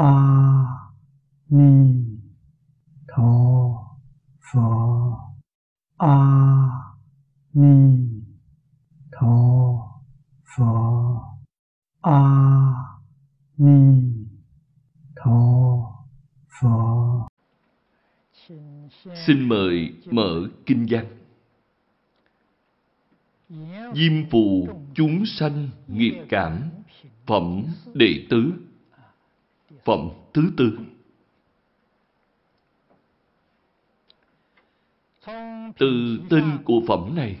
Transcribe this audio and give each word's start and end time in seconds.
A 0.00 0.12
Ni 1.48 2.04
Tho 3.08 3.74
Phở 4.52 4.60
A 5.96 6.16
Ni 7.52 8.08
Tho 9.12 9.34
Phở 10.56 10.64
A 12.00 12.22
Ni 13.56 14.02
Tho 15.16 15.40
Phở 16.60 16.78
Xin 19.26 19.48
mời 19.48 19.92
mở 20.10 20.48
kinh 20.66 20.86
văn. 20.90 21.06
Diêm 23.94 24.30
phù 24.30 24.68
chúng 24.94 25.26
sanh 25.26 25.68
nghiệp 25.88 26.26
cảm, 26.28 26.70
Phẩm 27.26 27.64
đệ 27.94 28.26
tứ 28.30 28.52
Phẩm 29.88 30.08
thứ 30.34 30.42
tư 30.56 30.78
Từ 35.78 36.18
tên 36.30 36.58
của 36.64 36.82
phẩm 36.88 37.14
này, 37.16 37.36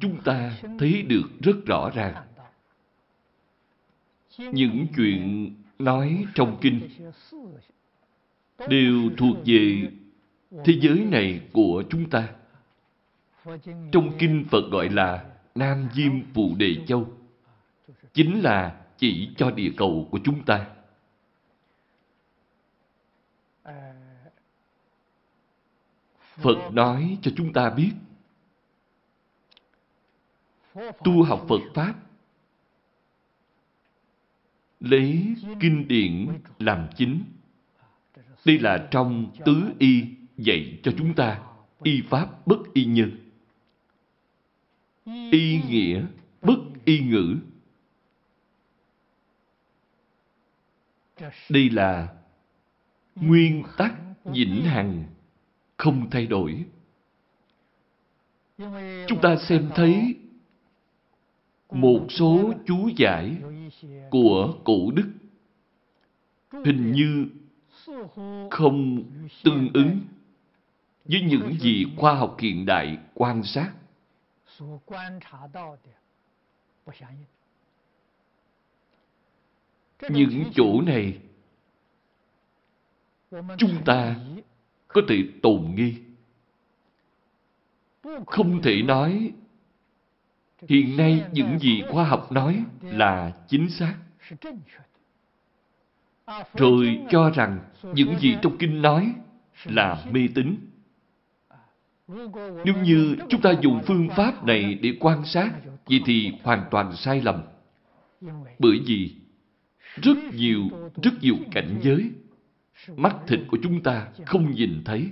Chúng 0.00 0.22
ta 0.24 0.58
thấy 0.78 1.02
được 1.02 1.28
rất 1.42 1.56
rõ 1.66 1.90
ràng 1.94 2.26
Những 4.38 4.86
chuyện 4.96 5.54
nói 5.78 6.26
trong 6.34 6.58
kinh 6.60 6.80
Đều 8.68 9.10
thuộc 9.16 9.36
về 9.44 9.90
thế 10.64 10.72
giới 10.80 11.04
này 11.04 11.40
của 11.52 11.82
chúng 11.90 12.10
ta 12.10 12.28
trong 13.92 14.12
kinh 14.18 14.44
Phật 14.50 14.70
gọi 14.70 14.88
là 14.88 15.24
Nam 15.54 15.88
Diêm 15.92 16.12
Phù 16.34 16.54
Đề 16.56 16.76
Châu. 16.86 17.06
Chính 18.14 18.40
là 18.40 18.80
chỉ 18.98 19.30
cho 19.36 19.50
địa 19.50 19.70
cầu 19.76 20.08
của 20.10 20.18
chúng 20.24 20.44
ta. 20.44 20.66
Phật 26.42 26.70
nói 26.72 27.18
cho 27.22 27.30
chúng 27.36 27.52
ta 27.52 27.70
biết. 27.70 27.92
Tu 31.04 31.22
học 31.22 31.44
Phật 31.48 31.60
Pháp. 31.74 31.94
Lấy 34.80 35.34
kinh 35.60 35.88
điển 35.88 36.28
làm 36.58 36.88
chính. 36.96 37.24
Đây 38.44 38.58
là 38.58 38.88
trong 38.90 39.30
tứ 39.44 39.62
y 39.78 40.04
dạy 40.36 40.78
cho 40.82 40.92
chúng 40.98 41.14
ta, 41.14 41.42
y 41.82 42.02
pháp 42.10 42.46
bất 42.46 42.58
y 42.74 42.84
nhân. 42.84 43.30
Y 45.32 45.62
nghĩa 45.68 46.02
bất 46.42 46.58
y 46.84 47.00
ngữ. 47.00 47.36
Đây 51.48 51.70
là 51.70 52.14
nguyên 53.14 53.62
tắc 53.76 53.94
vĩnh 54.24 54.64
hằng 54.64 55.04
không 55.78 56.10
thay 56.10 56.26
đổi 56.26 56.64
chúng 59.06 59.20
ta 59.22 59.36
xem 59.36 59.70
thấy 59.74 60.16
một 61.70 62.06
số 62.08 62.52
chú 62.66 62.88
giải 62.96 63.36
của 64.10 64.54
cổ 64.64 64.90
đức 64.90 65.12
hình 66.64 66.92
như 66.92 67.26
không 68.50 69.04
tương 69.44 69.68
ứng 69.74 70.00
với 71.04 71.20
những 71.20 71.58
gì 71.60 71.86
khoa 71.96 72.14
học 72.14 72.36
hiện 72.40 72.66
đại 72.66 72.98
quan 73.14 73.42
sát 73.42 73.72
những 80.10 80.44
chỗ 80.54 80.80
này 80.80 81.18
chúng 83.58 83.84
ta 83.84 84.16
có 84.88 85.00
thể 85.08 85.24
tồn 85.42 85.74
nghi. 85.74 85.94
Không 88.26 88.62
thể 88.62 88.82
nói. 88.82 89.32
Hiện 90.68 90.96
nay 90.96 91.24
những 91.32 91.58
gì 91.58 91.82
khoa 91.90 92.04
học 92.04 92.32
nói 92.32 92.64
là 92.82 93.32
chính 93.48 93.70
xác. 93.70 93.94
Rồi 96.54 96.98
cho 97.10 97.30
rằng 97.30 97.58
những 97.94 98.18
gì 98.18 98.36
trong 98.42 98.58
kinh 98.58 98.82
nói 98.82 99.14
là 99.64 100.04
mê 100.12 100.28
tín. 100.34 100.56
Nếu 102.64 102.74
như 102.84 103.16
chúng 103.28 103.40
ta 103.40 103.52
dùng 103.60 103.80
phương 103.86 104.08
pháp 104.16 104.44
này 104.44 104.74
để 104.74 104.96
quan 105.00 105.24
sát, 105.24 105.50
vậy 105.86 106.00
thì 106.04 106.32
hoàn 106.42 106.64
toàn 106.70 106.96
sai 106.96 107.20
lầm. 107.20 107.42
Bởi 108.58 108.80
vì 108.86 109.14
rất 110.02 110.18
nhiều, 110.34 110.62
rất 111.02 111.10
nhiều 111.20 111.36
cảnh 111.52 111.78
giới, 111.82 112.10
mắt 112.96 113.16
thịt 113.26 113.40
của 113.48 113.58
chúng 113.62 113.82
ta 113.82 114.08
không 114.26 114.50
nhìn 114.50 114.82
thấy. 114.84 115.10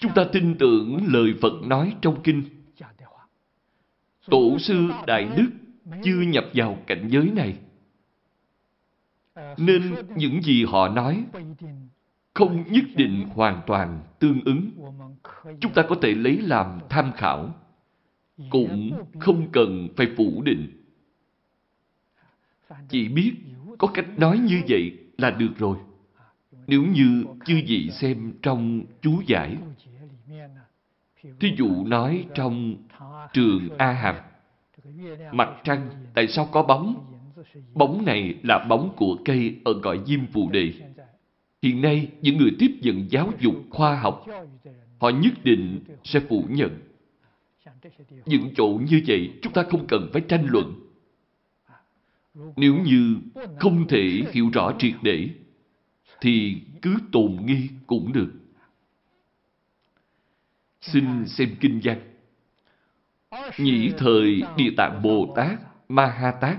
Chúng 0.00 0.12
ta 0.14 0.24
tin 0.32 0.58
tưởng 0.58 1.06
lời 1.06 1.34
Phật 1.40 1.52
nói 1.62 1.96
trong 2.02 2.22
kinh. 2.22 2.42
Tổ 4.26 4.58
sư 4.58 4.88
Đại 5.06 5.28
Đức 5.36 5.50
chưa 6.04 6.20
nhập 6.20 6.44
vào 6.54 6.78
cảnh 6.86 7.08
giới 7.10 7.30
này. 7.30 7.58
Nên 9.56 9.94
những 10.16 10.42
gì 10.42 10.64
họ 10.64 10.88
nói 10.88 11.24
không 12.34 12.64
nhất 12.72 12.84
định 12.96 13.28
hoàn 13.34 13.62
toàn 13.66 14.00
tương 14.18 14.44
ứng. 14.44 14.70
Chúng 15.60 15.72
ta 15.72 15.82
có 15.88 15.96
thể 16.02 16.14
lấy 16.14 16.38
làm 16.38 16.78
tham 16.88 17.12
khảo, 17.16 17.54
cũng 18.50 19.04
không 19.20 19.52
cần 19.52 19.88
phải 19.96 20.06
phủ 20.16 20.42
định. 20.42 20.82
Chỉ 22.88 23.08
biết 23.08 23.32
có 23.78 23.88
cách 23.94 24.18
nói 24.18 24.38
như 24.38 24.62
vậy 24.68 25.05
là 25.18 25.30
được 25.30 25.52
rồi. 25.58 25.78
Nếu 26.66 26.82
như 26.82 27.24
chư 27.44 27.54
vị 27.66 27.90
xem 27.90 28.32
trong 28.42 28.82
chú 29.02 29.22
giải, 29.26 29.56
thí 31.40 31.54
dụ 31.58 31.84
nói 31.84 32.24
trong 32.34 32.76
trường 33.32 33.68
A 33.78 33.92
Hàm, 33.92 34.14
mặt 35.32 35.48
trăng 35.64 35.88
tại 36.14 36.28
sao 36.28 36.48
có 36.52 36.62
bóng? 36.62 37.12
Bóng 37.74 38.04
này 38.04 38.34
là 38.42 38.66
bóng 38.68 38.92
của 38.96 39.16
cây 39.24 39.56
ở 39.64 39.72
gọi 39.72 40.00
diêm 40.06 40.26
phù 40.26 40.50
đề. 40.50 40.72
Hiện 41.62 41.82
nay, 41.82 42.08
những 42.20 42.36
người 42.36 42.50
tiếp 42.58 42.70
nhận 42.80 43.10
giáo 43.10 43.32
dục 43.40 43.54
khoa 43.70 43.96
học, 43.96 44.26
họ 44.98 45.08
nhất 45.10 45.32
định 45.44 45.80
sẽ 46.04 46.20
phủ 46.20 46.44
nhận. 46.48 46.80
Những 48.26 48.54
chỗ 48.56 48.80
như 48.90 49.02
vậy, 49.06 49.32
chúng 49.42 49.52
ta 49.52 49.62
không 49.62 49.86
cần 49.86 50.10
phải 50.12 50.22
tranh 50.28 50.46
luận. 50.48 50.85
Nếu 52.56 52.74
như 52.74 53.16
không 53.60 53.88
thể 53.88 54.22
hiểu 54.32 54.50
rõ 54.52 54.72
triệt 54.78 54.94
để, 55.02 55.28
thì 56.20 56.62
cứ 56.82 56.96
tồn 57.12 57.38
nghi 57.44 57.68
cũng 57.86 58.12
được. 58.12 58.32
Xin 60.80 61.26
xem 61.26 61.56
kinh 61.60 61.80
văn. 61.84 61.98
Nhĩ 63.58 63.92
thời 63.98 64.42
Địa 64.56 64.70
Tạng 64.76 65.02
Bồ 65.02 65.32
Tát 65.36 65.60
Ma 65.88 66.06
Ha 66.06 66.30
Tát 66.30 66.56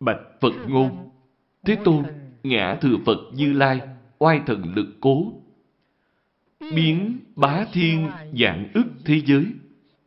Bạch 0.00 0.20
Phật 0.40 0.52
Ngôn 0.68 1.10
Thế 1.64 1.76
Tôn 1.84 2.04
Ngã 2.42 2.78
Thừa 2.80 2.96
Phật 3.06 3.18
Như 3.34 3.52
Lai 3.52 3.80
oai 4.18 4.40
thần 4.46 4.74
lực 4.74 4.96
cố, 5.00 5.32
biến 6.74 7.18
bá 7.36 7.64
thiên 7.72 8.08
dạng 8.40 8.68
ức 8.74 8.86
thế 9.04 9.20
giới, 9.26 9.46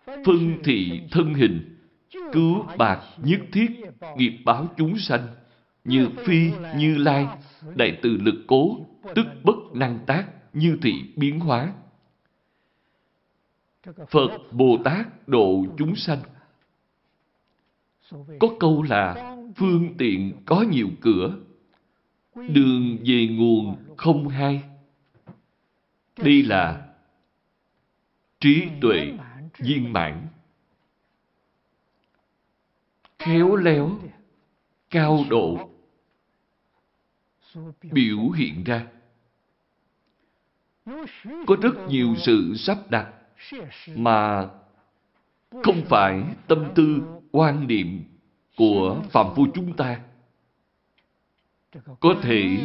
phân 0.05 0.57
thị 0.63 1.01
thân 1.11 1.33
hình, 1.33 1.72
cứu 2.33 2.65
bạc 2.77 2.99
nhất 3.17 3.39
thiết, 3.51 3.71
nghiệp 4.17 4.37
báo 4.45 4.67
chúng 4.77 4.97
sanh, 4.97 5.27
như 5.83 6.09
phi, 6.25 6.51
như 6.77 6.97
lai, 6.97 7.27
đại 7.75 7.99
từ 8.01 8.17
lực 8.17 8.43
cố, 8.47 8.77
tức 9.15 9.25
bất 9.43 9.55
năng 9.73 9.99
tác, 10.05 10.25
như 10.53 10.77
thị 10.81 10.93
biến 11.15 11.39
hóa. 11.39 11.73
Phật 14.09 14.29
Bồ 14.51 14.77
Tát 14.83 15.27
độ 15.27 15.65
chúng 15.77 15.95
sanh. 15.95 16.19
Có 18.39 18.47
câu 18.59 18.83
là 18.83 19.35
phương 19.55 19.93
tiện 19.97 20.31
có 20.45 20.65
nhiều 20.71 20.89
cửa, 21.01 21.35
đường 22.35 22.97
về 23.05 23.27
nguồn 23.27 23.75
không 23.97 24.27
hai. 24.27 24.63
Đây 26.17 26.43
là 26.43 26.87
trí 28.39 28.63
tuệ 28.81 29.11
viên 29.57 29.93
mãn. 29.93 30.22
Khéo 33.23 33.55
léo, 33.55 33.89
cao 34.89 35.25
độ, 35.29 35.69
biểu 37.81 38.29
hiện 38.29 38.63
ra. 38.63 38.87
Có 41.47 41.55
rất 41.61 41.87
nhiều 41.87 42.15
sự 42.17 42.53
sắp 42.57 42.77
đặt 42.89 43.13
mà 43.95 44.49
không 45.63 45.81
phải 45.89 46.23
tâm 46.47 46.71
tư, 46.75 47.01
quan 47.31 47.67
niệm 47.67 48.03
của 48.57 49.01
phạm 49.09 49.27
phu 49.35 49.45
chúng 49.53 49.75
ta 49.77 50.01
có 51.99 52.15
thể 52.21 52.57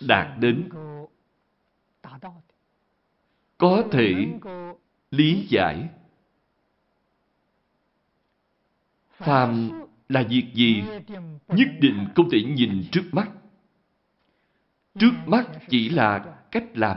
đạt 0.00 0.38
đến 0.38 0.68
có 3.58 3.82
thể 3.92 4.14
lý 5.10 5.46
giải 5.50 5.88
phàm 9.20 9.70
là 10.08 10.22
việc 10.22 10.44
gì 10.54 10.82
nhất 11.48 11.68
định 11.80 12.06
không 12.14 12.30
thể 12.30 12.42
nhìn 12.42 12.84
trước 12.92 13.04
mắt. 13.12 13.30
Trước 14.98 15.12
mắt 15.26 15.48
chỉ 15.68 15.88
là 15.88 16.24
cách 16.50 16.64
làm. 16.74 16.96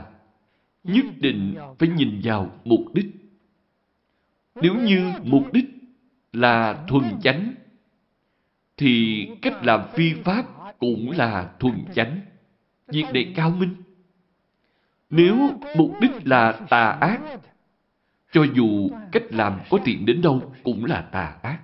Nhất 0.84 1.04
định 1.18 1.54
phải 1.78 1.88
nhìn 1.88 2.20
vào 2.24 2.60
mục 2.64 2.94
đích. 2.94 3.06
Nếu 4.54 4.74
như 4.74 5.12
mục 5.22 5.52
đích 5.52 5.66
là 6.32 6.84
thuần 6.88 7.04
chánh, 7.22 7.54
thì 8.76 9.26
cách 9.42 9.64
làm 9.64 9.88
phi 9.94 10.14
pháp 10.14 10.46
cũng 10.78 11.10
là 11.10 11.52
thuần 11.60 11.84
chánh. 11.94 12.20
Việc 12.88 13.04
này 13.14 13.32
cao 13.36 13.50
minh. 13.50 13.74
Nếu 15.10 15.50
mục 15.76 15.92
đích 16.00 16.10
là 16.24 16.52
tà 16.52 16.86
ác, 17.00 17.20
cho 18.32 18.46
dù 18.54 18.90
cách 19.12 19.24
làm 19.30 19.60
có 19.70 19.78
tiện 19.84 20.06
đến 20.06 20.22
đâu 20.22 20.52
cũng 20.62 20.84
là 20.84 21.00
tà 21.00 21.36
ác. 21.42 21.60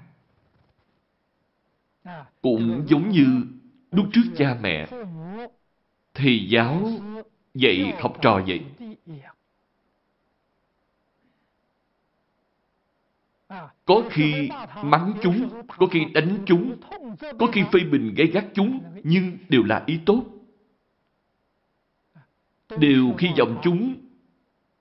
Cũng 2.43 2.85
giống 2.87 3.11
như 3.11 3.44
lúc 3.91 4.06
trước 4.12 4.23
cha 4.37 4.58
mẹ, 4.61 4.88
thầy 6.14 6.49
giáo 6.49 6.88
dạy 7.55 7.94
học 8.00 8.17
trò 8.23 8.41
vậy. 8.47 8.61
Có 13.85 14.02
khi 14.11 14.49
mắng 14.85 15.12
chúng, 15.23 15.62
có 15.79 15.87
khi 15.87 16.05
đánh 16.14 16.38
chúng, 16.47 16.76
có 17.38 17.47
khi 17.52 17.62
phê 17.73 17.81
bình 17.93 18.14
gây 18.17 18.26
gắt 18.26 18.44
chúng, 18.55 18.81
nhưng 19.03 19.38
đều 19.49 19.62
là 19.62 19.85
ý 19.87 20.00
tốt. 20.06 20.25
Đều 22.79 23.14
hy 23.19 23.29
vọng 23.38 23.61
chúng 23.62 23.94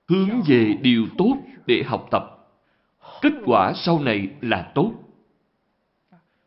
hướng 0.08 0.42
về 0.46 0.74
điều 0.82 1.06
tốt 1.18 1.36
để 1.66 1.82
học 1.86 2.08
tập. 2.10 2.22
Kết 3.22 3.32
quả 3.44 3.72
sau 3.76 3.98
này 3.98 4.28
là 4.40 4.72
tốt. 4.74 4.92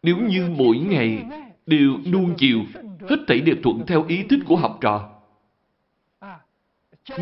Nếu 0.04 0.18
như 0.18 0.50
mỗi 0.58 0.78
ngày 0.78 1.26
đều 1.66 1.98
nuông 2.12 2.34
chiều, 2.38 2.60
hết 3.10 3.18
thảy 3.28 3.40
đều 3.40 3.56
thuận 3.64 3.86
theo 3.88 4.06
ý 4.08 4.24
thích 4.30 4.40
của 4.48 4.56
học 4.56 4.78
trò, 4.82 5.10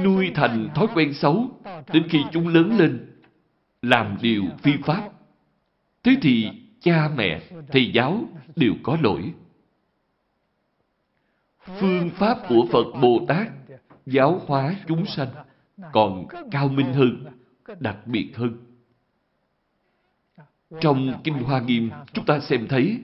nuôi 0.04 0.31
thành 0.36 0.69
thói 0.75 0.88
quen 0.95 1.13
xấu, 1.13 1.62
đến 1.94 2.04
khi 2.10 2.19
chúng 2.31 2.48
lớn 2.48 2.78
lên, 2.78 3.07
làm 3.81 4.18
điều 4.22 4.44
phi 4.57 4.72
pháp. 4.86 5.10
Thế 6.04 6.16
thì 6.22 6.50
cha 6.80 7.10
mẹ, 7.16 7.42
thầy 7.72 7.92
giáo 7.92 8.24
đều 8.56 8.74
có 8.83 8.98
lỗi. 9.01 9.33
Phương 11.80 12.10
pháp 12.10 12.38
của 12.50 12.68
Phật 12.72 12.86
Bồ 13.01 13.25
Tát 13.28 13.48
giáo 14.06 14.42
hóa 14.48 14.75
chúng 14.88 15.06
sanh 15.06 15.28
còn 15.92 16.25
cao 16.51 16.68
minh 16.68 16.94
hơn, 16.94 17.25
đặc 17.80 18.07
biệt 18.07 18.31
hơn. 18.36 18.70
Trong 20.79 21.21
Kinh 21.23 21.33
Hoa 21.33 21.59
Nghiêm, 21.62 21.89
chúng 22.13 22.25
ta 22.25 22.39
xem 22.39 22.68
thấy 22.68 23.00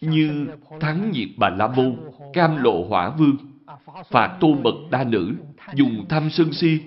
như 0.00 0.46
Thắng 0.80 1.10
Nhiệt 1.10 1.28
Bà 1.36 1.50
La 1.50 1.66
Môn, 1.68 2.00
Cam 2.32 2.56
Lộ 2.56 2.86
Hỏa 2.88 3.16
Vương, 3.16 3.36
Phạt 4.10 4.36
Tô 4.40 4.48
Mật 4.54 4.74
Đa 4.90 5.04
Nữ, 5.04 5.34
dùng 5.74 6.06
tham 6.08 6.30
sân 6.30 6.52
si. 6.52 6.80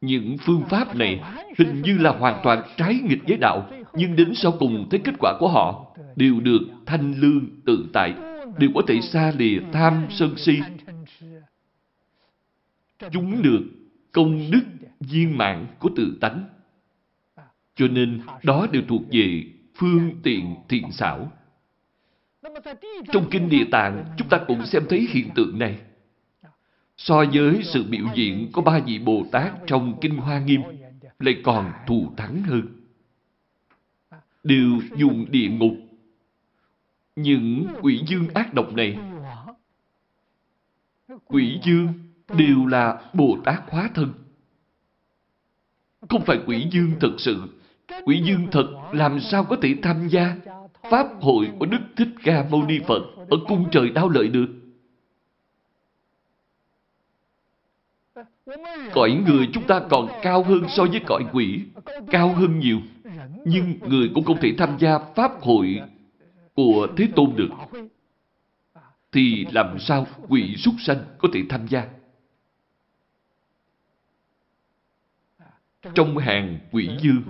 Những 0.00 0.36
phương 0.40 0.62
pháp 0.70 0.96
này 0.96 1.20
hình 1.58 1.82
như 1.82 1.98
là 1.98 2.10
hoàn 2.10 2.40
toàn 2.44 2.62
trái 2.76 3.00
nghịch 3.04 3.22
với 3.28 3.36
đạo, 3.36 3.70
nhưng 3.94 4.16
đến 4.16 4.34
sau 4.34 4.52
cùng 4.58 4.88
thấy 4.90 5.00
kết 5.04 5.14
quả 5.18 5.36
của 5.40 5.48
họ 5.48 5.96
đều 6.16 6.40
được 6.40 6.60
thanh 6.86 7.14
lương 7.20 7.46
tự 7.66 7.88
tại, 7.92 8.14
đều 8.58 8.70
có 8.74 8.82
thể 8.88 9.00
xa 9.00 9.32
lìa 9.36 9.58
tham 9.72 10.06
sân 10.10 10.34
si. 10.36 10.60
Chúng 13.12 13.42
được 13.42 13.62
công 14.12 14.50
đức 14.50 14.62
viên 15.00 15.38
mãn 15.38 15.66
của 15.78 15.90
tự 15.96 16.18
tánh. 16.20 16.48
Cho 17.74 17.88
nên 17.88 18.22
đó 18.42 18.66
đều 18.72 18.82
thuộc 18.88 19.02
về 19.10 19.44
phương 19.74 20.10
tiện 20.22 20.56
thiện 20.68 20.92
xảo. 20.92 21.32
Trong 23.12 23.30
Kinh 23.30 23.48
Địa 23.48 23.64
Tạng, 23.70 24.04
chúng 24.18 24.28
ta 24.28 24.40
cũng 24.46 24.66
xem 24.66 24.82
thấy 24.88 25.06
hiện 25.10 25.28
tượng 25.34 25.58
này. 25.58 25.78
So 26.96 27.24
với 27.32 27.62
sự 27.64 27.84
biểu 27.84 28.06
diễn 28.14 28.48
có 28.52 28.62
ba 28.62 28.78
vị 28.78 28.98
Bồ 28.98 29.26
Tát 29.32 29.52
trong 29.66 29.98
Kinh 30.00 30.16
Hoa 30.16 30.38
Nghiêm, 30.38 30.62
lại 31.18 31.40
còn 31.44 31.72
thù 31.86 32.12
thắng 32.16 32.42
hơn. 32.42 32.62
Đều 34.44 34.80
dùng 34.96 35.26
địa 35.30 35.48
ngục. 35.48 35.74
Những 37.16 37.66
quỷ 37.82 38.02
dương 38.06 38.28
ác 38.34 38.54
độc 38.54 38.72
này, 38.72 38.98
quỷ 41.24 41.60
dương 41.62 41.88
đều 42.36 42.66
là 42.66 43.02
Bồ 43.12 43.38
Tát 43.44 43.62
hóa 43.70 43.90
thân. 43.94 44.12
Không 46.08 46.24
phải 46.24 46.38
quỷ 46.46 46.66
dương 46.70 46.92
thật 47.00 47.12
sự. 47.18 47.42
Quỷ 48.04 48.22
dương 48.24 48.46
thật 48.52 48.66
làm 48.92 49.20
sao 49.20 49.44
có 49.44 49.56
thể 49.62 49.74
tham 49.82 50.08
gia 50.08 50.36
Pháp 50.90 51.06
hội 51.20 51.50
của 51.58 51.66
Đức 51.66 51.80
Thích 51.96 52.08
Ca 52.24 52.46
Mâu 52.50 52.62
Ni 52.62 52.78
Phật 52.86 53.02
ở 53.30 53.36
cung 53.48 53.68
trời 53.70 53.90
đau 53.90 54.08
lợi 54.08 54.28
được? 54.28 54.46
Cõi 58.92 59.22
người 59.26 59.48
chúng 59.52 59.66
ta 59.66 59.80
còn 59.90 60.08
cao 60.22 60.42
hơn 60.42 60.64
so 60.68 60.84
với 60.84 61.00
cõi 61.06 61.24
quỷ, 61.32 61.60
cao 62.10 62.32
hơn 62.32 62.58
nhiều. 62.58 62.80
Nhưng 63.44 63.78
người 63.86 64.10
cũng 64.14 64.24
không 64.24 64.38
thể 64.40 64.54
tham 64.58 64.76
gia 64.78 64.98
Pháp 64.98 65.40
hội 65.40 65.80
của 66.54 66.88
Thế 66.96 67.08
Tôn 67.16 67.32
được. 67.36 67.48
Thì 69.12 69.46
làm 69.52 69.78
sao 69.78 70.06
quỷ 70.28 70.56
súc 70.56 70.74
sanh 70.78 70.98
có 71.18 71.28
thể 71.32 71.42
tham 71.48 71.66
gia? 71.68 71.88
Trong 75.94 76.18
hàng 76.18 76.58
quỷ 76.70 76.90
dương, 77.00 77.22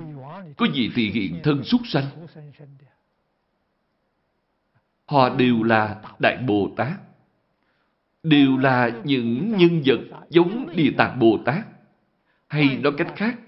có 0.56 0.66
gì 0.74 0.90
thì 0.94 1.10
hiện 1.10 1.40
thân 1.42 1.64
súc 1.64 1.80
sanh? 1.84 2.04
Họ 5.06 5.28
đều 5.28 5.62
là 5.62 6.02
Đại 6.18 6.36
Bồ 6.46 6.70
Tát. 6.76 6.92
Đều 8.22 8.56
là 8.56 8.90
những 9.04 9.56
nhân 9.56 9.82
vật 9.84 10.00
giống 10.30 10.76
Địa 10.76 10.90
Tạng 10.96 11.18
Bồ 11.18 11.38
Tát. 11.44 11.66
Hay 12.48 12.76
nói 12.76 12.92
cách 12.98 13.12
khác, 13.16 13.38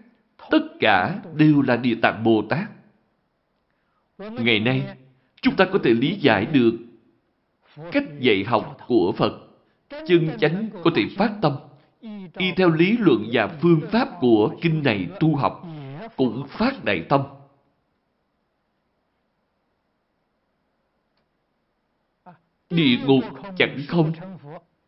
tất 0.51 0.63
cả 0.81 1.21
đều 1.35 1.63
là 1.63 1.77
Địa 1.77 1.95
Tạng 2.03 2.25
Bồ 2.25 2.43
Tát. 2.49 2.71
Ngày 4.19 4.61
nay, 4.61 4.97
chúng 5.43 5.57
ta 5.57 5.65
có 5.73 5.79
thể 5.85 5.91
lý 5.91 6.15
giải 6.15 6.47
được 6.47 6.79
cách 7.93 8.05
dạy 8.21 8.45
học 8.45 8.79
của 8.87 9.13
Phật 9.13 9.33
chân 10.07 10.31
chánh 10.41 10.69
có 10.85 10.91
thể 10.95 11.03
phát 11.17 11.33
tâm 11.43 11.53
y 12.39 12.53
theo 12.53 12.71
lý 12.71 12.97
luận 12.97 13.29
và 13.33 13.49
phương 13.61 13.81
pháp 13.93 14.09
của 14.21 14.55
kinh 14.63 14.83
này 14.83 15.09
tu 15.21 15.37
học, 15.37 15.67
cũng 16.17 16.47
phát 16.49 16.85
đại 16.85 17.07
tâm. 17.09 17.23
Địa 22.71 22.97
ngục 23.07 23.25
chẳng 23.59 23.79
không 23.89 24.13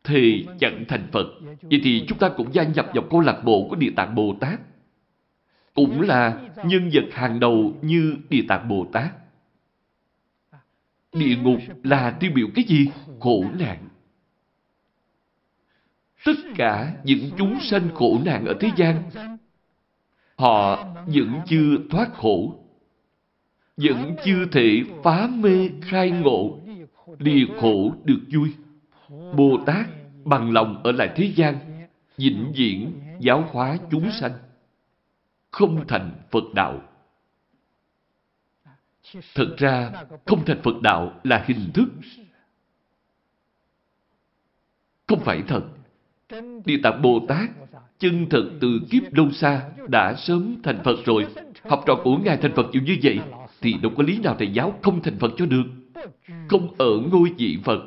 Thì 0.04 0.46
chẳng 0.60 0.84
thành 0.88 1.08
Phật. 1.12 1.26
Vậy 1.62 1.80
thì 1.84 2.04
chúng 2.08 2.18
ta 2.18 2.28
cũng 2.28 2.54
gia 2.54 2.62
nhập 2.62 2.86
vào 2.94 3.04
câu 3.10 3.20
lạc 3.20 3.40
bộ 3.44 3.66
của 3.70 3.76
Địa 3.76 3.90
Tạng 3.96 4.14
Bồ 4.14 4.34
Tát. 4.40 4.60
Cũng 5.74 6.00
là 6.00 6.40
nhân 6.64 6.90
vật 6.92 7.04
hàng 7.12 7.40
đầu 7.40 7.74
như 7.82 8.16
Địa 8.28 8.44
Tạng 8.48 8.68
Bồ 8.68 8.86
Tát. 8.92 9.12
Địa 11.12 11.36
ngục 11.36 11.60
là 11.82 12.16
tiêu 12.20 12.30
biểu 12.34 12.46
cái 12.54 12.64
gì? 12.64 12.86
Khổ 13.20 13.44
nạn. 13.58 13.88
Tất 16.24 16.36
cả 16.56 16.94
những 17.04 17.30
chúng 17.38 17.60
sanh 17.60 17.94
khổ 17.94 18.20
nạn 18.24 18.46
ở 18.46 18.54
thế 18.60 18.70
gian 18.76 19.10
Họ 20.36 20.84
vẫn 21.06 21.40
chưa 21.46 21.76
thoát 21.90 22.14
khổ 22.14 22.54
Vẫn 23.76 24.16
chưa 24.24 24.46
thể 24.52 24.82
phá 25.02 25.26
mê 25.26 25.70
khai 25.82 26.10
ngộ 26.10 26.60
lìa 27.18 27.46
khổ 27.60 27.94
được 28.04 28.20
vui. 28.32 28.54
Bồ 29.08 29.58
Tát 29.66 29.86
bằng 30.24 30.52
lòng 30.52 30.82
ở 30.82 30.92
lại 30.92 31.12
thế 31.16 31.32
gian, 31.36 31.86
vĩnh 32.16 32.52
viễn 32.56 33.00
giáo 33.20 33.48
hóa 33.50 33.78
chúng 33.90 34.10
sanh, 34.10 34.32
không 35.50 35.84
thành 35.88 36.12
Phật 36.30 36.44
đạo. 36.54 36.82
Thật 39.34 39.54
ra, 39.56 39.92
không 40.26 40.44
thành 40.44 40.62
Phật 40.62 40.82
đạo 40.82 41.20
là 41.24 41.44
hình 41.46 41.70
thức. 41.74 41.88
Không 45.06 45.20
phải 45.20 45.42
thật. 45.48 45.62
Địa 46.64 46.78
Tạng 46.82 47.02
Bồ 47.02 47.20
Tát 47.28 47.50
chân 47.98 48.26
thật 48.30 48.50
từ 48.60 48.80
kiếp 48.90 49.02
lâu 49.12 49.30
xa 49.30 49.62
đã 49.88 50.14
sớm 50.14 50.56
thành 50.62 50.78
Phật 50.84 50.96
rồi. 51.04 51.26
Học 51.62 51.82
trò 51.86 51.94
của 52.04 52.16
Ngài 52.16 52.36
thành 52.36 52.54
Phật 52.54 52.66
nhiều 52.72 52.82
như 52.82 52.96
vậy 53.02 53.20
thì 53.60 53.74
đâu 53.82 53.92
có 53.96 54.02
lý 54.02 54.18
nào 54.18 54.36
thầy 54.38 54.48
giáo 54.48 54.78
không 54.82 55.02
thành 55.02 55.18
Phật 55.18 55.32
cho 55.36 55.46
được 55.46 55.64
không 56.48 56.74
ở 56.78 56.98
ngôi 57.12 57.30
vị 57.38 57.58
Phật. 57.64 57.80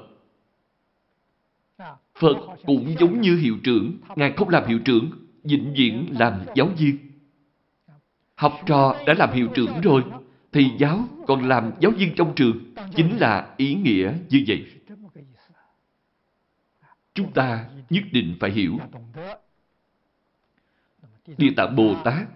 Phật 2.20 2.38
cũng 2.66 2.96
giống 3.00 3.22
như 3.22 3.38
hiệu 3.38 3.58
trưởng, 3.64 3.98
Ngài 4.16 4.32
không 4.32 4.50
làm 4.50 4.68
hiệu 4.68 4.80
trưởng, 4.80 5.12
vĩnh 5.44 5.74
viễn 5.78 6.06
làm 6.20 6.34
giáo 6.56 6.68
viên. 6.78 6.98
Học 8.36 8.54
trò 8.66 8.96
đã 9.08 9.14
làm 9.14 9.34
hiệu 9.34 9.48
trưởng 9.54 9.82
rồi, 9.84 10.04
thì 10.52 10.70
giáo 10.78 11.04
còn 11.28 11.48
làm 11.48 11.72
giáo 11.80 11.92
viên 11.92 12.16
trong 12.16 12.34
trường, 12.36 12.74
chính 12.96 13.18
là 13.18 13.54
ý 13.58 13.74
nghĩa 13.74 14.14
như 14.30 14.44
vậy. 14.48 14.66
Chúng 17.18 17.32
ta 17.32 17.66
nhất 17.90 18.04
định 18.12 18.38
phải 18.40 18.52
hiểu. 18.52 18.78
Địa 21.38 21.50
Tạng 21.58 21.76
Bồ 21.76 21.96
Tát 22.04 22.28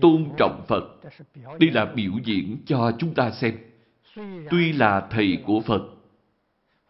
tôn 0.00 0.30
trọng 0.38 0.64
Phật. 0.68 0.84
Đây 1.60 1.70
là 1.70 1.84
biểu 1.84 2.12
diễn 2.24 2.56
cho 2.66 2.92
chúng 2.98 3.14
ta 3.14 3.30
xem. 3.30 3.58
Tuy 4.50 4.72
là 4.72 5.06
thầy 5.10 5.38
của 5.46 5.60
Phật, 5.60 5.82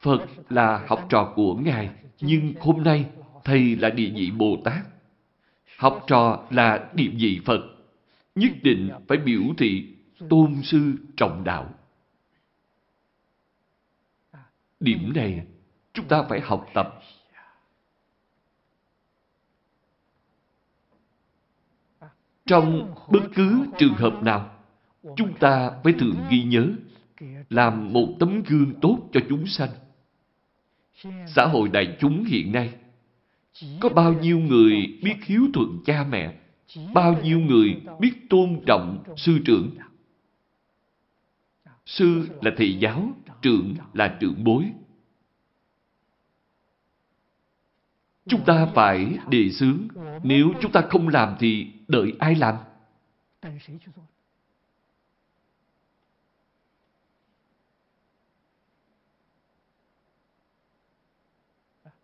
Phật 0.01 0.27
là 0.49 0.85
học 0.89 1.07
trò 1.09 1.33
của 1.37 1.55
Ngài, 1.55 1.91
nhưng 2.21 2.53
hôm 2.61 2.83
nay 2.83 3.07
thầy 3.45 3.77
là 3.77 3.91
địa 3.91 4.11
vị 4.15 4.31
Bồ 4.31 4.57
Tát. 4.65 4.87
Học 5.77 6.05
trò 6.07 6.47
là 6.51 6.91
địa 6.95 7.11
vị 7.15 7.41
Phật. 7.45 7.61
Nhất 8.35 8.53
định 8.63 8.91
phải 9.09 9.19
biểu 9.19 9.43
thị 9.59 9.95
tôn 10.29 10.63
sư 10.63 10.93
trọng 11.17 11.45
đạo. 11.45 11.75
Điểm 14.81 15.13
này 15.15 15.47
chúng 15.93 16.09
ta 16.09 16.23
phải 16.29 16.41
học 16.41 16.67
tập. 16.75 17.01
Trong 22.47 22.95
bất 23.13 23.23
cứ 23.35 23.67
trường 23.79 23.95
hợp 23.95 24.23
nào, 24.23 24.51
chúng 25.17 25.39
ta 25.41 25.71
phải 25.85 25.93
thường 25.99 26.17
ghi 26.31 26.43
nhớ, 26.43 26.69
làm 27.51 27.93
một 27.93 28.09
tấm 28.21 28.43
gương 28.43 28.75
tốt 28.81 28.99
cho 29.13 29.21
chúng 29.29 29.47
sanh. 29.47 29.71
Xã 31.27 31.47
hội 31.47 31.69
đại 31.69 31.97
chúng 32.01 32.25
hiện 32.25 32.53
nay, 32.53 32.75
có 33.81 33.89
bao 33.89 34.13
nhiêu 34.13 34.39
người 34.39 34.99
biết 35.03 35.17
hiếu 35.25 35.43
thuận 35.55 35.79
cha 35.87 36.07
mẹ, 36.11 36.35
bao 36.95 37.23
nhiêu 37.23 37.41
người 37.41 37.81
biết 38.01 38.13
tôn 38.31 38.61
trọng 38.67 39.05
sư 39.17 39.39
trưởng. 39.45 39.71
Sư 41.87 42.29
là 42.43 42.51
thầy 42.57 42.79
giáo, 42.79 43.09
trưởng 43.43 43.75
là 43.93 44.17
trưởng 44.21 44.45
bối. 44.45 44.73
Chúng 48.27 48.45
ta 48.45 48.67
phải 48.75 49.19
đề 49.29 49.51
xướng. 49.51 49.89
Nếu 50.23 50.53
chúng 50.61 50.73
ta 50.73 50.81
không 50.91 51.09
làm 51.09 51.37
thì 51.39 51.73
đợi 51.89 52.13
ai 52.19 52.35
làm? 52.35 52.57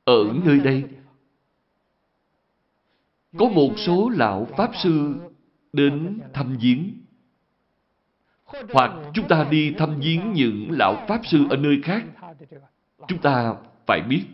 Ở 0.05 0.25
nơi 0.45 0.61
đây, 0.61 0.85
có 3.39 3.49
một 3.49 3.75
số 3.77 4.09
lão 4.09 4.49
Pháp 4.57 4.71
Sư 4.83 5.15
đến 5.73 6.21
thăm 6.35 6.57
viếng. 6.61 7.00
Hoặc 8.73 8.91
chúng 9.15 9.29
ta 9.29 9.47
đi 9.51 9.75
thăm 9.79 10.01
viếng 10.01 10.33
những 10.33 10.69
lão 10.71 11.05
Pháp 11.09 11.21
Sư 11.27 11.47
ở 11.51 11.57
nơi 11.57 11.81
khác. 11.85 12.05
Chúng 13.09 13.19
ta 13.19 13.55
phải 13.87 14.03
biết 14.09 14.25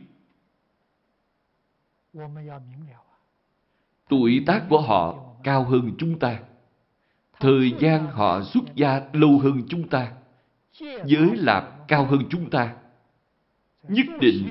Tuổi 4.09 4.43
tác 4.47 4.63
của 4.69 4.81
họ 4.81 5.19
cao 5.45 5.65
hơn 5.65 5.93
chúng 5.99 6.19
ta. 6.19 6.39
Thời 7.41 7.75
gian 7.79 8.07
họ 8.07 8.43
xuất 8.43 8.65
gia 8.75 9.01
lâu 9.13 9.39
hơn 9.39 9.63
chúng 9.69 9.89
ta. 9.89 10.13
Giới 11.05 11.37
lạc 11.37 11.73
cao 11.89 12.05
hơn 12.05 12.23
chúng 12.31 12.51
ta. 12.51 12.77
Nhất 13.89 14.07
định 14.21 14.51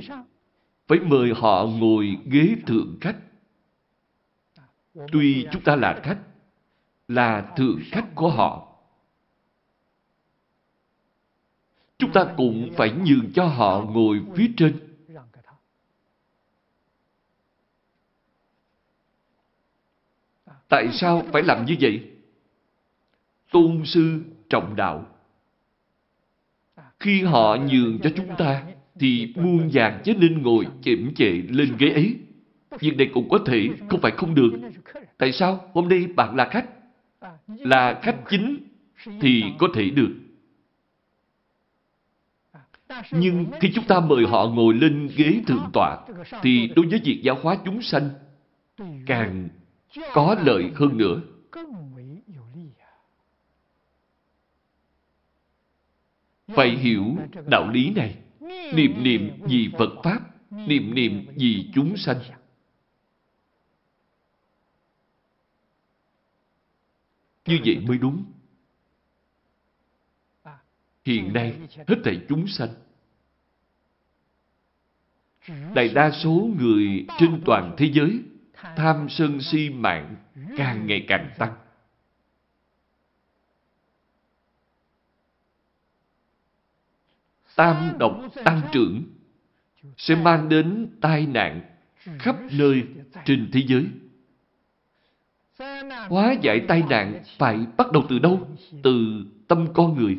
phải 0.87 0.99
mời 0.99 1.33
họ 1.35 1.65
ngồi 1.65 2.17
ghế 2.25 2.55
thượng 2.67 2.97
khách. 3.01 3.17
Tuy 5.11 5.47
chúng 5.51 5.61
ta 5.63 5.75
là 5.75 5.99
khách, 6.03 6.19
là 7.07 7.53
thượng 7.57 7.79
khách 7.91 8.15
của 8.15 8.29
họ. 8.29 8.64
Chúng 11.97 12.11
ta 12.11 12.25
cũng 12.37 12.71
phải 12.75 12.91
nhường 13.05 13.31
cho 13.33 13.45
họ 13.45 13.81
ngồi 13.81 14.21
phía 14.35 14.47
trên. 14.57 14.79
Tại 20.67 20.87
sao 20.91 21.23
phải 21.31 21.43
làm 21.43 21.65
như 21.65 21.75
vậy? 21.79 22.03
Tôn 23.51 23.85
sư 23.85 24.21
trọng 24.49 24.75
đạo. 24.75 25.05
Khi 26.99 27.23
họ 27.23 27.57
nhường 27.71 27.99
cho 27.99 28.09
chúng 28.15 28.35
ta, 28.37 28.63
thì 28.99 29.33
muôn 29.35 29.69
vàng 29.73 30.01
chứ 30.03 30.13
nên 30.17 30.41
ngồi 30.41 30.67
chậm 30.81 31.13
chệ 31.15 31.31
lên 31.49 31.75
ghế 31.77 31.89
ấy. 31.89 32.15
Việc 32.79 32.97
này 32.97 33.09
cũng 33.13 33.29
có 33.29 33.39
thể, 33.45 33.69
không 33.89 34.01
phải 34.01 34.11
không 34.11 34.35
được. 34.35 34.51
Tại 35.17 35.31
sao? 35.31 35.69
Hôm 35.73 35.89
nay 35.89 36.07
bạn 36.15 36.35
là 36.35 36.49
khách. 36.51 36.69
Là 37.47 37.99
khách 38.03 38.17
chính, 38.29 38.57
thì 39.21 39.43
có 39.59 39.67
thể 39.73 39.89
được. 39.89 40.09
Nhưng 43.11 43.45
khi 43.61 43.71
chúng 43.75 43.85
ta 43.87 43.99
mời 43.99 44.25
họ 44.25 44.47
ngồi 44.47 44.73
lên 44.73 45.09
ghế 45.15 45.41
thượng 45.47 45.69
tọa, 45.73 45.97
thì 46.41 46.67
đối 46.75 46.87
với 46.87 47.01
việc 47.03 47.21
giáo 47.23 47.37
hóa 47.41 47.57
chúng 47.65 47.81
sanh, 47.81 48.09
càng 49.05 49.49
có 50.13 50.35
lợi 50.45 50.71
hơn 50.75 50.97
nữa. 50.97 51.21
Phải 56.47 56.69
hiểu 56.69 57.17
đạo 57.47 57.69
lý 57.69 57.89
này. 57.89 58.17
Niệm 58.73 59.03
niệm 59.03 59.31
vì 59.43 59.69
Phật 59.77 59.89
Pháp, 60.03 60.19
niệm 60.51 60.95
niệm 60.95 61.25
vì 61.35 61.69
chúng 61.75 61.97
sanh. 61.97 62.17
Như 67.45 67.59
vậy 67.65 67.79
mới 67.87 67.97
đúng. 67.97 68.23
Hiện 71.05 71.33
nay, 71.33 71.53
hết 71.87 71.95
thảy 72.03 72.21
chúng 72.29 72.47
sanh. 72.47 72.69
Đại 75.73 75.89
đa 75.89 76.11
số 76.11 76.49
người 76.59 77.05
trên 77.19 77.41
toàn 77.45 77.75
thế 77.77 77.91
giới 77.93 78.19
tham 78.75 79.09
sân 79.09 79.41
si 79.41 79.69
mạng 79.69 80.15
càng 80.57 80.87
ngày 80.87 81.05
càng 81.07 81.29
tăng. 81.37 81.53
Tam 87.55 87.93
độc 87.97 88.21
tăng 88.43 88.61
trưởng 88.71 89.03
sẽ 89.97 90.15
mang 90.15 90.49
đến 90.49 90.89
tai 91.01 91.25
nạn 91.25 91.61
khắp 92.19 92.35
nơi 92.51 92.83
trên 93.25 93.49
thế 93.53 93.63
giới. 93.67 93.87
Hóa 96.09 96.33
giải 96.41 96.65
tai 96.67 96.83
nạn 96.89 97.23
phải 97.37 97.65
bắt 97.77 97.91
đầu 97.91 98.03
từ 98.09 98.19
đâu? 98.19 98.47
Từ 98.83 99.25
tâm 99.47 99.67
con 99.73 99.97
người. 99.97 100.17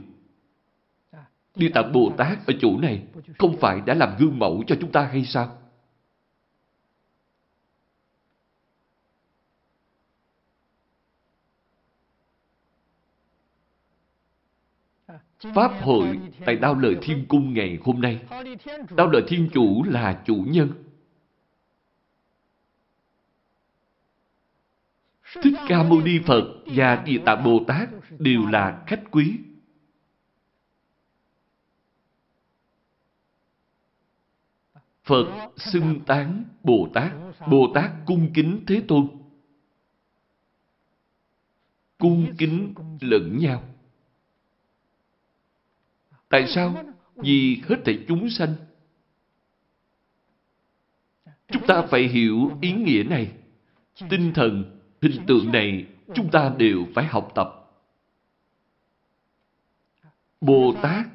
Địa 1.56 1.68
Tạng 1.74 1.92
Bồ 1.92 2.12
Tát 2.16 2.46
ở 2.46 2.54
chỗ 2.60 2.78
này 2.78 3.02
không 3.38 3.56
phải 3.60 3.80
đã 3.80 3.94
làm 3.94 4.16
gương 4.18 4.38
mẫu 4.38 4.64
cho 4.66 4.76
chúng 4.80 4.92
ta 4.92 5.02
hay 5.02 5.24
sao? 5.24 5.58
Pháp 15.54 15.72
hội 15.80 16.18
tại 16.46 16.56
Đao 16.56 16.74
Lợi 16.74 16.96
Thiên 17.02 17.26
Cung 17.28 17.54
ngày 17.54 17.78
hôm 17.84 18.00
nay. 18.00 18.20
Đao 18.96 19.10
Lợi 19.10 19.22
Thiên 19.28 19.48
Chủ 19.54 19.84
là 19.84 20.22
chủ 20.26 20.34
nhân. 20.34 20.72
Thích 25.42 25.54
Ca 25.68 25.82
Mâu 25.82 26.00
Ni 26.00 26.18
Phật 26.26 26.44
và 26.66 27.02
Địa 27.06 27.18
Tạng 27.24 27.44
Bồ 27.44 27.64
Tát 27.66 27.88
đều 28.18 28.46
là 28.46 28.82
khách 28.86 29.02
quý. 29.10 29.38
Phật 35.06 35.50
xưng 35.56 36.00
tán 36.06 36.44
Bồ 36.64 36.88
Tát, 36.94 37.12
Bồ 37.50 37.72
Tát 37.74 37.90
cung 38.06 38.30
kính 38.34 38.64
Thế 38.66 38.82
Tôn. 38.88 39.08
Cung 41.98 42.34
kính 42.38 42.74
lẫn 43.00 43.38
nhau. 43.38 43.62
Tại 46.28 46.46
sao? 46.46 46.84
Vì 47.16 47.62
hết 47.68 47.76
thảy 47.84 48.04
chúng 48.08 48.30
sanh. 48.30 48.54
Chúng 51.48 51.66
ta 51.66 51.82
phải 51.82 52.02
hiểu 52.02 52.50
ý 52.60 52.72
nghĩa 52.72 53.02
này. 53.02 53.32
Tinh 54.10 54.32
thần, 54.34 54.80
hình 55.02 55.26
tượng 55.26 55.52
này 55.52 55.86
chúng 56.14 56.30
ta 56.30 56.54
đều 56.58 56.86
phải 56.94 57.04
học 57.04 57.32
tập. 57.34 57.72
Bồ 60.40 60.74
Tát 60.82 61.06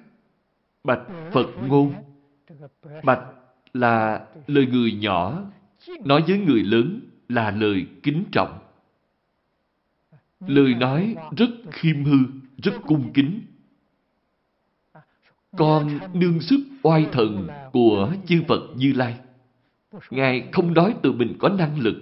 Bạch 0.83 1.07
Phật 1.31 1.47
ngôn 1.67 1.93
Bạch 3.03 3.40
là 3.73 4.27
lời 4.47 4.67
người 4.67 4.91
nhỏ 4.91 5.43
Nói 6.05 6.23
với 6.27 6.37
người 6.37 6.63
lớn 6.63 6.99
là 7.29 7.51
lời 7.51 7.85
kính 8.03 8.23
trọng 8.31 8.59
Lời 10.39 10.73
nói 10.73 11.15
rất 11.37 11.49
khiêm 11.71 12.03
hư, 12.03 12.17
rất 12.57 12.73
cung 12.85 13.11
kính 13.13 13.41
con 15.57 15.99
đương 16.13 16.39
sức 16.39 16.59
oai 16.83 17.07
thần 17.11 17.47
của 17.73 18.13
chư 18.27 18.43
Phật 18.47 18.61
Như 18.75 18.93
Lai. 18.93 19.19
Ngài 20.09 20.49
không 20.51 20.73
nói 20.73 20.95
tự 21.01 21.11
mình 21.11 21.35
có 21.39 21.49
năng 21.49 21.79
lực. 21.79 21.95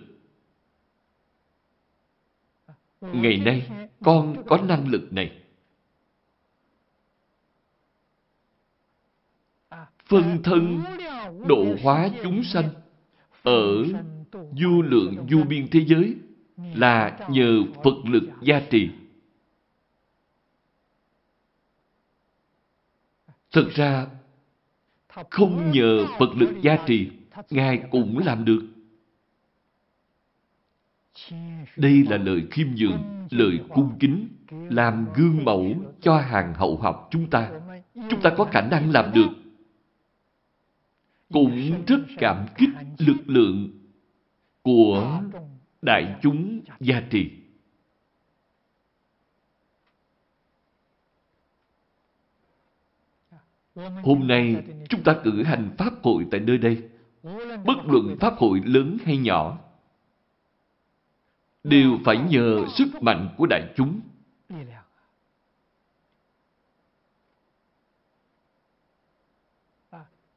Ngày 3.02 3.38
nay, 3.38 3.70
con 4.04 4.44
có 4.48 4.58
năng 4.58 4.88
lực 4.88 5.14
này. 5.14 5.39
Phân 10.10 10.40
thân 10.44 10.82
độ 11.48 11.66
hóa 11.84 12.10
chúng 12.24 12.44
sanh 12.44 12.70
ở 13.44 13.84
du 14.34 14.82
lượng 14.82 15.16
du 15.30 15.44
biên 15.44 15.68
thế 15.72 15.86
giới 15.88 16.16
là 16.58 17.20
nhờ 17.30 17.64
Phật 17.84 18.06
lực 18.06 18.24
gia 18.42 18.60
trì. 18.60 18.90
Thật 23.52 23.70
ra, 23.76 24.08
không 25.30 25.72
nhờ 25.72 26.06
Phật 26.20 26.30
lực 26.36 26.50
gia 26.62 26.78
trì, 26.86 27.10
Ngài 27.50 27.84
cũng 27.92 28.18
làm 28.18 28.46
được. 28.46 28.62
Đây 31.76 32.04
là 32.10 32.18
lời 32.18 32.44
khiêm 32.52 32.68
nhường, 32.76 33.28
lời 33.30 33.60
cung 33.70 33.98
kính, 34.00 34.28
làm 34.70 35.06
gương 35.16 35.46
mẫu 35.46 35.76
cho 36.02 36.18
hàng 36.18 36.54
hậu 36.54 36.78
học 36.78 37.08
chúng 37.12 37.30
ta. 37.30 37.52
Chúng 38.10 38.22
ta 38.22 38.30
có 38.38 38.46
khả 38.46 38.62
năng 38.62 38.92
làm 38.92 39.12
được. 39.14 39.30
Cũng 41.34 41.84
rất 41.88 42.00
cảm 42.18 42.46
kích 42.58 42.70
lực 42.98 43.24
lượng 43.26 43.70
của 44.62 45.22
đại 45.82 46.16
chúng 46.22 46.60
gia 46.80 47.02
trì. 47.02 47.32
Hôm 54.04 54.28
nay, 54.28 54.64
chúng 54.90 55.04
ta 55.04 55.16
cử 55.24 55.44
hành 55.44 55.76
Pháp 55.78 55.94
hội 56.04 56.26
tại 56.32 56.40
nơi 56.40 56.58
đây. 56.58 56.90
Bất 57.66 57.78
luận 57.86 58.18
Pháp 58.20 58.34
hội 58.38 58.62
lớn 58.66 58.98
hay 59.06 59.18
nhỏ, 59.18 59.60
đều 61.64 61.98
phải 62.06 62.18
nhờ 62.30 62.66
sức 62.78 62.88
mạnh 63.02 63.30
của 63.38 63.46
đại 63.50 63.74
chúng. 63.76 64.02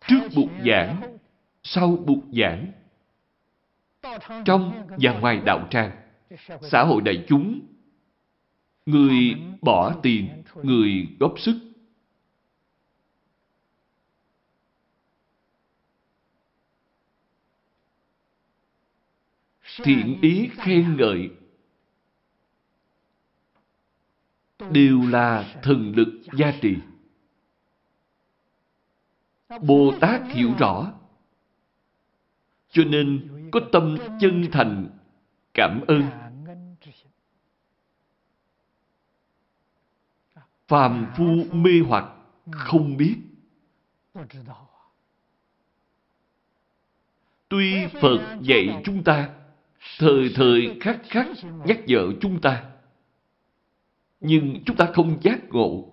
Trước 0.08 0.28
bục 0.36 0.50
giảng, 0.66 1.18
sau 1.62 1.96
bục 2.06 2.24
giảng, 2.32 2.72
trong 4.44 4.88
và 4.88 5.12
ngoài 5.20 5.40
đạo 5.44 5.68
tràng, 5.70 5.90
xã 6.70 6.84
hội 6.84 7.02
đại 7.02 7.24
chúng, 7.28 7.60
người 8.86 9.34
bỏ 9.60 9.94
tiền, 10.02 10.42
người 10.62 11.08
góp 11.20 11.34
sức, 11.38 11.72
thiện 19.76 20.18
ý 20.22 20.48
khen 20.52 20.96
ngợi 20.96 21.30
đều 24.70 25.00
là 25.10 25.54
thần 25.62 25.92
lực 25.96 26.22
gia 26.32 26.52
trì. 26.62 26.76
Bồ 29.60 29.92
Tát 30.00 30.22
hiểu 30.26 30.50
rõ, 30.58 30.92
cho 32.70 32.84
nên 32.84 33.28
có 33.52 33.60
tâm 33.72 33.96
chân 34.20 34.48
thành 34.52 34.88
cảm 35.54 35.80
ơn. 35.88 36.02
Phàm 40.68 41.06
phu 41.16 41.44
mê 41.52 41.70
hoặc 41.88 42.04
không 42.50 42.96
biết. 42.96 43.16
Tuy 47.48 47.86
Phật 48.00 48.38
dạy 48.40 48.82
chúng 48.84 49.04
ta 49.04 49.34
thời 49.98 50.32
thời 50.34 50.78
khắc 50.80 51.00
khắc 51.08 51.26
nhắc 51.64 51.80
nhở 51.86 52.12
chúng 52.20 52.40
ta. 52.40 52.70
Nhưng 54.20 54.64
chúng 54.66 54.76
ta 54.76 54.90
không 54.94 55.18
giác 55.22 55.38
ngộ. 55.48 55.91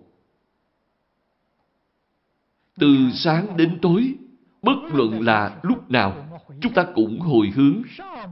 Từ 2.80 2.96
sáng 3.14 3.58
đến 3.58 3.80
tối, 3.82 4.16
bất 4.62 4.78
luận 4.94 5.22
là 5.22 5.60
lúc 5.64 5.92
nào, 5.92 6.42
chúng 6.62 6.74
ta 6.74 6.86
cũng 6.96 7.20
hồi 7.20 7.52
hướng 7.56 7.82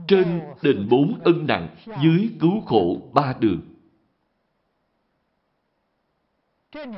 trên 0.08 0.40
đền 0.62 0.88
bốn 0.90 1.20
ân 1.24 1.46
nặng, 1.46 1.68
dưới 2.02 2.30
cứu 2.40 2.60
khổ 2.60 3.10
ba 3.14 3.34
đường. 3.40 3.60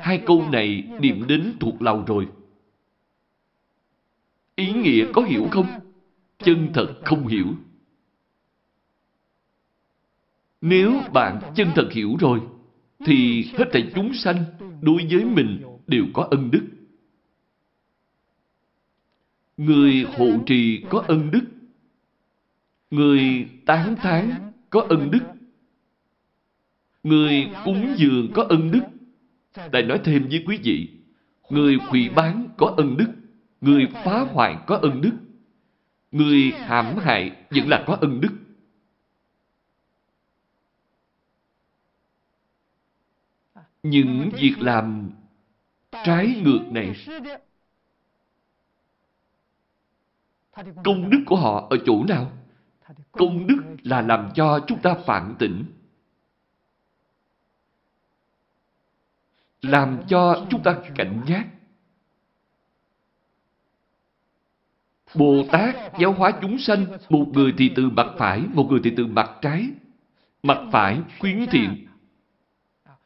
Hai 0.00 0.22
câu 0.26 0.48
này 0.52 0.84
niệm 1.00 1.26
đến 1.26 1.52
thuộc 1.60 1.82
lòng 1.82 2.04
rồi. 2.04 2.28
Ý 4.54 4.72
nghĩa 4.72 5.06
có 5.12 5.22
hiểu 5.22 5.48
không? 5.50 5.66
Chân 6.38 6.70
thật 6.74 6.94
không 7.04 7.26
hiểu. 7.26 7.46
Nếu 10.60 11.00
bạn 11.12 11.40
chân 11.56 11.68
thật 11.74 11.88
hiểu 11.92 12.16
rồi, 12.20 12.40
thì 13.06 13.42
hết 13.42 13.64
thảy 13.72 13.92
chúng 13.94 14.14
sanh 14.14 14.44
đối 14.80 15.06
với 15.10 15.24
mình 15.24 15.62
đều 15.86 16.04
có 16.12 16.28
ân 16.30 16.50
đức. 16.50 16.66
Người 19.60 20.06
hộ 20.16 20.26
trì 20.46 20.84
có 20.90 21.04
ân 21.08 21.30
đức. 21.30 21.44
Người 22.90 23.48
tán 23.66 23.96
thán 23.96 24.52
có 24.70 24.86
ân 24.88 25.10
đức. 25.10 25.20
Người 27.02 27.48
cúng 27.64 27.94
dường 27.96 28.32
có 28.34 28.46
ân 28.48 28.70
đức. 28.70 28.82
Lại 29.72 29.82
nói 29.82 30.00
thêm 30.04 30.28
với 30.28 30.44
quý 30.46 30.58
vị, 30.62 30.88
người 31.50 31.78
quỷ 31.90 32.08
bán 32.08 32.48
có 32.56 32.74
ân 32.76 32.96
đức. 32.96 33.12
Người 33.60 33.86
phá 34.04 34.20
hoại 34.20 34.56
có 34.66 34.76
ân 34.76 35.00
đức. 35.00 35.12
Người 36.12 36.50
hãm 36.50 36.96
hại 36.96 37.36
vẫn 37.50 37.68
là 37.68 37.84
có 37.86 37.98
ân 38.00 38.20
đức. 38.20 38.32
những 43.82 44.30
việc 44.34 44.54
làm 44.58 45.10
trái 46.04 46.42
ngược 46.44 46.60
này 46.70 46.94
công 50.84 51.10
đức 51.10 51.22
của 51.26 51.36
họ 51.36 51.66
ở 51.70 51.76
chỗ 51.86 52.04
nào 52.08 52.32
công 53.12 53.46
đức 53.46 53.62
là 53.82 54.02
làm 54.02 54.30
cho 54.34 54.60
chúng 54.66 54.78
ta 54.78 54.94
phản 55.06 55.34
tỉnh 55.38 55.64
làm 59.62 59.98
cho 60.08 60.46
chúng 60.50 60.62
ta 60.62 60.76
cảnh 60.94 61.20
giác 61.26 61.46
Bồ 65.14 65.44
Tát 65.52 65.76
giáo 65.98 66.12
hóa 66.12 66.32
chúng 66.42 66.58
sanh, 66.58 66.86
một 67.08 67.26
người 67.32 67.54
thì 67.58 67.72
từ 67.76 67.90
mặt 67.90 68.06
phải, 68.18 68.42
một 68.54 68.66
người 68.70 68.80
thì 68.84 68.92
từ 68.96 69.06
mặt 69.06 69.30
trái. 69.42 69.70
Mặt 70.42 70.58
phải 70.72 71.00
khuyến 71.20 71.46
thiện, 71.46 71.86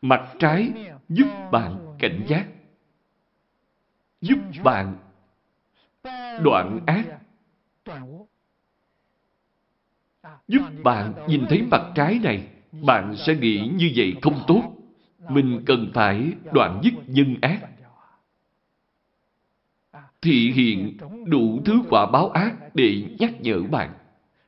Mặt 0.05 0.35
trái 0.39 0.73
giúp 1.09 1.27
bạn 1.53 1.97
cảnh 1.99 2.25
giác. 2.29 2.47
Giúp 4.21 4.39
bạn 4.65 4.97
đoạn 6.43 6.81
ác. 6.87 7.05
Giúp 10.49 10.63
bạn 10.83 11.15
nhìn 11.29 11.47
thấy 11.49 11.63
mặt 11.63 11.83
trái 11.95 12.21
này, 12.23 12.49
bạn 12.73 13.17
sẽ 13.17 13.35
nghĩ 13.35 13.71
như 13.75 13.93
vậy 13.97 14.15
không 14.23 14.41
tốt. 14.47 14.63
Mình 15.29 15.63
cần 15.67 15.91
phải 15.95 16.33
đoạn 16.53 16.81
dứt 16.85 16.95
nhân 17.07 17.37
ác. 17.41 17.61
Thị 20.23 20.53
hiện 20.53 20.97
đủ 21.27 21.63
thứ 21.65 21.83
quả 21.89 22.07
báo 22.07 22.31
ác 22.31 22.75
để 22.75 23.17
nhắc 23.19 23.41
nhở 23.41 23.63
bạn, 23.63 23.95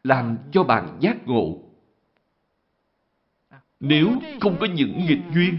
làm 0.04 0.36
cho 0.52 0.62
bạn 0.62 0.96
giác 1.00 1.26
ngộ. 1.26 1.58
Nếu 3.80 4.18
không 4.40 4.56
có 4.60 4.66
những 4.66 5.06
nghịch 5.06 5.22
duyên 5.34 5.58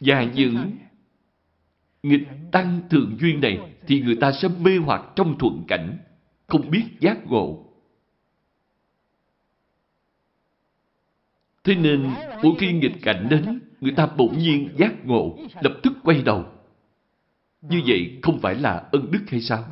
và 0.00 0.24
những 0.24 0.70
nghịch 2.02 2.28
tăng 2.52 2.80
thường 2.90 3.16
duyên 3.20 3.40
này 3.40 3.60
thì 3.86 4.00
người 4.00 4.16
ta 4.20 4.32
sẽ 4.32 4.48
mê 4.48 4.76
hoặc 4.76 5.02
trong 5.16 5.38
thuận 5.38 5.64
cảnh, 5.68 5.98
không 6.52 6.70
biết 6.70 6.84
giác 7.00 7.26
ngộ. 7.26 7.66
Thế 11.64 11.74
nên, 11.74 12.10
mỗi 12.42 12.52
khi 12.58 12.72
nghịch 12.72 13.02
cảnh 13.02 13.26
đến, 13.30 13.60
người 13.80 13.92
ta 13.96 14.06
bỗng 14.06 14.38
nhiên 14.38 14.74
giác 14.78 14.92
ngộ, 15.04 15.38
lập 15.60 15.72
tức 15.82 15.92
quay 16.02 16.22
đầu. 16.22 16.44
Như 17.62 17.82
vậy 17.86 18.18
không 18.22 18.40
phải 18.40 18.54
là 18.54 18.88
ân 18.92 19.10
đức 19.10 19.20
hay 19.28 19.40
sao? 19.40 19.64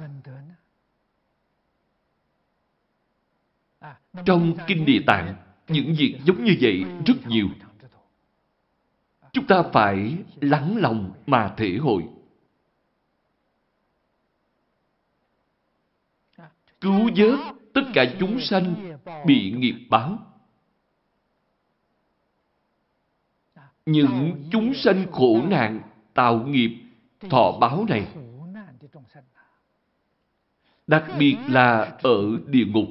Trong 4.24 4.56
Kinh 4.66 4.84
Địa 4.84 5.02
Tạng, 5.06 5.34
những 5.68 5.94
việc 5.98 6.18
giống 6.24 6.44
như 6.44 6.56
vậy 6.60 6.84
rất 7.06 7.26
nhiều. 7.26 7.48
Chúng 9.32 9.46
ta 9.46 9.62
phải 9.72 10.16
lắng 10.40 10.76
lòng 10.76 11.12
mà 11.26 11.54
thể 11.56 11.76
hội. 11.76 12.02
Cứu 16.80 17.10
vớt 17.16 17.38
tất 17.74 17.82
cả 17.94 18.04
chúng 18.20 18.40
sanh 18.40 18.96
bị 19.26 19.50
nghiệp 19.50 19.86
báo. 19.90 20.18
Những 23.86 24.48
chúng 24.52 24.74
sanh 24.74 25.12
khổ 25.12 25.42
nạn 25.48 25.80
tạo 26.14 26.46
nghiệp 26.46 26.78
thọ 27.30 27.58
báo 27.60 27.86
này 27.88 28.06
đặc 30.86 31.04
biệt 31.18 31.36
là 31.48 31.98
ở 32.02 32.38
địa 32.46 32.64
ngục 32.64 32.88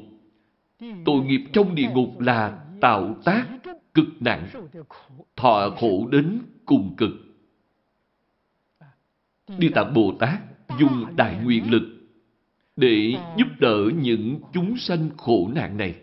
Tội 1.05 1.21
nghiệp 1.25 1.41
trong 1.53 1.75
địa 1.75 1.89
ngục 1.93 2.19
là 2.19 2.65
tạo 2.81 3.15
tác 3.25 3.47
cực 3.93 4.05
nặng, 4.19 4.47
thọ 5.35 5.69
khổ 5.79 6.07
đến 6.11 6.39
cùng 6.65 6.95
cực. 6.97 7.11
Địa 9.57 9.69
Tạng 9.75 9.93
Bồ 9.93 10.13
Tát 10.19 10.39
dùng 10.79 11.15
đại 11.15 11.39
nguyện 11.43 11.71
lực 11.71 11.98
để 12.79 13.15
giúp 13.37 13.47
đỡ 13.59 13.89
những 14.01 14.39
chúng 14.53 14.77
sanh 14.77 15.09
khổ 15.17 15.49
nạn 15.55 15.77
này. 15.77 15.95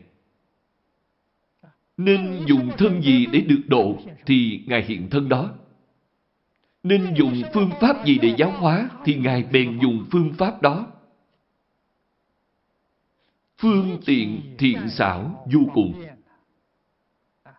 Nên 1.97 2.45
dùng 2.47 2.71
thân 2.79 3.03
gì 3.03 3.27
để 3.33 3.41
được 3.41 3.63
độ 3.67 3.99
thì 4.27 4.61
Ngài 4.67 4.85
hiện 4.85 5.11
thân 5.11 5.29
đó. 5.29 5.51
Nên 6.83 7.15
dùng 7.15 7.43
phương 7.55 7.71
pháp 7.81 8.07
gì 8.07 8.19
để 8.23 8.35
giáo 8.39 8.51
hóa 8.51 8.89
thì 9.05 9.15
Ngài 9.15 9.43
bèn 9.43 9.79
dùng 9.83 10.07
phương 10.11 10.33
pháp 10.33 10.63
đó. 10.63 10.87
Phương 13.59 13.99
tiện 14.07 14.41
thiện 14.59 14.89
xảo 14.89 15.47
vô 15.53 15.61
cùng. 15.75 16.05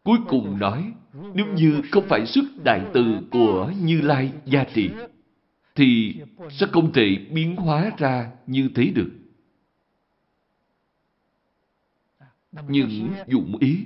Cuối 0.04 0.18
cùng 0.28 0.60
nói, 0.60 0.94
nếu 1.34 1.46
như 1.46 1.82
không 1.92 2.06
phải 2.08 2.26
sức 2.26 2.46
đại 2.64 2.82
từ 2.94 3.18
của 3.32 3.72
Như 3.82 4.02
Lai 4.02 4.32
gia 4.46 4.64
trì, 4.64 4.90
thì 5.78 6.22
sẽ 6.52 6.68
không 6.72 6.94
thể 6.94 7.28
biến 7.32 7.56
hóa 7.56 7.92
ra 7.98 8.32
như 8.48 8.70
thế 8.76 8.92
được. 8.96 9.12
Những 12.68 13.14
dụng 13.28 13.58
ý, 13.60 13.86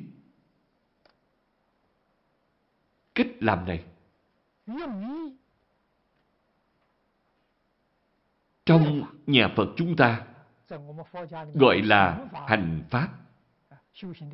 cách 3.16 3.28
làm 3.40 3.66
này, 3.66 3.84
trong 8.66 9.04
nhà 9.28 9.54
Phật 9.56 9.68
chúng 9.78 9.96
ta 9.96 10.26
gọi 11.54 11.82
là 11.82 12.26
hành 12.48 12.84
pháp, 12.90 13.10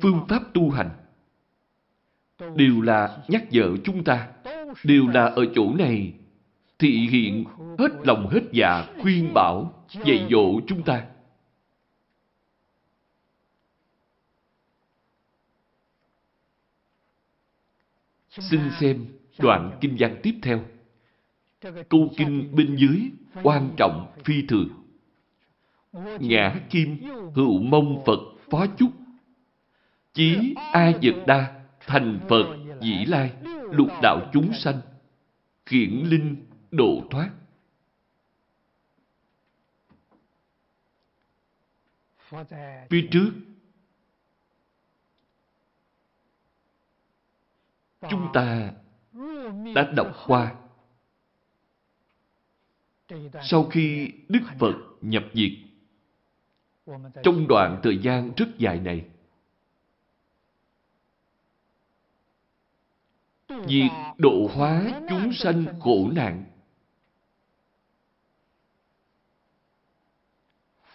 phương 0.00 0.26
pháp 0.28 0.42
tu 0.54 0.70
hành 0.70 0.90
đều 2.56 2.80
là 2.80 3.24
nhắc 3.28 3.44
nhở 3.50 3.76
chúng 3.84 4.04
ta, 4.04 4.32
đều 4.84 5.08
là 5.08 5.24
ở 5.24 5.46
chỗ 5.54 5.74
này 5.74 6.17
thị 6.78 7.08
hiện 7.10 7.44
hết 7.78 7.88
lòng 8.04 8.28
hết 8.30 8.40
dạ 8.52 8.86
khuyên 9.02 9.34
bảo, 9.34 9.84
dạy 10.04 10.26
dỗ 10.30 10.60
chúng 10.66 10.82
ta. 10.82 11.06
Xin 18.30 18.60
xem 18.80 19.06
đoạn 19.38 19.78
kinh 19.80 19.96
văn 19.98 20.16
tiếp 20.22 20.34
theo. 20.42 20.64
Câu 21.88 22.08
kinh 22.16 22.56
bên 22.56 22.76
dưới, 22.76 23.10
quan 23.42 23.70
trọng 23.76 24.12
phi 24.24 24.46
thường. 24.46 24.68
Ngã 26.20 26.60
kim, 26.70 26.96
hữu 27.34 27.62
mông 27.62 28.02
Phật 28.06 28.18
phó 28.50 28.66
chúc. 28.66 28.90
Chí 30.14 30.54
A 30.72 30.92
Dật 31.02 31.14
Đa, 31.26 31.60
thành 31.86 32.20
Phật 32.28 32.56
dĩ 32.80 33.04
lai, 33.04 33.32
lục 33.70 33.88
đạo 34.02 34.30
chúng 34.32 34.52
sanh 34.52 34.80
khiển 35.66 35.90
linh 35.90 36.36
độ 36.70 37.02
thoát 37.10 37.30
phía 42.90 43.08
trước, 43.10 43.30
chúng 48.10 48.28
ta 48.34 48.72
đã 49.74 49.92
đọc 49.96 50.16
qua 50.26 50.54
sau 53.42 53.64
khi 53.64 54.12
đức 54.28 54.40
phật 54.58 54.74
nhập 55.00 55.24
diệt, 55.34 55.52
trong 57.22 57.48
đoạn 57.48 57.80
thời 57.82 57.98
gian 57.98 58.32
rất 58.36 58.48
dài 58.58 58.80
này, 58.80 59.08
việc 63.48 63.90
độ 64.18 64.50
hóa 64.54 65.00
chúng 65.08 65.32
sanh 65.32 65.80
khổ 65.80 66.10
nạn. 66.12 66.47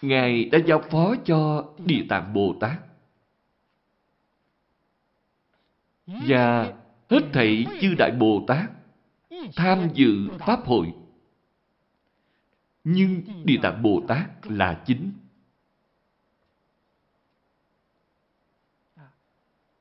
Ngài 0.04 0.46
đã 0.46 0.60
giao 0.68 0.82
phó 0.92 1.16
cho 1.26 1.70
Địa 1.86 2.06
Tạng 2.10 2.34
Bồ 2.34 2.56
Tát. 2.60 2.80
Và 6.08 6.74
hết 7.10 7.22
thảy 7.34 7.66
chư 7.82 7.96
Đại 7.98 8.12
Bồ 8.12 8.44
Tát 8.48 8.72
tham 9.56 9.90
dự 9.94 10.30
Pháp 10.40 10.66
hội. 10.66 10.94
Nhưng 12.84 13.22
Địa 13.44 13.58
Tạng 13.62 13.84
Bồ 13.84 14.02
Tát 14.08 14.30
là 14.44 14.84
chính. 14.86 15.12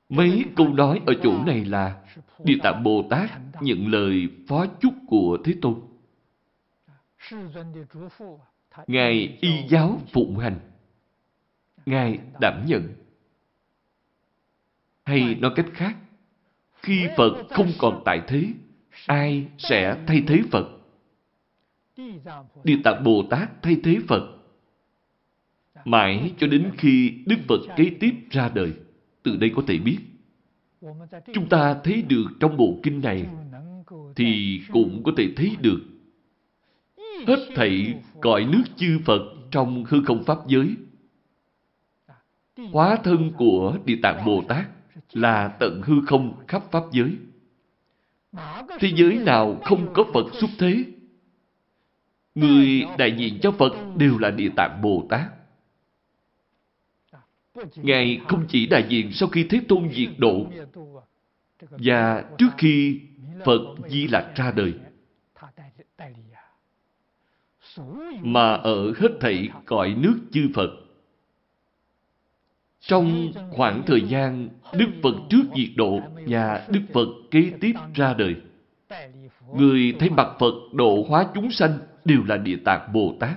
Mấy 0.09 0.45
câu 0.57 0.69
nói 0.69 1.01
ở 1.07 1.15
chỗ 1.23 1.45
này 1.47 1.65
là 1.65 2.03
Địa 2.39 2.59
Tạng 2.63 2.83
Bồ 2.83 3.05
Tát 3.11 3.31
nhận 3.61 3.87
lời 3.87 4.29
phó 4.49 4.67
chúc 4.81 4.95
của 5.07 5.39
Thế 5.45 5.55
Tôn. 5.63 5.81
Ngài 8.87 9.39
y 9.41 9.69
giáo 9.69 10.01
phụng 10.13 10.39
hành. 10.39 10.61
Ngài 11.87 12.19
đảm 12.41 12.65
nhận. 12.67 12.95
Hay 15.05 15.35
nói 15.35 15.53
cách 15.57 15.67
khác, 15.73 15.97
khi 16.75 17.07
Phật 17.17 17.47
không 17.51 17.73
còn 17.79 18.03
tại 18.05 18.21
thế, 18.27 18.49
ai 19.07 19.47
sẽ 19.59 19.97
thay 20.07 20.23
thế 20.27 20.43
Phật? 20.51 20.69
Địa 22.65 22.79
Tạng 22.85 23.05
Bồ 23.05 23.23
Tát 23.31 23.63
thay 23.63 23.77
thế 23.85 23.99
Phật. 24.09 24.39
Mãi 25.85 26.33
cho 26.39 26.47
đến 26.47 26.71
khi 26.79 27.13
Đức 27.27 27.37
Phật 27.49 27.61
kế 27.77 27.91
tiếp 28.01 28.15
ra 28.31 28.51
đời. 28.55 28.73
Từ 29.23 29.37
đây 29.37 29.53
có 29.57 29.63
thể 29.67 29.79
biết 29.79 29.99
chúng 31.35 31.49
ta 31.49 31.81
thấy 31.85 32.03
được 32.03 32.25
trong 32.41 32.57
bộ 32.57 32.81
kinh 32.83 33.01
này 33.01 33.27
thì 34.17 34.61
cũng 34.73 35.03
có 35.05 35.13
thể 35.17 35.29
thấy 35.37 35.57
được 35.61 35.81
hết 37.27 37.49
thảy 37.55 37.95
cõi 38.21 38.45
nước 38.53 38.63
chư 38.77 38.99
Phật 39.05 39.23
trong 39.51 39.85
hư 39.85 40.03
không 40.05 40.25
pháp 40.25 40.39
giới. 40.47 40.75
Hóa 42.73 42.97
thân 43.05 43.33
của 43.37 43.79
Địa 43.85 43.99
Tạng 44.03 44.25
Bồ 44.27 44.43
Tát 44.49 44.65
là 45.13 45.49
tận 45.49 45.83
hư 45.85 45.95
không 46.07 46.45
khắp 46.49 46.63
pháp 46.71 46.83
giới. 46.93 47.17
Thế 48.79 48.93
giới 48.97 49.19
nào 49.19 49.59
không 49.65 49.93
có 49.93 50.05
Phật 50.15 50.35
xuất 50.41 50.51
thế? 50.59 50.85
Người 52.35 52.85
đại 52.99 53.15
diện 53.19 53.39
cho 53.43 53.51
Phật 53.51 53.73
đều 53.97 54.19
là 54.19 54.31
Địa 54.31 54.51
Tạng 54.57 54.83
Bồ 54.83 55.07
Tát. 55.09 55.31
Ngài 57.77 58.21
không 58.29 58.45
chỉ 58.49 58.67
đại 58.67 58.87
diện 58.89 59.13
sau 59.13 59.29
khi 59.29 59.47
Thế 59.51 59.61
Tôn 59.69 59.89
diệt 59.93 60.11
độ 60.19 60.47
và 61.71 62.25
trước 62.39 62.51
khi 62.59 63.01
Phật 63.45 63.61
Di 63.89 64.09
Lạc 64.09 64.33
ra 64.35 64.53
đời 64.57 64.75
mà 68.23 68.53
ở 68.53 68.93
hết 68.97 69.09
thảy 69.21 69.49
cõi 69.67 69.95
nước 69.99 70.21
chư 70.33 70.49
Phật. 70.55 70.71
Trong 72.81 73.33
khoảng 73.51 73.83
thời 73.87 74.01
gian 74.01 74.49
Đức 74.73 74.89
Phật 75.03 75.15
trước 75.31 75.43
diệt 75.57 75.71
độ 75.77 76.01
và 76.27 76.67
Đức 76.71 76.81
Phật 76.95 77.09
kế 77.31 77.53
tiếp 77.61 77.73
ra 77.95 78.15
đời, 78.15 78.37
người 79.55 79.95
thấy 79.99 80.11
mặt 80.11 80.29
Phật 80.39 80.55
độ 80.73 81.05
hóa 81.09 81.27
chúng 81.35 81.51
sanh 81.51 81.79
đều 82.05 82.25
là 82.25 82.37
Địa 82.37 82.57
Tạng 82.65 82.93
Bồ 82.93 83.17
Tát. 83.21 83.37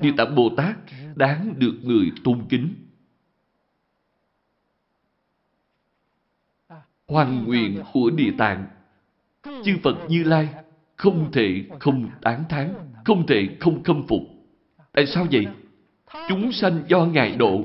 Địa 0.00 0.12
Tạng 0.16 0.34
Bồ 0.34 0.50
Tát 0.56 0.76
đáng 1.14 1.54
được 1.58 1.74
người 1.82 2.12
tôn 2.24 2.42
kính. 2.48 2.74
Hoàn 7.06 7.44
nguyện 7.44 7.82
của 7.92 8.10
Địa 8.10 8.32
Tạng, 8.38 8.66
chư 9.42 9.78
Phật 9.82 9.96
Như 10.08 10.22
Lai 10.22 10.48
không 11.02 11.32
thể 11.32 11.64
không 11.80 12.10
tán 12.22 12.44
thán, 12.48 12.74
không 13.04 13.26
thể 13.26 13.48
không 13.60 13.82
khâm 13.82 14.06
phục. 14.06 14.20
Tại 14.92 15.06
sao 15.06 15.26
vậy? 15.32 15.46
Chúng 16.28 16.52
sanh 16.52 16.82
do 16.88 17.04
Ngài 17.04 17.36
độ 17.36 17.64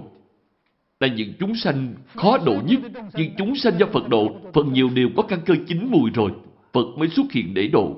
là 0.99 1.07
những 1.07 1.33
chúng 1.39 1.55
sanh 1.55 1.93
khó 2.15 2.37
độ 2.37 2.55
nhất. 2.65 2.79
Những 3.13 3.31
chúng 3.37 3.55
sanh 3.55 3.73
do 3.79 3.85
Phật 3.85 4.09
độ, 4.09 4.35
phần 4.53 4.73
nhiều 4.73 4.89
đều 4.93 5.09
có 5.15 5.23
căn 5.23 5.39
cơ 5.45 5.55
chín 5.67 5.87
mùi 5.91 6.09
rồi. 6.13 6.31
Phật 6.73 6.85
mới 6.97 7.07
xuất 7.07 7.31
hiện 7.31 7.53
để 7.53 7.67
độ. 7.67 7.97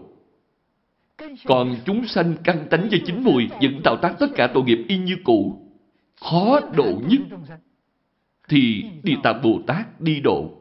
Còn 1.45 1.75
chúng 1.85 2.07
sanh 2.07 2.35
căn 2.43 2.67
tánh 2.69 2.87
do 2.91 2.97
chính 3.05 3.23
mùi 3.23 3.47
vẫn 3.61 3.81
tạo 3.83 3.97
tác 4.01 4.15
tất 4.19 4.27
cả 4.35 4.47
tội 4.53 4.63
nghiệp 4.63 4.85
y 4.87 4.97
như 4.97 5.15
cũ. 5.23 5.67
Khó 6.21 6.59
độ 6.75 7.01
nhất 7.07 7.21
thì 8.49 8.83
Địa 9.03 9.17
Tạng 9.23 9.41
Bồ 9.43 9.61
Tát 9.67 10.01
đi 10.01 10.19
độ. 10.19 10.58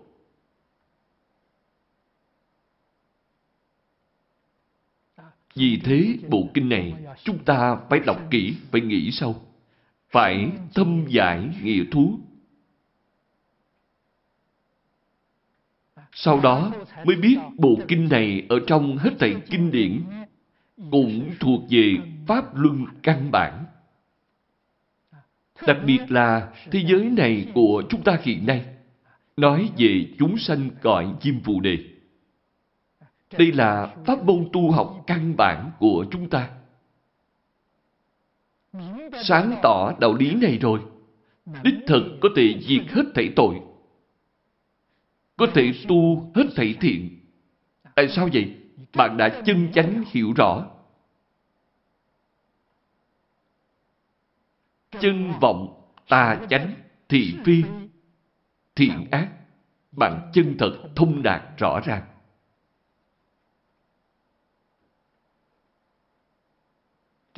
Vì 5.55 5.81
thế 5.85 6.15
bộ 6.29 6.49
kinh 6.55 6.69
này 6.69 6.95
chúng 7.25 7.39
ta 7.39 7.77
phải 7.91 8.01
đọc 8.01 8.21
kỹ, 8.31 8.55
phải 8.71 8.81
nghĩ 8.81 9.11
sâu. 9.11 9.37
Phải 10.11 10.51
thâm 10.75 11.05
giải 11.09 11.49
nghĩa 11.63 11.85
thú. 11.91 12.19
Sau 16.13 16.41
đó 16.41 16.73
mới 17.05 17.17
biết 17.17 17.37
bộ 17.59 17.79
kinh 17.89 18.09
này 18.09 18.47
ở 18.49 18.61
trong 18.67 18.97
hết 18.99 19.11
thảy 19.19 19.35
kinh 19.51 19.71
điển 19.71 20.03
cũng 20.91 21.31
thuộc 21.41 21.61
về 21.71 21.97
pháp 22.27 22.57
luân 22.57 22.85
căn 23.03 23.31
bản. 23.31 23.65
Đặc 25.67 25.77
biệt 25.87 25.99
là 26.09 26.53
thế 26.71 26.85
giới 26.87 27.05
này 27.05 27.47
của 27.55 27.83
chúng 27.89 28.03
ta 28.03 28.19
hiện 28.23 28.47
nay 28.47 28.65
nói 29.37 29.71
về 29.79 30.07
chúng 30.19 30.39
sanh 30.39 30.71
cõi 30.83 31.15
chim 31.21 31.41
phù 31.45 31.61
đề. 31.61 31.79
Đây 33.33 33.53
là 33.53 33.97
pháp 34.07 34.25
môn 34.25 34.49
tu 34.53 34.71
học 34.71 35.05
căn 35.07 35.37
bản 35.37 35.71
của 35.79 36.07
chúng 36.11 36.31
ta. 36.31 36.51
Sáng 39.23 39.57
tỏ 39.62 39.93
đạo 40.01 40.14
lý 40.14 40.35
này 40.35 40.59
rồi, 40.59 40.81
đích 41.62 41.75
thực 41.87 42.03
có 42.21 42.29
thể 42.37 42.61
diệt 42.61 42.83
hết 42.88 43.03
thảy 43.14 43.33
tội. 43.37 43.61
có 45.37 45.47
thể 45.55 45.73
tu 45.88 46.31
hết 46.35 46.45
thảy 46.57 46.75
thiện. 46.81 47.19
Tại 47.95 48.09
sao 48.09 48.29
vậy? 48.33 48.55
Bạn 48.97 49.17
đã 49.17 49.43
chân 49.45 49.73
chánh 49.73 50.05
hiểu 50.07 50.33
rõ. 50.33 50.67
Chân 55.01 55.33
vọng, 55.41 55.91
tà 56.09 56.41
chánh, 56.51 56.75
thị 57.09 57.35
phi, 57.45 57.62
thiện 58.77 59.07
ác. 59.11 59.29
Bạn 59.93 60.31
chân 60.33 60.55
thật 60.59 60.73
thông 60.97 61.23
đạt 61.23 61.43
rõ 61.59 61.81
ràng. 61.81 62.03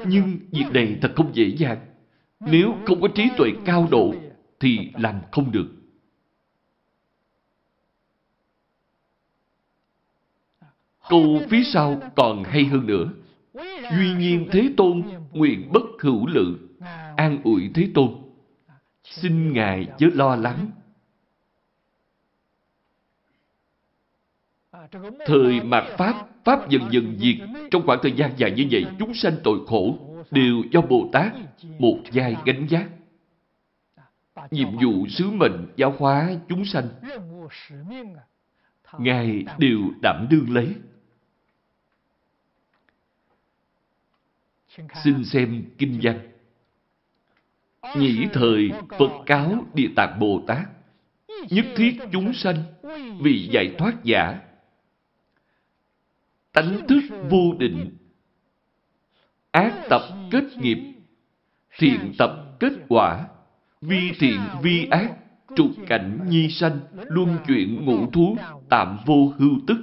Nhưng 0.06 0.38
việc 0.52 0.66
này 0.72 0.98
thật 1.02 1.12
không 1.16 1.34
dễ 1.34 1.46
dàng. 1.56 1.78
Nếu 2.40 2.74
không 2.86 3.00
có 3.00 3.08
trí 3.14 3.28
tuệ 3.36 3.50
cao 3.64 3.88
độ 3.90 4.14
thì 4.60 4.90
làm 4.94 5.20
không 5.32 5.52
được. 5.52 5.66
Câu 11.08 11.40
phía 11.50 11.62
sau 11.64 12.00
còn 12.16 12.44
hay 12.44 12.64
hơn 12.64 12.86
nữa. 12.86 13.12
Duy 13.96 14.14
nhiên 14.18 14.48
Thế 14.52 14.70
Tôn 14.76 15.02
nguyện 15.32 15.68
bất 15.72 15.82
hữu 16.00 16.26
lự, 16.26 16.58
an 17.16 17.40
ủi 17.44 17.70
Thế 17.74 17.88
Tôn. 17.94 18.14
Xin 19.04 19.52
Ngài 19.52 19.86
chớ 19.98 20.06
lo 20.14 20.36
lắng. 20.36 20.70
Thời 25.26 25.60
mạt 25.60 25.84
Pháp, 25.98 26.29
Pháp 26.44 26.68
dần 26.68 26.82
dần 26.90 27.18
diệt. 27.18 27.36
Trong 27.70 27.86
khoảng 27.86 27.98
thời 28.02 28.12
gian 28.12 28.30
dài 28.36 28.50
như 28.50 28.66
vậy, 28.70 28.84
chúng 28.98 29.14
sanh 29.14 29.36
tội 29.44 29.58
khổ 29.66 29.98
đều 30.30 30.62
do 30.70 30.80
Bồ 30.80 31.08
Tát 31.12 31.32
một 31.78 31.98
vai 32.12 32.36
gánh 32.44 32.66
giác. 32.68 32.88
Nhiệm 34.50 34.68
vụ 34.72 35.06
sứ 35.08 35.30
mệnh 35.30 35.66
giáo 35.76 35.94
hóa 35.98 36.30
chúng 36.48 36.64
sanh, 36.64 36.88
Ngài 38.98 39.44
đều 39.58 39.78
đảm 40.02 40.26
đương 40.30 40.54
lấy. 40.54 40.74
Xin 45.04 45.24
xem 45.24 45.64
kinh 45.78 46.00
văn. 46.02 46.18
Nhĩ 47.96 48.26
thời 48.32 48.70
Phật 48.98 49.10
cáo 49.26 49.64
Địa 49.74 49.88
Tạng 49.96 50.20
Bồ 50.20 50.42
Tát, 50.46 50.66
nhất 51.50 51.66
thiết 51.76 51.98
chúng 52.12 52.32
sanh 52.32 52.56
vì 53.20 53.48
giải 53.52 53.74
thoát 53.78 54.04
giả. 54.04 54.40
Tánh 56.52 56.86
thức 56.88 57.00
vô 57.30 57.54
định, 57.58 57.96
ác 59.50 59.86
tập 59.88 60.02
kết 60.30 60.44
nghiệp, 60.58 60.78
thiện 61.78 62.12
tập 62.18 62.30
kết 62.60 62.72
quả, 62.88 63.28
vi 63.80 64.12
thiện 64.18 64.40
vi 64.62 64.86
ác, 64.90 65.16
trục 65.56 65.70
cảnh 65.86 66.20
nhi 66.28 66.48
sanh, 66.50 66.80
luân 66.92 67.38
chuyển 67.46 67.84
ngũ 67.84 68.10
thú, 68.10 68.36
tạm 68.68 68.98
vô 69.06 69.32
hưu 69.38 69.58
tức, 69.66 69.76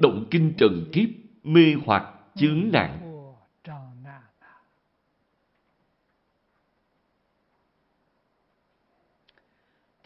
động 0.00 0.26
kinh 0.30 0.54
trần 0.58 0.84
kiếp, 0.92 1.08
mê 1.44 1.74
hoặc 1.84 2.04
chướng 2.34 2.70
nạn. 2.72 3.04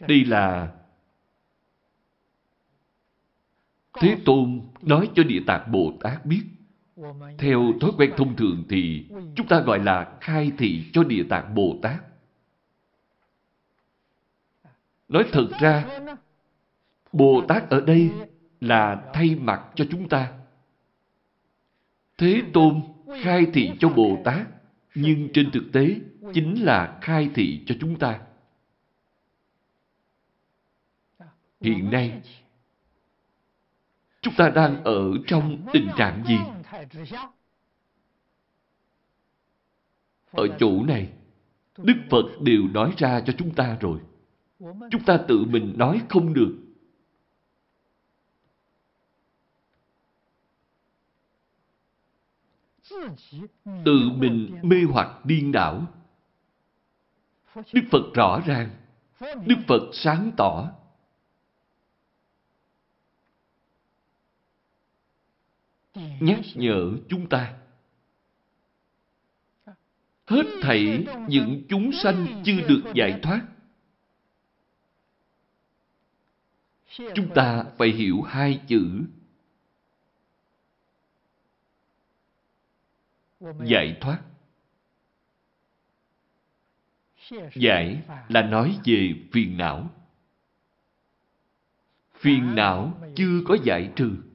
Đây 0.07 0.25
là 0.25 0.71
Thế 3.93 4.17
Tôn 4.25 4.61
nói 4.81 5.09
cho 5.15 5.23
Địa 5.23 5.41
Tạng 5.47 5.71
Bồ 5.71 5.93
Tát 6.01 6.25
biết. 6.25 6.43
Theo 7.37 7.73
thói 7.81 7.91
quen 7.97 8.11
thông 8.17 8.35
thường 8.35 8.63
thì 8.69 9.05
chúng 9.35 9.47
ta 9.47 9.59
gọi 9.59 9.79
là 9.79 10.17
khai 10.21 10.51
thị 10.57 10.83
cho 10.93 11.03
Địa 11.03 11.23
Tạng 11.29 11.55
Bồ 11.55 11.75
Tát. 11.81 12.01
Nói 15.07 15.25
thật 15.31 15.49
ra, 15.59 15.99
Bồ 17.11 17.41
Tát 17.47 17.69
ở 17.69 17.81
đây 17.81 18.11
là 18.61 19.11
thay 19.13 19.35
mặt 19.35 19.61
cho 19.75 19.85
chúng 19.91 20.09
ta. 20.09 20.33
Thế 22.17 22.41
Tôn 22.53 22.81
khai 23.21 23.45
thị 23.53 23.71
cho 23.79 23.89
Bồ 23.89 24.17
Tát, 24.25 24.47
nhưng 24.95 25.29
trên 25.33 25.51
thực 25.51 25.63
tế 25.73 25.95
chính 26.33 26.63
là 26.63 26.97
khai 27.01 27.29
thị 27.35 27.63
cho 27.65 27.75
chúng 27.79 27.99
ta. 27.99 28.19
Hiện 31.61 31.91
nay, 31.91 32.21
chúng 34.23 34.33
ta 34.37 34.49
đang 34.49 34.83
ở 34.83 35.11
trong 35.27 35.65
tình 35.73 35.89
trạng 35.97 36.23
gì? 36.27 36.37
Ở 40.31 40.47
chỗ 40.59 40.83
này, 40.83 41.09
Đức 41.77 41.97
Phật 42.09 42.25
đều 42.41 42.61
nói 42.73 42.93
ra 42.97 43.21
cho 43.25 43.33
chúng 43.37 43.53
ta 43.53 43.77
rồi. 43.79 43.99
Chúng 44.91 45.03
ta 45.05 45.17
tự 45.27 45.45
mình 45.45 45.73
nói 45.77 46.01
không 46.09 46.33
được. 46.33 46.57
Tự 53.85 54.09
mình 54.17 54.59
mê 54.61 54.77
hoặc 54.91 55.25
điên 55.25 55.51
đảo. 55.51 55.85
Đức 57.55 57.81
Phật 57.91 58.13
rõ 58.13 58.41
ràng. 58.45 58.69
Đức 59.45 59.57
Phật 59.67 59.81
sáng 59.93 60.31
tỏ. 60.37 60.71
Nhắc 65.95 66.39
nhở 66.55 66.91
chúng 67.09 67.29
ta. 67.29 67.53
Hết 70.25 70.43
thảy 70.61 71.05
những 71.27 71.63
chúng 71.69 71.91
sanh 71.91 72.41
chưa 72.45 72.61
được 72.67 72.83
giải 72.95 73.19
thoát. 73.23 73.41
Chúng 77.15 77.29
ta 77.35 77.63
phải 77.77 77.89
hiểu 77.89 78.21
hai 78.21 78.61
chữ 78.67 79.03
giải 83.65 83.97
thoát. 84.01 84.21
Giải 87.55 88.01
là 88.29 88.41
nói 88.41 88.79
về 88.85 89.13
phiền 89.31 89.57
não. 89.57 89.89
Phiền 92.15 92.55
não 92.55 93.01
chưa 93.15 93.41
có 93.45 93.57
giải 93.63 93.91
trừ. 93.95 94.32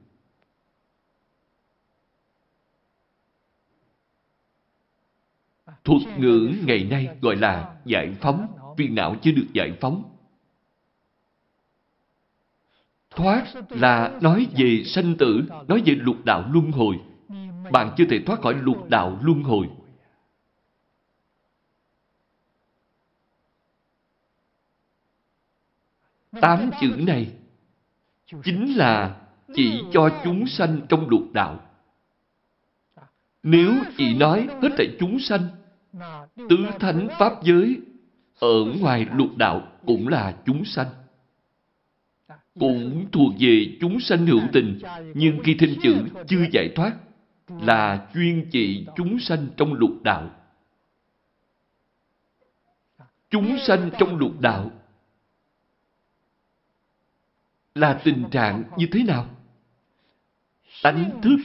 Thuật 5.83 6.01
ngữ 6.17 6.51
ngày 6.65 6.83
nay 6.83 7.09
gọi 7.21 7.35
là 7.35 7.75
giải 7.85 8.15
phóng, 8.21 8.47
phiền 8.77 8.95
não 8.95 9.15
chưa 9.21 9.31
được 9.31 9.47
giải 9.53 9.73
phóng. 9.81 10.03
Thoát 13.09 13.45
là 13.69 14.19
nói 14.21 14.47
về 14.57 14.83
sanh 14.85 15.15
tử, 15.17 15.43
nói 15.67 15.81
về 15.85 15.95
lục 15.95 16.25
đạo 16.25 16.49
luân 16.51 16.71
hồi. 16.71 16.99
Bạn 17.71 17.91
chưa 17.97 18.05
thể 18.09 18.19
thoát 18.25 18.41
khỏi 18.41 18.53
lục 18.53 18.89
đạo 18.89 19.19
luân 19.21 19.43
hồi. 19.43 19.69
Tám 26.41 26.69
chữ 26.81 26.95
này 26.97 27.33
chính 28.43 28.77
là 28.77 29.21
chỉ 29.55 29.81
cho 29.91 30.21
chúng 30.23 30.47
sanh 30.47 30.81
trong 30.89 31.09
lục 31.09 31.23
đạo. 31.33 31.59
Nếu 33.43 33.73
chỉ 33.97 34.17
nói 34.17 34.47
hết 34.61 34.69
thảy 34.77 34.95
chúng 34.99 35.19
sanh 35.19 35.47
Tứ 36.35 36.57
thánh 36.79 37.07
pháp 37.19 37.33
giới 37.43 37.81
ở 38.39 38.65
ngoài 38.79 39.07
lục 39.13 39.37
đạo 39.37 39.67
cũng 39.85 40.07
là 40.07 40.37
chúng 40.45 40.65
sanh. 40.65 40.87
Cũng 42.59 43.07
thuộc 43.11 43.33
về 43.39 43.77
chúng 43.81 43.99
sanh 43.99 44.25
hữu 44.25 44.41
tình, 44.53 44.79
nhưng 45.13 45.39
khi 45.43 45.55
thêm 45.59 45.69
chữ 45.83 45.95
chưa 46.27 46.45
giải 46.51 46.69
thoát 46.75 46.93
là 47.47 48.07
chuyên 48.13 48.49
trị 48.51 48.85
chúng 48.95 49.19
sanh 49.19 49.47
trong 49.57 49.73
lục 49.73 49.91
đạo. 50.03 50.31
Chúng 53.29 53.57
sanh 53.59 53.89
trong 53.99 54.17
lục 54.17 54.39
đạo 54.39 54.71
là 57.75 58.01
tình 58.03 58.23
trạng 58.31 58.63
như 58.77 58.87
thế 58.91 59.03
nào? 59.03 59.27
Tánh 60.83 61.21
thức 61.21 61.37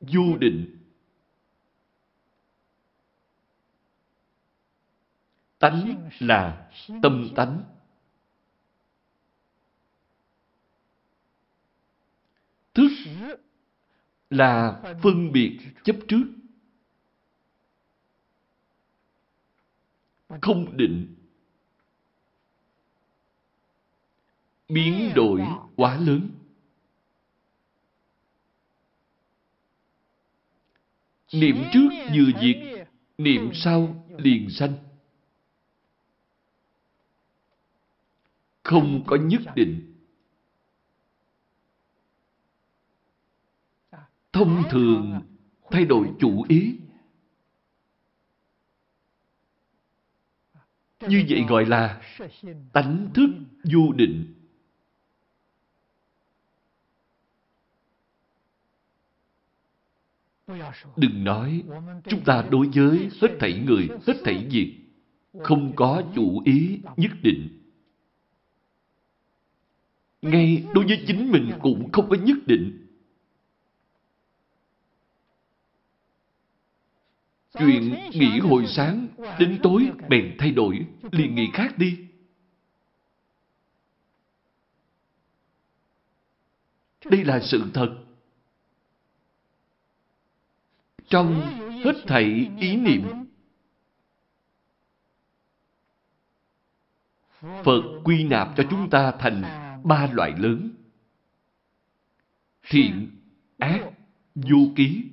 vô 0.00 0.36
định 0.38 0.81
Tánh 5.62 6.10
là 6.18 6.70
tâm 7.02 7.28
tánh. 7.36 7.62
Thức 12.74 12.90
là 14.30 14.82
phân 15.02 15.32
biệt 15.32 15.58
chấp 15.84 15.96
trước. 16.08 16.24
Không 20.28 20.76
định. 20.76 21.14
Biến 24.68 25.12
đổi 25.14 25.40
quá 25.76 25.96
lớn. 25.96 26.30
Niệm 31.32 31.56
trước 31.72 31.88
vừa 32.14 32.40
diệt, 32.40 32.88
niệm 33.18 33.50
sau 33.54 34.06
liền 34.18 34.50
sanh. 34.50 34.72
không 38.72 39.04
có 39.06 39.16
nhất 39.16 39.42
định. 39.54 39.94
Thông 44.32 44.62
thường 44.70 45.20
thay 45.70 45.84
đổi 45.84 46.08
chủ 46.20 46.44
ý. 46.48 46.78
Như 51.00 51.24
vậy 51.28 51.44
gọi 51.48 51.66
là 51.66 52.02
tánh 52.72 53.10
thức 53.14 53.30
du 53.62 53.92
định. 53.92 54.34
Đừng 60.96 61.24
nói 61.24 61.62
chúng 62.08 62.24
ta 62.24 62.44
đối 62.50 62.68
với 62.74 63.08
hết 63.20 63.36
thảy 63.40 63.62
người, 63.66 63.88
hết 64.06 64.14
thảy 64.24 64.46
việc 64.50 64.78
không 65.42 65.72
có 65.76 66.02
chủ 66.14 66.42
ý 66.44 66.80
nhất 66.96 67.12
định 67.22 67.61
ngay 70.22 70.64
đối 70.74 70.84
với 70.86 71.04
chính 71.06 71.32
mình 71.32 71.50
cũng 71.62 71.92
không 71.92 72.08
có 72.10 72.16
nhất 72.16 72.36
định. 72.46 72.86
Chuyện 77.58 77.94
nghỉ 78.10 78.38
hồi 78.38 78.66
sáng 78.66 79.08
đến 79.38 79.58
tối 79.62 79.90
bèn 80.08 80.36
thay 80.38 80.50
đổi, 80.50 80.86
liền 81.10 81.34
nghỉ 81.34 81.48
khác 81.52 81.78
đi. 81.78 81.98
Đây 87.04 87.24
là 87.24 87.40
sự 87.40 87.62
thật. 87.74 88.04
Trong 91.08 91.40
hết 91.84 92.04
thảy 92.06 92.50
ý 92.60 92.76
niệm, 92.76 93.02
Phật 97.40 97.82
quy 98.04 98.24
nạp 98.24 98.48
cho 98.56 98.64
chúng 98.70 98.90
ta 98.90 99.12
thành 99.18 99.61
ba 99.84 100.06
loại 100.12 100.32
lớn. 100.38 100.70
Thiện, 102.62 103.10
ác, 103.58 103.80
vô 104.34 104.58
ký 104.76 105.04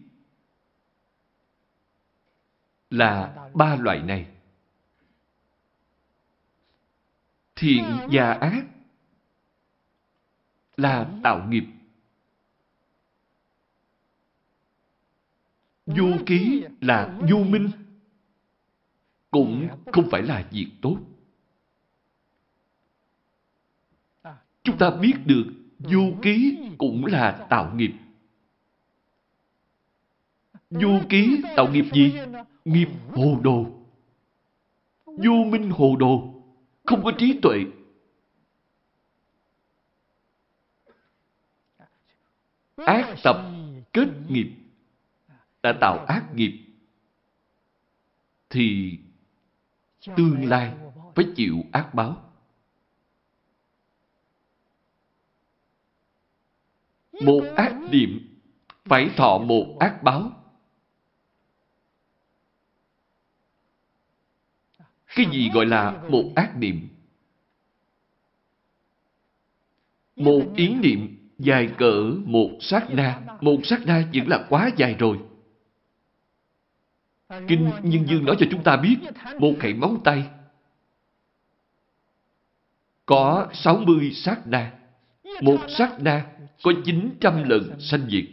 là 2.90 3.48
ba 3.54 3.76
loại 3.76 4.02
này. 4.02 4.28
Thiện 7.56 7.84
và 8.12 8.34
ác 8.34 8.66
là 10.78 11.20
tạo 11.24 11.48
nghiệp. 11.50 11.66
Vô 15.86 16.08
ký 16.26 16.66
là 16.82 17.20
vô 17.30 17.38
minh. 17.38 17.70
Cũng 19.32 19.68
không 19.94 20.08
phải 20.12 20.22
là 20.22 20.48
việc 20.52 20.72
tốt. 20.82 20.98
Chúng 24.70 24.78
ta 24.78 24.90
biết 24.90 25.14
được 25.26 25.46
vô 25.80 26.02
ký 26.22 26.58
cũng 26.78 27.06
là 27.06 27.48
tạo 27.50 27.74
nghiệp. 27.76 27.92
Vô 30.70 31.00
ký 31.10 31.42
tạo 31.56 31.68
nghiệp 31.68 31.86
gì? 31.94 32.14
nghiệp 32.66 32.90
hồ 33.16 33.40
đồ. 33.44 33.66
Vô 35.06 35.34
minh 35.52 35.70
hồ 35.70 35.96
đồ, 36.00 36.34
không 36.84 37.04
có 37.04 37.12
trí 37.18 37.40
tuệ. 37.42 37.66
Ác 42.76 43.16
tập 43.24 43.38
kết 43.94 44.08
nghiệp 44.28 44.52
đã 45.64 45.74
tạo 45.82 46.06
ác 46.06 46.26
nghiệp 46.34 46.66
thì 48.50 48.98
tương 50.16 50.50
lai 50.50 50.74
phải 51.16 51.26
chịu 51.36 51.64
ác 51.72 51.94
báo. 51.94 52.29
Một 57.22 57.44
ác 57.56 57.76
niệm, 57.92 58.38
phải 58.86 59.10
thọ 59.18 59.38
một 59.38 59.78
ác 59.80 60.04
báo. 60.04 60.32
Cái 65.16 65.26
gì 65.32 65.50
gọi 65.54 65.66
là 65.66 66.04
một 66.10 66.32
ác 66.36 66.58
niệm? 66.58 66.88
Một 70.16 70.44
ý 70.56 70.74
niệm 70.74 71.32
dài 71.40 71.70
cỡ 71.78 72.14
một 72.26 72.50
sát 72.62 72.90
na. 72.90 73.22
Một 73.42 73.58
sát 73.64 73.86
na 73.86 74.08
vẫn 74.14 74.28
là 74.28 74.46
quá 74.50 74.70
dài 74.78 74.96
rồi. 75.00 75.20
Kinh 77.48 77.72
Nhân 77.84 78.08
Dương 78.08 78.26
nói 78.26 78.36
cho 78.40 78.46
chúng 78.52 78.64
ta 78.64 78.78
biết, 78.78 78.98
một 79.40 79.54
khẩy 79.60 79.74
móng 79.74 80.02
tay 80.04 80.30
có 83.06 83.50
60 83.54 84.12
sát 84.14 84.48
na. 84.48 84.79
Một 85.42 85.60
sát 85.68 86.00
na 86.00 86.32
có 86.64 86.74
900 86.86 87.50
lần 87.50 87.80
sanh 87.80 88.10
diệt. 88.10 88.26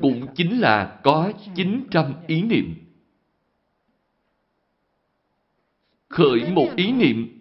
Cũng 0.00 0.26
chính 0.34 0.60
là 0.60 1.00
có 1.02 1.32
900 1.54 2.14
ý 2.26 2.42
niệm. 2.42 2.84
khởi 6.14 6.50
một 6.50 6.68
ý 6.76 6.92
niệm 6.92 7.40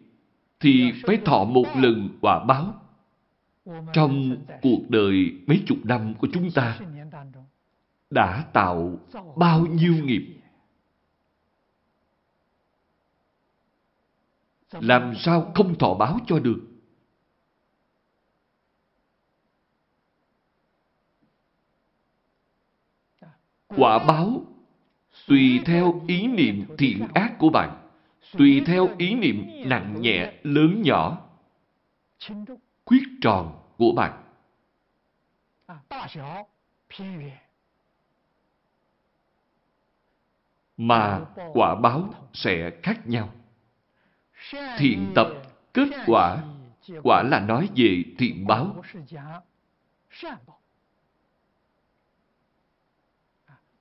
thì 0.59 0.91
phải 1.07 1.17
thọ 1.25 1.43
một 1.43 1.65
lần 1.75 2.09
quả 2.21 2.45
báo. 2.47 2.73
Trong 3.93 4.37
cuộc 4.61 4.89
đời 4.89 5.31
mấy 5.47 5.63
chục 5.65 5.77
năm 5.83 6.13
của 6.13 6.27
chúng 6.33 6.51
ta, 6.51 6.79
đã 8.09 8.45
tạo 8.53 8.99
bao 9.37 9.65
nhiêu 9.65 9.93
nghiệp 9.93 10.39
làm 14.71 15.13
sao 15.15 15.51
không 15.55 15.77
thọ 15.77 15.93
báo 15.93 16.19
cho 16.27 16.39
được 16.39 16.61
quả 23.77 23.99
báo 24.07 24.41
tùy 25.27 25.61
theo 25.65 26.01
ý 26.07 26.27
niệm 26.27 26.65
thiện 26.77 27.07
ác 27.13 27.33
của 27.39 27.49
bạn 27.49 27.83
tùy 28.37 28.61
theo 28.65 28.89
ý 28.97 29.15
niệm 29.15 29.45
nặng 29.65 30.01
nhẹ, 30.01 30.33
lớn 30.43 30.81
nhỏ, 30.81 31.29
quyết 32.85 33.03
tròn 33.21 33.59
của 33.77 33.91
bạn. 33.95 34.23
Mà 40.77 41.25
quả 41.53 41.75
báo 41.75 42.13
sẽ 42.33 42.71
khác 42.83 43.07
nhau. 43.07 43.29
Thiện 44.77 45.11
tập, 45.15 45.27
kết 45.73 45.89
quả, 46.05 46.43
quả 47.03 47.23
là 47.23 47.39
nói 47.39 47.69
về 47.75 48.03
thiện 48.17 48.47
báo. 48.47 48.83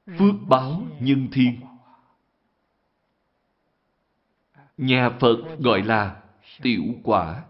Phước 0.06 0.34
báo 0.48 0.86
nhân 1.00 1.28
thiên 1.32 1.60
Nhà 4.76 5.10
Phật 5.20 5.36
gọi 5.58 5.82
là 5.82 6.22
tiểu 6.62 6.82
quả. 7.02 7.44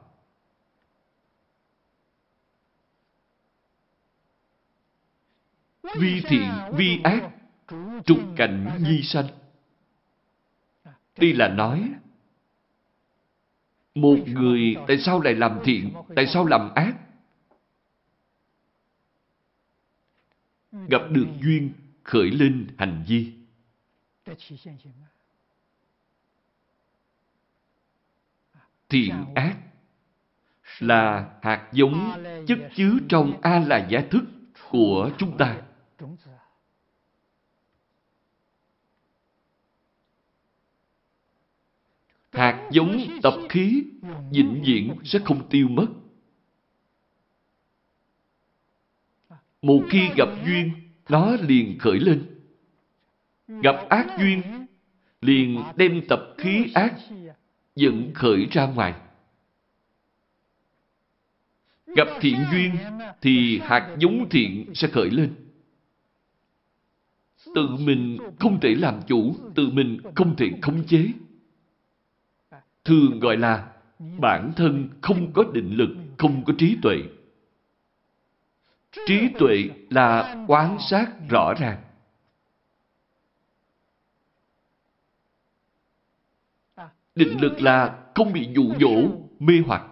Vi 5.82 6.22
thiện, 6.28 6.50
vi 6.76 7.00
ác, 7.04 7.30
trục 8.04 8.18
cảnh 8.36 8.78
nhi 8.82 9.02
sanh. 9.02 9.28
Đây 11.16 11.32
là 11.32 11.48
nói 11.48 11.92
một 13.94 14.16
người 14.26 14.76
tại 14.88 14.98
sao 14.98 15.20
lại 15.20 15.34
làm 15.34 15.60
thiện, 15.64 15.92
tại 16.16 16.26
sao 16.26 16.46
làm 16.46 16.74
ác? 16.74 16.94
Gặp 20.72 21.03
được 21.11 21.26
duyên 21.42 21.72
khởi 22.12 22.30
lên 22.30 22.66
hành 22.78 23.04
vi. 23.08 23.32
Thiện 28.88 29.24
ác 29.34 29.58
là 30.78 31.34
hạt 31.42 31.70
giống 31.72 32.24
chất 32.48 32.58
chứa 32.74 32.92
trong 33.08 33.40
a 33.42 33.58
la 33.58 33.88
giá 33.90 34.04
thức 34.10 34.24
của 34.70 35.10
chúng 35.18 35.38
ta. 35.38 35.62
Hạt 42.32 42.68
giống 42.72 43.20
tập 43.22 43.34
khí 43.48 43.84
vĩnh 44.30 44.62
viễn 44.66 44.96
sẽ 45.04 45.18
không 45.24 45.48
tiêu 45.50 45.68
mất. 45.68 45.86
Một 49.62 49.82
khi 49.90 50.08
gặp 50.16 50.28
duyên 50.44 50.82
nó 51.09 51.36
liền 51.48 51.78
khởi 51.78 51.98
lên 51.98 52.24
gặp 53.62 53.86
ác 53.88 54.07
duyên 54.18 54.42
liền 55.20 55.62
đem 55.76 56.00
tập 56.09 56.34
khí 56.38 56.66
ác 56.74 56.94
dẫn 57.76 58.14
khởi 58.14 58.46
ra 58.50 58.66
ngoài. 58.66 58.94
Gặp 61.86 62.09
thiện 62.20 62.36
duyên 62.50 62.76
thì 63.20 63.59
hạt 63.59 63.96
giống 63.98 64.28
thiện 64.30 64.74
sẽ 64.74 64.88
khởi 64.88 65.11
lên. 65.11 65.34
Tự 67.55 67.68
mình 67.68 68.18
không 68.40 68.61
thể 68.61 68.74
làm 68.74 69.00
chủ, 69.07 69.34
tự 69.55 69.70
mình 69.70 70.00
không 70.14 70.36
thể 70.36 70.50
khống 70.62 70.84
chế. 70.86 71.07
Thường 72.84 73.20
gọi 73.20 73.36
là 73.36 73.72
bản 74.18 74.53
thân 74.57 74.88
không 75.00 75.32
có 75.32 75.44
định 75.55 75.76
lực, 75.76 75.96
không 76.18 76.44
có 76.44 76.53
trí 76.59 76.76
tuệ. 76.82 76.96
Trí 78.93 79.28
tuệ 79.38 79.70
là 79.90 80.36
quán 80.49 80.78
sát 80.90 81.07
rõ 81.30 81.55
ràng. 81.55 81.82
Định 87.14 87.40
lực 87.40 87.61
là 87.61 88.05
không 88.14 88.32
bị 88.32 88.49
dụ 88.55 88.74
dỗ, 88.80 89.09
mê 89.38 89.55
hoặc. 89.66 89.82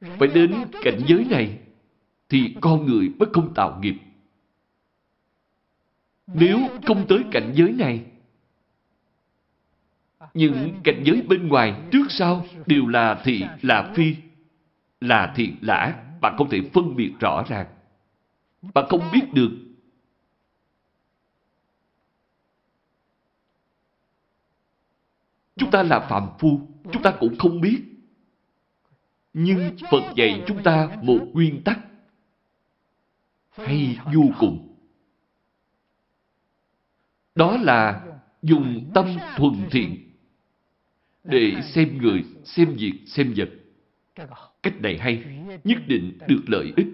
Phải 0.00 0.28
đến 0.34 0.64
cảnh 0.82 1.00
giới 1.06 1.24
này 1.30 1.58
thì 2.28 2.54
con 2.60 2.86
người 2.86 3.08
mới 3.18 3.28
không 3.32 3.54
tạo 3.54 3.78
nghiệp. 3.80 3.94
Nếu 6.26 6.58
không 6.86 7.06
tới 7.08 7.24
cảnh 7.32 7.52
giới 7.54 7.72
này, 7.72 8.04
những 10.36 10.80
cảnh 10.84 11.02
giới 11.04 11.22
bên 11.22 11.48
ngoài 11.48 11.74
trước 11.92 12.06
sau 12.08 12.44
đều 12.66 12.86
là 12.86 13.20
thị 13.24 13.44
là 13.62 13.92
phi, 13.94 14.16
là 15.00 15.32
thiện 15.36 15.56
lã, 15.60 16.04
bạn 16.20 16.34
không 16.38 16.50
thể 16.50 16.60
phân 16.74 16.96
biệt 16.96 17.12
rõ 17.20 17.44
ràng. 17.48 17.66
Bạn 18.74 18.84
không 18.88 19.02
biết 19.12 19.32
được 19.32 19.50
Chúng 25.56 25.70
ta 25.70 25.82
là 25.82 26.00
phạm 26.00 26.28
phu, 26.38 26.60
chúng 26.92 27.02
ta 27.02 27.10
cũng 27.20 27.36
không 27.38 27.60
biết. 27.60 27.82
Nhưng 29.32 29.76
Phật 29.90 30.14
dạy 30.16 30.44
chúng 30.46 30.62
ta 30.62 30.98
một 31.02 31.20
nguyên 31.32 31.62
tắc 31.62 31.78
hay 33.50 33.98
vô 34.14 34.22
cùng. 34.38 34.76
Đó 37.34 37.56
là 37.56 38.06
dùng 38.42 38.90
tâm 38.94 39.06
thuần 39.36 39.54
thiện 39.70 40.05
để 41.26 41.54
xem 41.62 41.98
người, 41.98 42.24
xem 42.44 42.74
việc, 42.78 42.92
xem 43.06 43.34
vật. 43.36 43.50
Cách 44.62 44.80
này 44.80 44.98
hay, 44.98 45.24
nhất 45.64 45.78
định 45.86 46.18
được 46.28 46.42
lợi 46.46 46.72
ích. 46.76 46.86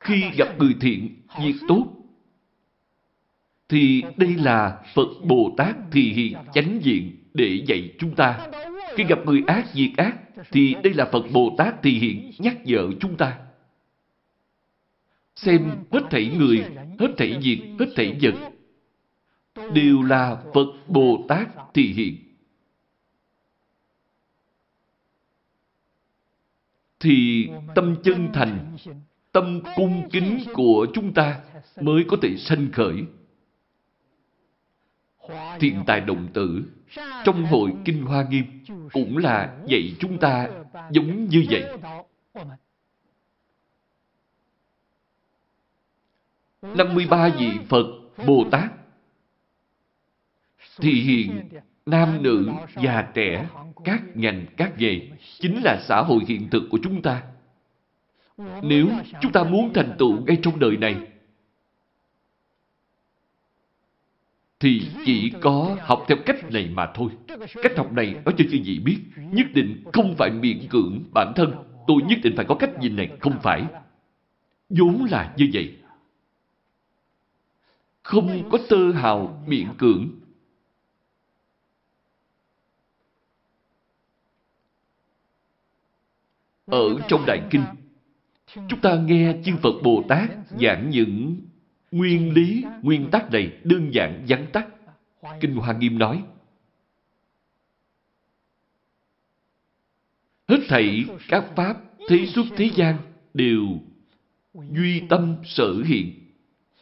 Khi 0.00 0.24
gặp 0.36 0.58
người 0.58 0.74
thiện, 0.80 1.16
việc 1.42 1.54
tốt, 1.68 1.86
thì 3.68 4.02
đây 4.16 4.34
là 4.34 4.82
Phật 4.94 5.08
Bồ 5.24 5.54
Tát 5.56 5.76
thì 5.92 6.12
hiện 6.12 6.34
chánh 6.54 6.78
diện 6.82 7.16
để 7.34 7.64
dạy 7.66 7.94
chúng 7.98 8.14
ta. 8.14 8.48
Khi 8.94 9.04
gặp 9.04 9.18
người 9.26 9.42
ác, 9.46 9.66
việc 9.74 9.92
ác, 9.96 10.18
thì 10.50 10.74
đây 10.82 10.94
là 10.94 11.04
Phật 11.12 11.22
Bồ 11.32 11.54
Tát 11.58 11.74
thì 11.82 11.90
hiện 11.90 12.30
nhắc 12.38 12.56
nhở 12.64 12.90
chúng 13.00 13.16
ta. 13.16 13.38
Xem 15.36 15.70
hết 15.90 16.00
thảy 16.10 16.30
người, 16.38 16.64
hết 16.98 17.14
thảy 17.16 17.38
diệt 17.42 17.58
hết 17.78 17.92
thảy 17.96 18.18
vật, 18.22 18.34
đều 19.72 20.02
là 20.02 20.42
Phật 20.54 20.66
Bồ 20.88 21.24
Tát 21.28 21.48
thị 21.74 21.82
hiện. 21.82 22.16
Thì 27.00 27.48
tâm 27.74 27.96
chân 28.04 28.28
thành 28.34 28.76
tâm 29.32 29.60
cung 29.76 30.08
kính 30.12 30.38
của 30.54 30.86
chúng 30.94 31.14
ta 31.14 31.40
mới 31.80 32.04
có 32.08 32.16
thể 32.22 32.36
sanh 32.36 32.68
khởi. 32.72 33.04
Thiện 35.60 35.82
tài 35.86 36.00
động 36.00 36.28
tử 36.32 36.62
trong 37.24 37.44
hội 37.44 37.72
Kinh 37.84 38.02
Hoa 38.02 38.26
Nghiêm 38.30 38.44
cũng 38.92 39.16
là 39.16 39.58
dạy 39.66 39.94
chúng 39.98 40.18
ta 40.18 40.48
giống 40.90 41.26
như 41.26 41.44
vậy. 41.50 41.64
Năm 46.62 46.94
mươi 46.94 47.06
ba 47.10 47.28
vị 47.28 47.50
Phật, 47.68 47.86
Bồ 48.26 48.44
Tát 48.50 48.72
thì 50.80 50.90
hiện 50.90 51.48
nam 51.86 52.22
nữ, 52.22 52.48
già 52.82 53.08
trẻ, 53.14 53.48
các 53.84 54.02
ngành, 54.14 54.46
các 54.56 54.72
nghề 54.78 55.00
chính 55.38 55.62
là 55.62 55.80
xã 55.88 56.02
hội 56.02 56.20
hiện 56.28 56.48
thực 56.50 56.62
của 56.70 56.78
chúng 56.82 57.02
ta. 57.02 57.22
Nếu 58.62 58.88
chúng 59.20 59.32
ta 59.32 59.44
muốn 59.44 59.72
thành 59.72 59.96
tựu 59.98 60.24
ngay 60.26 60.38
trong 60.42 60.58
đời 60.58 60.76
này, 60.76 60.96
thì 64.60 64.88
chỉ 65.04 65.32
có 65.40 65.76
học 65.80 66.04
theo 66.08 66.18
cách 66.26 66.50
này 66.52 66.70
mà 66.72 66.90
thôi. 66.94 67.10
Cách 67.62 67.76
học 67.76 67.92
này 67.92 68.14
nói 68.24 68.34
cho 68.38 68.44
chư 68.50 68.58
vị 68.64 68.78
biết, 68.84 68.98
nhất 69.16 69.46
định 69.54 69.84
không 69.92 70.14
phải 70.16 70.30
miệng 70.30 70.68
cưỡng 70.68 71.04
bản 71.12 71.32
thân. 71.36 71.54
Tôi 71.86 72.02
nhất 72.02 72.18
định 72.22 72.36
phải 72.36 72.44
có 72.44 72.54
cách 72.54 72.70
nhìn 72.80 72.96
này, 72.96 73.10
không 73.20 73.38
phải. 73.42 73.64
vốn 74.70 75.06
là 75.10 75.34
như 75.36 75.50
vậy. 75.52 75.77
Không 78.08 78.48
có 78.50 78.58
tơ 78.68 78.92
hào 78.92 79.44
miệng 79.46 79.68
cưỡng. 79.78 80.08
Ở 86.66 87.00
trong 87.08 87.26
Đại 87.26 87.42
Kinh, 87.50 87.64
Chúng 88.68 88.80
ta 88.80 88.96
nghe 88.96 89.36
chư 89.44 89.56
Phật 89.62 89.82
Bồ 89.82 90.04
Tát 90.08 90.30
giảng 90.60 90.90
những 90.90 91.36
nguyên 91.90 92.32
lý, 92.32 92.64
nguyên 92.82 93.10
tắc 93.10 93.30
này 93.32 93.58
đơn 93.64 93.90
giản 93.94 94.24
vắn 94.28 94.46
tắt. 94.52 94.66
Kinh 95.40 95.56
Hoa 95.56 95.72
Nghiêm 95.72 95.98
nói, 95.98 96.24
Hết 100.48 100.60
thảy 100.68 101.04
các 101.28 101.44
pháp 101.56 101.76
thế 102.08 102.26
xuất 102.26 102.46
thế 102.56 102.70
gian 102.74 102.96
đều 103.34 103.62
duy 104.54 105.02
tâm 105.08 105.36
sở 105.44 105.82
hiện, 105.86 106.27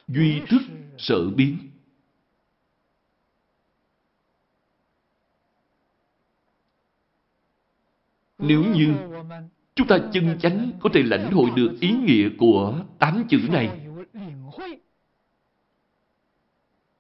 duy 0.09 0.41
thức 0.49 0.63
sở 0.99 1.31
biến. 1.31 1.59
Nếu 8.39 8.65
như 8.65 8.95
Chúng 9.77 9.87
ta 9.87 9.99
chân 10.13 10.39
chánh 10.39 10.71
có 10.81 10.91
thể 10.95 11.03
lãnh 11.03 11.33
hội 11.33 11.51
được 11.57 11.77
ý 11.81 11.91
nghĩa 11.91 12.29
của 12.39 12.81
tám 12.99 13.25
chữ 13.29 13.39
này. 13.53 13.81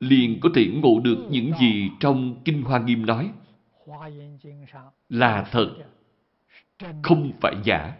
Liền 0.00 0.40
có 0.40 0.48
thể 0.54 0.66
ngộ 0.66 1.00
được 1.00 1.26
những 1.30 1.52
gì 1.60 1.90
trong 2.00 2.42
Kinh 2.44 2.62
Hoa 2.62 2.78
Nghiêm 2.78 3.06
nói 3.06 3.30
là 5.08 5.48
thật, 5.50 5.76
không 7.02 7.32
phải 7.40 7.54
giả. 7.64 7.92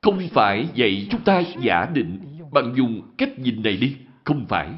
Không 0.00 0.28
phải 0.30 0.68
dạy 0.74 1.08
chúng 1.10 1.24
ta 1.24 1.42
giả 1.60 1.90
định 1.94 2.35
bằng 2.56 2.74
dùng 2.76 3.14
cách 3.18 3.38
nhìn 3.38 3.62
này 3.62 3.76
đi. 3.76 3.96
Không 4.24 4.46
phải, 4.48 4.70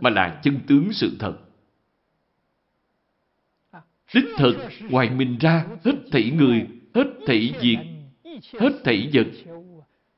mà 0.00 0.10
là 0.10 0.40
chân 0.42 0.60
tướng 0.66 0.92
sự 0.92 1.16
thật. 1.18 1.36
Đích 4.14 4.24
thực, 4.38 4.56
ngoài 4.90 5.10
mình 5.10 5.38
ra, 5.38 5.66
hết 5.84 5.94
thảy 6.12 6.30
người 6.30 6.66
hết 6.94 7.06
thảy 7.26 7.54
việc, 7.60 7.78
hết 8.60 8.72
thảy 8.84 9.10
vật, 9.12 9.26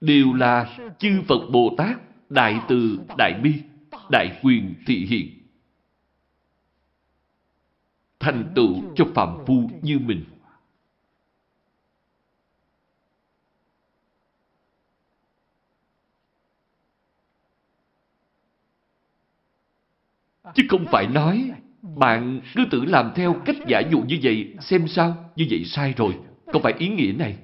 đều 0.01 0.33
là 0.33 0.79
chư 0.99 1.23
Phật 1.29 1.51
Bồ 1.53 1.75
Tát, 1.79 1.97
Đại 2.31 2.61
Từ, 2.69 2.99
Đại 3.19 3.41
Bi, 3.43 3.55
Đại 4.11 4.41
Quyền 4.43 4.75
Thị 4.87 5.07
Hiện. 5.07 5.29
Thành 8.21 8.53
tựu 8.55 8.95
cho 8.97 9.05
phạm 9.15 9.37
phu 9.47 9.71
như 9.83 9.99
mình. 9.99 10.25
Chứ 20.55 20.63
không 20.69 20.87
phải 20.91 21.07
nói 21.07 21.51
bạn 21.97 22.41
cứ 22.55 22.65
tự 22.71 22.85
làm 22.85 23.13
theo 23.15 23.35
cách 23.45 23.57
giả 23.67 23.81
dụ 23.91 24.01
như 24.01 24.19
vậy 24.23 24.55
xem 24.61 24.89
sao, 24.89 25.33
như 25.37 25.47
vậy 25.51 25.65
sai 25.65 25.95
rồi. 25.97 26.19
Không 26.47 26.63
phải 26.63 26.75
ý 26.79 26.89
nghĩa 26.89 27.13
này. 27.13 27.37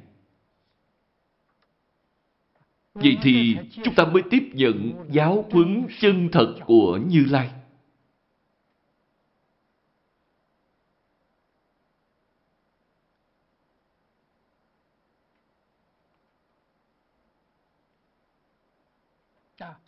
Vậy 2.95 3.19
thì 3.23 3.57
chúng 3.85 3.95
ta 3.95 4.05
mới 4.05 4.23
tiếp 4.31 4.51
nhận 4.53 4.93
giáo 5.11 5.49
huấn 5.51 5.87
chân 6.01 6.29
thật 6.33 6.55
của 6.67 6.97
Như 6.97 7.25
Lai. 7.31 7.51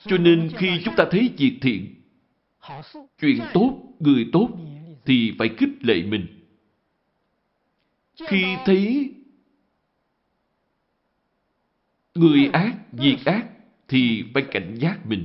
Cho 0.07 0.19
nên 0.19 0.51
khi 0.57 0.81
chúng 0.85 0.95
ta 0.97 1.05
thấy 1.11 1.35
việc 1.39 1.59
thiện, 1.63 1.94
chuyện 3.21 3.41
tốt, 3.55 3.83
người 4.01 4.29
tốt, 4.33 4.49
thì 5.05 5.33
phải 5.39 5.49
khích 5.59 5.85
lệ 5.85 6.03
mình. 6.03 6.27
Khi 8.29 8.45
thấy 8.65 9.13
người 12.15 12.51
ác, 12.53 12.77
việc 12.93 13.19
ác, 13.25 13.51
thì 13.89 14.25
phải 14.35 14.43
cảnh 14.51 14.75
giác 14.79 15.07
mình. 15.07 15.25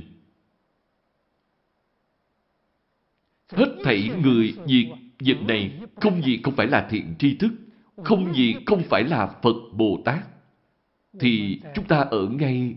Hết 3.48 3.76
thảy 3.84 4.10
người, 4.22 4.54
việc, 4.66 4.90
việc 5.18 5.42
này 5.42 5.80
không 5.96 6.22
gì 6.22 6.40
không 6.42 6.56
phải 6.56 6.66
là 6.66 6.88
thiện 6.90 7.14
tri 7.18 7.36
thức, 7.36 7.52
không 7.96 8.34
gì 8.34 8.54
không 8.66 8.82
phải 8.82 9.04
là 9.04 9.26
Phật 9.42 9.56
Bồ 9.72 10.02
Tát. 10.04 10.26
Thì 11.20 11.60
chúng 11.74 11.84
ta 11.84 11.98
ở 11.98 12.28
ngay 12.28 12.76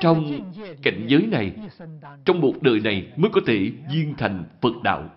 trong 0.00 0.52
cảnh 0.82 1.06
giới 1.08 1.26
này, 1.26 1.56
trong 2.24 2.40
một 2.40 2.52
đời 2.60 2.80
này 2.80 3.12
mới 3.16 3.30
có 3.34 3.40
thể 3.46 3.72
viên 3.92 4.14
thành 4.18 4.44
Phật 4.60 4.82
đạo. 4.84 5.10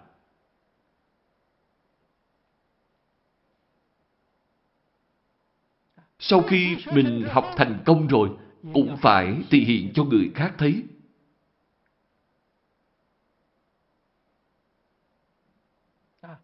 Sau 6.20 6.42
khi 6.42 6.78
mình 6.94 7.24
học 7.32 7.46
thành 7.58 7.84
công 7.86 8.08
rồi, 8.08 8.30
cũng 8.74 8.98
phải 8.98 9.38
thể 9.50 9.60
hiện 9.60 9.92
cho 9.94 10.04
người 10.04 10.32
khác 10.36 10.54
thấy. 10.58 10.84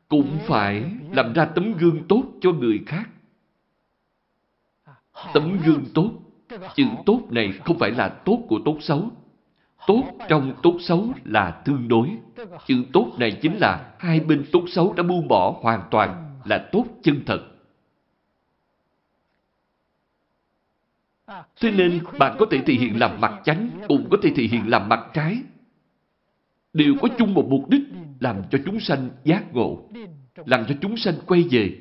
Cũng 0.08 0.40
phải 0.48 0.92
làm 1.12 1.34
ra 1.34 1.46
tấm 1.46 1.74
gương 1.78 2.08
tốt 2.10 2.24
cho 2.42 2.52
người 2.52 2.84
khác. 2.86 3.10
Tấm 5.34 5.60
gương 5.66 5.86
tốt, 5.94 6.31
chữ 6.76 6.84
tốt 7.06 7.22
này 7.30 7.52
không 7.66 7.80
phải 7.80 7.92
là 7.92 8.10
tốt 8.10 8.40
của 8.48 8.60
tốt 8.66 8.78
xấu. 8.82 9.10
Tốt 9.88 10.04
trong 10.30 10.54
tốt 10.64 10.78
xấu 10.80 11.14
là 11.26 11.52
tương 11.52 11.88
đối. 11.88 12.10
Chữ 12.68 12.84
tốt 12.94 13.12
này 13.20 13.40
chính 13.42 13.58
là 13.58 13.94
hai 14.00 14.20
bên 14.20 14.46
tốt 14.52 14.64
xấu 14.68 14.94
đã 14.94 15.04
buông 15.04 15.28
bỏ 15.28 15.60
hoàn 15.62 15.82
toàn 15.92 16.40
là 16.46 16.70
tốt 16.72 16.86
chân 17.04 17.24
thật. 17.26 17.40
Thế 21.62 21.72
nên 21.72 22.00
bạn 22.20 22.36
có 22.40 22.46
thể 22.52 22.58
thể 22.66 22.74
hiện 22.74 23.00
làm 23.00 23.22
mặt 23.22 23.42
chánh, 23.46 23.70
cũng 23.88 24.08
có 24.12 24.18
thể 24.24 24.32
thể 24.36 24.44
hiện 24.44 24.70
làm 24.70 24.90
mặt 24.90 25.00
trái. 25.14 25.38
Đều 26.74 26.96
có 27.02 27.08
chung 27.18 27.34
một 27.34 27.46
mục 27.50 27.70
đích 27.70 27.82
làm 28.20 28.42
cho 28.52 28.60
chúng 28.66 28.80
sanh 28.80 29.10
giác 29.24 29.54
ngộ, 29.54 29.90
làm 30.46 30.66
cho 30.68 30.76
chúng 30.82 30.98
sanh 30.98 31.16
quay 31.26 31.44
về. 31.52 31.78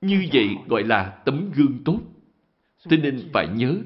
Như 0.00 0.28
vậy 0.32 0.56
gọi 0.66 0.84
là 0.84 1.22
tấm 1.24 1.52
gương 1.54 1.84
tốt. 1.84 2.00
Thế 2.84 2.96
nên 2.96 3.30
phải 3.32 3.48
nhớ, 3.48 3.76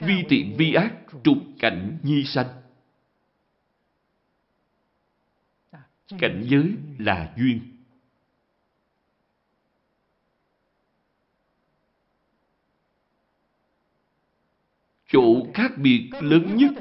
vi 0.00 0.22
thiện 0.28 0.56
vi 0.58 0.74
ác, 0.74 0.94
trục 1.24 1.38
cảnh 1.58 1.98
nhi 2.02 2.24
sanh. 2.24 2.46
Cảnh 6.18 6.44
giới 6.48 6.74
là 6.98 7.34
duyên. 7.38 7.60
Chỗ 15.12 15.46
khác 15.54 15.72
biệt 15.78 16.10
lớn 16.20 16.56
nhất 16.56 16.72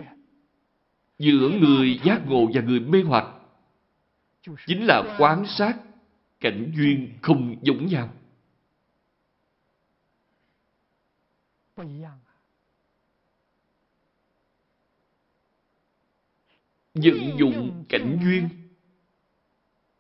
giữa 1.20 1.50
người 1.50 2.00
giác 2.04 2.22
ngộ 2.28 2.50
và 2.54 2.62
người 2.62 2.80
mê 2.80 3.02
hoặc 3.02 3.26
chính 4.68 4.86
là 4.86 5.16
quan 5.20 5.46
sát 5.48 5.78
cảnh 6.40 6.72
duyên 6.76 7.14
không 7.22 7.56
giống 7.62 7.86
nhau. 7.86 8.10
Vận 16.94 17.40
dụng 17.40 17.86
cảnh 17.90 18.20
duyên 18.24 18.50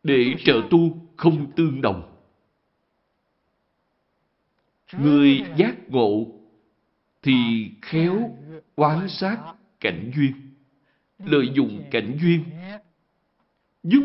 để 0.03 0.35
trợ 0.45 0.61
tu 0.71 1.07
không 1.17 1.51
tương 1.55 1.81
đồng. 1.81 2.13
Người 4.93 5.43
giác 5.57 5.75
ngộ 5.89 6.25
thì 7.21 7.71
khéo 7.81 8.37
quan 8.75 9.09
sát 9.09 9.53
cảnh 9.79 10.11
duyên, 10.15 10.31
lợi 11.19 11.49
dụng 11.55 11.83
cảnh 11.91 12.17
duyên 12.21 12.43
giúp 13.83 14.03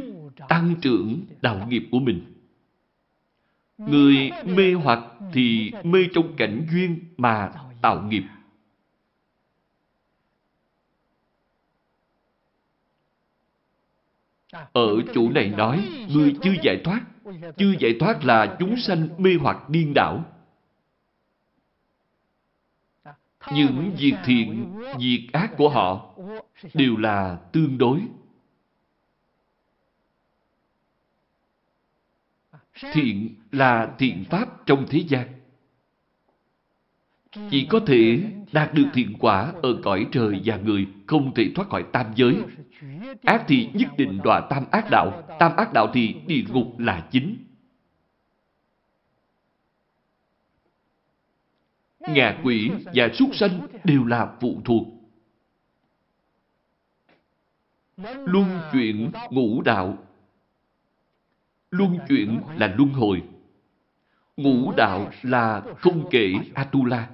tăng 0.49 0.75
trưởng 0.83 1.27
đạo 1.43 1.66
nghiệp 1.68 1.83
của 1.91 1.99
mình. 1.99 2.32
Người 3.87 4.30
mê 4.45 4.72
hoặc 4.72 5.01
thì 5.33 5.72
mê 5.83 5.99
trong 6.14 6.37
cảnh 6.37 6.66
duyên 6.70 6.99
mà 7.16 7.53
tạo 7.83 8.03
nghiệp. 8.03 8.22
Ở 14.72 15.03
chỗ 15.14 15.30
này 15.30 15.49
nói, 15.49 15.89
người 16.09 16.35
chưa 16.43 16.55
giải 16.62 16.80
thoát. 16.85 17.01
Chưa 17.57 17.74
giải 17.78 17.97
thoát 18.01 18.24
là 18.24 18.57
chúng 18.59 18.76
sanh 18.76 19.09
mê 19.18 19.30
hoặc 19.41 19.68
điên 19.68 19.93
đảo. 19.95 20.24
Những 23.53 23.93
việc 23.99 24.14
thiện, 24.24 24.74
việc 24.99 25.28
ác 25.33 25.51
của 25.57 25.68
họ 25.68 26.14
đều 26.74 26.97
là 26.97 27.39
tương 27.53 27.78
đối. 27.78 28.01
Thiện 32.93 33.35
là 33.53 33.95
thiện 33.99 34.25
pháp 34.31 34.66
trong 34.66 34.87
thế 34.91 34.99
gian. 35.09 35.29
Chỉ 37.51 37.66
có 37.70 37.81
thể 37.87 38.23
đạt 38.53 38.75
được 38.75 38.87
thiện 38.95 39.14
quả 39.18 39.53
ở 39.62 39.81
cõi 39.83 40.07
trời 40.12 40.41
và 40.45 40.57
người, 40.57 40.87
không 41.07 41.35
thể 41.35 41.51
thoát 41.55 41.68
khỏi 41.68 41.85
tam 41.93 42.07
giới. 42.14 42.37
Ác 43.23 43.45
thì 43.49 43.68
nhất 43.75 43.89
định 43.97 44.20
đọa 44.25 44.41
tam 44.51 44.64
ác 44.70 44.91
đạo, 44.91 45.23
tam 45.39 45.57
ác 45.57 45.73
đạo 45.73 45.91
thì 45.95 46.14
địa 46.27 46.45
ngục 46.49 46.79
là 46.79 47.09
chính. 47.11 47.37
ngạ 52.09 52.41
quỷ 52.45 52.70
và 52.95 53.09
súc 53.14 53.35
sanh 53.35 53.66
đều 53.85 54.05
là 54.05 54.37
phụ 54.41 54.61
thuộc. 54.64 54.87
Luân 58.25 58.61
chuyển 58.73 59.11
ngũ 59.31 59.62
đạo 59.62 59.99
Luân 61.73 61.99
chuyển 62.09 62.41
là 62.57 62.75
luân 62.79 62.91
hồi. 62.91 63.23
Ngũ 64.37 64.73
đạo 64.77 65.11
là 65.23 65.62
không 65.79 66.09
kể 66.11 66.33
Atula. 66.55 67.11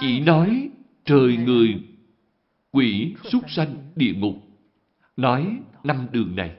Chỉ 0.00 0.20
nói 0.20 0.70
trời 1.04 1.36
người, 1.36 1.82
quỷ, 2.70 3.14
súc 3.32 3.50
sanh, 3.50 3.92
địa 3.96 4.12
ngục. 4.14 4.36
Nói 5.16 5.60
năm 5.84 6.06
đường 6.12 6.36
này. 6.36 6.56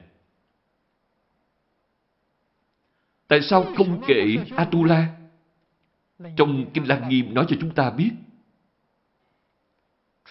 Tại 3.28 3.40
sao 3.42 3.64
không 3.76 4.02
kể 4.06 4.36
Atula? 4.56 5.16
Trong 6.36 6.70
Kinh 6.74 6.88
Lăng 6.88 7.08
Nghiêm 7.08 7.34
nói 7.34 7.46
cho 7.48 7.56
chúng 7.60 7.74
ta 7.74 7.90
biết, 7.90 8.10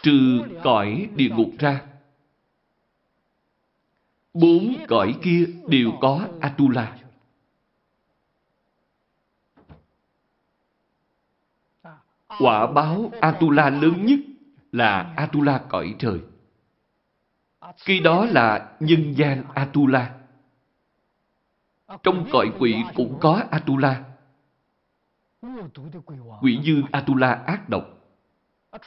trừ 0.01 0.41
cõi 0.63 1.09
địa 1.15 1.29
ngục 1.29 1.51
ra, 1.59 1.81
bốn 4.35 4.75
cõi 4.87 5.15
kia 5.21 5.45
đều 5.67 5.91
có 6.01 6.27
Atula. 6.39 6.97
Quả 12.39 12.67
báo 12.67 13.11
Atula 13.21 13.69
lớn 13.69 14.05
nhất 14.05 14.19
là 14.71 15.13
Atula 15.15 15.61
cõi 15.69 15.95
trời. 15.99 16.19
Khi 17.77 17.99
đó 17.99 18.25
là 18.25 18.75
nhân 18.79 19.13
gian 19.17 19.43
Atula. 19.53 20.15
Trong 22.03 22.27
cõi 22.31 22.51
quỷ 22.59 22.83
cũng 22.95 23.17
có 23.21 23.43
Atula. 23.51 24.03
Quỷ 26.41 26.59
dương 26.63 26.83
Atula 26.91 27.31
ác 27.31 27.69
độc. 27.69 27.83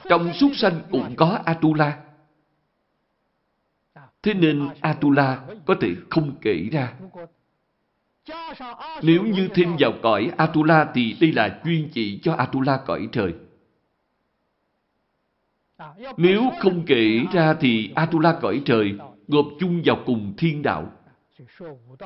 Trong 0.08 0.32
súc 0.32 0.50
sanh 0.54 0.80
cũng 0.90 1.14
có 1.16 1.38
Atula. 1.44 2.07
Thế 4.22 4.34
nên 4.34 4.68
Atula 4.80 5.40
có 5.66 5.74
thể 5.80 5.94
không 6.10 6.32
kể 6.40 6.68
ra. 6.72 6.92
Nếu 9.02 9.22
như 9.22 9.48
thêm 9.54 9.76
vào 9.78 9.92
cõi 10.02 10.30
Atula 10.36 10.90
thì 10.94 11.16
đây 11.20 11.32
là 11.32 11.60
chuyên 11.64 11.88
chỉ 11.92 12.18
cho 12.22 12.34
Atula 12.34 12.76
cõi 12.86 13.08
trời. 13.12 13.34
Nếu 16.16 16.42
không 16.60 16.82
kể 16.86 17.20
ra 17.32 17.54
thì 17.54 17.92
Atula 17.94 18.38
cõi 18.40 18.62
trời 18.64 18.98
gộp 19.28 19.46
chung 19.60 19.82
vào 19.84 19.96
cùng 20.06 20.34
thiên 20.36 20.62
đạo. 20.62 20.92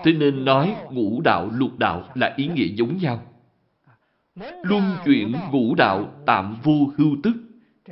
Thế 0.05 0.13
nên 0.13 0.45
nói 0.45 0.77
ngũ 0.91 1.21
đạo, 1.21 1.51
lục 1.53 1.79
đạo 1.79 2.09
là 2.15 2.35
ý 2.37 2.47
nghĩa 2.47 2.67
giống 2.67 2.97
nhau. 2.97 3.23
Luân 4.63 4.83
chuyển 5.05 5.35
ngũ 5.51 5.75
đạo 5.75 6.15
tạm 6.27 6.57
vô 6.63 6.93
hưu 6.97 7.17
tức. 7.23 7.33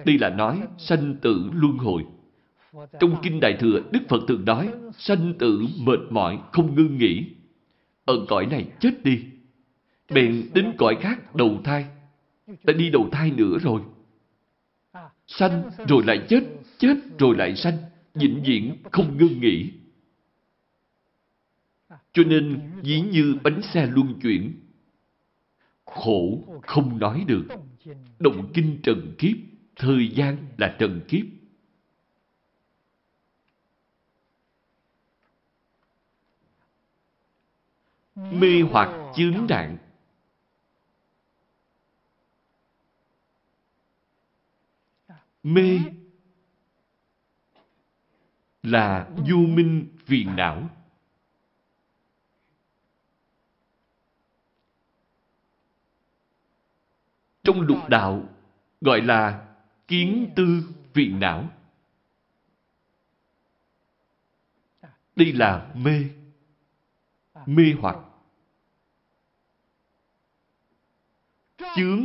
Đây 0.05 0.19
là 0.19 0.31
nói 0.31 0.63
sanh 0.79 1.15
tử 1.23 1.51
luân 1.53 1.79
hồi. 1.79 2.05
Trong 2.73 3.17
Kinh 3.23 3.41
Đại 3.41 3.57
Thừa, 3.61 3.83
Đức 3.91 4.01
Phật 4.09 4.21
thường 4.29 4.45
nói 4.45 4.73
sanh 4.99 5.35
tử 5.39 5.67
mệt 5.79 6.01
mỏi 6.11 6.39
không 6.53 6.75
ngưng 6.75 6.99
nghỉ. 6.99 7.25
Ở 8.05 8.15
cõi 8.29 8.47
này 8.47 8.67
chết 8.81 9.05
đi. 9.05 9.25
Bèn 10.11 10.51
đến 10.55 10.73
cõi 10.79 10.97
khác 11.01 11.35
đầu 11.35 11.61
thai. 11.65 11.87
Ta 12.47 12.73
đi 12.73 12.91
đầu 12.91 13.09
thai 13.13 13.31
nữa 13.31 13.59
rồi. 13.59 13.81
Sanh 15.27 15.71
rồi 15.89 16.03
lại 16.07 16.27
chết, 16.29 16.41
chết 16.79 16.95
rồi 17.19 17.37
lại 17.37 17.57
sanh. 17.57 17.77
Vĩnh 18.15 18.43
viễn 18.43 18.77
không 18.93 19.17
ngưng 19.19 19.41
nghỉ. 19.41 19.71
Cho 22.13 22.23
nên 22.27 22.61
ví 22.83 23.01
như 23.01 23.35
bánh 23.43 23.63
xe 23.63 23.87
luân 23.87 24.21
chuyển. 24.23 24.53
Khổ 25.85 26.45
không 26.63 26.99
nói 26.99 27.25
được. 27.27 27.45
Động 28.19 28.51
kinh 28.55 28.79
trần 28.83 29.15
kiếp, 29.19 29.37
thời 29.77 30.09
gian 30.09 30.37
là 30.59 30.77
trần 30.79 31.01
kiếp. 31.09 31.27
Mê 38.31 38.63
hoặc 38.63 39.13
chướng 39.17 39.47
nạn. 39.49 39.77
Mê 45.43 45.79
là 48.63 49.09
vô 49.17 49.37
minh 49.37 49.87
phiền 50.05 50.37
não. 50.37 50.69
Trong 57.45 57.61
lục 57.61 57.79
đạo 57.89 58.29
gọi 58.81 59.01
là 59.01 59.49
kiến 59.89 60.33
tư 60.37 60.63
phiền 60.93 61.21
não. 61.21 61.49
Đây 65.17 65.33
là 65.33 65.73
mê, 65.75 66.05
mê 67.47 67.75
hoặc. 67.81 67.97
Chướng 71.77 72.05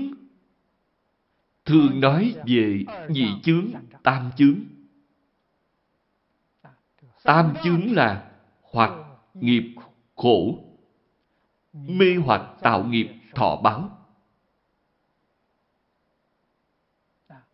thường 1.66 1.99
nói 1.99 2.36
về 2.47 2.86
nhị 3.09 3.28
chướng, 3.43 3.66
tam 4.03 4.32
chướng. 4.38 4.59
Tam 7.24 7.53
chướng 7.63 7.93
là 7.93 8.32
hoặc 8.61 8.91
nghiệp 9.34 9.76
khổ, 10.16 10.59
mê 11.74 12.16
hoặc 12.16 12.55
tạo 12.61 12.84
nghiệp 12.84 13.09
thọ 13.36 13.55
báo. 13.63 13.97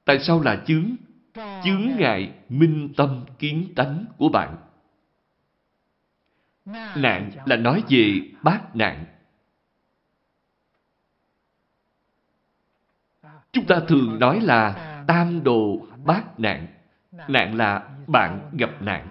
Tại 0.05 0.19
sao 0.19 0.41
là 0.41 0.63
chướng? 0.67 0.95
Chướng 1.63 1.87
ngại 1.97 2.33
minh 2.49 2.93
tâm 2.97 3.25
kiến 3.39 3.73
tánh 3.75 4.05
của 4.17 4.29
bạn. 4.29 4.57
Nạn 6.95 7.31
là 7.45 7.55
nói 7.55 7.83
về 7.89 8.19
bát 8.43 8.75
nạn. 8.75 9.05
Chúng 13.51 13.65
ta 13.65 13.81
thường 13.87 14.19
nói 14.19 14.41
là 14.41 14.87
tam 15.07 15.43
đồ 15.43 15.87
bát 16.05 16.39
nạn. 16.39 16.67
Nạn 17.27 17.55
là 17.55 17.89
bạn 18.07 18.51
gặp 18.57 18.81
nạn. 18.81 19.07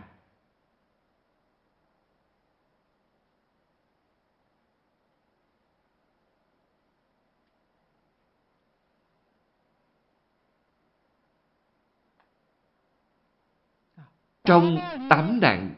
Trong 14.44 14.78
tám 15.10 15.40
nạn, 15.40 15.74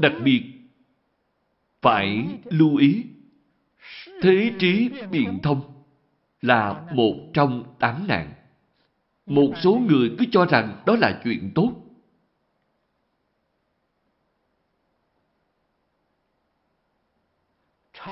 đặc 0.00 0.12
biệt 0.24 0.52
phải 1.82 2.26
lưu 2.44 2.76
ý 2.76 3.04
thế 4.22 4.52
trí 4.58 4.90
biện 5.10 5.38
thông 5.42 5.71
là 6.42 6.86
một 6.94 7.14
trong 7.34 7.74
tám 7.78 8.06
nạn. 8.06 8.32
Một 9.26 9.52
số 9.62 9.74
người 9.74 10.14
cứ 10.18 10.24
cho 10.32 10.44
rằng 10.44 10.82
đó 10.86 10.96
là 10.96 11.20
chuyện 11.24 11.50
tốt. 11.54 11.72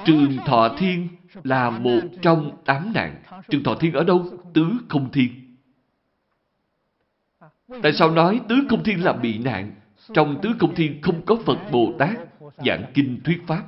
Trường 0.05 0.37
Thọ 0.47 0.75
Thiên 0.79 1.09
là 1.45 1.71
một 1.71 2.01
trong 2.23 2.63
tám 2.65 2.93
nạn. 2.95 3.23
Trường 3.49 3.63
Thọ 3.63 3.75
Thiên 3.75 3.93
ở 3.93 4.05
đâu? 4.05 4.27
Tứ 4.55 4.67
Không 4.89 5.11
Thiên. 5.13 5.57
Tại 7.83 7.93
sao 7.93 8.11
nói 8.11 8.41
Tứ 8.49 8.55
Không 8.69 8.85
Thiên 8.85 9.05
là 9.05 9.13
bị 9.13 9.39
nạn? 9.39 9.73
Trong 10.15 10.41
Tứ 10.43 10.51
Không 10.59 10.75
Thiên 10.75 11.03
không 11.03 11.25
có 11.27 11.37
Phật 11.47 11.59
Bồ 11.73 11.93
Tát 11.99 12.19
giảng 12.67 12.85
kinh 12.95 13.21
thuyết 13.25 13.43
Pháp. 13.47 13.63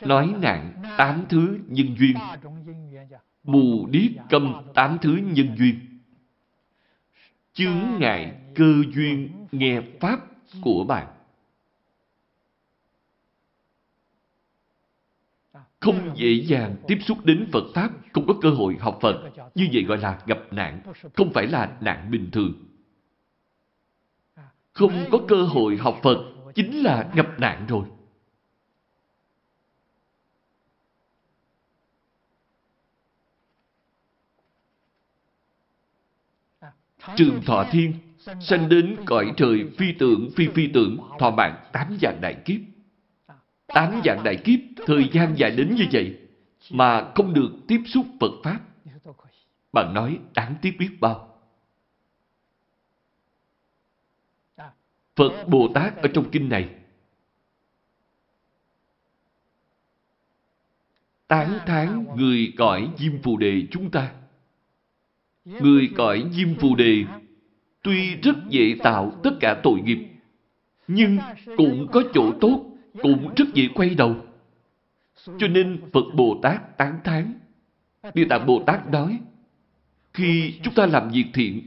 Nói 0.00 0.34
nạn 0.40 0.82
tám 0.96 1.24
thứ 1.28 1.58
nhân 1.66 1.96
duyên. 1.98 2.16
Mù 3.48 3.86
điếc 3.86 4.10
câm 4.30 4.54
tám 4.74 4.98
thứ 5.02 5.18
nhân 5.22 5.56
duyên. 5.58 5.78
Chướng 7.52 7.98
ngại 7.98 8.40
cơ 8.54 8.82
duyên 8.94 9.46
nghe 9.52 9.80
Pháp 10.00 10.20
của 10.62 10.84
bạn. 10.84 11.06
Không 15.80 16.12
dễ 16.16 16.32
dàng 16.32 16.76
tiếp 16.86 16.98
xúc 17.00 17.24
đến 17.24 17.48
Phật 17.52 17.64
Pháp, 17.74 17.90
không 18.12 18.26
có 18.26 18.34
cơ 18.42 18.50
hội 18.50 18.76
học 18.80 18.98
Phật. 19.00 19.30
Như 19.54 19.68
vậy 19.72 19.82
gọi 19.82 19.98
là 19.98 20.22
gặp 20.26 20.38
nạn, 20.50 20.80
không 21.14 21.32
phải 21.32 21.46
là 21.46 21.76
nạn 21.80 22.10
bình 22.10 22.30
thường. 22.32 22.52
Không 24.72 25.04
có 25.10 25.18
cơ 25.28 25.42
hội 25.42 25.76
học 25.76 26.00
Phật, 26.02 26.18
chính 26.54 26.82
là 26.82 27.10
gặp 27.14 27.40
nạn 27.40 27.66
rồi. 27.68 27.84
Trường 37.16 37.42
Thọ 37.42 37.64
Thiên 37.70 37.92
sanh 38.40 38.68
đến 38.68 38.96
cõi 39.06 39.32
trời 39.36 39.70
phi 39.78 39.92
tưởng 39.98 40.30
phi 40.36 40.48
phi 40.48 40.66
tưởng 40.74 40.98
thọ 41.18 41.30
mạng 41.30 41.70
tám 41.72 41.98
dạng 42.02 42.20
đại 42.20 42.36
kiếp. 42.44 42.60
Tám 43.66 44.00
dạng 44.04 44.24
đại 44.24 44.36
kiếp, 44.36 44.58
thời 44.86 45.08
gian 45.12 45.34
dài 45.36 45.50
đến 45.50 45.74
như 45.74 45.84
vậy, 45.92 46.18
mà 46.70 47.12
không 47.14 47.34
được 47.34 47.50
tiếp 47.68 47.80
xúc 47.86 48.06
Phật 48.20 48.32
Pháp. 48.44 48.60
Bạn 49.72 49.94
nói 49.94 50.18
đáng 50.34 50.54
tiếc 50.62 50.76
biết 50.78 50.90
bao. 51.00 51.38
Phật 55.16 55.44
Bồ 55.48 55.68
Tát 55.74 55.96
ở 55.96 56.08
trong 56.14 56.30
kinh 56.30 56.48
này 56.48 56.68
tán 61.28 61.58
thán 61.66 62.04
người 62.16 62.52
cõi 62.58 62.90
Diêm 62.98 63.22
Phù 63.22 63.36
Đề 63.36 63.66
chúng 63.70 63.90
ta. 63.90 64.12
Người 65.44 65.90
cõi 65.96 66.24
Diêm 66.32 66.54
Phù 66.54 66.74
Đề 66.74 67.04
tuy 67.82 68.14
rất 68.14 68.36
dễ 68.48 68.74
tạo 68.82 69.20
tất 69.22 69.30
cả 69.40 69.60
tội 69.62 69.80
nghiệp, 69.80 69.98
nhưng 70.88 71.18
cũng 71.56 71.88
có 71.92 72.02
chỗ 72.14 72.32
tốt 72.40 72.64
cũng 73.02 73.34
rất 73.36 73.44
dễ 73.54 73.68
quay 73.74 73.94
đầu. 73.94 74.16
Cho 75.38 75.48
nên 75.48 75.80
Phật 75.92 76.04
Bồ 76.14 76.40
Tát 76.42 76.78
tán 76.78 76.98
thán. 77.04 77.32
Địa 78.14 78.24
Tạng 78.28 78.46
Bồ 78.46 78.62
Tát 78.66 78.90
nói, 78.90 79.18
khi 80.14 80.54
chúng 80.62 80.74
ta 80.74 80.86
làm 80.86 81.10
việc 81.10 81.26
thiện, 81.34 81.62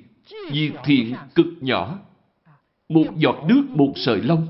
việc 0.52 0.72
thiện 0.84 1.16
cực 1.36 1.48
nhỏ, 1.60 2.00
một 2.90 3.06
giọt 3.18 3.46
nước, 3.48 3.64
một 3.70 3.94
sợi 3.96 4.22
lông, 4.22 4.48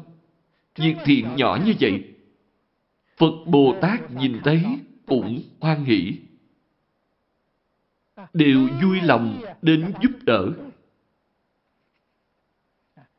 việc 0.76 0.96
thiện 1.06 1.36
nhỏ 1.36 1.60
như 1.66 1.74
vậy, 1.80 2.04
Phật 3.18 3.34
Bồ 3.46 3.76
Tát 3.82 4.12
nhìn 4.12 4.40
thấy 4.44 4.64
cũng 5.06 5.42
hoan 5.60 5.84
hỷ, 5.84 6.14
đều 8.34 8.70
vui 8.84 9.02
lòng 9.02 9.42
đến 9.62 9.94
giúp 10.02 10.12
đỡ. 10.24 10.52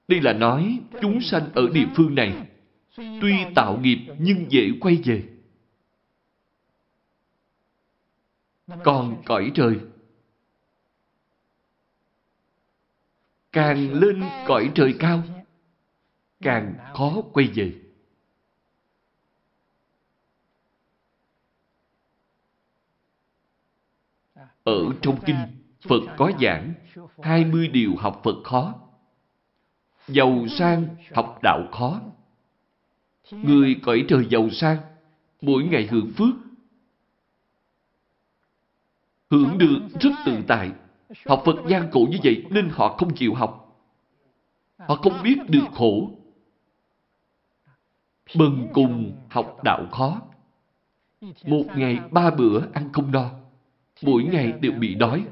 Đây 0.09 0.21
là 0.21 0.33
nói 0.33 0.81
chúng 1.01 1.21
sanh 1.21 1.53
ở 1.55 1.69
địa 1.75 1.87
phương 1.97 2.15
này, 2.15 2.49
Tuy 2.97 3.35
tạo 3.55 3.79
nghiệp 3.79 3.99
nhưng 4.19 4.53
dễ 4.53 4.71
quay 4.81 5.03
về. 5.05 5.29
Còn 8.85 9.23
cõi 9.25 9.51
trời, 9.55 9.77
Càng 13.53 13.93
lên 13.93 14.23
cõi 14.47 14.71
trời 14.75 14.95
cao, 14.99 15.23
Càng 16.41 16.75
khó 16.95 17.23
quay 17.33 17.47
về. 17.47 17.73
Ở 24.65 24.93
trong 25.03 25.17
kinh, 25.27 25.37
Phật 25.89 26.01
có 26.17 26.33
giảng 26.41 26.75
20 27.23 27.69
điều 27.69 27.97
học 27.97 28.21
Phật 28.25 28.37
khó. 28.45 28.75
Giàu 30.09 30.47
sang 30.49 30.87
học 31.15 31.39
đạo 31.43 31.61
khó. 31.73 32.01
Người 33.31 33.77
cõi 33.83 34.05
trời 34.09 34.27
giàu 34.31 34.51
sang, 34.51 34.79
mỗi 35.41 35.63
ngày 35.63 35.87
hưởng 35.87 36.11
phước. 36.11 36.35
Hưởng 39.31 39.59
được 39.59 39.81
rất 40.01 40.11
tự 40.27 40.39
tại. 40.49 40.71
Học 41.27 41.43
Phật 41.45 41.57
gian 41.69 41.91
khổ 41.91 42.07
như 42.11 42.19
vậy 42.25 42.45
nên 42.51 42.69
họ 42.73 42.97
không 42.97 43.15
chịu 43.15 43.35
học. 43.35 43.83
Họ 44.79 44.95
không 44.97 45.23
biết 45.23 45.39
được 45.49 45.67
khổ. 45.75 46.11
Bần 48.39 48.69
cùng 48.73 49.17
học 49.31 49.57
đạo 49.65 49.87
khó. 49.91 50.21
Một 51.45 51.65
ngày 51.77 51.99
ba 52.11 52.31
bữa 52.31 52.61
ăn 52.73 52.93
không 52.93 53.13
no. 53.13 53.42
Mỗi 54.03 54.23
ngày 54.25 54.53
đều 54.61 54.73
bị 54.73 54.95
đói. 54.95 55.27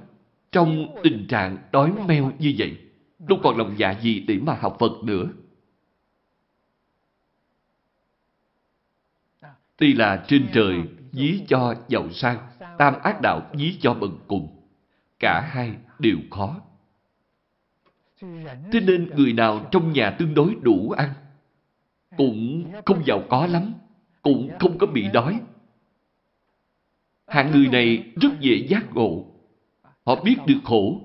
Trong 0.53 0.87
tình 1.03 1.27
trạng 1.29 1.57
đói 1.73 1.93
meo 2.07 2.33
như 2.39 2.55
vậy, 2.59 2.79
đâu 3.19 3.39
còn 3.43 3.59
lòng 3.59 3.75
dạ 3.79 3.91
gì 3.91 4.21
để 4.21 4.39
mà 4.39 4.55
học 4.61 4.77
Phật 4.81 4.93
nữa. 5.05 5.27
Tuy 9.77 9.95
là 9.95 10.25
trên 10.29 10.49
trời 10.53 10.83
dí 11.13 11.41
cho 11.49 11.75
giàu 11.89 12.11
sang, 12.11 12.39
tam 12.79 12.95
ác 13.03 13.21
đạo 13.21 13.51
dí 13.55 13.77
cho 13.81 13.95
bần 13.95 14.19
cùng. 14.29 14.57
Cả 15.19 15.51
hai 15.53 15.75
đều 15.99 16.17
khó. 16.31 16.61
Thế 18.73 18.81
nên 18.87 19.11
người 19.17 19.33
nào 19.33 19.69
trong 19.71 19.93
nhà 19.93 20.11
tương 20.11 20.35
đối 20.35 20.57
đủ 20.63 20.91
ăn, 20.91 21.11
cũng 22.17 22.73
không 22.87 23.03
giàu 23.07 23.23
có 23.31 23.47
lắm, 23.47 23.73
cũng 24.23 24.51
không 24.59 24.79
có 24.79 24.87
bị 24.87 25.09
đói. 25.13 25.41
Hạng 27.31 27.51
người 27.51 27.69
này 27.69 28.13
rất 28.21 28.29
dễ 28.41 28.67
giác 28.69 28.85
ngộ. 28.95 29.27
Họ 30.05 30.23
biết 30.25 30.37
được 30.47 30.61
khổ. 30.65 31.01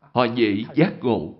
Họ 0.00 0.24
dễ 0.24 0.64
giác 0.74 0.94
ngộ. 1.00 1.34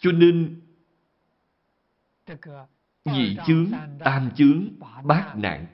Cho 0.00 0.12
nên, 0.12 0.60
nhị 3.04 3.36
chướng, 3.46 3.66
tam 3.98 4.30
chướng, 4.36 4.68
bát 5.04 5.32
nạn 5.36 5.66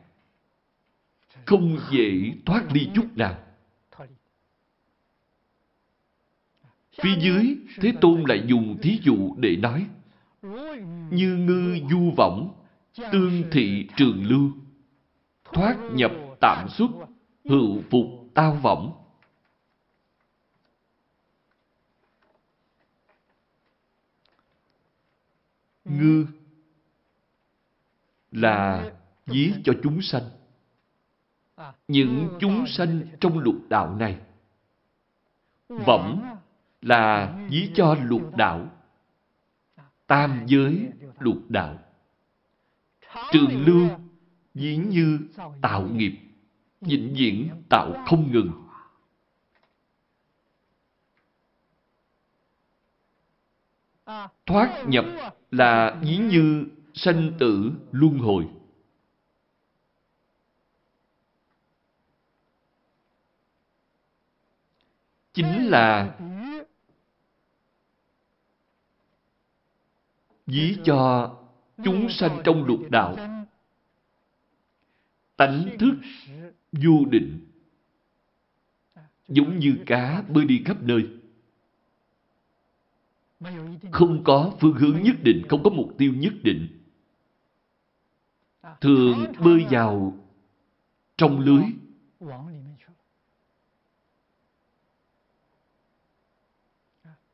không 1.46 1.78
dễ 1.90 2.32
thoát 2.46 2.64
ly 2.72 2.88
chút 2.94 3.16
nào. 3.16 3.40
Phía 7.02 7.16
dưới, 7.20 7.56
Thế 7.76 7.92
Tôn 8.00 8.24
lại 8.28 8.44
dùng 8.46 8.78
thí 8.82 9.00
dụ 9.02 9.34
để 9.36 9.56
nói. 9.56 9.86
Như 11.14 11.36
ngư 11.36 11.78
du 11.90 12.12
võng, 12.16 12.54
tương 13.12 13.44
thị 13.52 13.88
trường 13.96 14.24
lưu, 14.24 14.50
thoát 15.52 15.76
nhập 15.92 16.12
tạm 16.40 16.68
xuất, 16.68 16.90
hữu 17.44 17.82
phục 17.90 18.06
tao 18.34 18.58
võng. 18.62 18.92
Ngư 25.84 26.26
là 28.32 28.92
ví 29.26 29.52
cho 29.64 29.72
chúng 29.82 30.02
sanh. 30.02 30.22
Những 31.88 32.28
chúng 32.40 32.66
sanh 32.66 33.06
trong 33.20 33.38
lục 33.38 33.56
đạo 33.68 33.96
này. 33.96 34.18
Võng 35.68 36.36
là 36.82 37.36
ví 37.50 37.70
cho 37.74 37.96
lục 38.02 38.36
đạo. 38.36 38.73
Tam 40.06 40.42
giới 40.46 40.88
lục 41.18 41.38
đạo. 41.48 41.78
Trường 43.32 43.64
lưu 43.64 43.88
dĩ 44.54 44.76
như 44.76 45.18
tạo 45.62 45.88
nghiệp, 45.88 46.18
vĩnh 46.80 47.14
viễn 47.16 47.62
tạo 47.68 48.04
không 48.06 48.32
ngừng. 48.32 48.50
Thoát 54.46 54.84
nhập 54.86 55.04
là 55.50 56.00
dĩ 56.02 56.16
như 56.16 56.66
sanh 56.94 57.32
tử 57.38 57.72
luân 57.92 58.18
hồi. 58.18 58.48
Chính 65.32 65.66
là 65.66 66.18
ví 70.46 70.78
cho 70.84 71.30
chúng 71.84 72.08
sanh 72.10 72.40
trong 72.44 72.64
lục 72.64 72.80
đạo. 72.90 73.16
Tánh 75.36 75.76
thức 75.78 75.94
vô 76.72 77.04
định 77.10 77.40
giống 79.28 79.58
như 79.58 79.76
cá 79.86 80.22
bơi 80.28 80.44
đi 80.44 80.62
khắp 80.64 80.76
nơi. 80.82 81.08
Không 83.92 84.24
có 84.24 84.52
phương 84.60 84.76
hướng 84.76 85.02
nhất 85.02 85.16
định 85.22 85.46
không 85.48 85.62
có 85.62 85.70
mục 85.70 85.94
tiêu 85.98 86.12
nhất 86.14 86.32
định. 86.42 86.68
Thường 88.80 89.32
bơi 89.44 89.66
vào 89.70 90.18
trong 91.16 91.40
lưới. 91.40 91.64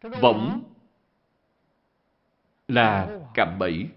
Võng 0.02 0.69
là 2.70 3.18
cạm 3.34 3.58
bẫy. 3.58 3.88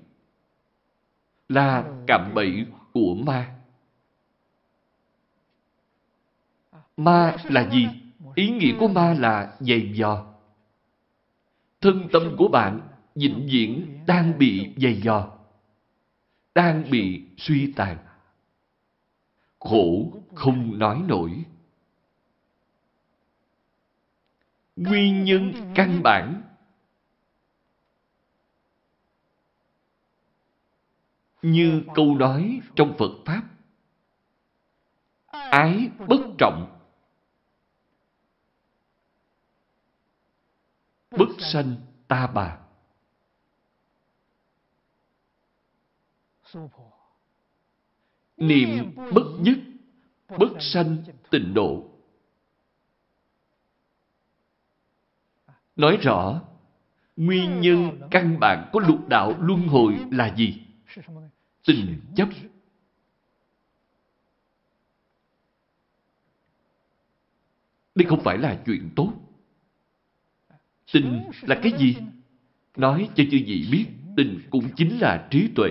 Là 1.50 1.84
cạm 2.08 2.32
bẫy 2.34 2.66
của 2.94 3.16
ma. 3.16 3.56
Ma 6.98 7.36
là 7.44 7.70
gì? 7.70 7.88
Ý 8.36 8.50
nghĩa 8.50 8.74
của 8.80 8.88
ma 8.88 9.14
là 9.14 9.56
dày 9.60 9.92
dò. 9.94 10.26
Thân 11.82 12.08
tâm 12.12 12.36
của 12.38 12.48
bạn 12.48 12.82
vĩnh 13.16 13.48
viễn 13.52 14.00
đang 14.08 14.38
bị 14.38 14.74
dày 14.78 15.02
dò, 15.02 15.32
đang 16.56 16.92
bị 16.92 17.24
suy 17.38 17.74
tàn. 17.76 17.98
Khổ 19.60 20.12
không 20.36 20.80
nói 20.80 21.02
nổi. 21.08 21.44
Nguyên 24.76 25.24
nhân 25.24 25.54
căn 25.76 26.04
bản 26.04 26.42
như 31.44 31.84
câu 31.96 32.16
nói 32.16 32.62
trong 32.76 32.96
Phật 32.98 33.12
Pháp. 33.26 33.44
Ái 35.52 35.90
bất 36.08 36.22
trọng. 36.38 36.80
Bất 41.12 41.30
sanh 41.40 41.76
ta 42.08 42.28
bà. 42.28 42.60
Niệm 48.38 48.96
bất 48.96 49.24
nhất, 49.40 49.58
bất 50.28 50.52
sanh 50.60 50.98
tịnh 51.30 51.54
độ. 51.54 51.90
Nói 55.76 55.98
rõ, 56.02 56.42
nguyên 57.16 57.62
nhân 57.62 58.08
căn 58.12 58.40
bản 58.40 58.70
của 58.74 58.80
lục 58.80 59.08
đạo 59.08 59.34
luân 59.40 59.68
hồi 59.68 60.00
là 60.12 60.36
gì? 60.36 60.64
Tình 61.66 62.00
chấp 62.16 62.30
đây 67.96 68.06
không 68.06 68.24
phải 68.24 68.38
là 68.38 68.62
chuyện 68.66 68.90
tốt. 68.96 69.14
Tình 70.92 71.22
là 71.42 71.60
cái 71.64 71.72
gì? 71.78 71.96
nói 72.76 73.10
cho 73.16 73.24
chư 73.32 73.38
vị 73.46 73.68
biết 73.72 73.86
tình 74.18 74.42
cũng 74.50 74.70
chính 74.76 75.00
là 75.00 75.28
trí 75.32 75.50
tuệ. 75.56 75.70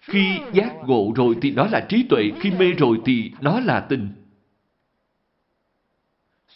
Khi 0.00 0.38
giác 0.52 0.76
ngộ 0.86 1.12
rồi 1.16 1.36
thì 1.42 1.50
nó 1.50 1.66
là 1.66 1.86
trí 1.88 2.02
tuệ 2.02 2.30
khi 2.40 2.50
mê 2.50 2.72
rồi 2.72 2.98
thì 3.04 3.32
nó 3.40 3.60
là 3.60 3.80
tình 3.80 4.08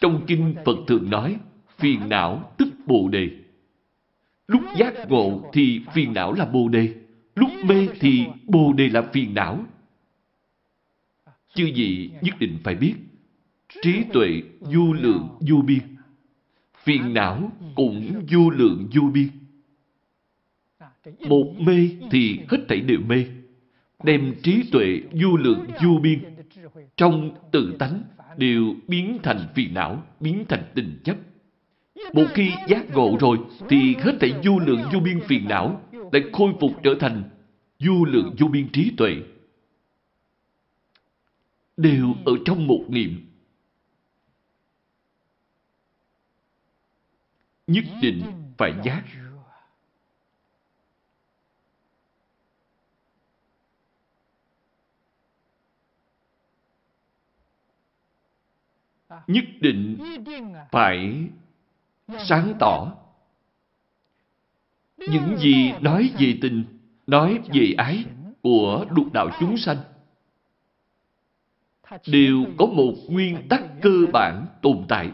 trong 0.01 0.25
kinh 0.27 0.55
phật 0.65 0.77
thường 0.87 1.11
nói 1.11 1.37
phiền 1.79 2.09
não 2.09 2.55
tức 2.59 2.69
bồ 2.87 3.09
đề 3.09 3.44
lúc 4.49 4.63
giác 4.77 4.95
ngộ 5.09 5.51
thì 5.53 5.81
phiền 5.95 6.13
não 6.13 6.33
là 6.33 6.45
bồ 6.45 6.69
đề 6.69 6.95
Lúc 7.35 7.51
mê 7.65 7.89
thì 8.01 8.27
bồ 8.47 8.73
đề 8.73 8.89
là 8.89 9.03
phiền 9.03 9.35
não. 9.35 9.65
Chư 11.55 11.65
gì 11.65 12.11
nhất 12.23 12.35
định 12.39 12.59
phải 12.65 12.75
biết, 12.75 12.95
trí 13.83 14.05
tuệ 14.13 14.43
vô 14.61 14.93
lượng 14.93 15.29
vô 15.41 15.57
biên. 15.67 15.83
Phiền 16.85 17.15
não 17.15 17.53
cũng 17.75 18.27
vô 18.31 18.51
lượng 18.51 18.89
vô 18.95 19.03
biên. 19.15 19.29
Một 21.29 21.55
mê 21.59 21.89
thì 22.11 22.41
hết 22.49 22.59
thảy 22.69 22.81
đều 22.81 23.01
mê. 23.01 23.27
Đem 24.05 24.35
trí 24.43 24.63
tuệ 24.73 25.01
vô 25.13 25.37
lượng 25.37 25.67
vô 25.83 25.99
biên 26.03 26.25
trong 26.97 27.37
tự 27.53 27.77
tánh 27.79 28.03
đều 28.37 28.75
biến 28.89 29.19
thành 29.23 29.49
phiền 29.55 29.75
não, 29.75 30.03
biến 30.21 30.45
thành 30.49 30.63
tình 30.75 31.01
chấp. 31.05 31.17
Một 31.95 32.27
khi 32.35 32.53
giác 32.69 32.91
ngộ 32.91 33.17
rồi, 33.21 33.39
thì 33.69 33.95
hết 33.99 34.13
thảy 34.21 34.33
vô 34.45 34.59
lượng 34.59 34.83
vô 34.93 35.01
biên 35.01 35.21
phiền 35.29 35.49
não 35.49 35.81
lại 36.13 36.23
khôi 36.33 36.53
phục 36.61 36.73
trở 36.83 36.95
thành 37.01 37.31
vô 37.79 38.05
lượng 38.05 38.35
vô 38.39 38.49
biên 38.49 38.69
trí 38.73 38.93
tuệ. 38.97 39.17
Đều 41.77 42.15
ở 42.27 42.33
trong 42.45 42.67
một 42.67 42.85
niệm. 42.89 43.31
Nhất 47.67 47.85
định 48.03 48.23
phải 48.59 48.75
giác. 48.85 49.05
Nhất 59.27 59.45
định 59.61 59.99
phải 60.73 61.29
sáng 62.09 62.55
tỏ 62.61 62.93
những 64.99 65.37
gì 65.39 65.73
nói 65.81 66.11
về 66.19 66.39
tình, 66.43 66.65
nói 67.07 67.41
về 67.53 67.75
ái 67.77 68.05
của 68.43 68.87
đục 68.91 69.13
đạo 69.13 69.31
chúng 69.41 69.57
sanh 69.57 69.77
đều 72.07 72.45
có 72.59 72.67
một 72.67 72.95
nguyên 73.09 73.49
tắc 73.49 73.63
cơ 73.83 74.07
bản 74.13 74.47
tồn 74.63 74.85
tại, 74.89 75.11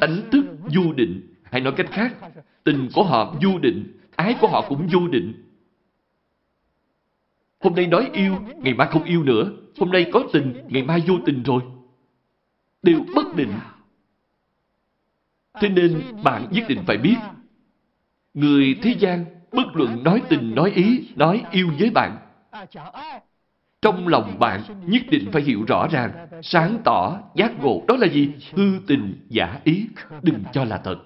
tánh 0.00 0.30
thức 0.30 0.44
vô 0.74 0.92
định. 0.92 1.34
Hay 1.42 1.60
nói 1.60 1.72
cách 1.76 1.90
khác, 1.90 2.16
tình 2.64 2.88
của 2.94 3.04
họ 3.04 3.34
vô 3.42 3.58
định, 3.58 3.98
ái 4.16 4.36
của 4.40 4.48
họ 4.48 4.64
cũng 4.68 4.88
vô 4.92 5.08
định. 5.08 5.34
Hôm 7.60 7.74
nay 7.74 7.86
nói 7.86 8.10
yêu, 8.12 8.36
ngày 8.56 8.74
mai 8.74 8.88
không 8.90 9.04
yêu 9.04 9.22
nữa. 9.22 9.52
Hôm 9.78 9.90
nay 9.90 10.10
có 10.12 10.24
tình, 10.32 10.54
ngày 10.68 10.82
mai 10.82 11.02
vô 11.06 11.14
tình 11.26 11.42
rồi. 11.42 11.62
Đều 12.82 13.00
bất 13.14 13.36
định. 13.36 13.52
Thế 15.60 15.68
nên 15.68 16.02
bạn 16.22 16.46
nhất 16.50 16.64
định 16.68 16.82
phải 16.86 16.96
biết, 16.96 17.16
người 18.34 18.78
thế 18.82 18.94
gian 18.98 19.24
bất 19.52 19.66
luận 19.74 20.02
nói 20.04 20.22
tình, 20.28 20.54
nói 20.54 20.70
ý, 20.74 21.08
nói 21.16 21.44
yêu 21.50 21.70
với 21.78 21.90
bạn, 21.90 22.16
trong 23.82 24.08
lòng 24.08 24.38
bạn 24.38 24.62
nhất 24.86 25.02
định 25.10 25.28
phải 25.32 25.42
hiểu 25.42 25.64
rõ 25.68 25.88
ràng, 25.90 26.28
sáng 26.42 26.78
tỏ, 26.84 27.18
giác 27.34 27.52
ngộ 27.60 27.82
đó 27.88 27.96
là 27.96 28.06
gì? 28.06 28.28
Hư 28.52 28.78
tình, 28.86 29.26
giả 29.28 29.60
ý, 29.64 29.86
đừng 30.22 30.44
cho 30.52 30.64
là 30.64 30.78
thật. 30.78 30.96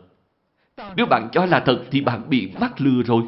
Nếu 0.96 1.06
bạn 1.06 1.28
cho 1.32 1.46
là 1.46 1.60
thật 1.60 1.84
thì 1.90 2.00
bạn 2.00 2.30
bị 2.30 2.50
mắc 2.60 2.80
lừa 2.80 3.02
rồi. 3.02 3.22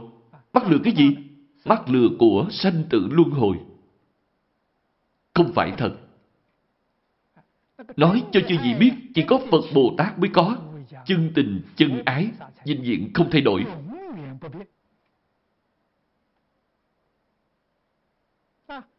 Mắc 0.52 0.70
lừa 0.70 0.78
cái 0.84 0.92
gì? 0.92 1.16
Mắc 1.64 1.88
lừa 1.88 2.08
của 2.18 2.46
sanh 2.50 2.82
tử 2.90 3.08
luân 3.10 3.30
hồi. 3.30 3.56
Không 5.34 5.52
phải 5.52 5.72
thật. 5.76 5.92
Nói 7.96 8.22
cho 8.32 8.40
chư 8.48 8.58
gì 8.58 8.74
biết, 8.74 8.92
chỉ 9.14 9.22
có 9.22 9.38
Phật 9.50 9.64
Bồ 9.74 9.94
Tát 9.98 10.18
mới 10.18 10.30
có. 10.32 10.56
Chân 11.06 11.30
tình, 11.34 11.62
chân 11.76 12.02
ái, 12.04 12.30
vinh 12.64 12.84
diện 12.84 13.10
không 13.14 13.30
thay 13.30 13.40
đổi. 13.40 13.64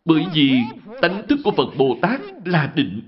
Bởi 0.05 0.25
vì 0.33 0.61
tánh 1.01 1.27
thức 1.27 1.39
của 1.43 1.51
Phật 1.51 1.77
Bồ 1.77 1.97
Tát 2.01 2.21
là 2.45 2.73
định. 2.75 3.01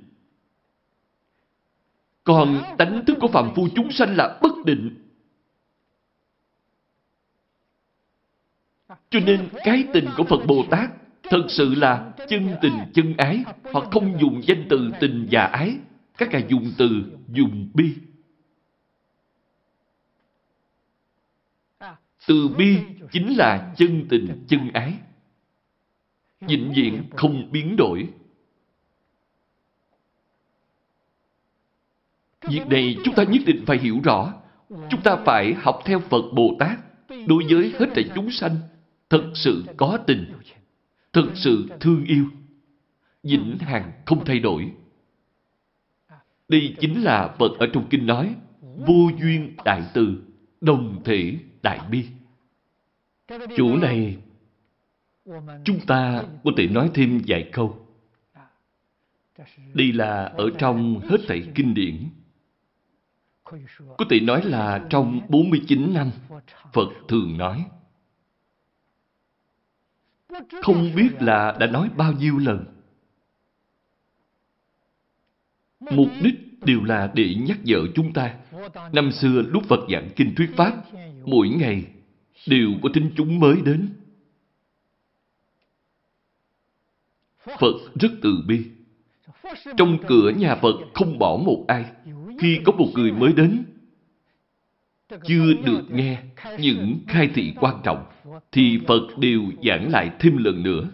Còn 2.24 2.62
tánh 2.78 3.06
thức 3.06 3.18
của 3.22 3.28
phạm 3.28 3.54
phu 3.56 3.68
chúng 3.76 3.92
sanh 3.92 4.16
là 4.16 4.40
bất 4.42 4.66
định. 4.66 4.96
Cho 9.10 9.20
nên 9.20 9.50
cái 9.54 9.84
tình 9.94 10.06
của 10.18 10.24
Phật 10.24 10.46
Bồ 10.48 10.66
Tát 10.72 10.90
thật 11.24 11.46
sự 11.50 11.76
là 11.76 12.12
chân 12.30 12.56
tình 12.62 12.74
chân 12.94 13.14
ái. 13.18 13.44
Họ 13.74 13.80
không 13.80 14.20
dùng 14.22 14.42
danh 14.44 14.66
từ 14.70 14.92
tình 15.00 15.28
và 15.32 15.46
ái. 15.46 15.78
Các 16.18 16.30
ngài 16.32 16.46
dùng 16.50 16.72
từ 16.78 16.90
dùng 17.28 17.70
bi. 17.74 17.96
Từ 22.30 22.48
bi 22.48 22.78
chính 23.12 23.38
là 23.38 23.74
chân 23.78 24.06
tình 24.10 24.46
chân 24.48 24.70
ái 24.74 24.94
vĩnh 26.42 26.74
viễn 26.76 27.04
không 27.16 27.52
biến 27.52 27.76
đổi. 27.76 28.08
Việc 32.42 32.68
này 32.68 32.98
chúng 33.04 33.16
ta 33.16 33.24
nhất 33.24 33.42
định 33.46 33.64
phải 33.66 33.78
hiểu 33.78 34.00
rõ. 34.04 34.34
Chúng 34.70 35.02
ta 35.04 35.16
phải 35.26 35.54
học 35.54 35.82
theo 35.86 36.00
Phật 36.00 36.24
Bồ 36.34 36.56
Tát 36.60 36.80
đối 37.28 37.44
với 37.50 37.74
hết 37.80 37.88
thảy 37.96 38.10
chúng 38.16 38.32
sanh 38.32 38.56
thật 39.10 39.32
sự 39.34 39.66
có 39.78 40.00
tình, 40.08 40.34
thật 41.14 41.32
sự 41.36 41.70
thương 41.80 42.04
yêu, 42.04 42.26
vĩnh 43.24 43.58
hằng 43.60 43.92
không 44.06 44.26
thay 44.26 44.40
đổi. 44.40 44.72
Đây 46.48 46.76
chính 46.80 47.04
là 47.04 47.36
Phật 47.40 47.60
ở 47.60 47.68
trong 47.74 47.88
kinh 47.90 48.06
nói 48.06 48.36
vô 48.62 49.10
duyên 49.22 49.56
đại 49.66 49.84
từ, 49.94 50.24
đồng 50.62 51.02
thể 51.04 51.38
đại 51.62 51.80
bi. 51.92 52.06
Chủ 53.58 53.78
này 53.78 54.18
Chúng 55.66 55.80
ta 55.88 56.24
có 56.44 56.52
thể 56.58 56.68
nói 56.68 56.92
thêm 56.94 57.22
vài 57.28 57.50
câu. 57.54 57.86
Đây 59.74 59.92
là 59.94 60.24
ở 60.24 60.50
trong 60.58 61.00
hết 61.00 61.18
thảy 61.28 61.44
kinh 61.56 61.74
điển. 61.74 62.10
Có 63.98 64.06
thể 64.10 64.20
nói 64.20 64.46
là 64.46 64.86
trong 64.90 65.22
49 65.30 65.94
năm, 65.94 66.12
Phật 66.74 66.90
thường 67.08 67.38
nói. 67.38 67.66
Không 70.62 70.96
biết 70.96 71.10
là 71.20 71.58
đã 71.60 71.68
nói 71.68 71.90
bao 71.98 72.14
nhiêu 72.14 72.38
lần. 72.38 72.66
Mục 75.80 76.10
đích 76.24 76.36
đều 76.66 76.84
là 76.84 77.12
để 77.14 77.36
nhắc 77.36 77.58
nhở 77.64 77.80
chúng 77.96 78.14
ta. 78.14 78.36
Năm 78.94 79.12
xưa 79.12 79.42
lúc 79.42 79.64
Phật 79.70 79.80
giảng 79.92 80.10
kinh 80.16 80.36
thuyết 80.36 80.50
Pháp, 80.58 80.84
mỗi 81.26 81.50
ngày 81.50 81.86
đều 82.50 82.70
có 82.84 82.90
tính 82.94 83.12
chúng 83.16 83.40
mới 83.40 83.62
đến. 83.66 83.90
Phật 87.60 87.76
rất 88.00 88.10
từ 88.22 88.44
bi. 88.48 88.66
Trong 89.78 89.98
cửa 90.08 90.30
nhà 90.38 90.56
Phật 90.56 90.76
không 90.94 91.20
bỏ 91.20 91.38
một 91.46 91.66
ai. 91.68 91.86
Khi 92.40 92.60
có 92.66 92.72
một 92.72 92.88
người 92.94 93.12
mới 93.12 93.34
đến, 93.34 93.64
chưa 95.10 95.54
được 95.66 95.82
nghe 95.90 96.24
những 96.60 97.00
khai 97.08 97.30
thị 97.36 97.54
quan 97.60 97.82
trọng, 97.84 98.06
thì 98.52 98.80
Phật 98.88 99.18
đều 99.18 99.42
giảng 99.64 99.92
lại 99.92 100.12
thêm 100.20 100.38
lần 100.38 100.64
nữa. 100.64 100.90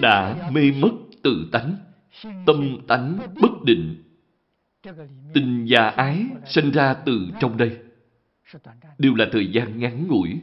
Đã 0.00 0.50
mê 0.52 0.72
mất 0.80 0.92
tự 1.22 1.48
tánh, 1.52 1.76
tâm 2.46 2.78
tánh 2.88 3.18
bất 3.42 3.50
định, 3.64 4.02
tình 5.34 5.66
và 5.68 5.88
ái 5.88 6.26
sinh 6.46 6.70
ra 6.70 6.94
từ 6.94 7.28
trong 7.40 7.56
đây 7.56 7.78
đều 8.98 9.14
là 9.14 9.26
thời 9.32 9.52
gian 9.52 9.78
ngắn 9.78 10.08
ngủi, 10.08 10.40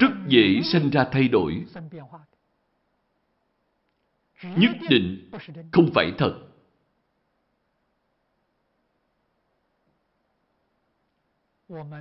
rất 0.00 0.10
dễ 0.28 0.60
sinh 0.64 0.90
ra 0.90 1.08
thay 1.12 1.28
đổi. 1.28 1.64
Nhất 4.42 4.76
định 4.90 5.30
không 5.72 5.90
phải 5.94 6.12
thật. 6.18 6.34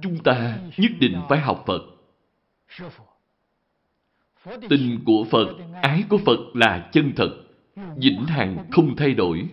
Chúng 0.02 0.24
ta 0.24 0.60
nhất 0.78 0.92
định 1.00 1.22
phải 1.30 1.40
học 1.40 1.64
Phật. 1.68 1.82
Tình 4.70 5.04
của 5.06 5.26
Phật, 5.32 5.48
ái 5.82 6.04
của 6.10 6.18
Phật 6.26 6.38
là 6.54 6.90
chân 6.94 7.14
thật, 7.16 7.47
vĩnh 7.96 8.26
hằng 8.26 8.66
không 8.72 8.96
thay 8.96 9.14
đổi. 9.14 9.48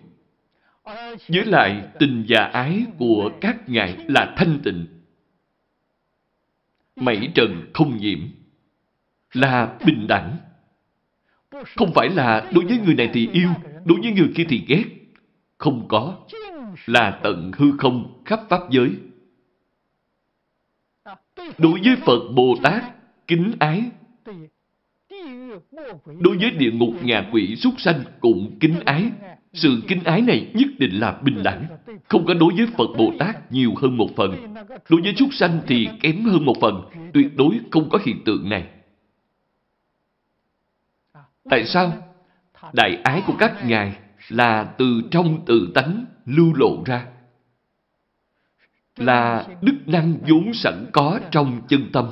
Với 1.27 1.45
lại 1.45 1.87
tình 1.99 2.25
và 2.27 2.43
ái 2.43 2.85
của 2.97 3.31
các 3.41 3.69
ngài 3.69 3.97
là 4.07 4.33
thanh 4.37 4.59
tịnh. 4.63 4.87
Mảy 6.95 7.31
trần 7.35 7.71
không 7.73 7.97
nhiễm. 7.97 8.19
Là 9.33 9.77
bình 9.85 10.07
đẳng. 10.07 10.37
Không 11.51 11.91
phải 11.95 12.09
là 12.09 12.51
đối 12.55 12.65
với 12.65 12.79
người 12.85 12.95
này 12.95 13.09
thì 13.13 13.29
yêu, 13.33 13.49
đối 13.85 14.01
với 14.01 14.11
người 14.11 14.31
kia 14.35 14.45
thì 14.49 14.65
ghét. 14.67 14.83
Không 15.57 15.87
có. 15.87 16.17
Là 16.85 17.19
tận 17.23 17.51
hư 17.57 17.77
không 17.77 18.21
khắp 18.25 18.39
pháp 18.49 18.61
giới. 18.69 18.89
Đối 21.57 21.79
với 21.83 21.95
Phật 22.05 22.19
Bồ 22.35 22.55
Tát, 22.63 22.83
kính 23.27 23.51
ái. 23.59 23.83
Đối 26.19 26.37
với 26.37 26.51
địa 26.51 26.71
ngục 26.71 26.93
ngạ 27.03 27.29
quỷ 27.31 27.55
súc 27.55 27.73
sanh 27.77 28.03
cũng 28.19 28.57
kính 28.59 28.79
ái. 28.85 29.11
Sự 29.53 29.81
kinh 29.87 30.03
ái 30.03 30.21
này 30.21 30.51
nhất 30.53 30.67
định 30.77 30.99
là 30.99 31.19
bình 31.23 31.43
đẳng. 31.43 31.65
Không 32.07 32.25
có 32.25 32.33
đối 32.33 32.53
với 32.53 32.67
Phật 32.77 32.87
Bồ 32.97 33.13
Tát 33.19 33.51
nhiều 33.51 33.73
hơn 33.77 33.97
một 33.97 34.07
phần. 34.15 34.53
Đối 34.89 35.01
với 35.01 35.15
súc 35.15 35.29
sanh 35.33 35.59
thì 35.67 35.89
kém 36.01 36.23
hơn 36.23 36.45
một 36.45 36.55
phần. 36.61 36.81
Tuyệt 37.13 37.35
đối 37.35 37.59
không 37.71 37.89
có 37.89 37.99
hiện 38.05 38.23
tượng 38.25 38.49
này. 38.49 38.67
Tại 41.49 41.65
sao? 41.65 41.93
Đại 42.73 42.97
ái 43.03 43.23
của 43.27 43.33
các 43.39 43.65
ngài 43.65 43.97
là 44.29 44.63
từ 44.63 45.01
trong 45.11 45.45
tự 45.45 45.71
tánh 45.75 46.05
lưu 46.25 46.53
lộ 46.53 46.83
ra. 46.85 47.05
Là 48.97 49.47
đức 49.61 49.75
năng 49.85 50.17
vốn 50.27 50.53
sẵn 50.53 50.85
có 50.93 51.19
trong 51.31 51.61
chân 51.67 51.89
tâm. 51.93 52.05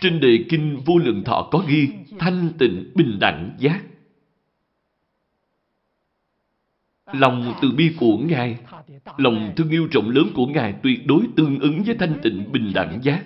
Trên 0.00 0.20
đề 0.20 0.44
kinh 0.48 0.80
vô 0.86 0.98
lượng 0.98 1.24
thọ 1.24 1.48
có 1.50 1.64
ghi 1.68 1.88
thanh 2.18 2.52
tịnh 2.58 2.92
bình 2.94 3.18
đẳng 3.20 3.56
giác. 3.58 3.82
Lòng 7.12 7.54
từ 7.62 7.72
bi 7.72 7.96
của 8.00 8.18
Ngài, 8.18 8.58
lòng 9.16 9.52
thương 9.56 9.70
yêu 9.70 9.88
rộng 9.92 10.10
lớn 10.10 10.30
của 10.34 10.46
Ngài 10.46 10.74
tuyệt 10.82 11.06
đối 11.06 11.26
tương 11.36 11.60
ứng 11.60 11.82
với 11.82 11.96
thanh 11.98 12.18
tịnh 12.22 12.52
bình 12.52 12.72
đẳng 12.74 13.00
giác. 13.02 13.24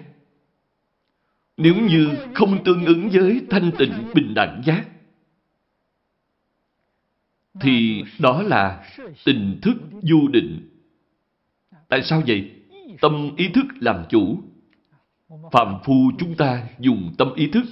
Nếu 1.56 1.74
như 1.74 2.16
không 2.34 2.64
tương 2.64 2.84
ứng 2.84 3.08
với 3.08 3.40
thanh 3.50 3.70
tịnh 3.78 3.92
bình 4.14 4.34
đẳng 4.34 4.62
giác, 4.64 4.88
thì 7.60 8.04
đó 8.18 8.42
là 8.42 8.84
tình 9.24 9.58
thức 9.62 9.76
vô 9.92 10.28
định. 10.32 10.68
Tại 11.88 12.02
sao 12.02 12.22
vậy? 12.26 12.50
Tâm 13.00 13.30
ý 13.36 13.48
thức 13.48 13.66
làm 13.80 14.04
chủ. 14.08 14.42
Phạm 15.52 15.78
phu 15.84 16.10
chúng 16.18 16.34
ta 16.36 16.68
dùng 16.78 17.14
tâm 17.18 17.34
ý 17.34 17.50
thức. 17.52 17.64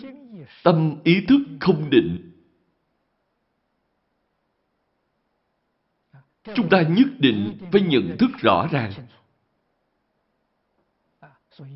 Tâm 0.62 0.96
ý 1.04 1.20
thức 1.28 1.40
không 1.60 1.90
định 1.90 2.34
chúng 6.54 6.68
ta 6.68 6.82
nhất 6.82 7.08
định 7.18 7.58
phải 7.72 7.80
nhận 7.80 8.16
thức 8.18 8.30
rõ 8.38 8.68
ràng. 8.72 8.92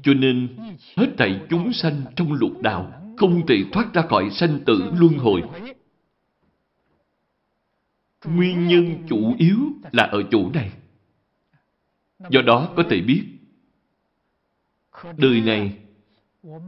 Cho 0.02 0.14
nên, 0.14 0.56
hết 0.96 1.06
thảy 1.18 1.40
chúng 1.50 1.72
sanh 1.72 2.02
trong 2.16 2.32
lục 2.32 2.62
đạo 2.62 3.14
không 3.16 3.46
thể 3.46 3.64
thoát 3.72 3.94
ra 3.94 4.02
khỏi 4.02 4.30
sanh 4.30 4.60
tử 4.66 4.90
luân 4.98 5.18
hồi. 5.18 5.42
Nguyên 8.24 8.66
nhân 8.66 9.06
chủ 9.08 9.34
yếu 9.38 9.58
là 9.92 10.04
ở 10.04 10.22
chỗ 10.30 10.50
này. 10.54 10.72
Do 12.30 12.42
đó 12.42 12.72
có 12.76 12.82
thể 12.90 13.00
biết, 13.00 13.37
đời 15.16 15.40
này 15.40 15.72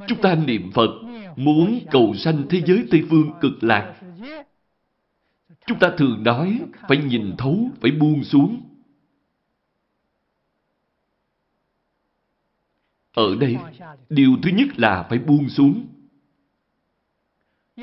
Chúng 0.08 0.22
ta 0.22 0.34
niệm 0.34 0.70
Phật 0.72 0.90
muốn 1.36 1.80
cầu 1.90 2.14
sanh 2.14 2.42
thế 2.50 2.62
giới 2.66 2.84
Tây 2.90 3.02
Phương 3.10 3.30
cực 3.40 3.64
lạc. 3.64 4.00
Chúng 5.66 5.78
ta 5.78 5.94
thường 5.98 6.22
nói 6.22 6.60
phải 6.88 6.96
nhìn 6.96 7.34
thấu, 7.38 7.70
phải 7.80 7.90
buông 7.90 8.24
xuống. 8.24 8.60
Ở 13.12 13.36
đây, 13.40 13.56
điều 14.08 14.36
thứ 14.42 14.50
nhất 14.50 14.68
là 14.76 15.06
phải 15.08 15.18
buông 15.18 15.48
xuống. 15.48 15.86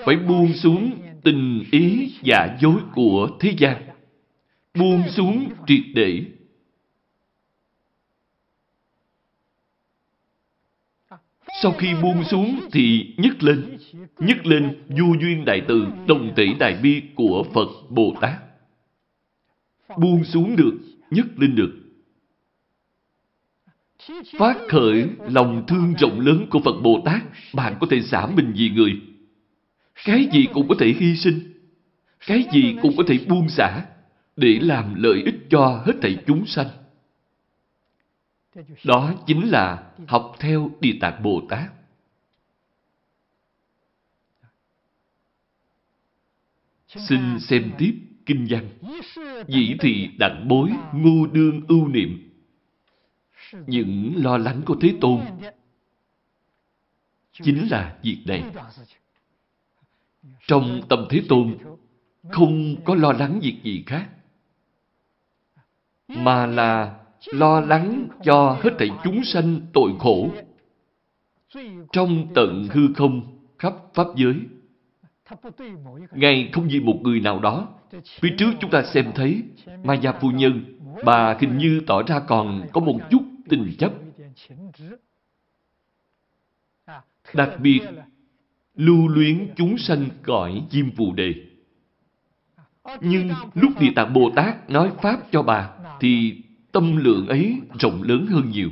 Phải 0.05 0.15
buông 0.15 0.53
xuống 0.53 0.91
tình 1.23 1.63
ý 1.71 2.13
giả 2.23 2.57
dối 2.61 2.81
của 2.93 3.29
thế 3.39 3.53
gian. 3.57 3.83
Buông 4.73 5.03
xuống 5.09 5.49
triệt 5.67 5.81
để. 5.95 6.25
Sau 11.61 11.71
khi 11.71 11.93
buông 12.01 12.23
xuống 12.23 12.59
thì 12.71 13.13
nhấc 13.17 13.43
lên, 13.43 13.77
nhấc 14.19 14.45
lên 14.45 14.83
du 14.89 15.15
duyên 15.21 15.45
đại 15.45 15.61
từ, 15.67 15.87
đồng 16.07 16.33
tỷ 16.35 16.53
đại 16.53 16.79
bi 16.83 17.01
của 17.15 17.45
Phật 17.53 17.67
Bồ 17.89 18.15
Tát. 18.21 18.33
Buông 19.97 20.23
xuống 20.23 20.55
được, 20.55 20.73
nhấc 21.11 21.25
lên 21.37 21.55
được. 21.55 21.73
Phát 24.37 24.57
khởi 24.69 25.07
lòng 25.29 25.63
thương 25.67 25.93
rộng 25.99 26.19
lớn 26.19 26.45
của 26.49 26.59
Phật 26.59 26.81
Bồ 26.81 27.01
Tát, 27.05 27.23
bạn 27.53 27.75
có 27.79 27.87
thể 27.89 28.01
xả 28.01 28.27
mình 28.35 28.53
vì 28.57 28.69
người. 28.69 29.01
Cái 30.05 30.27
gì 30.33 30.47
cũng 30.53 30.67
có 30.67 30.75
thể 30.79 30.87
hy 30.99 31.15
sinh, 31.15 31.39
cái 32.27 32.45
gì 32.53 32.75
cũng 32.81 32.97
có 32.97 33.03
thể 33.07 33.19
buông 33.27 33.49
xả 33.49 33.85
để 34.35 34.59
làm 34.61 35.03
lợi 35.03 35.21
ích 35.25 35.35
cho 35.49 35.83
hết 35.85 35.93
thảy 36.01 36.17
chúng 36.27 36.45
sanh. 36.45 36.67
Đó 38.85 39.13
chính 39.27 39.49
là 39.49 39.91
học 40.07 40.35
theo 40.39 40.71
Địa 40.79 40.97
Tạng 41.01 41.23
Bồ 41.23 41.41
Tát. 41.49 41.71
Xin 46.87 47.39
xem 47.39 47.71
tiếp 47.77 47.93
kinh 48.25 48.47
văn. 48.49 48.69
Dĩ 49.47 49.75
thị 49.79 50.09
đặng 50.19 50.47
bối 50.47 50.71
ngu 50.93 51.27
đương 51.27 51.61
ưu 51.67 51.87
niệm. 51.87 52.31
Những 53.67 54.13
lo 54.15 54.37
lắng 54.37 54.61
của 54.65 54.75
Thế 54.81 54.95
Tôn 55.01 55.21
chính 57.31 57.67
là 57.71 57.99
việc 58.03 58.23
này. 58.25 58.43
Trong 60.47 60.81
tâm 60.89 61.05
Thế 61.09 61.21
Tôn 61.29 61.57
không 62.31 62.75
có 62.85 62.95
lo 62.95 63.11
lắng 63.11 63.39
việc 63.39 63.59
gì 63.63 63.83
khác, 63.87 64.09
mà 66.07 66.45
là 66.45 66.99
lo 67.31 67.59
lắng 67.59 68.07
cho 68.23 68.57
hết 68.61 68.71
thảy 68.79 68.89
chúng 69.03 69.23
sanh 69.23 69.59
tội 69.73 69.91
khổ 69.99 70.29
trong 71.91 72.27
tận 72.35 72.67
hư 72.71 72.93
không 72.93 73.21
khắp 73.59 73.73
pháp 73.93 74.07
giới. 74.15 74.35
Ngài 76.11 76.49
không 76.53 76.67
vì 76.67 76.79
một 76.79 76.99
người 77.01 77.19
nào 77.19 77.39
đó. 77.39 77.67
Phía 78.19 78.35
trước 78.37 78.51
chúng 78.59 78.71
ta 78.71 78.83
xem 78.83 79.11
thấy 79.15 79.43
ma 79.83 79.93
gia 79.93 80.11
phu 80.11 80.31
nhân, 80.31 80.79
bà 81.05 81.37
hình 81.39 81.57
như 81.57 81.81
tỏ 81.87 82.03
ra 82.03 82.19
còn 82.19 82.67
có 82.73 82.81
một 82.81 82.99
chút 83.11 83.21
tình 83.49 83.73
chấp. 83.79 83.93
Đặc 87.33 87.49
biệt, 87.59 87.81
lưu 88.75 89.07
luyến 89.07 89.47
chúng 89.55 89.77
sanh 89.77 90.05
cõi 90.23 90.63
chim 90.69 90.91
phù 90.97 91.13
đề. 91.13 91.33
Nhưng 93.01 93.29
lúc 93.53 93.71
Địa 93.79 93.91
Tạng 93.95 94.13
Bồ 94.13 94.31
Tát 94.35 94.69
nói 94.69 94.91
Pháp 95.01 95.19
cho 95.31 95.43
bà, 95.43 95.69
thì 95.99 96.41
tâm 96.77 96.97
lượng 96.97 97.27
ấy 97.27 97.61
rộng 97.79 98.03
lớn 98.03 98.27
hơn 98.27 98.51
nhiều. 98.51 98.69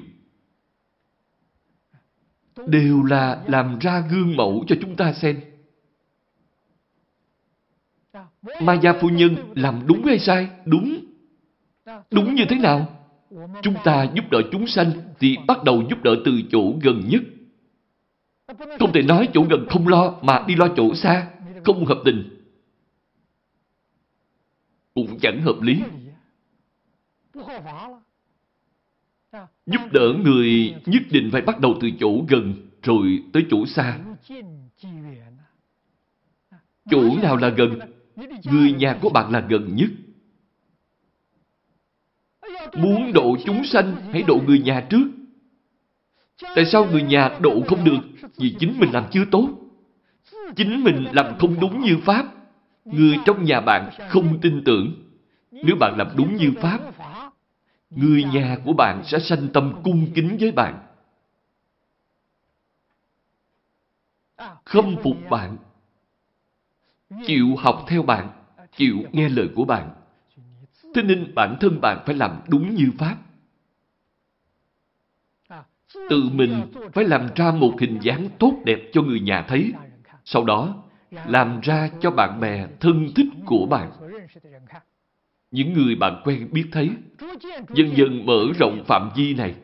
Đều 2.68 3.04
là 3.04 3.44
làm 3.48 3.80
ra 3.80 4.08
gương 4.12 4.36
mẫu 4.36 4.66
cho 4.68 4.76
chúng 4.82 4.96
ta 4.96 5.14
xem. 5.14 5.40
Maya 8.62 8.94
phu 9.02 9.10
nhân 9.10 9.36
làm 9.56 9.82
đúng 9.88 10.06
hay 10.06 10.20
sai? 10.20 10.50
Đúng. 10.66 11.06
Đúng 12.12 12.36
như 12.36 12.44
thế 12.50 12.56
nào? 12.56 13.08
Chúng 13.62 13.76
ta 13.84 14.08
giúp 14.14 14.26
đỡ 14.32 14.42
chúng 14.52 14.68
sanh 14.68 14.92
thì 15.20 15.38
bắt 15.48 15.64
đầu 15.64 15.84
giúp 15.90 16.04
đỡ 16.04 16.16
từ 16.26 16.32
chỗ 16.52 16.74
gần 16.82 17.04
nhất. 17.08 17.22
Không 18.80 18.94
thể 18.94 19.02
nói 19.02 19.30
chỗ 19.34 19.46
gần 19.50 19.66
không 19.70 19.88
lo 19.88 20.20
mà 20.22 20.44
đi 20.48 20.56
lo 20.56 20.68
chỗ 20.76 20.96
xa. 20.96 21.32
Không 21.64 21.86
hợp 21.86 22.02
tình. 22.06 22.30
Cũng 24.94 25.20
chẳng 25.20 25.42
hợp 25.42 25.62
lý. 25.62 25.82
Giúp 29.66 29.82
đỡ 29.92 30.14
người 30.24 30.76
nhất 30.86 31.04
định 31.12 31.30
phải 31.32 31.42
bắt 31.42 31.60
đầu 31.60 31.78
từ 31.82 31.90
chỗ 32.00 32.26
gần 32.30 32.54
rồi 32.84 33.24
tới 33.34 33.46
chỗ 33.50 33.66
xa. 33.66 34.00
Chỗ 36.90 37.18
nào 37.22 37.38
là 37.38 37.50
gần? 37.50 37.80
Người 38.52 38.72
nhà 38.72 38.98
của 39.02 39.10
bạn 39.10 39.32
là 39.32 39.46
gần 39.50 39.76
nhất. 39.76 39.90
Muốn 42.78 43.14
độ 43.14 43.38
chúng 43.46 43.64
sanh, 43.64 43.96
hãy 44.12 44.24
độ 44.28 44.42
người 44.48 44.60
nhà 44.60 44.88
trước. 44.90 45.08
Tại 46.56 46.66
sao 46.66 46.86
người 46.92 47.04
nhà 47.04 47.40
độ 47.42 47.62
không 47.68 47.84
được? 47.84 48.30
Vì 48.38 48.56
chính 48.60 48.80
mình 48.80 48.92
làm 48.92 49.04
chưa 49.12 49.26
tốt. 49.32 49.50
Chính 50.56 50.84
mình 50.84 51.06
làm 51.12 51.38
không 51.40 51.60
đúng 51.60 51.82
như 51.82 51.98
Pháp. 51.98 52.26
Người 52.86 53.18
trong 53.26 53.44
nhà 53.44 53.62
bạn 53.62 53.90
không 54.10 54.38
tin 54.42 54.64
tưởng. 54.66 54.94
Nếu 55.52 55.76
bạn 55.80 55.96
làm 55.98 56.08
đúng 56.18 56.36
như 56.36 56.52
Pháp, 56.62 56.80
người 57.90 58.24
nhà 58.24 58.58
của 58.66 58.74
bạn 58.74 59.04
sẽ 59.06 59.20
sanh 59.20 59.48
tâm 59.54 59.82
cung 59.84 60.08
kính 60.16 60.38
với 60.40 60.52
bạn. 60.52 60.88
Khâm 64.66 64.96
phục 65.04 65.18
bạn. 65.30 65.58
Chịu 67.26 67.56
học 67.56 67.86
theo 67.88 68.04
bạn. 68.04 68.30
Chịu 68.76 68.98
nghe 69.12 69.30
lời 69.30 69.50
của 69.56 69.66
bạn. 69.66 69.90
Thế 70.96 71.02
nên 71.02 71.36
bản 71.36 71.58
thân 71.60 71.82
bạn 71.82 72.04
phải 72.06 72.16
làm 72.16 72.42
đúng 72.48 72.76
như 72.76 72.92
Pháp. 72.98 73.18
Tự 76.10 76.30
mình 76.34 76.72
phải 76.94 77.06
làm 77.06 77.28
ra 77.36 77.52
một 77.52 77.74
hình 77.80 78.00
dáng 78.02 78.28
tốt 78.40 78.54
đẹp 78.66 78.80
cho 78.94 79.02
người 79.02 79.20
nhà 79.20 79.46
thấy. 79.48 79.74
Sau 80.26 80.44
đó, 80.44 80.84
làm 81.12 81.60
ra 81.62 81.90
cho 82.02 82.12
bạn 82.12 82.40
bè 82.40 82.68
thân 82.80 83.12
thích 83.16 83.28
của 83.46 83.66
bạn. 83.66 83.92
Những 85.56 85.74
người 85.74 85.96
bạn 85.96 86.22
quen 86.26 86.50
biết 86.52 86.66
thấy, 86.72 86.90
dần 87.70 87.98
dần 87.98 88.26
mở 88.26 88.46
rộng 88.60 88.84
phạm 88.88 89.12
vi 89.16 89.34
này. 89.34 89.56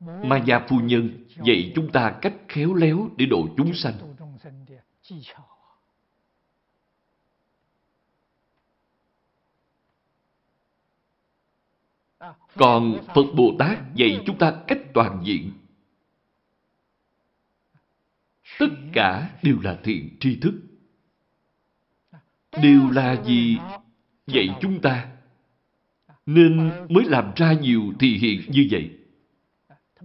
Maya 0.00 0.66
phu 0.68 0.80
nhân 0.80 1.24
dạy 1.44 1.72
chúng 1.74 1.92
ta 1.92 2.18
cách 2.22 2.34
khéo 2.48 2.74
léo 2.74 3.10
để 3.16 3.26
độ 3.26 3.48
chúng 3.56 3.74
sanh. 3.74 3.94
Còn 12.56 12.98
Phật 13.14 13.26
Bồ 13.36 13.56
Tát 13.58 13.94
dạy 13.94 14.22
chúng 14.26 14.38
ta 14.38 14.62
cách 14.66 14.78
toàn 14.94 15.22
diện. 15.24 15.52
Tất 18.58 18.70
cả 18.92 19.38
đều 19.42 19.56
là 19.62 19.78
thiện 19.84 20.16
tri 20.20 20.40
thức. 20.40 20.67
Đều 22.56 22.90
là 22.90 23.22
gì 23.24 23.58
dạy 24.26 24.48
chúng 24.60 24.80
ta 24.80 25.06
nên 26.26 26.70
mới 26.88 27.04
làm 27.04 27.32
ra 27.36 27.52
nhiều 27.52 27.82
thị 27.98 28.18
hiện 28.18 28.40
như 28.48 28.68
vậy. 28.70 28.90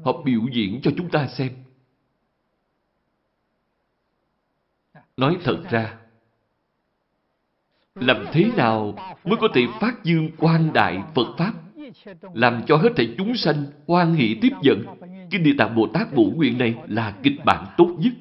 Họ 0.04 0.22
biểu 0.26 0.42
diễn 0.52 0.80
cho 0.84 0.92
chúng 0.98 1.10
ta 1.10 1.28
xem. 1.28 1.52
Nói 5.18 5.38
thật 5.44 5.64
ra, 5.70 5.98
làm 7.96 8.26
thế 8.32 8.52
nào 8.58 8.94
mới 9.24 9.38
có 9.42 9.48
thể 9.54 9.62
phát 9.82 10.04
dương 10.04 10.30
quan 10.38 10.74
đại 10.74 11.04
Phật 11.16 11.36
Pháp 11.38 11.54
làm 12.34 12.62
cho 12.68 12.78
hết 12.78 12.90
thảy 12.96 13.16
chúng 13.18 13.36
sanh 13.36 13.66
hoan 13.88 14.14
hỷ 14.14 14.38
tiếp 14.42 14.52
dẫn 14.62 14.86
Kinh 15.30 15.44
Địa 15.44 15.56
Tạng 15.58 15.76
Bồ 15.76 15.88
Tát 15.88 16.14
Bổ 16.16 16.24
Nguyện 16.36 16.58
này 16.58 16.76
là 16.88 17.18
kịch 17.24 17.46
bản 17.46 17.66
tốt 17.78 17.96
nhất. 18.00 18.14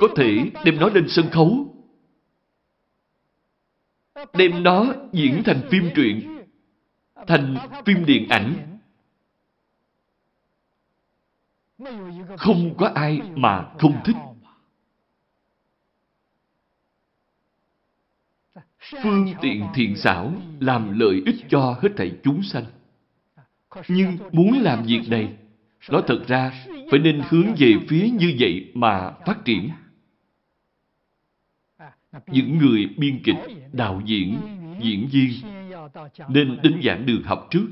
Có 0.00 0.08
thể 0.16 0.50
đem 0.64 0.76
nó 0.80 0.88
lên 0.88 1.08
sân 1.08 1.30
khấu, 1.30 1.74
đem 4.32 4.62
nó 4.62 4.94
diễn 5.12 5.42
thành 5.44 5.60
phim 5.70 5.90
truyện, 5.94 6.44
thành 7.26 7.56
phim 7.86 8.04
điện 8.04 8.28
ảnh. 8.28 8.78
Không 12.36 12.74
có 12.78 12.90
ai 12.94 13.20
mà 13.36 13.70
không 13.78 14.00
thích. 14.04 14.16
phương 19.02 19.34
tiện 19.42 19.66
thiện 19.74 19.96
xảo 19.96 20.32
làm 20.60 20.98
lợi 20.98 21.22
ích 21.26 21.36
cho 21.48 21.78
hết 21.82 21.88
thảy 21.96 22.12
chúng 22.22 22.42
sanh. 22.42 22.64
Nhưng 23.88 24.18
muốn 24.32 24.58
làm 24.60 24.82
việc 24.82 25.02
này, 25.08 25.36
nói 25.90 26.02
thật 26.06 26.24
ra 26.28 26.66
phải 26.90 27.00
nên 27.00 27.22
hướng 27.28 27.54
về 27.58 27.74
phía 27.88 28.08
như 28.18 28.34
vậy 28.38 28.70
mà 28.74 29.10
phát 29.26 29.44
triển. 29.44 29.70
Những 32.26 32.58
người 32.58 32.88
biên 32.96 33.22
kịch, 33.22 33.36
đạo 33.72 34.02
diễn, 34.04 34.36
diễn 34.80 35.08
viên 35.12 35.30
nên 36.28 36.58
đến 36.62 36.80
giảng 36.84 37.06
đường 37.06 37.22
học 37.22 37.48
trước. 37.50 37.66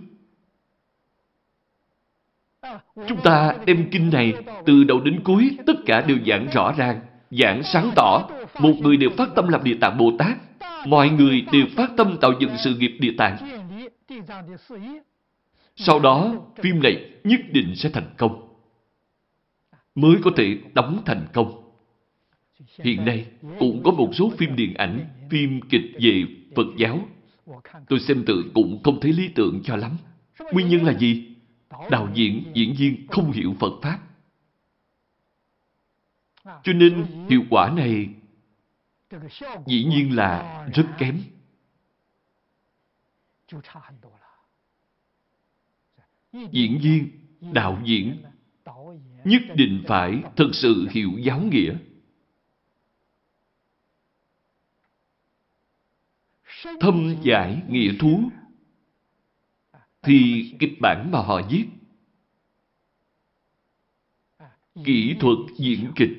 Chúng 3.08 3.20
ta 3.24 3.54
đem 3.66 3.88
kinh 3.90 4.10
này 4.12 4.34
từ 4.66 4.84
đầu 4.84 5.00
đến 5.00 5.20
cuối 5.24 5.58
tất 5.66 5.76
cả 5.86 6.00
đều 6.00 6.18
giảng 6.26 6.48
rõ 6.52 6.72
ràng, 6.76 7.00
giảng 7.30 7.62
sáng 7.62 7.90
tỏ. 7.96 8.28
Một 8.60 8.74
người 8.80 8.96
đều 8.96 9.10
phát 9.16 9.28
tâm 9.34 9.48
làm 9.48 9.64
Địa 9.64 9.76
Tạng 9.80 9.98
Bồ 9.98 10.12
Tát. 10.18 10.36
Mọi 10.86 11.08
người 11.10 11.46
đều 11.52 11.66
phát 11.76 11.90
tâm 11.96 12.16
tạo 12.20 12.32
dựng 12.40 12.56
sự 12.64 12.76
nghiệp 12.78 12.96
Địa 13.00 13.14
Tạng. 13.18 13.36
Sau 15.76 16.00
đó, 16.00 16.34
phim 16.62 16.82
này 16.82 17.10
nhất 17.24 17.40
định 17.52 17.76
sẽ 17.76 17.90
thành 17.90 18.14
công. 18.16 18.45
Mới 19.96 20.16
có 20.24 20.30
thể 20.36 20.58
đóng 20.74 21.02
thành 21.06 21.26
công. 21.32 21.72
Hiện 22.78 23.04
nay, 23.04 23.26
cũng 23.58 23.82
có 23.84 23.90
một 23.90 24.10
số 24.14 24.32
phim 24.38 24.56
điện 24.56 24.74
ảnh, 24.74 25.08
phim 25.30 25.60
kịch 25.68 25.92
về 26.00 26.24
Phật 26.56 26.66
giáo. 26.76 27.08
Tôi 27.88 28.00
xem 28.00 28.24
tự 28.26 28.50
cũng 28.54 28.82
không 28.82 29.00
thấy 29.00 29.12
lý 29.12 29.28
tưởng 29.34 29.60
cho 29.64 29.76
lắm. 29.76 29.96
Nguyên 30.52 30.68
nhân 30.68 30.84
là 30.84 30.98
gì? 30.98 31.34
Đạo 31.90 32.08
diễn, 32.14 32.44
diễn 32.54 32.74
viên 32.78 33.06
không 33.06 33.32
hiểu 33.32 33.54
Phật 33.60 33.72
Pháp. 33.82 34.00
Cho 36.44 36.72
nên 36.72 37.06
hiệu 37.30 37.42
quả 37.50 37.70
này 37.70 38.08
dĩ 39.66 39.84
nhiên 39.84 40.16
là 40.16 40.66
rất 40.74 40.86
kém. 40.98 41.22
Diễn 46.32 46.78
viên, 46.82 47.10
đạo 47.52 47.80
diễn 47.84 48.22
nhất 49.26 49.42
định 49.54 49.84
phải 49.86 50.22
thực 50.36 50.54
sự 50.54 50.88
hiểu 50.90 51.10
giáo 51.18 51.40
nghĩa. 51.40 51.76
Thâm 56.80 57.14
giải 57.22 57.62
nghĩa 57.68 57.92
thú. 57.98 58.30
Thì 60.02 60.50
kịch 60.58 60.80
bản 60.80 61.10
mà 61.12 61.18
họ 61.18 61.40
viết. 61.50 61.64
Kỹ 64.84 65.16
thuật 65.20 65.38
diễn 65.58 65.92
kịch 65.96 66.10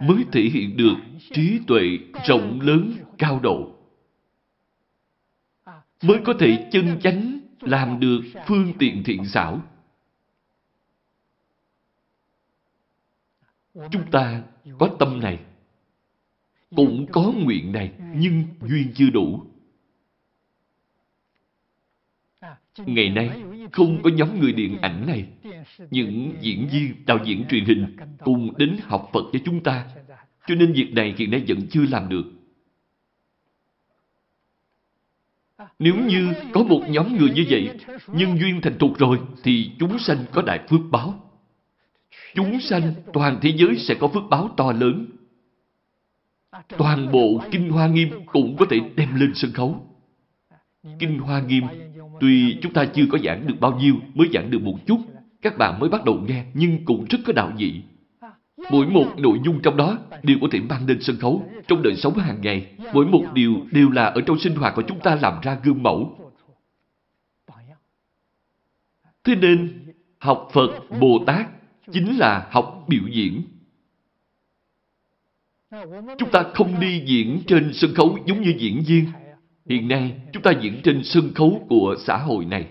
mới 0.00 0.24
thể 0.32 0.42
hiện 0.42 0.76
được 0.76 0.96
trí 1.32 1.58
tuệ 1.66 1.98
rộng 2.26 2.60
lớn, 2.60 2.92
cao 3.18 3.40
độ. 3.42 3.76
Mới 6.02 6.20
có 6.24 6.34
thể 6.40 6.68
chân 6.72 7.00
chánh 7.02 7.40
làm 7.60 8.00
được 8.00 8.20
phương 8.46 8.72
tiện 8.78 9.02
thiện 9.04 9.24
xảo. 9.24 9.62
Chúng 13.74 14.10
ta 14.10 14.42
có 14.78 14.96
tâm 14.98 15.20
này 15.20 15.38
cũng 16.76 17.06
có 17.12 17.32
nguyện 17.36 17.72
này 17.72 17.92
nhưng 18.14 18.44
duyên 18.60 18.92
chưa 18.94 19.10
đủ 19.10 19.52
Ngày 22.86 23.10
nay, 23.10 23.30
không 23.72 24.02
có 24.02 24.10
nhóm 24.10 24.40
người 24.40 24.52
điện 24.52 24.78
ảnh 24.82 25.06
này. 25.06 25.26
Những 25.90 26.32
diễn 26.40 26.68
viên, 26.72 26.94
đạo 27.06 27.18
diễn 27.24 27.44
truyền 27.48 27.64
hình 27.64 27.96
cùng 28.18 28.58
đến 28.58 28.76
học 28.82 29.10
Phật 29.12 29.24
cho 29.32 29.38
chúng 29.44 29.62
ta. 29.62 29.86
Cho 30.46 30.54
nên 30.54 30.72
việc 30.72 30.92
này 30.92 31.14
hiện 31.18 31.30
nay 31.30 31.44
vẫn 31.48 31.66
chưa 31.70 31.84
làm 31.90 32.08
được. 32.08 32.24
Nếu 35.78 35.94
như 35.96 36.32
có 36.52 36.62
một 36.62 36.82
nhóm 36.88 37.16
người 37.16 37.30
như 37.30 37.44
vậy, 37.50 37.78
nhân 38.08 38.38
duyên 38.38 38.60
thành 38.62 38.78
thục 38.78 38.98
rồi, 38.98 39.18
thì 39.42 39.70
chúng 39.78 39.98
sanh 39.98 40.24
có 40.32 40.42
đại 40.42 40.66
phước 40.68 40.80
báo. 40.90 41.31
Chúng 42.34 42.60
sanh 42.60 42.94
toàn 43.12 43.38
thế 43.42 43.52
giới 43.56 43.78
sẽ 43.78 43.94
có 43.94 44.08
phước 44.08 44.22
báo 44.30 44.50
to 44.56 44.72
lớn. 44.72 45.06
Toàn 46.78 47.12
bộ 47.12 47.40
Kinh 47.50 47.70
Hoa 47.70 47.86
Nghiêm 47.86 48.08
cũng 48.26 48.56
có 48.56 48.66
thể 48.70 48.80
đem 48.96 49.14
lên 49.14 49.32
sân 49.34 49.52
khấu. 49.52 49.86
Kinh 50.98 51.18
Hoa 51.18 51.40
Nghiêm 51.40 51.64
Tuy 52.22 52.58
chúng 52.62 52.72
ta 52.72 52.84
chưa 52.84 53.04
có 53.10 53.18
giảng 53.18 53.46
được 53.46 53.54
bao 53.60 53.78
nhiêu, 53.78 53.94
mới 54.14 54.28
giảng 54.34 54.50
được 54.50 54.62
một 54.62 54.78
chút, 54.86 54.98
các 55.42 55.58
bạn 55.58 55.80
mới 55.80 55.88
bắt 55.88 56.04
đầu 56.04 56.20
nghe, 56.28 56.44
nhưng 56.54 56.84
cũng 56.84 57.04
rất 57.10 57.18
có 57.26 57.32
đạo 57.32 57.52
vị. 57.58 57.82
Mỗi 58.70 58.86
một 58.86 59.06
nội 59.18 59.38
dung 59.44 59.60
trong 59.62 59.76
đó 59.76 59.98
đều 60.22 60.36
có 60.40 60.48
thể 60.50 60.60
mang 60.60 60.86
lên 60.86 60.98
sân 61.00 61.16
khấu 61.16 61.42
trong 61.68 61.82
đời 61.82 61.96
sống 61.96 62.18
hàng 62.18 62.40
ngày. 62.40 62.66
Mỗi 62.94 63.06
một 63.06 63.24
điều 63.34 63.56
đều 63.70 63.90
là 63.90 64.04
ở 64.04 64.20
trong 64.20 64.38
sinh 64.38 64.54
hoạt 64.54 64.74
của 64.76 64.82
chúng 64.82 65.00
ta 65.00 65.14
làm 65.14 65.40
ra 65.42 65.58
gương 65.64 65.82
mẫu. 65.82 66.18
Thế 69.24 69.34
nên, 69.34 69.84
học 70.18 70.48
Phật, 70.52 70.70
Bồ 71.00 71.24
Tát 71.26 71.46
chính 71.92 72.18
là 72.18 72.48
học 72.50 72.84
biểu 72.88 73.02
diễn. 73.12 73.42
Chúng 76.18 76.30
ta 76.32 76.44
không 76.54 76.80
đi 76.80 77.02
diễn 77.06 77.42
trên 77.46 77.70
sân 77.74 77.94
khấu 77.94 78.18
giống 78.26 78.42
như 78.42 78.54
diễn 78.58 78.82
viên, 78.86 79.06
Hiện 79.66 79.88
nay, 79.88 80.20
chúng 80.32 80.42
ta 80.42 80.52
diễn 80.60 80.80
trên 80.84 81.00
sân 81.04 81.34
khấu 81.34 81.66
của 81.68 81.96
xã 81.98 82.16
hội 82.16 82.44
này. 82.44 82.68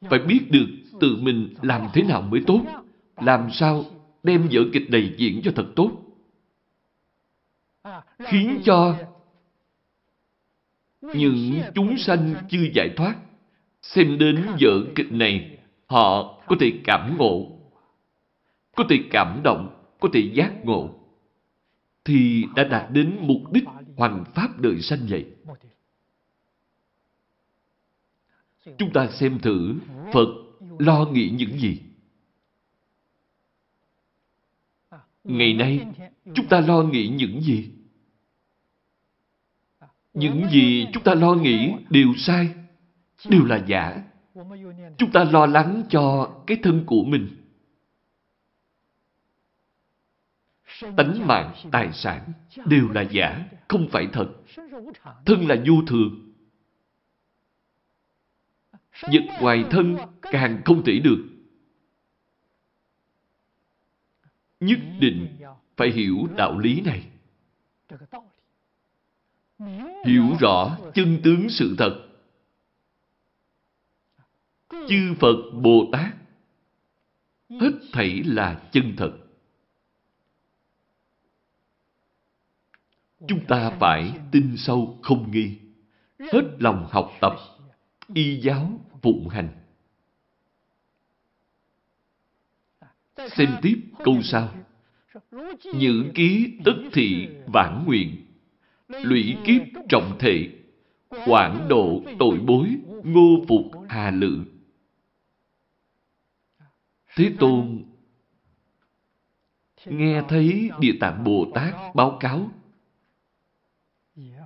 Phải 0.00 0.18
biết 0.18 0.40
được 0.50 0.66
tự 1.00 1.16
mình 1.16 1.54
làm 1.62 1.86
thế 1.94 2.02
nào 2.02 2.22
mới 2.22 2.40
tốt, 2.46 2.60
làm 3.16 3.50
sao 3.50 3.84
đem 4.22 4.48
vở 4.52 4.60
kịch 4.72 4.90
này 4.90 5.14
diễn 5.16 5.40
cho 5.44 5.52
thật 5.56 5.66
tốt. 5.76 5.90
Khiến 8.18 8.60
cho 8.64 8.96
những 11.02 11.60
chúng 11.74 11.98
sanh 11.98 12.34
chưa 12.50 12.64
giải 12.74 12.90
thoát 12.96 13.16
xem 13.82 14.18
đến 14.18 14.46
vở 14.60 14.84
kịch 14.94 15.12
này 15.12 15.58
họ 15.86 16.39
có 16.50 16.56
thể 16.60 16.72
cảm 16.84 17.16
ngộ 17.18 17.58
có 18.76 18.84
thể 18.88 18.96
cảm 19.10 19.40
động 19.44 19.94
có 20.00 20.08
thể 20.12 20.30
giác 20.34 20.52
ngộ 20.64 20.94
thì 22.04 22.44
đã 22.56 22.64
đạt 22.64 22.90
đến 22.90 23.18
mục 23.20 23.52
đích 23.52 23.64
hoành 23.96 24.24
pháp 24.34 24.60
đời 24.60 24.80
sanh 24.80 25.06
vậy. 25.08 25.26
Chúng 28.78 28.92
ta 28.92 29.08
xem 29.10 29.38
thử 29.38 29.74
Phật 30.12 30.28
lo 30.78 31.06
nghĩ 31.12 31.30
những 31.30 31.58
gì. 31.58 31.82
Ngày 35.24 35.54
nay, 35.54 35.86
chúng 36.34 36.48
ta 36.48 36.60
lo 36.60 36.82
nghĩ 36.82 37.08
những 37.08 37.40
gì? 37.40 37.70
Những 40.14 40.48
gì 40.52 40.86
chúng 40.92 41.02
ta 41.02 41.14
lo 41.14 41.34
nghĩ 41.34 41.72
đều 41.90 42.14
sai, 42.16 42.54
đều 43.28 43.44
là 43.44 43.64
giả. 43.66 44.09
Chúng 44.98 45.12
ta 45.12 45.24
lo 45.24 45.46
lắng 45.46 45.82
cho 45.90 46.34
cái 46.46 46.58
thân 46.62 46.84
của 46.86 47.04
mình. 47.04 47.36
tánh 50.96 51.26
mạng, 51.26 51.54
tài 51.72 51.92
sản 51.92 52.32
đều 52.66 52.88
là 52.88 53.02
giả, 53.02 53.44
không 53.68 53.88
phải 53.92 54.08
thật. 54.12 54.28
Thân 55.26 55.48
là 55.48 55.56
vô 55.66 55.74
thường. 55.86 56.32
Vật 59.02 59.40
ngoài 59.40 59.64
thân 59.70 59.96
càng 60.22 60.62
không 60.64 60.82
thể 60.84 60.98
được. 60.98 61.26
Nhất 64.60 64.78
định 65.00 65.36
phải 65.76 65.90
hiểu 65.90 66.16
đạo 66.36 66.58
lý 66.58 66.80
này. 66.80 67.06
Hiểu 70.04 70.24
rõ 70.40 70.78
chân 70.94 71.20
tướng 71.24 71.48
sự 71.48 71.74
thật. 71.78 72.09
Chư 74.88 75.14
Phật 75.20 75.36
Bồ 75.52 75.88
Tát 75.92 76.14
hết 77.60 77.72
thảy 77.92 78.22
là 78.26 78.62
chân 78.72 78.94
thật. 78.96 79.12
Chúng 83.28 83.46
ta 83.48 83.70
phải 83.70 84.12
tin 84.32 84.56
sâu 84.56 84.98
không 85.02 85.30
nghi, 85.30 85.58
hết 86.18 86.42
lòng 86.58 86.86
học 86.90 87.12
tập, 87.20 87.32
y 88.14 88.40
giáo 88.40 88.80
phụng 89.02 89.28
hành. 89.28 89.48
Xem 93.16 93.56
tiếp 93.62 93.76
câu 94.04 94.22
sau. 94.22 94.54
Nhữ 95.74 96.04
ký 96.14 96.58
tất 96.64 96.76
thị 96.92 97.28
vãn 97.46 97.84
nguyện, 97.86 98.26
lũy 98.88 99.36
kiếp 99.44 99.62
trọng 99.88 100.16
thể, 100.18 100.48
quảng 101.26 101.66
độ 101.68 102.02
tội 102.18 102.38
bối, 102.38 102.76
ngô 103.04 103.44
phục 103.48 103.64
hà 103.88 104.10
lự. 104.10 104.44
Thế 107.16 107.34
Tôn 107.38 107.84
nghe 109.86 110.22
thấy 110.28 110.70
Địa 110.80 110.92
Tạng 111.00 111.24
Bồ 111.24 111.46
Tát 111.54 111.94
báo 111.94 112.16
cáo, 112.20 112.50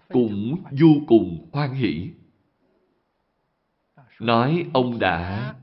cũng 0.08 0.64
vô 0.70 0.88
cùng 1.06 1.48
hoan 1.52 1.74
hỷ. 1.74 2.10
Nói 4.20 4.66
ông 4.74 4.98
đã, 4.98 5.54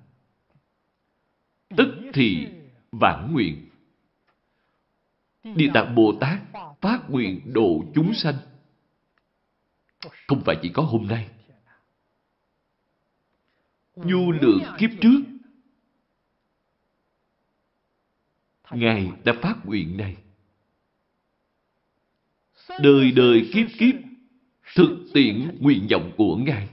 tức 1.77 1.87
thì 2.13 2.47
vãn 2.91 3.33
nguyện. 3.33 3.69
Địa 5.43 5.69
Tạng 5.73 5.95
Bồ 5.95 6.13
Tát 6.21 6.39
phát 6.81 7.09
nguyện 7.09 7.53
độ 7.53 7.83
chúng 7.95 8.13
sanh. 8.13 8.35
Không 10.27 10.41
phải 10.45 10.55
chỉ 10.61 10.71
có 10.73 10.83
hôm 10.83 11.07
nay. 11.07 11.29
Nhu 13.95 14.31
lượng 14.31 14.61
kiếp 14.79 14.89
trước 15.01 15.30
Ngài 18.73 19.11
đã 19.23 19.34
phát 19.41 19.65
nguyện 19.65 19.98
này. 19.98 20.15
Đời 22.81 23.11
đời 23.11 23.49
kiếp 23.53 23.68
kiếp 23.80 23.95
thực 24.76 25.06
tiễn 25.14 25.57
nguyện 25.60 25.88
vọng 25.91 26.11
của 26.18 26.35
Ngài. 26.35 26.69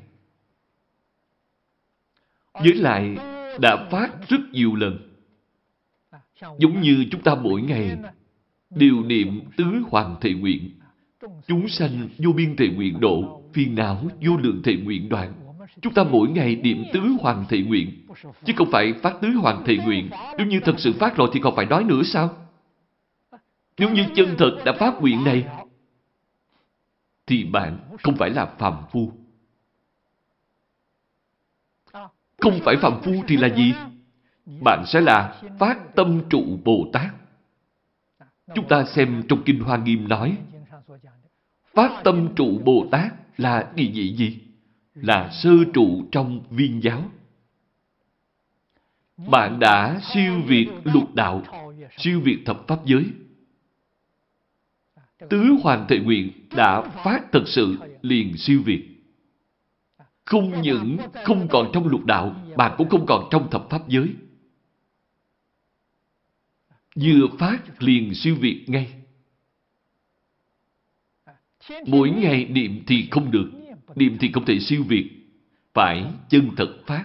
Với 2.54 2.74
lại, 2.74 3.16
đã 3.60 3.88
phát 3.90 4.28
rất 4.28 4.40
nhiều 4.52 4.74
lần. 4.74 4.98
Giống 6.58 6.80
như 6.80 7.04
chúng 7.10 7.22
ta 7.22 7.34
mỗi 7.34 7.62
ngày 7.62 7.96
đều 8.70 9.02
niệm 9.02 9.40
tứ 9.56 9.64
hoàng 9.90 10.16
thệ 10.20 10.32
nguyện. 10.32 10.70
Chúng 11.46 11.68
sanh 11.68 12.08
vô 12.18 12.32
biên 12.32 12.56
thệ 12.56 12.68
nguyện 12.68 13.00
độ, 13.00 13.42
phiền 13.52 13.74
não 13.74 14.10
vô 14.20 14.36
lượng 14.36 14.62
thệ 14.64 14.76
nguyện 14.76 15.08
đoạn. 15.08 15.47
Chúng 15.82 15.94
ta 15.94 16.04
mỗi 16.04 16.28
ngày 16.28 16.56
niệm 16.56 16.84
tứ 16.92 17.00
hoàng 17.20 17.44
thị 17.48 17.62
nguyện, 17.62 18.06
chứ 18.44 18.52
không 18.56 18.70
phải 18.70 18.92
phát 18.92 19.14
tứ 19.20 19.28
hoàng 19.28 19.62
thị 19.66 19.78
nguyện. 19.84 20.10
Nếu 20.38 20.46
như 20.46 20.60
thật 20.64 20.74
sự 20.78 20.92
phát 21.00 21.16
rồi 21.16 21.30
thì 21.32 21.40
còn 21.40 21.56
phải 21.56 21.66
nói 21.66 21.84
nữa 21.84 22.02
sao? 22.04 22.36
Nếu 23.78 23.90
như 23.90 24.04
chân 24.14 24.34
thật 24.38 24.58
đã 24.64 24.72
phát 24.72 25.00
nguyện 25.00 25.24
này, 25.24 25.46
thì 27.26 27.44
bạn 27.44 27.78
không 28.02 28.16
phải 28.16 28.30
là 28.30 28.46
phàm 28.46 28.74
phu. 28.92 29.12
Không 32.38 32.60
phải 32.64 32.76
phàm 32.76 33.00
phu 33.02 33.12
thì 33.28 33.36
là 33.36 33.48
gì? 33.48 33.72
Bạn 34.64 34.84
sẽ 34.86 35.00
là 35.00 35.42
phát 35.58 35.94
tâm 35.94 36.22
trụ 36.30 36.44
Bồ 36.64 36.86
Tát. 36.92 37.14
Chúng 38.54 38.68
ta 38.68 38.84
xem 38.84 39.22
trong 39.28 39.42
Kinh 39.44 39.60
Hoa 39.60 39.76
Nghiêm 39.76 40.08
nói, 40.08 40.36
phát 41.74 42.00
tâm 42.04 42.28
trụ 42.34 42.58
Bồ 42.64 42.86
Tát 42.90 43.12
là 43.36 43.72
địa 43.74 43.90
vị 43.94 44.16
gì? 44.16 44.47
Là 45.02 45.30
sơ 45.42 45.50
trụ 45.74 46.08
trong 46.12 46.44
viên 46.50 46.82
giáo. 46.82 47.10
Bạn 49.16 49.58
đã 49.60 50.00
siêu 50.12 50.40
việt 50.46 50.68
lục 50.84 51.14
đạo, 51.14 51.42
siêu 51.96 52.20
việt 52.20 52.38
thập 52.46 52.68
pháp 52.68 52.84
giới. 52.84 53.04
Tứ 55.30 55.56
Hoàng 55.62 55.86
Thệ 55.88 55.98
Nguyện 55.98 56.32
đã 56.56 56.82
phát 56.82 57.20
thật 57.32 57.42
sự 57.46 57.76
liền 58.02 58.36
siêu 58.36 58.62
việt. 58.64 58.88
Không 60.24 60.62
những 60.62 60.98
không 61.24 61.48
còn 61.50 61.70
trong 61.72 61.88
lục 61.88 62.04
đạo, 62.04 62.36
bạn 62.56 62.74
cũng 62.78 62.88
không 62.88 63.06
còn 63.06 63.28
trong 63.30 63.50
thập 63.50 63.66
pháp 63.70 63.88
giới. 63.88 64.14
Vừa 66.94 67.26
phát 67.38 67.82
liền 67.82 68.14
siêu 68.14 68.36
việt 68.40 68.64
ngay. 68.66 68.94
Mỗi 71.86 72.10
ngày 72.10 72.44
niệm 72.44 72.82
thì 72.86 73.08
không 73.10 73.30
được, 73.30 73.50
niệm 73.98 74.16
thì 74.20 74.32
không 74.32 74.44
thể 74.44 74.60
siêu 74.60 74.84
việt, 74.88 75.10
phải 75.74 76.12
chân 76.28 76.50
thật 76.56 76.76
phát. 76.86 77.04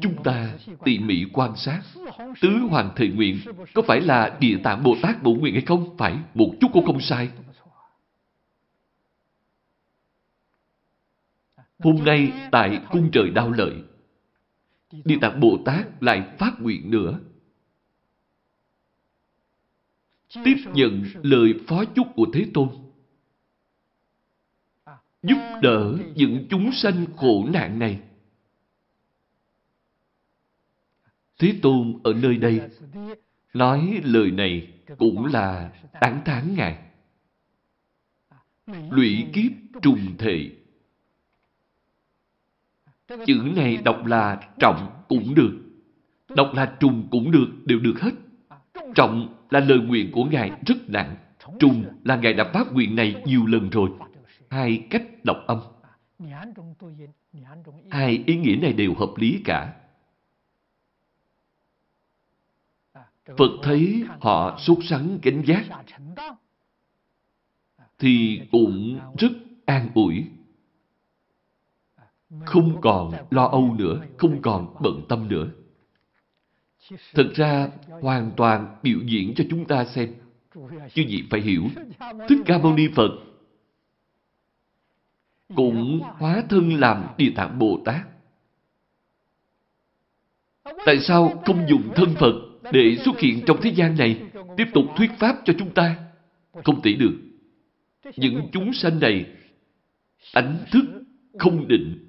Chúng 0.00 0.22
ta 0.24 0.54
tỉ 0.84 0.98
mỉ 0.98 1.24
quan 1.32 1.56
sát 1.56 1.82
Tứ 2.40 2.48
Hoàng 2.70 2.90
Thệ 2.96 3.08
Nguyện 3.08 3.40
có 3.74 3.82
phải 3.82 4.00
là 4.00 4.36
Địa 4.40 4.58
Tạng 4.64 4.82
Bồ 4.82 4.96
Tát 5.02 5.22
Bổ 5.22 5.34
Nguyện 5.34 5.54
hay 5.54 5.62
không? 5.66 5.96
Phải, 5.98 6.18
một 6.34 6.54
chút 6.60 6.68
cũng 6.72 6.86
không 6.86 7.00
sai. 7.00 7.30
Hôm 11.78 12.04
nay 12.04 12.32
tại 12.52 12.80
Cung 12.90 13.10
Trời 13.12 13.30
đau 13.30 13.50
Lợi, 13.50 13.74
Địa 15.04 15.18
Tạng 15.20 15.40
Bồ 15.40 15.58
Tát 15.64 16.02
lại 16.02 16.34
phát 16.38 16.60
nguyện 16.60 16.90
nữa. 16.90 17.20
Tiếp 20.44 20.56
nhận 20.74 21.04
lời 21.22 21.54
phó 21.66 21.84
chúc 21.84 22.06
của 22.14 22.26
Thế 22.32 22.46
Tôn. 22.54 22.68
Giúp 25.22 25.38
đỡ 25.62 25.98
những 26.14 26.46
chúng 26.50 26.72
sanh 26.72 27.06
khổ 27.16 27.48
nạn 27.52 27.78
này. 27.78 28.00
Thế 31.38 31.54
Tôn 31.62 31.98
ở 32.04 32.12
nơi 32.12 32.36
đây 32.36 32.60
nói 33.54 34.00
lời 34.04 34.30
này 34.30 34.72
cũng 34.98 35.26
là 35.26 35.72
tán 36.00 36.20
thán 36.24 36.54
Ngài. 36.54 36.78
Lũy 38.90 39.26
kiếp 39.32 39.52
trùng 39.82 40.16
thể. 40.18 40.50
Chữ 43.08 43.52
này 43.56 43.76
đọc 43.76 44.06
là 44.06 44.50
trọng 44.58 45.02
cũng 45.08 45.34
được. 45.34 45.52
Đọc 46.28 46.50
là 46.54 46.76
trùng 46.80 47.08
cũng 47.10 47.30
được, 47.30 47.46
đều 47.64 47.78
được 47.78 48.00
hết. 48.00 48.12
Trọng 48.94 49.35
là 49.50 49.60
lời 49.60 49.78
nguyện 49.78 50.10
của 50.12 50.24
Ngài 50.24 50.50
rất 50.66 50.76
nặng. 50.88 51.16
Trùng 51.58 51.84
là 52.04 52.16
Ngài 52.16 52.32
đã 52.34 52.50
phát 52.52 52.72
nguyện 52.72 52.96
này 52.96 53.22
nhiều 53.26 53.46
lần 53.46 53.70
rồi. 53.70 53.90
Hai 54.50 54.86
cách 54.90 55.02
đọc 55.24 55.36
âm. 55.46 55.60
Hai 57.90 58.22
ý 58.26 58.36
nghĩa 58.36 58.56
này 58.56 58.72
đều 58.72 58.94
hợp 58.94 59.10
lý 59.16 59.42
cả. 59.44 59.74
Phật 63.26 63.50
thấy 63.62 64.04
họ 64.20 64.58
sốt 64.58 64.78
sắng 64.82 65.18
cảnh 65.22 65.42
giác 65.46 65.64
thì 67.98 68.40
cũng 68.52 69.00
rất 69.18 69.32
an 69.64 69.90
ủi. 69.94 70.24
Không 72.44 72.80
còn 72.80 73.12
lo 73.30 73.44
âu 73.44 73.74
nữa, 73.78 74.06
không 74.18 74.42
còn 74.42 74.74
bận 74.80 75.02
tâm 75.08 75.28
nữa. 75.28 75.46
Thực 77.14 77.34
ra, 77.34 77.68
hoàn 77.88 78.30
toàn 78.36 78.76
biểu 78.82 78.98
diễn 79.06 79.34
cho 79.36 79.44
chúng 79.50 79.64
ta 79.64 79.84
xem. 79.84 80.14
Chứ 80.94 81.02
gì 81.02 81.22
phải 81.30 81.40
hiểu, 81.40 81.62
Thích 82.28 82.38
Ca 82.46 82.58
Mâu 82.58 82.74
Ni 82.74 82.88
Phật 82.94 83.10
cũng 85.54 86.00
hóa 86.02 86.42
thân 86.48 86.80
làm 86.80 87.06
Địa 87.18 87.32
Tạng 87.36 87.58
Bồ 87.58 87.80
Tát. 87.84 88.02
Tại 90.86 91.00
sao 91.00 91.42
không 91.46 91.68
dùng 91.68 91.92
thân 91.94 92.14
Phật 92.14 92.32
để 92.72 92.96
xuất 93.04 93.18
hiện 93.18 93.42
trong 93.46 93.60
thế 93.62 93.70
gian 93.70 93.96
này, 93.98 94.22
tiếp 94.56 94.66
tục 94.74 94.84
thuyết 94.96 95.10
pháp 95.18 95.36
cho 95.44 95.52
chúng 95.58 95.74
ta. 95.74 95.96
Không 96.64 96.82
thể 96.82 96.92
được. 96.92 97.12
Những 98.16 98.48
chúng 98.52 98.72
sanh 98.72 99.00
này, 99.00 99.26
ánh 100.32 100.58
thức 100.72 100.84
không 101.38 101.68
định. 101.68 102.05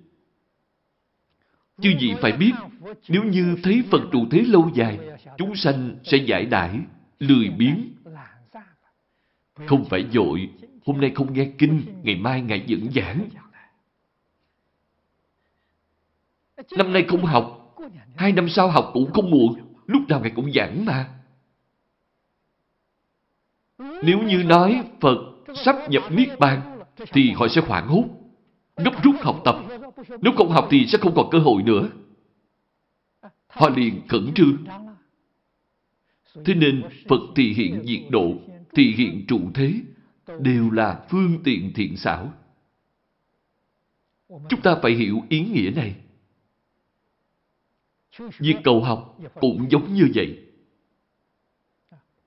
Chứ 1.81 1.93
gì 1.99 2.13
phải 2.21 2.31
biết, 2.31 2.51
nếu 3.07 3.23
như 3.23 3.57
thấy 3.63 3.83
Phật 3.91 4.01
trụ 4.11 4.25
thế 4.31 4.41
lâu 4.41 4.71
dài, 4.73 4.99
chúng 5.37 5.55
sanh 5.55 5.95
sẽ 6.03 6.17
giải 6.17 6.45
đãi, 6.45 6.79
lười 7.19 7.49
biếng. 7.49 7.93
Không 9.65 9.85
phải 9.85 10.05
dội, 10.11 10.49
hôm 10.85 11.01
nay 11.01 11.11
không 11.15 11.33
nghe 11.33 11.51
kinh, 11.57 11.81
ngày 12.03 12.15
mai 12.15 12.41
Ngài 12.41 12.63
dẫn 12.67 12.91
giảng. 12.95 13.29
Năm 16.77 16.93
nay 16.93 17.05
không 17.07 17.25
học, 17.25 17.75
hai 18.15 18.31
năm 18.31 18.49
sau 18.49 18.69
học 18.69 18.89
cũng 18.93 19.13
không 19.13 19.31
muộn. 19.31 19.61
Lúc 19.85 20.01
nào 20.09 20.19
Ngài 20.19 20.31
cũng 20.35 20.51
giảng 20.53 20.85
mà. 20.85 21.09
Nếu 23.79 24.23
như 24.23 24.43
nói 24.43 24.83
Phật 24.99 25.17
sắp 25.55 25.89
nhập 25.89 26.03
Niết 26.11 26.39
Bàn, 26.39 26.81
thì 27.11 27.31
họ 27.31 27.47
sẽ 27.47 27.61
hoảng 27.61 27.87
hốt, 27.87 28.03
gấp 28.75 29.03
rút 29.03 29.15
học 29.21 29.41
tập. 29.45 29.55
Nếu 29.98 30.34
không 30.38 30.49
học 30.49 30.68
thì 30.72 30.86
sẽ 30.88 30.98
không 30.98 31.15
còn 31.15 31.30
cơ 31.32 31.40
hội 31.40 31.64
nữa. 31.64 31.90
Họ 33.48 33.69
liền 33.69 34.07
khẩn 34.07 34.32
trương. 34.36 34.65
Thế 36.45 36.53
nên 36.53 36.84
Phật 37.10 37.19
thì 37.36 37.53
hiện 37.53 37.84
diệt 37.86 38.02
độ, 38.10 38.34
thì 38.76 38.94
hiện 38.95 39.26
trụ 39.28 39.40
thế, 39.53 39.74
đều 40.40 40.72
là 40.72 41.06
phương 41.10 41.44
tiện 41.44 41.74
thiện 41.76 41.98
xảo. 41.98 42.34
Chúng 44.30 44.61
ta 44.64 44.76
phải 44.82 44.91
hiểu 44.91 45.22
ý 45.30 45.40
nghĩa 45.40 45.72
này. 45.76 45.95
Việc 48.38 48.56
cầu 48.64 48.84
học 48.84 49.19
cũng 49.34 49.72
giống 49.72 49.94
như 49.94 50.07
vậy. 50.15 50.44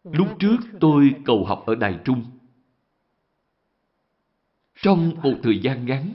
Lúc 0.05 0.29
trước 0.39 0.57
tôi 0.81 1.15
cầu 1.25 1.45
học 1.45 1.63
ở 1.67 1.75
Đài 1.75 1.99
Trung. 2.05 2.25
Trong 4.83 5.15
một 5.23 5.35
thời 5.43 5.59
gian 5.59 5.87
ngắn, 5.87 6.13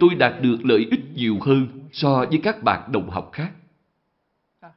tôi 0.00 0.14
đạt 0.18 0.32
được 0.42 0.56
lợi 0.64 0.86
ích 0.90 1.00
nhiều 1.14 1.38
hơn 1.40 1.66
so 1.92 2.24
với 2.30 2.40
các 2.42 2.62
bạn 2.62 2.92
đồng 2.92 3.10
học 3.10 3.30
khác. 3.32 3.50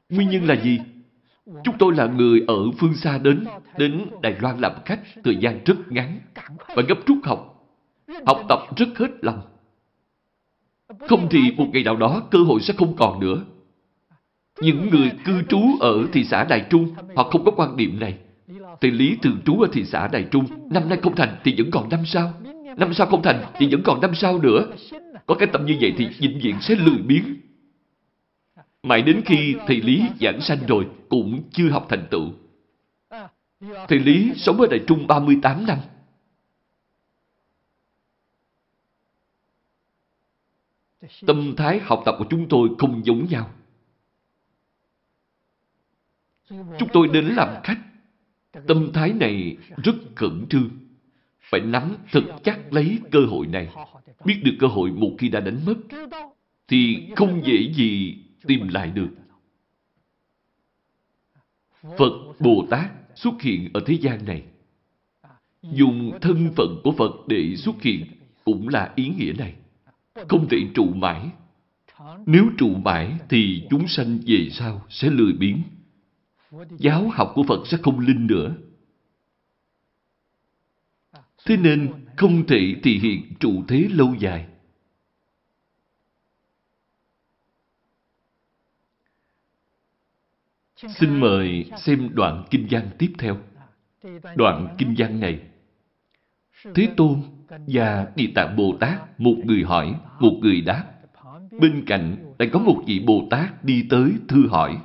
Nguyên 0.10 0.30
nhân 0.30 0.46
là 0.46 0.56
gì? 0.56 0.80
Chúng 1.64 1.78
tôi 1.80 1.96
là 1.96 2.06
người 2.06 2.44
ở 2.48 2.72
phương 2.80 2.94
xa 2.94 3.18
đến, 3.18 3.46
đến 3.78 4.06
Đài 4.22 4.36
Loan 4.40 4.60
làm 4.60 4.72
khách 4.86 5.00
thời 5.24 5.36
gian 5.36 5.60
rất 5.66 5.76
ngắn 5.90 6.20
và 6.76 6.84
gấp 6.88 6.98
rút 7.06 7.18
học. 7.24 7.68
Học 8.26 8.42
tập 8.50 8.60
rất 8.78 8.88
hết 8.96 9.10
lòng. 9.22 9.42
Không 11.00 11.28
thì 11.32 11.40
một 11.58 11.68
ngày 11.74 11.84
nào 11.84 11.96
đó 11.96 12.24
cơ 12.32 12.40
hội 12.40 12.62
sẽ 12.62 12.74
không 12.78 12.96
còn 12.96 13.20
nữa. 13.20 13.44
Những 14.62 14.90
người 14.90 15.12
cư 15.26 15.42
trú 15.50 15.62
ở 15.80 16.08
thị 16.14 16.24
xã 16.24 16.44
Đại 16.44 16.66
Trung, 16.70 16.96
họ 17.16 17.24
không 17.24 17.46
có 17.46 17.52
quan 17.52 17.78
điểm 17.78 18.00
này. 18.00 18.18
Thầy 18.82 18.92
Lý 18.92 19.18
thường 19.22 19.38
trú 19.46 19.62
ở 19.62 19.70
thị 19.74 19.86
xã 19.86 20.08
Đại 20.08 20.26
Trung, 20.32 20.46
năm 20.72 20.90
nay 20.90 20.98
không 21.02 21.16
thành 21.16 21.36
thì 21.44 21.56
vẫn 21.58 21.72
còn 21.72 21.90
năm 21.90 22.00
sau. 22.06 22.34
Năm 22.78 22.94
sau 22.94 23.08
không 23.08 23.24
thành 23.24 23.46
thì 23.56 23.68
vẫn 23.72 23.82
còn 23.86 24.02
năm 24.02 24.16
sau 24.16 24.40
nữa. 24.40 24.72
Có 25.26 25.36
cái 25.36 25.48
tâm 25.54 25.66
như 25.66 25.78
vậy 25.82 25.94
thì 25.98 26.08
vĩnh 26.20 26.40
viễn 26.44 26.62
sẽ 26.62 26.76
lười 26.76 26.98
biếng. 26.98 27.36
Mãi 28.84 29.02
đến 29.02 29.22
khi 29.26 29.56
thầy 29.68 29.82
Lý 29.82 30.04
giảng 30.20 30.42
sanh 30.42 30.58
rồi, 30.68 30.88
cũng 31.10 31.44
chưa 31.52 31.70
học 31.70 31.86
thành 31.90 32.08
tựu. 32.12 32.32
Thầy 33.88 34.00
Lý 34.00 34.32
sống 34.36 34.62
ở 34.62 34.68
Đại 34.72 34.80
Trung 34.88 35.08
38 35.08 35.66
năm. 35.66 35.78
Tâm 41.28 41.54
thái 41.58 41.80
học 41.80 42.02
tập 42.06 42.16
của 42.20 42.26
chúng 42.30 42.50
tôi 42.50 42.70
không 42.78 43.06
giống 43.06 43.28
nhau. 43.30 43.52
Chúng 46.50 46.90
tôi 46.94 47.08
đến 47.08 47.26
làm 47.26 47.64
khách. 47.64 47.80
Tâm 48.68 48.92
thái 48.94 49.14
này 49.14 49.58
rất 49.84 49.96
khẩn 50.16 50.46
trương 50.50 50.70
phải 51.52 51.62
nắm 51.62 51.96
thật 52.12 52.22
chắc 52.44 52.74
lấy 52.74 53.00
cơ 53.12 53.20
hội 53.20 53.48
này. 53.48 53.70
Biết 54.26 54.42
được 54.44 54.56
cơ 54.60 54.68
hội 54.68 54.92
một 54.92 55.12
khi 55.20 55.30
đã 55.30 55.40
đánh 55.40 55.60
mất, 55.66 55.76
thì 56.68 57.08
không 57.16 57.42
dễ 57.46 57.74
gì 57.74 58.18
tìm 58.48 58.68
lại 58.68 58.92
được. 58.92 59.10
Phật 61.82 62.12
Bồ 62.40 62.66
Tát 62.70 62.92
xuất 63.16 63.42
hiện 63.42 63.70
ở 63.74 63.82
thế 63.86 63.94
gian 63.94 64.26
này. 64.26 64.44
Dùng 65.62 66.20
thân 66.22 66.52
phận 66.56 66.82
của 66.84 66.92
Phật 66.92 67.12
để 67.28 67.56
xuất 67.56 67.82
hiện 67.82 68.06
cũng 68.46 68.68
là 68.68 68.94
ý 68.96 69.08
nghĩa 69.08 69.34
này. 69.38 69.56
Không 70.28 70.48
thể 70.50 70.58
trụ 70.74 70.86
mãi. 70.86 71.30
Nếu 72.26 72.46
trụ 72.58 72.76
mãi 72.76 73.14
thì 73.30 73.64
chúng 73.70 73.88
sanh 73.88 74.20
về 74.26 74.50
sau 74.52 74.86
sẽ 74.90 75.10
lười 75.10 75.34
biếng. 75.34 75.62
Giáo 76.78 77.10
học 77.10 77.32
của 77.36 77.44
Phật 77.44 77.68
sẽ 77.68 77.78
không 77.78 78.00
linh 78.00 78.28
nữa. 78.28 78.56
Thế 81.46 81.58
nên 81.58 81.92
không 82.18 82.48
thể 82.48 82.76
thể 82.84 82.92
hiện 82.92 83.34
trụ 83.40 83.64
thế 83.68 83.88
lâu 83.92 84.16
dài. 84.20 84.48
Xin 90.76 91.20
mời 91.20 91.66
xem 91.78 92.10
đoạn 92.14 92.44
kinh 92.50 92.68
văn 92.70 92.90
tiếp 92.98 93.14
theo. 93.20 93.38
Đoạn 94.36 94.76
kinh 94.78 94.96
văn 94.98 95.20
này 95.20 95.40
Thế 96.76 96.88
Tôn 96.98 97.22
và 97.48 98.12
Địa 98.16 98.32
Tạng 98.36 98.56
Bồ 98.56 98.78
Tát 98.80 99.20
một 99.20 99.36
người 99.44 99.64
hỏi, 99.64 99.96
một 100.20 100.38
người 100.42 100.62
đáp. 100.62 100.86
Bên 101.52 101.84
cạnh 101.86 102.34
lại 102.40 102.50
có 102.54 102.60
một 102.60 102.84
vị 102.88 103.00
Bồ 103.00 103.28
Tát 103.30 103.64
đi 103.64 103.88
tới 103.90 104.12
thư 104.28 104.48
hỏi. 104.48 104.78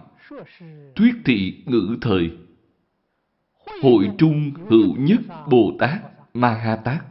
Thuyết 0.95 1.15
thị 1.25 1.63
ngữ 1.67 1.97
thời 2.01 2.31
Hội 3.83 4.11
trung 4.19 4.53
hữu 4.71 4.97
nhất 4.97 5.21
Bồ 5.51 5.77
Tát 5.79 6.16
Ma 6.41 6.55
Ha 6.55 6.77
Tát 6.77 7.05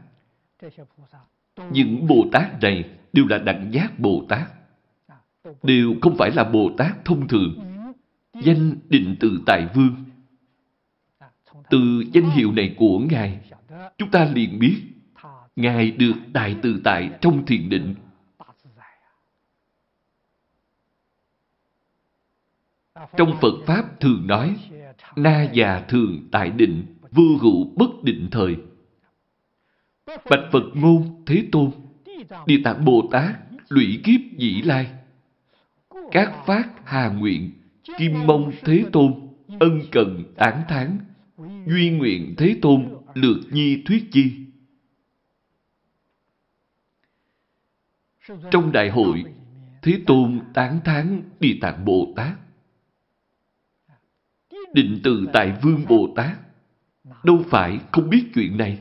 Những 1.71 2.07
Bồ 2.07 2.25
Tát 2.31 2.61
này 2.61 2.89
đều 3.13 3.25
là 3.27 3.37
đẳng 3.37 3.71
giác 3.73 3.99
Bồ 3.99 4.25
Tát. 4.29 4.47
Đều 5.63 5.95
không 6.01 6.15
phải 6.17 6.31
là 6.31 6.43
Bồ 6.43 6.71
Tát 6.77 7.05
thông 7.05 7.27
thường. 7.27 7.53
Danh 8.33 8.75
định 8.89 9.15
tự 9.19 9.39
tại 9.45 9.67
vương. 9.75 9.95
Từ 11.69 12.03
danh 12.13 12.29
hiệu 12.29 12.51
này 12.51 12.75
của 12.77 12.99
Ngài 12.99 13.39
Chúng 13.97 14.11
ta 14.11 14.25
liền 14.25 14.59
biết 14.59 14.81
Ngài 15.55 15.91
được 15.91 16.13
đại 16.33 16.55
tự 16.61 16.81
tại 16.83 17.11
trong 17.21 17.45
thiền 17.45 17.69
định. 17.69 17.95
Trong 23.17 23.37
Phật 23.41 23.53
Pháp 23.65 23.99
thường 23.99 24.27
nói, 24.27 24.55
na 25.15 25.49
già 25.53 25.85
thường 25.87 26.27
tại 26.31 26.49
định, 26.49 26.85
vô 27.11 27.23
hữu 27.41 27.73
bất 27.75 28.03
định 28.03 28.27
thời. 28.31 28.55
Bạch 30.07 30.43
Phật 30.51 30.63
ngôn 30.73 31.23
Thế 31.25 31.47
Tôn, 31.51 31.71
Địa 32.45 32.61
Tạng 32.63 32.85
Bồ 32.85 33.09
Tát, 33.11 33.35
lũy 33.69 33.99
kiếp 34.03 34.21
dĩ 34.37 34.61
lai. 34.61 34.91
Các 36.11 36.33
phát 36.45 36.69
hà 36.83 37.09
nguyện, 37.09 37.51
kim 37.97 38.27
mong 38.27 38.51
Thế 38.61 38.85
Tôn, 38.91 39.13
ân 39.59 39.81
cần 39.91 40.23
tán 40.35 40.63
thán, 40.67 40.97
duy 41.67 41.89
nguyện 41.89 42.33
Thế 42.37 42.55
Tôn, 42.61 42.87
lược 43.13 43.37
nhi 43.51 43.83
thuyết 43.85 44.03
chi. 44.11 44.31
Trong 48.51 48.71
đại 48.71 48.89
hội, 48.89 49.23
Thế 49.81 50.01
Tôn 50.07 50.39
tán 50.53 50.79
thán 50.85 51.21
Địa 51.39 51.57
Tạng 51.61 51.85
Bồ 51.85 52.13
Tát 52.15 52.35
định 54.75 54.99
từ 55.03 55.27
tại 55.33 55.57
Vương 55.61 55.85
Bồ 55.89 56.13
Tát. 56.15 56.37
Đâu 57.23 57.43
phải 57.49 57.79
không 57.91 58.09
biết 58.09 58.25
chuyện 58.33 58.57
này. 58.57 58.79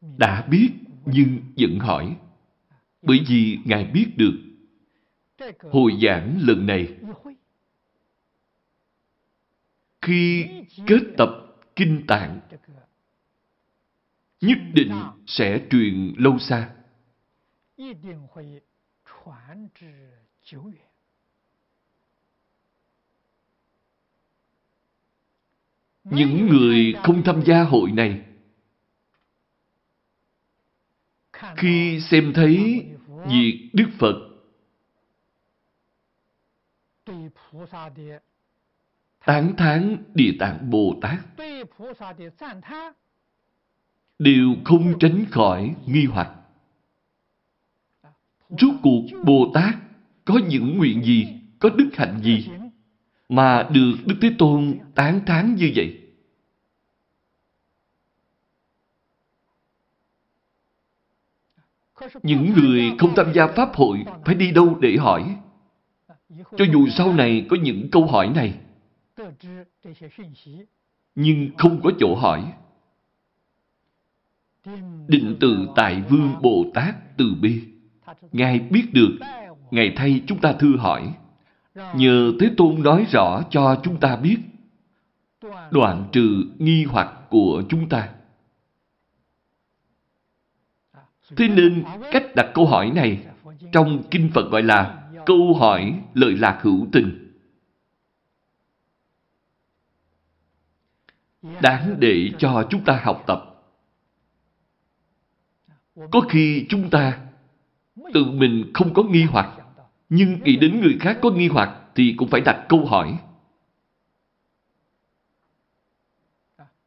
Đã 0.00 0.46
biết 0.50 0.72
nhưng 1.04 1.38
vẫn 1.56 1.78
hỏi. 1.78 2.16
Bởi 3.02 3.20
vì 3.28 3.58
Ngài 3.64 3.84
biết 3.84 4.06
được. 4.16 4.34
Hồi 5.72 5.92
giảng 6.02 6.38
lần 6.40 6.66
này, 6.66 6.96
khi 10.02 10.46
kết 10.86 11.00
tập 11.16 11.28
kinh 11.76 12.04
tạng, 12.06 12.40
nhất 14.40 14.58
định 14.74 14.92
sẽ 15.26 15.66
truyền 15.70 16.14
lâu 16.18 16.38
xa. 16.38 16.70
Những 26.04 26.46
người 26.46 26.94
không 27.02 27.22
tham 27.24 27.42
gia 27.46 27.62
hội 27.62 27.92
này 27.92 28.27
khi 31.56 32.00
xem 32.00 32.32
thấy 32.34 32.84
việc 33.26 33.70
Đức 33.72 33.88
Phật 33.98 34.14
tán 39.24 39.56
thán 39.56 39.96
Địa 40.14 40.32
Tạng 40.38 40.70
Bồ 40.70 40.94
Tát 41.02 41.18
đều 44.18 44.54
không 44.64 44.98
tránh 44.98 45.24
khỏi 45.30 45.74
nghi 45.86 46.04
hoặc. 46.04 46.30
Rốt 48.48 48.74
cuộc 48.82 49.02
Bồ 49.24 49.50
Tát 49.54 49.74
có 50.24 50.40
những 50.48 50.78
nguyện 50.78 51.02
gì, 51.02 51.28
có 51.58 51.70
đức 51.70 51.88
hạnh 51.92 52.20
gì 52.22 52.48
mà 53.28 53.68
được 53.72 53.94
Đức 54.06 54.16
Thế 54.20 54.30
Tôn 54.38 54.78
tán 54.94 55.20
thán 55.26 55.54
như 55.54 55.72
vậy? 55.74 56.07
Những 62.22 62.52
người 62.54 62.92
không 62.98 63.14
tham 63.16 63.32
gia 63.32 63.46
Pháp 63.46 63.74
hội 63.74 64.04
phải 64.24 64.34
đi 64.34 64.50
đâu 64.50 64.78
để 64.80 64.96
hỏi? 64.96 65.36
Cho 66.56 66.64
dù 66.72 66.86
sau 66.88 67.12
này 67.12 67.46
có 67.50 67.56
những 67.62 67.88
câu 67.90 68.06
hỏi 68.06 68.28
này, 68.34 68.54
nhưng 71.14 71.50
không 71.58 71.80
có 71.84 71.90
chỗ 71.98 72.14
hỏi. 72.14 72.52
Định 75.08 75.36
từ 75.40 75.68
tại 75.76 76.02
Vương 76.08 76.34
Bồ 76.42 76.64
Tát 76.74 77.16
từ 77.16 77.34
bi. 77.40 77.62
Ngài 78.32 78.58
biết 78.58 78.84
được, 78.92 79.18
Ngài 79.70 79.92
thay 79.96 80.20
chúng 80.26 80.40
ta 80.40 80.52
thư 80.52 80.76
hỏi. 80.76 81.14
Nhờ 81.94 82.32
Thế 82.40 82.50
Tôn 82.56 82.82
nói 82.82 83.06
rõ 83.12 83.42
cho 83.50 83.80
chúng 83.82 84.00
ta 84.00 84.16
biết, 84.16 84.36
đoạn 85.70 86.08
trừ 86.12 86.44
nghi 86.58 86.84
hoặc 86.84 87.12
của 87.30 87.62
chúng 87.68 87.88
ta. 87.88 88.08
Thế 91.36 91.48
nên 91.48 91.84
cách 92.12 92.24
đặt 92.36 92.50
câu 92.54 92.66
hỏi 92.66 92.90
này 92.90 93.26
trong 93.72 94.02
Kinh 94.10 94.30
Phật 94.34 94.50
gọi 94.50 94.62
là 94.62 95.10
câu 95.26 95.54
hỏi 95.54 96.00
lợi 96.14 96.36
lạc 96.36 96.58
hữu 96.62 96.86
tình. 96.92 97.34
Đáng 101.62 101.96
để 101.98 102.30
cho 102.38 102.66
chúng 102.70 102.84
ta 102.84 103.00
học 103.02 103.24
tập. 103.26 103.44
Có 106.10 106.20
khi 106.28 106.66
chúng 106.68 106.90
ta 106.90 107.20
tự 108.14 108.24
mình 108.24 108.70
không 108.74 108.94
có 108.94 109.02
nghi 109.02 109.22
hoặc, 109.22 109.50
nhưng 110.08 110.42
nghĩ 110.44 110.56
đến 110.56 110.80
người 110.80 110.96
khác 111.00 111.18
có 111.22 111.30
nghi 111.30 111.48
hoặc 111.48 111.80
thì 111.94 112.14
cũng 112.16 112.28
phải 112.28 112.40
đặt 112.40 112.66
câu 112.68 112.86
hỏi. 112.86 113.18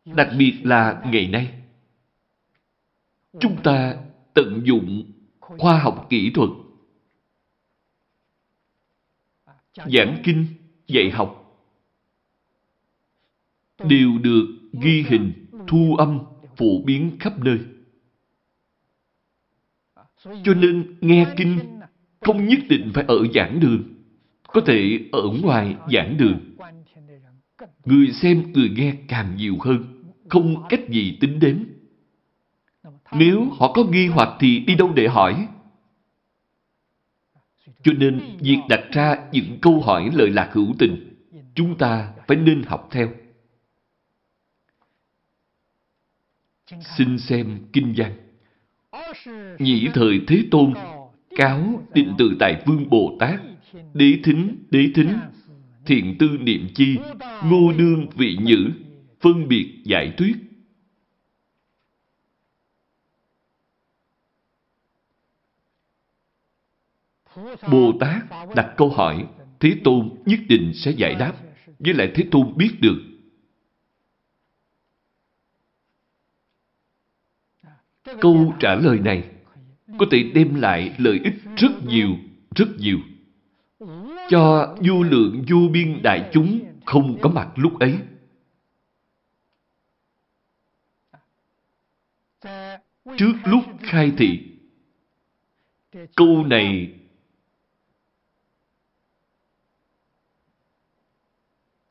Đặc 0.05 0.29
biệt 0.37 0.61
là 0.63 1.01
ngày 1.05 1.27
nay, 1.27 1.53
chúng 3.39 3.63
ta 3.63 3.95
tận 4.33 4.61
dụng 4.63 5.11
khoa 5.39 5.79
học 5.79 6.07
kỹ 6.09 6.31
thuật. 6.33 6.49
Giảng 9.75 10.21
kinh, 10.23 10.45
dạy 10.87 11.09
học 11.09 11.37
đều 13.83 14.09
được 14.23 14.45
ghi 14.81 15.03
hình, 15.07 15.45
thu 15.67 15.95
âm 15.97 16.19
phổ 16.57 16.81
biến 16.85 17.17
khắp 17.19 17.33
nơi. 17.39 17.59
Cho 20.43 20.53
nên 20.53 20.97
nghe 21.01 21.33
kinh 21.37 21.59
không 22.21 22.47
nhất 22.47 22.59
định 22.69 22.91
phải 22.93 23.03
ở 23.07 23.27
giảng 23.33 23.59
đường, 23.59 23.83
có 24.47 24.61
thể 24.65 24.99
ở 25.11 25.23
ngoài 25.41 25.75
giảng 25.93 26.17
đường. 26.17 26.39
Người 27.85 28.11
xem 28.11 28.51
người 28.53 28.69
nghe 28.69 28.95
càng 29.07 29.35
nhiều 29.35 29.57
hơn, 29.59 30.03
không 30.29 30.63
cách 30.69 30.89
gì 30.89 31.17
tính 31.21 31.39
đến 31.39 31.80
nếu 33.13 33.45
họ 33.59 33.73
có 33.73 33.83
nghi 33.83 34.07
hoặc 34.07 34.29
thì 34.39 34.59
đi 34.59 34.75
đâu 34.75 34.93
để 34.95 35.07
hỏi? 35.07 35.47
Cho 37.83 37.93
nên, 37.93 38.37
việc 38.39 38.59
đặt 38.69 38.81
ra 38.91 39.15
những 39.31 39.57
câu 39.61 39.81
hỏi 39.81 40.09
lời 40.13 40.29
lạc 40.29 40.49
hữu 40.53 40.73
tình, 40.79 41.15
chúng 41.55 41.77
ta 41.77 42.13
phải 42.27 42.37
nên 42.37 42.63
học 42.63 42.87
theo. 42.91 43.11
Xin 46.97 47.19
xem 47.19 47.59
kinh 47.73 47.93
văn. 47.97 48.13
Nhĩ 49.59 49.89
thời 49.93 50.21
Thế 50.27 50.43
Tôn, 50.51 50.73
cáo 51.35 51.83
định 51.93 52.13
từ 52.17 52.35
tài 52.39 52.63
Vương 52.65 52.89
Bồ 52.89 53.17
Tát, 53.19 53.41
đế 53.93 54.17
thính, 54.23 54.63
đế 54.69 54.87
thính, 54.95 55.19
thiện 55.85 56.15
tư 56.19 56.37
niệm 56.41 56.67
chi, 56.75 56.97
ngô 57.43 57.73
đương 57.77 58.07
vị 58.15 58.37
nhữ, 58.41 58.69
phân 59.21 59.47
biệt 59.47 59.81
giải 59.83 60.13
thuyết 60.17 60.50
Bồ 67.71 67.93
Tát 67.99 68.23
đặt 68.55 68.73
câu 68.77 68.89
hỏi, 68.89 69.27
Thế 69.59 69.75
Tôn 69.83 70.09
nhất 70.25 70.39
định 70.49 70.71
sẽ 70.75 70.91
giải 70.91 71.15
đáp, 71.15 71.33
với 71.79 71.93
lại 71.93 72.11
Thế 72.15 72.25
Tôn 72.31 72.57
biết 72.57 72.71
được. 72.81 72.97
Câu 78.21 78.53
trả 78.59 78.75
lời 78.75 78.99
này 78.99 79.29
có 79.99 80.05
thể 80.11 80.23
đem 80.23 80.55
lại 80.55 80.95
lợi 80.97 81.19
ích 81.23 81.33
rất 81.57 81.71
nhiều, 81.85 82.09
rất 82.55 82.67
nhiều 82.77 82.99
cho 84.29 84.75
vô 84.81 85.03
lượng 85.03 85.45
vô 85.49 85.57
biên 85.71 86.01
đại 86.03 86.29
chúng 86.33 86.59
không 86.85 87.17
có 87.21 87.29
mặt 87.29 87.49
lúc 87.55 87.79
ấy. 87.79 87.97
Trước 93.17 93.33
lúc 93.45 93.63
khai 93.79 94.11
thị, 94.17 94.39
câu 96.15 96.45
này 96.45 96.93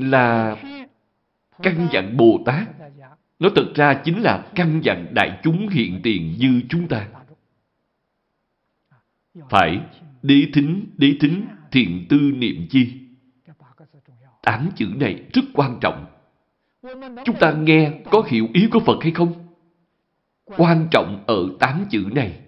là 0.00 0.56
căn 1.62 1.88
dặn 1.92 2.16
Bồ 2.16 2.42
Tát. 2.46 2.68
Nó 3.38 3.48
thật 3.56 3.72
ra 3.74 3.94
chính 4.04 4.22
là 4.22 4.50
căn 4.54 4.80
dặn 4.84 5.14
đại 5.14 5.40
chúng 5.42 5.68
hiện 5.68 6.00
tiền 6.02 6.36
như 6.38 6.62
chúng 6.68 6.88
ta. 6.88 7.08
Phải 9.50 9.80
đế 10.22 10.46
thính, 10.54 10.86
đế 10.96 11.16
thính, 11.20 11.46
thiện 11.72 12.06
tư 12.08 12.16
niệm 12.16 12.66
chi. 12.70 12.92
Tám 14.42 14.68
chữ 14.76 14.86
này 14.96 15.24
rất 15.32 15.42
quan 15.54 15.78
trọng. 15.80 16.06
Chúng 17.24 17.36
ta 17.40 17.52
nghe 17.52 17.92
có 18.10 18.22
hiểu 18.26 18.48
ý 18.54 18.68
của 18.70 18.80
Phật 18.80 19.02
hay 19.02 19.12
không? 19.12 19.46
Quan 20.44 20.88
trọng 20.90 21.24
ở 21.26 21.48
tám 21.60 21.84
chữ 21.90 22.08
này. 22.12 22.40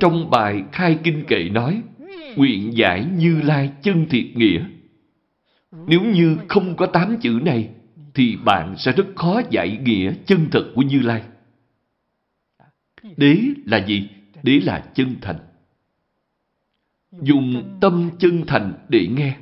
Trong 0.00 0.30
bài 0.30 0.64
Khai 0.72 0.98
Kinh 1.04 1.24
Kệ 1.28 1.48
nói, 1.48 1.82
nguyện 2.36 2.76
giải 2.76 3.06
như 3.18 3.42
lai 3.42 3.72
chân 3.82 4.06
thiệt 4.10 4.24
nghĩa. 4.34 4.64
Nếu 5.86 6.02
như 6.02 6.38
không 6.48 6.76
có 6.76 6.86
tám 6.86 7.16
chữ 7.20 7.40
này, 7.42 7.70
thì 8.14 8.36
bạn 8.36 8.74
sẽ 8.78 8.92
rất 8.92 9.06
khó 9.16 9.40
giải 9.50 9.78
nghĩa 9.84 10.14
chân 10.26 10.48
thật 10.52 10.72
của 10.74 10.82
Như 10.82 11.00
Lai. 11.00 11.22
Đế 13.16 13.40
là 13.66 13.86
gì? 13.86 14.08
Đế 14.42 14.60
là 14.60 14.90
chân 14.94 15.14
thành. 15.22 15.38
Dùng 17.22 17.78
tâm 17.80 18.10
chân 18.18 18.44
thành 18.46 18.72
để 18.88 19.06
nghe. 19.06 19.36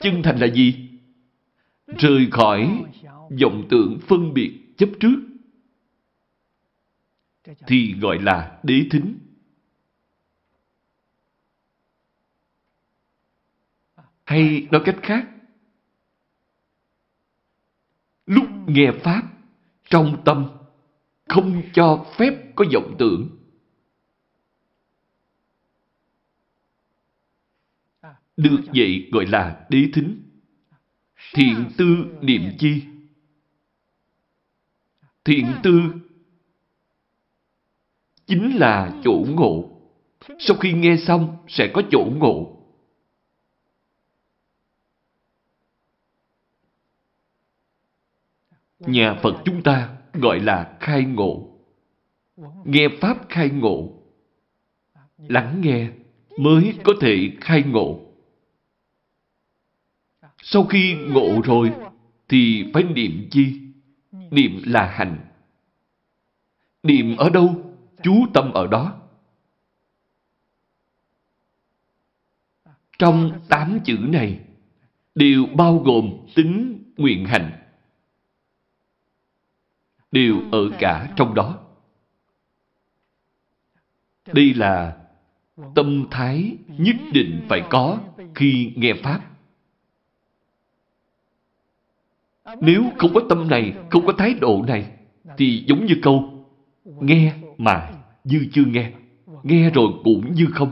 Chân 0.00 0.22
thành 0.22 0.38
là 0.38 0.46
gì? 0.46 0.88
Rời 1.98 2.26
khỏi 2.30 2.84
vọng 3.42 3.66
tượng 3.68 3.98
phân 3.98 4.34
biệt 4.34 4.60
chấp 4.76 4.88
trước 5.00 5.16
thì 7.66 7.94
gọi 8.00 8.18
là 8.22 8.58
đế 8.62 8.86
thính. 8.90 9.18
Hay 14.26 14.68
nói 14.70 14.82
cách 14.84 14.98
khác, 15.02 15.28
lúc 18.26 18.44
nghe 18.66 18.92
Pháp, 19.02 19.22
trong 19.90 20.22
tâm 20.24 20.48
không 21.28 21.62
cho 21.72 22.06
phép 22.18 22.52
có 22.54 22.64
vọng 22.72 22.96
tưởng. 22.98 23.28
Được 28.36 28.60
vậy 28.74 29.08
gọi 29.12 29.26
là 29.26 29.66
đế 29.70 29.88
thính. 29.94 30.22
Thiện 31.34 31.64
tư 31.76 31.86
niệm 32.20 32.42
chi? 32.58 32.82
Thiện 35.24 35.46
tư 35.62 35.80
chính 38.26 38.56
là 38.56 39.00
chỗ 39.04 39.24
ngộ. 39.28 39.80
Sau 40.38 40.56
khi 40.56 40.72
nghe 40.72 40.96
xong 40.96 41.36
sẽ 41.48 41.70
có 41.74 41.82
chỗ 41.90 42.12
ngộ. 42.16 42.55
Nhà 48.86 49.14
Phật 49.22 49.42
chúng 49.44 49.62
ta 49.62 49.96
gọi 50.14 50.40
là 50.40 50.76
khai 50.80 51.04
ngộ. 51.04 51.48
Nghe 52.64 52.88
Pháp 53.00 53.28
khai 53.28 53.50
ngộ. 53.50 53.92
Lắng 55.18 55.60
nghe 55.60 55.88
mới 56.38 56.74
có 56.84 56.92
thể 57.00 57.30
khai 57.40 57.62
ngộ. 57.62 58.00
Sau 60.42 60.64
khi 60.64 60.94
ngộ 60.94 61.40
rồi 61.44 61.72
thì 62.28 62.64
phải 62.74 62.82
niệm 62.82 63.28
chi? 63.30 63.60
Niệm 64.30 64.60
là 64.66 64.86
hành. 64.86 65.16
Niệm 66.82 67.16
ở 67.16 67.30
đâu? 67.30 67.74
Chú 68.02 68.26
tâm 68.34 68.52
ở 68.52 68.66
đó. 68.66 69.00
Trong 72.98 73.40
tám 73.48 73.78
chữ 73.84 73.96
này 74.00 74.40
đều 75.14 75.46
bao 75.56 75.78
gồm 75.78 76.12
tính 76.34 76.84
nguyện 76.96 77.24
hành. 77.24 77.55
Đều 80.12 80.40
ở 80.52 80.70
cả 80.78 81.12
trong 81.16 81.34
đó. 81.34 81.58
Đây 84.32 84.54
là 84.54 84.96
tâm 85.74 86.06
thái 86.10 86.56
nhất 86.68 86.96
định 87.12 87.46
phải 87.48 87.62
có 87.70 87.98
khi 88.34 88.72
nghe 88.76 88.94
Pháp. 88.94 89.20
Nếu 92.60 92.84
không 92.98 93.14
có 93.14 93.20
tâm 93.28 93.48
này, 93.48 93.74
không 93.90 94.06
có 94.06 94.12
thái 94.18 94.34
độ 94.34 94.64
này, 94.68 94.92
thì 95.38 95.64
giống 95.66 95.86
như 95.86 95.94
câu 96.02 96.46
nghe 96.84 97.34
mà 97.58 97.92
như 98.24 98.46
chưa 98.52 98.64
nghe, 98.64 98.92
nghe 99.42 99.70
rồi 99.70 99.88
cũng 100.04 100.34
như 100.34 100.46
không. 100.52 100.70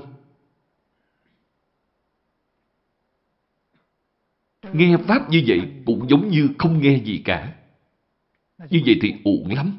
Nghe 4.72 4.96
Pháp 4.96 5.30
như 5.30 5.42
vậy 5.46 5.60
cũng 5.86 6.08
giống 6.08 6.28
như 6.28 6.48
không 6.58 6.80
nghe 6.80 7.00
gì 7.04 7.22
cả. 7.24 7.52
Như 8.70 8.82
vậy 8.86 8.98
thì 9.00 9.14
uổng 9.24 9.50
lắm. 9.54 9.78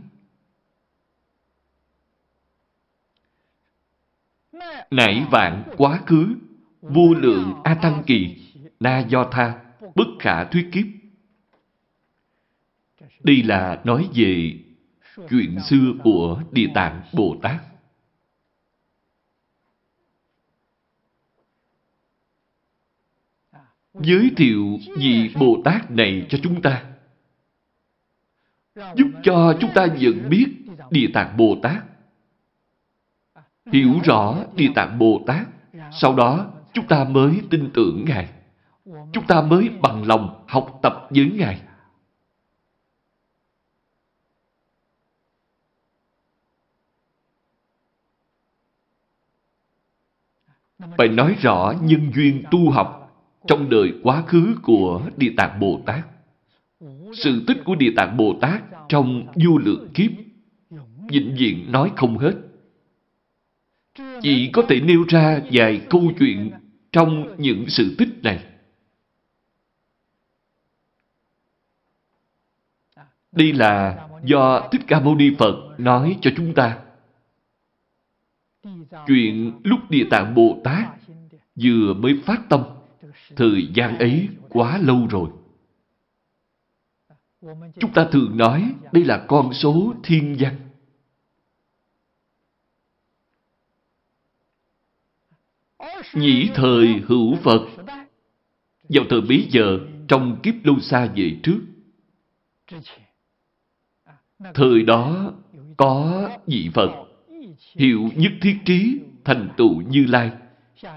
nãy 4.92 5.26
vạn 5.32 5.64
quá 5.78 6.00
khứ, 6.06 6.36
vô 6.82 7.14
lượng 7.14 7.54
A 7.64 7.76
Tăng 7.82 8.04
Kỳ, 8.08 8.36
Na 8.80 9.00
Do 9.00 9.30
Tha, 9.32 9.64
bất 9.96 10.08
khả 10.20 10.44
thuyết 10.44 10.70
kiếp. 10.72 10.86
Đây 13.24 13.44
là 13.44 13.82
nói 13.84 14.10
về 14.14 14.60
chuyện 15.30 15.60
xưa 15.70 15.94
của 16.04 16.42
Địa 16.52 16.68
Tạng 16.74 17.02
Bồ 17.14 17.36
Tát. 17.42 17.62
Giới 23.94 24.32
thiệu 24.38 24.80
vị 24.98 25.30
Bồ 25.40 25.62
Tát 25.66 25.92
này 25.92 26.26
cho 26.30 26.38
chúng 26.44 26.62
ta. 26.62 26.95
Giúp 28.76 29.08
cho 29.24 29.58
chúng 29.60 29.72
ta 29.74 29.86
nhận 29.86 30.30
biết 30.30 30.48
Địa 30.90 31.08
Tạng 31.14 31.38
Bồ 31.38 31.58
Tát. 31.64 31.84
Hiểu 33.66 33.94
rõ 34.04 34.36
Địa 34.56 34.70
Tạng 34.76 35.00
Bồ 35.00 35.22
Tát. 35.28 35.48
Sau 35.92 36.16
đó, 36.16 36.52
chúng 36.74 36.88
ta 36.88 37.04
mới 37.04 37.42
tin 37.50 37.70
tưởng 37.74 38.06
Ngài. 38.08 38.30
Chúng 38.86 39.28
ta 39.28 39.42
mới 39.42 39.70
bằng 39.82 40.08
lòng 40.08 40.46
học 40.48 40.80
tập 40.82 41.08
với 41.10 41.32
Ngài. 41.36 41.62
phải 50.98 51.08
nói 51.08 51.36
rõ 51.42 51.74
nhân 51.82 52.12
duyên 52.16 52.44
tu 52.52 52.72
học 52.72 53.02
trong 53.48 53.70
đời 53.70 53.94
quá 54.04 54.24
khứ 54.28 54.56
của 54.64 55.02
Địa 55.18 55.34
Tạng 55.38 55.60
Bồ 55.60 55.82
Tát. 55.86 56.15
Sự 57.16 57.44
tích 57.48 57.58
của 57.66 57.76
Địa 57.76 57.92
Tạng 57.96 58.18
Bồ 58.18 58.38
Tát 58.42 58.64
trong 58.90 59.28
vô 59.46 59.58
lượng 59.58 59.90
kiếp, 59.94 60.12
vĩnh 61.10 61.36
viễn 61.38 61.72
nói 61.72 61.92
không 61.96 62.18
hết. 62.18 62.34
Chỉ 64.22 64.50
có 64.54 64.62
thể 64.70 64.80
nêu 64.80 65.04
ra 65.08 65.42
vài 65.52 65.82
câu 65.90 66.12
chuyện 66.20 66.52
trong 66.92 67.36
những 67.38 67.66
sự 67.68 67.96
tích 67.98 68.10
này. 68.24 68.44
Đây 73.32 73.54
là 73.54 74.08
do 74.24 74.68
Thích 74.72 74.82
Ca 74.88 75.00
Mâu 75.00 75.16
Ni 75.16 75.32
Phật 75.38 75.56
nói 75.78 76.18
cho 76.22 76.32
chúng 76.38 76.54
ta. 76.54 76.80
Chuyện 79.08 79.52
lúc 79.64 79.80
Địa 79.90 80.08
Tạng 80.10 80.36
Bồ 80.36 80.62
Tát 80.64 80.86
vừa 81.56 81.94
mới 81.94 82.22
phát 82.26 82.50
tâm, 82.50 82.64
thời 83.36 83.68
gian 83.74 83.98
ấy 83.98 84.28
quá 84.50 84.78
lâu 84.78 85.08
rồi. 85.10 85.30
Chúng 87.80 87.94
ta 87.94 88.08
thường 88.12 88.38
nói 88.38 88.74
đây 88.92 89.04
là 89.06 89.26
con 89.28 89.54
số 89.54 89.94
thiên 90.04 90.36
văn. 90.40 90.56
Nhĩ 96.14 96.50
thời 96.56 96.88
hữu 97.08 97.36
Phật 97.36 97.68
Vào 98.90 99.06
thời 99.10 99.22
bấy 99.22 99.48
giờ 99.50 99.80
Trong 100.08 100.40
kiếp 100.44 100.54
lâu 100.64 100.80
xa 100.80 101.06
về 101.16 101.40
trước 101.44 101.60
Thời 104.54 104.84
đó 104.84 105.34
có 105.78 106.30
vị 106.48 106.70
Phật, 106.74 106.90
hiệu 107.76 108.10
nhất 108.16 108.32
thiết 108.42 108.56
trí, 108.66 109.00
thành 109.24 109.50
tựu 109.58 109.82
như 109.82 110.06
lai, 110.06 110.32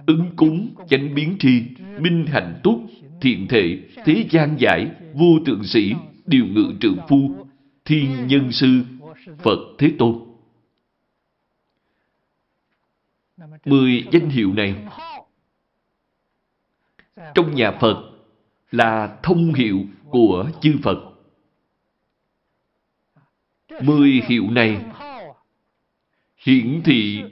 ứng 0.07 0.31
cúng, 0.37 0.75
chánh 0.89 1.15
biến 1.15 1.37
tri, 1.39 1.63
minh 2.01 2.27
hạnh 2.27 2.61
túc, 2.63 2.81
thiện 3.21 3.47
thể, 3.49 3.79
thế 4.05 4.25
gian 4.31 4.57
giải, 4.59 4.91
vô 5.15 5.39
tượng 5.47 5.65
sĩ, 5.65 5.95
điều 6.29 6.47
ngự 6.47 6.73
trượng 6.81 6.99
phu, 7.09 7.47
thiên 7.85 8.27
nhân 8.27 8.53
sư, 8.53 8.83
Phật 9.39 9.59
Thế 9.79 9.93
Tôn. 9.99 10.25
Mười 13.65 14.05
danh 14.13 14.29
hiệu 14.29 14.53
này 14.53 14.87
trong 17.35 17.55
nhà 17.55 17.73
Phật 17.81 18.11
là 18.71 19.19
thông 19.23 19.55
hiệu 19.55 19.85
của 20.11 20.51
chư 20.61 20.77
Phật. 20.83 20.99
Mười 23.83 24.23
hiệu 24.27 24.51
này 24.51 24.85
hiển 26.37 26.83
thị 26.85 27.23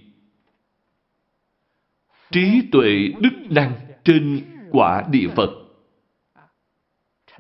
trí 2.31 2.63
tuệ 2.73 3.09
đức 3.21 3.33
năng 3.51 3.73
trên 4.05 4.45
quả 4.71 5.05
địa 5.11 5.29
Phật. 5.37 5.51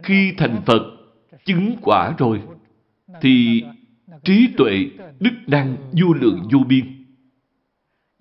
Khi 0.03 0.35
thành 0.39 0.62
Phật, 0.66 0.95
chứng 1.47 1.77
quả 1.82 2.14
rồi, 2.18 2.43
thì 3.20 3.64
trí 4.24 4.48
tuệ, 4.56 4.90
đức 5.20 5.35
năng 5.47 5.77
vô 5.93 6.12
lượng 6.12 6.48
vô 6.52 6.59
biên. 6.68 7.05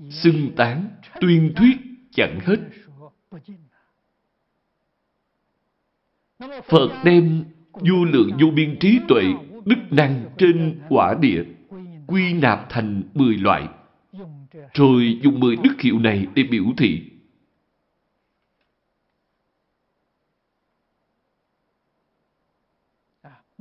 Xưng 0.09 0.51
tán, 0.55 0.89
tuyên 1.21 1.53
thuyết 1.55 1.77
chẳng 2.11 2.39
hết. 2.43 2.57
Phật 6.65 6.89
đem 7.03 7.43
vô 7.73 8.05
lượng 8.05 8.31
vô 8.39 8.51
biên 8.51 8.77
trí 8.79 8.99
tuệ, 9.07 9.23
đức 9.65 9.79
năng 9.91 10.25
trên 10.37 10.79
quả 10.89 11.15
địa, 11.21 11.43
quy 12.07 12.33
nạp 12.33 12.69
thành 12.69 13.03
mười 13.13 13.37
loại, 13.37 13.67
rồi 14.73 15.19
dùng 15.23 15.39
mười 15.39 15.55
đức 15.55 15.81
hiệu 15.81 15.99
này 15.99 16.27
để 16.35 16.43
biểu 16.43 16.65
thị. 16.77 17.01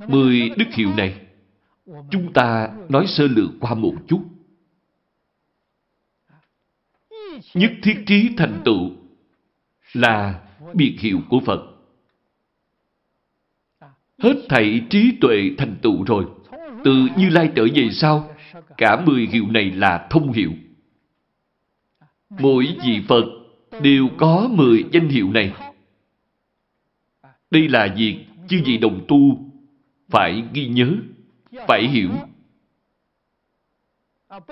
Mười 0.07 0.49
đức 0.57 0.65
hiệu 0.73 0.95
này, 0.95 1.21
chúng 2.11 2.33
ta 2.33 2.69
nói 2.89 3.05
sơ 3.07 3.27
lược 3.27 3.49
qua 3.59 3.73
một 3.73 3.95
chút. 4.07 4.21
Nhất 7.53 7.71
thiết 7.83 8.03
trí 8.05 8.29
thành 8.37 8.61
tựu 8.65 8.91
là 9.93 10.41
biệt 10.73 10.95
hiệu 10.99 11.21
của 11.29 11.39
Phật. 11.39 11.61
Hết 14.17 14.45
thảy 14.49 14.81
trí 14.89 15.11
tuệ 15.21 15.51
thành 15.57 15.75
tựu 15.81 16.03
rồi, 16.03 16.25
từ 16.83 17.07
Như 17.17 17.29
Lai 17.29 17.51
trở 17.55 17.67
về 17.73 17.89
sau, 17.91 18.29
cả 18.77 19.01
mười 19.05 19.27
hiệu 19.27 19.47
này 19.47 19.71
là 19.71 20.07
thông 20.09 20.31
hiệu. 20.31 20.51
Mỗi 22.29 22.77
vị 22.85 23.01
Phật 23.07 23.25
đều 23.81 24.09
có 24.17 24.49
mười 24.51 24.85
danh 24.91 25.09
hiệu 25.09 25.31
này. 25.31 25.53
Đây 27.51 27.67
là 27.67 27.93
việc 27.97 28.25
chư 28.49 28.61
vị 28.65 28.77
đồng 28.77 29.05
tu 29.07 29.51
phải 30.09 30.43
ghi 30.53 30.67
nhớ, 30.67 30.91
phải 31.67 31.87
hiểu. 31.87 32.09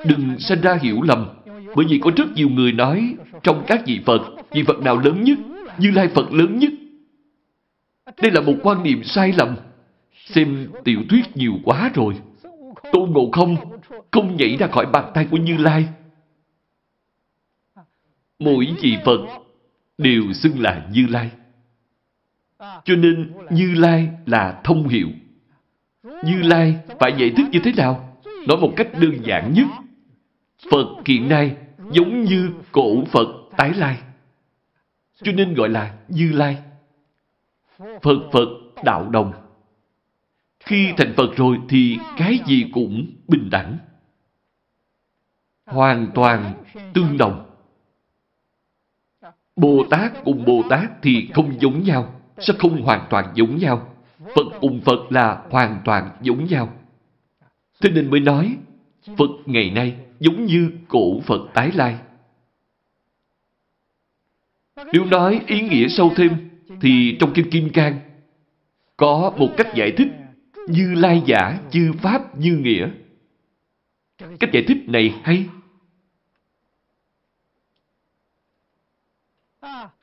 Đừng 0.06 0.40
sinh 0.40 0.62
ra 0.62 0.78
hiểu 0.82 1.02
lầm, 1.02 1.28
bởi 1.76 1.86
vì 1.90 2.00
có 2.04 2.12
rất 2.18 2.26
nhiều 2.36 2.50
người 2.50 2.72
nói 2.72 3.16
trong 3.44 3.64
các 3.68 3.84
vị 3.86 4.00
Phật, 4.06 4.22
vị 4.52 4.64
Phật 4.64 4.80
nào 4.80 5.00
lớn 5.00 5.24
nhất, 5.24 5.38
Như 5.78 5.92
Lai 5.92 6.08
Phật 6.08 6.32
lớn 6.32 6.60
nhất. 6.60 6.70
Đây 8.22 8.32
là 8.32 8.42
một 8.42 8.56
quan 8.64 8.84
niệm 8.84 9.04
sai 9.04 9.34
lầm. 9.38 9.56
Xem 10.26 10.72
tiểu 10.84 11.00
thuyết 11.10 11.38
nhiều 11.38 11.54
quá 11.64 11.92
rồi. 11.96 12.14
Tôn 12.92 13.12
Ngộ 13.12 13.30
Không 13.32 13.56
không 14.12 14.38
nhảy 14.38 14.58
ra 14.58 14.68
khỏi 14.68 14.86
bàn 14.86 15.12
tay 15.14 15.28
của 15.32 15.38
Như 15.38 15.58
Lai. 15.58 15.88
Mỗi 18.40 18.76
vị 18.82 18.98
Phật 19.06 19.20
đều 19.98 20.34
xưng 20.34 20.60
là 20.60 20.88
Như 20.92 21.08
Lai. 21.10 21.32
Cho 22.60 22.96
nên 22.96 23.34
Như 23.50 23.74
Lai 23.74 24.10
là 24.26 24.62
thông 24.64 24.88
hiệu. 24.88 25.08
Như 26.24 26.42
Lai 26.42 26.78
phải 27.00 27.14
giải 27.18 27.34
thích 27.38 27.46
như 27.52 27.60
thế 27.64 27.72
nào? 27.78 28.20
Nói 28.48 28.58
một 28.58 28.74
cách 28.76 28.88
đơn 29.00 29.18
giản 29.24 29.54
nhất. 29.54 29.68
Phật 30.72 30.88
hiện 31.06 31.30
nay 31.30 31.56
giống 31.92 32.24
như 32.24 32.50
cổ 32.72 33.06
Phật 33.06 33.28
tái 33.58 33.74
lai. 33.74 33.98
Cho 35.24 35.32
nên 35.32 35.54
gọi 35.54 35.70
là 35.70 35.94
Như 36.08 36.32
Lai. 36.32 36.58
Phật 37.78 38.20
Phật 38.32 38.48
đạo 38.84 39.10
đồng. 39.10 39.34
Khi 40.60 40.94
thành 40.98 41.14
Phật 41.18 41.36
rồi 41.36 41.60
thì 41.70 41.98
cái 42.18 42.40
gì 42.46 42.66
cũng 42.74 43.06
bình 43.28 43.50
đẳng. 43.50 43.78
Hoàn 45.66 46.08
toàn 46.14 46.64
tương 46.94 47.18
đồng. 47.18 47.50
Bồ 49.56 49.86
Tát 49.90 50.12
cùng 50.24 50.46
Bồ 50.46 50.64
Tát 50.70 50.92
thì 51.02 51.30
không 51.34 51.62
giống 51.62 51.84
nhau. 51.84 52.20
sẽ 52.38 52.54
không 52.58 52.82
hoàn 52.82 53.08
toàn 53.10 53.26
giống 53.36 53.58
nhau? 53.58 53.93
Phật 54.36 54.58
cùng 54.62 54.82
Phật 54.82 55.12
là 55.12 55.44
hoàn 55.50 55.82
toàn 55.86 56.10
giống 56.22 56.46
nhau. 56.46 56.74
Thế 57.82 57.90
nên 57.90 58.12
mới 58.12 58.20
nói, 58.20 58.58
Phật 59.18 59.30
ngày 59.46 59.72
nay 59.72 59.96
giống 60.20 60.46
như 60.46 60.72
cổ 60.88 61.20
Phật 61.20 61.48
tái 61.54 61.72
lai. 61.72 61.98
Nếu 64.94 65.06
nói 65.06 65.42
ý 65.48 65.62
nghĩa 65.62 65.88
sâu 65.88 66.14
thêm, 66.16 66.50
thì 66.82 67.18
trong 67.20 67.34
Kinh 67.34 67.50
Kim 67.50 67.70
Cang 67.70 68.00
có 68.98 69.34
một 69.38 69.50
cách 69.58 69.68
giải 69.76 69.92
thích 69.98 70.08
như 70.68 70.94
lai 70.94 71.22
giả 71.26 71.60
chư 71.72 71.92
pháp 72.02 72.38
như 72.38 72.58
nghĩa. 72.58 72.90
Cách 74.40 74.50
giải 74.54 74.64
thích 74.68 74.78
này 74.88 75.16
hay. 75.24 75.46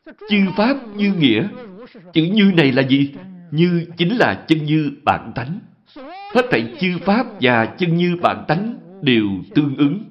Chư 0.05 0.39
pháp 0.57 0.77
như 0.95 1.15
nghĩa. 1.15 1.49
Chữ 2.13 2.23
như 2.23 2.53
này 2.57 2.73
là 2.73 2.83
gì? 2.83 3.15
Như 3.51 3.87
chính 3.97 4.17
là 4.17 4.45
chân 4.49 4.65
như 4.65 4.93
bản 5.05 5.33
tánh. 5.35 5.61
Hết 6.35 6.47
thảy 6.51 6.77
chư 6.81 6.99
pháp 6.99 7.27
và 7.41 7.67
chân 7.67 7.97
như 7.97 8.17
bản 8.23 8.45
tánh 8.49 8.79
đều 9.03 9.29
tương 9.55 9.77
ứng. 9.77 10.05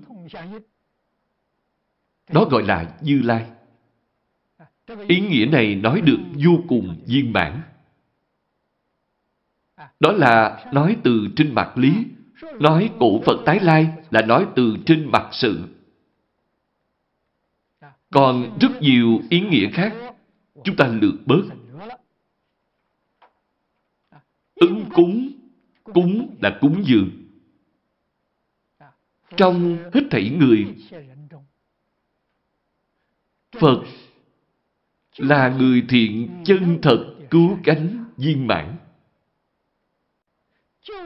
Đó 2.34 2.46
gọi 2.52 2.64
là 2.64 2.98
Như 3.02 3.22
Lai. 3.22 3.46
Ý 5.08 5.20
nghĩa 5.20 5.46
này 5.46 5.76
nói 5.76 6.02
được 6.02 6.20
vô 6.46 6.52
cùng 6.68 6.96
viên 7.06 7.34
mãn. 7.34 7.62
Đó 10.00 10.12
là 10.12 10.66
nói 10.74 10.98
từ 11.04 11.28
trên 11.36 11.56
mặt 11.56 11.78
lý. 11.78 12.06
Nói 12.60 12.90
cổ 13.00 13.22
Phật 13.26 13.38
tái 13.46 13.60
lai 13.60 13.88
là 14.12 14.22
nói 14.22 14.48
từ 14.56 14.78
trên 14.86 15.12
mặt 15.12 15.28
sự. 15.32 15.60
Còn 18.12 18.58
rất 18.62 18.82
nhiều 18.82 19.20
ý 19.30 19.40
nghĩa 19.40 19.70
khác, 19.72 19.94
chúng 20.64 20.76
ta 20.76 20.88
lược 20.88 21.14
bớt. 21.26 21.44
Ứng 24.60 24.86
cúng, 24.94 25.32
cúng 25.84 26.38
là 26.42 26.58
cúng 26.62 26.84
dường. 26.86 27.10
Trong 29.38 29.78
hết 29.94 30.02
thảy 30.12 30.30
người, 30.30 30.76
Phật 33.52 33.84
là 35.18 35.56
người 35.60 35.84
thiện 35.90 36.42
chân 36.46 36.80
thật 36.82 37.16
cứu 37.30 37.58
cánh 37.64 38.06
viên 38.18 38.48
mãn. 38.48 38.76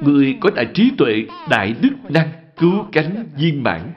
Người 0.02 0.38
có 0.42 0.50
đại 0.56 0.72
trí 0.74 0.92
tuệ, 0.98 1.26
đại 1.50 1.76
đức 1.82 1.96
năng 2.10 2.32
cứu 2.56 2.86
cánh 2.92 3.30
viên 3.36 3.64
mãn. 3.64 3.94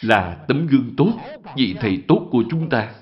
Là 0.00 0.44
tấm 0.48 0.66
gương 0.66 0.94
tốt, 0.96 1.20
vị 1.56 1.76
thầy 1.80 2.04
tốt 2.08 2.28
của 2.30 2.44
chúng 2.50 2.68
ta. 2.68 2.94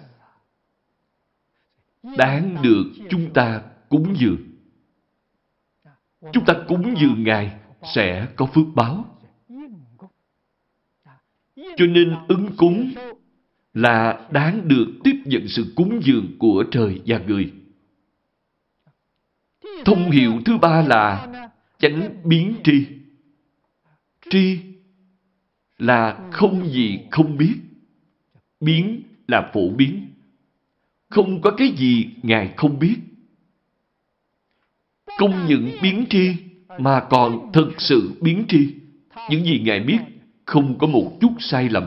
Đáng 2.16 2.56
được 2.62 2.84
chúng 3.10 3.32
ta 3.32 3.62
cúng 3.88 4.14
dường. 4.18 4.38
Chúng 6.32 6.44
ta 6.44 6.54
cúng 6.68 6.94
dường 7.00 7.24
Ngài 7.24 7.52
sẽ 7.94 8.26
có 8.36 8.46
phước 8.46 8.66
báo. 8.74 9.18
Cho 11.56 11.86
nên 11.86 12.14
ứng 12.28 12.56
cúng 12.56 12.92
là 13.74 14.28
đáng 14.32 14.68
được 14.68 14.86
tiếp 15.04 15.22
nhận 15.24 15.48
sự 15.48 15.72
cúng 15.76 16.00
dường 16.04 16.38
của 16.38 16.64
trời 16.70 17.00
và 17.06 17.18
người. 17.18 17.52
Thông 19.84 20.10
hiệu 20.10 20.32
thứ 20.44 20.58
ba 20.58 20.82
là 20.82 21.28
chánh 21.78 22.22
biến 22.24 22.54
tri. 22.64 22.86
Tri 24.30 24.60
là 25.78 26.28
không 26.32 26.68
gì 26.68 27.00
không 27.10 27.36
biết. 27.36 27.54
Biến 28.60 29.02
là 29.28 29.50
phổ 29.54 29.70
biến. 29.70 30.13
Không 31.14 31.40
có 31.40 31.50
cái 31.50 31.68
gì 31.68 32.06
Ngài 32.22 32.54
không 32.56 32.78
biết. 32.78 32.96
Không 35.18 35.46
những 35.48 35.72
biến 35.82 36.06
tri 36.10 36.36
mà 36.78 37.06
còn 37.10 37.52
thực 37.52 37.80
sự 37.80 38.12
biến 38.20 38.44
tri. 38.48 38.74
Những 39.30 39.44
gì 39.44 39.60
Ngài 39.64 39.80
biết 39.80 39.98
không 40.44 40.78
có 40.78 40.86
một 40.86 41.12
chút 41.20 41.32
sai 41.38 41.68
lầm. 41.68 41.86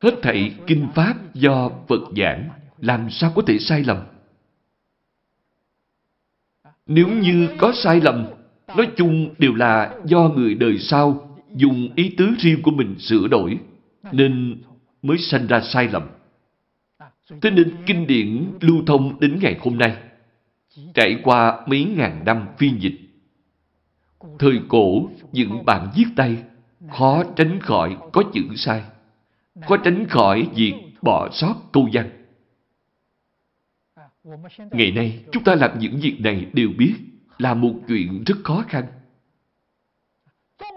Hết 0.00 0.14
thảy 0.22 0.54
kinh 0.66 0.88
pháp 0.94 1.34
do 1.34 1.70
Phật 1.88 2.00
giảng, 2.16 2.48
làm 2.78 3.10
sao 3.10 3.32
có 3.36 3.42
thể 3.46 3.58
sai 3.58 3.84
lầm? 3.84 3.96
Nếu 6.86 7.08
như 7.08 7.48
có 7.58 7.72
sai 7.74 8.00
lầm, 8.00 8.26
nói 8.76 8.88
chung 8.96 9.34
đều 9.38 9.54
là 9.54 9.98
do 10.04 10.28
người 10.28 10.54
đời 10.54 10.78
sau 10.78 11.36
dùng 11.56 11.88
ý 11.94 12.14
tứ 12.16 12.28
riêng 12.38 12.62
của 12.62 12.70
mình 12.70 12.98
sửa 12.98 13.28
đổi, 13.28 13.58
nên 14.12 14.62
mới 15.02 15.18
sanh 15.18 15.46
ra 15.46 15.60
sai 15.60 15.88
lầm. 15.88 16.08
Thế 17.42 17.50
nên 17.50 17.76
kinh 17.86 18.06
điển 18.06 18.52
lưu 18.60 18.76
thông 18.86 19.20
đến 19.20 19.38
ngày 19.42 19.56
hôm 19.60 19.78
nay, 19.78 19.96
trải 20.94 21.20
qua 21.22 21.66
mấy 21.66 21.84
ngàn 21.84 22.24
năm 22.24 22.46
phiên 22.58 22.80
dịch. 22.80 23.00
Thời 24.38 24.60
cổ, 24.68 25.08
những 25.32 25.64
bản 25.64 25.90
viết 25.96 26.06
tay 26.16 26.36
khó 26.90 27.24
tránh 27.36 27.60
khỏi 27.60 27.96
có 28.12 28.22
chữ 28.32 28.42
sai, 28.56 28.82
khó 29.68 29.76
tránh 29.76 30.06
khỏi 30.08 30.48
việc 30.54 30.74
bỏ 31.02 31.28
sót 31.32 31.54
câu 31.72 31.88
văn. 31.92 32.10
Ngày 34.70 34.90
nay, 34.90 35.24
chúng 35.32 35.44
ta 35.44 35.54
làm 35.54 35.78
những 35.78 35.98
việc 36.00 36.16
này 36.20 36.46
đều 36.52 36.68
biết 36.78 36.94
là 37.38 37.54
một 37.54 37.74
chuyện 37.88 38.24
rất 38.26 38.36
khó 38.44 38.64
khăn. 38.68 38.84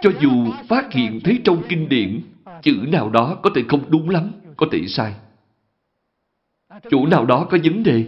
Cho 0.01 0.11
dù 0.21 0.51
phát 0.67 0.93
hiện 0.93 1.19
thấy 1.23 1.41
trong 1.43 1.63
kinh 1.69 1.89
điển 1.89 2.21
chữ 2.61 2.85
nào 2.87 3.09
đó 3.09 3.39
có 3.43 3.49
thể 3.55 3.61
không 3.67 3.91
đúng 3.91 4.09
lắm, 4.09 4.31
có 4.57 4.67
thể 4.71 4.87
sai. 4.87 5.13
Chỗ 6.89 7.05
nào 7.05 7.25
đó 7.25 7.47
có 7.49 7.57
vấn 7.63 7.83
đề, 7.83 8.05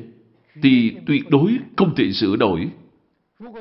thì 0.61 0.95
tuyệt 1.07 1.30
đối 1.30 1.57
không 1.77 1.95
thể 1.95 2.11
sửa 2.11 2.35
đổi. 2.35 2.69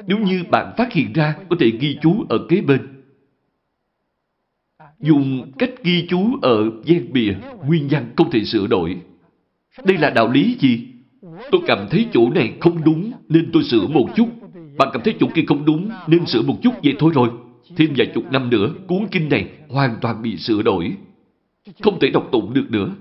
Nếu 0.07 0.19
như 0.19 0.45
bạn 0.51 0.75
phát 0.77 0.93
hiện 0.93 1.13
ra, 1.13 1.37
có 1.51 1.57
thể 1.61 1.71
ghi 1.81 1.99
chú 2.03 2.25
ở 2.29 2.47
kế 2.49 2.61
bên. 2.61 2.81
Dùng 5.01 5.53
cách 5.59 5.71
ghi 5.83 6.07
chú 6.09 6.39
ở 6.43 6.71
gian 6.85 7.13
bìa, 7.13 7.35
nguyên 7.67 7.89
văn 7.91 8.13
không 8.17 8.31
thể 8.31 8.45
sửa 8.45 8.67
đổi. 8.67 9.01
Đây 9.85 9.99
là 9.99 10.11
đạo 10.11 10.31
lý 10.31 10.57
gì? 10.61 10.89
Tôi 11.51 11.61
cảm 11.67 11.87
thấy 11.91 12.07
chỗ 12.13 12.31
này 12.31 12.55
không 12.61 12.85
đúng 12.85 13.13
nên 13.29 13.51
tôi 13.53 13.65
sửa 13.65 13.87
một 13.87 14.09
chút. 14.17 14.29
Bạn 14.79 14.89
cảm 14.93 15.03
thấy 15.05 15.15
chỗ 15.21 15.27
kia 15.35 15.45
không 15.47 15.65
đúng 15.65 15.91
nên 16.07 16.27
sửa 16.27 16.43
một 16.43 16.59
chút 16.63 16.75
vậy 16.85 16.95
thôi 16.99 17.13
rồi. 17.15 17.29
Thêm 17.77 17.95
vài 17.97 18.11
chục 18.15 18.25
năm 18.33 18.51
nữa, 18.51 18.75
cuốn 18.89 19.07
kinh 19.11 19.29
này 19.29 19.51
hoàn 19.69 19.97
toàn 20.01 20.23
bị 20.23 20.37
sửa 20.37 20.63
đổi. 20.63 20.97
Không 21.83 21.99
thể 22.01 22.11
đọc 22.11 22.29
tụng 22.33 22.55
được 22.55 22.71
nữa. 22.71 22.95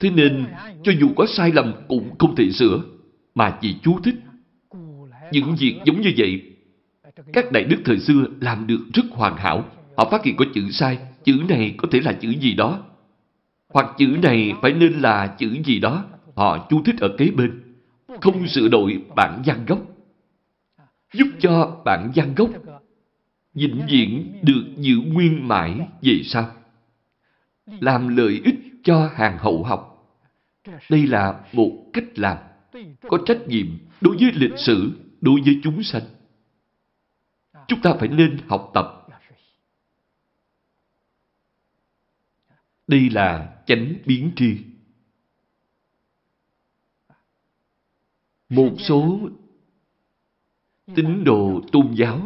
Thế 0.00 0.10
nên, 0.10 0.46
cho 0.82 0.92
dù 1.00 1.08
có 1.16 1.26
sai 1.26 1.52
lầm 1.52 1.72
cũng 1.88 2.18
không 2.18 2.36
thể 2.36 2.50
sửa, 2.50 2.82
mà 3.34 3.58
chỉ 3.60 3.76
chú 3.82 4.00
thích. 4.04 4.14
Những 5.32 5.56
việc 5.58 5.80
giống 5.84 6.00
như 6.00 6.12
vậy, 6.16 6.42
các 7.32 7.52
đại 7.52 7.64
đức 7.64 7.76
thời 7.84 7.98
xưa 7.98 8.24
làm 8.40 8.66
được 8.66 8.80
rất 8.94 9.02
hoàn 9.10 9.36
hảo. 9.36 9.64
Họ 9.96 10.08
phát 10.10 10.24
hiện 10.24 10.36
có 10.36 10.44
chữ 10.54 10.70
sai, 10.70 10.98
chữ 11.24 11.42
này 11.48 11.74
có 11.76 11.88
thể 11.90 12.00
là 12.00 12.12
chữ 12.12 12.30
gì 12.40 12.54
đó. 12.54 12.82
Hoặc 13.68 13.86
chữ 13.98 14.06
này 14.22 14.52
phải 14.62 14.72
nên 14.72 14.92
là 14.92 15.26
chữ 15.38 15.62
gì 15.64 15.78
đó, 15.78 16.04
họ 16.34 16.66
chú 16.70 16.82
thích 16.82 17.00
ở 17.00 17.08
kế 17.18 17.30
bên. 17.30 17.62
Không 18.20 18.48
sửa 18.48 18.68
đổi 18.68 19.02
bản 19.16 19.42
văn 19.46 19.64
gốc. 19.66 19.78
Giúp 21.12 21.26
cho 21.40 21.82
bản 21.84 22.12
văn 22.14 22.34
gốc 22.34 22.50
vĩnh 23.54 23.86
viễn 23.90 24.40
được 24.42 24.64
giữ 24.76 24.96
nguyên 24.96 25.48
mãi 25.48 25.88
về 26.02 26.20
sau. 26.24 26.52
Làm 27.66 28.16
lợi 28.16 28.40
ích 28.44 28.54
cho 28.84 29.10
hàng 29.14 29.38
hậu 29.38 29.64
học. 29.64 29.96
Đây 30.90 31.06
là 31.06 31.44
một 31.52 31.84
cách 31.92 32.04
làm 32.14 32.38
có 33.02 33.18
trách 33.26 33.40
nhiệm 33.46 33.66
đối 34.00 34.16
với 34.16 34.32
lịch 34.34 34.58
sử, 34.58 34.92
đối 35.20 35.40
với 35.40 35.60
chúng 35.62 35.82
sanh. 35.82 36.02
Chúng 37.68 37.82
ta 37.82 37.94
phải 37.98 38.08
nên 38.08 38.38
học 38.48 38.70
tập. 38.74 39.06
Đây 42.86 43.10
là 43.10 43.56
chánh 43.66 43.94
biến 44.06 44.30
tri. 44.36 44.56
Một 48.48 48.70
số 48.78 49.28
tín 50.94 51.24
đồ 51.24 51.60
tôn 51.72 51.92
giáo 51.94 52.20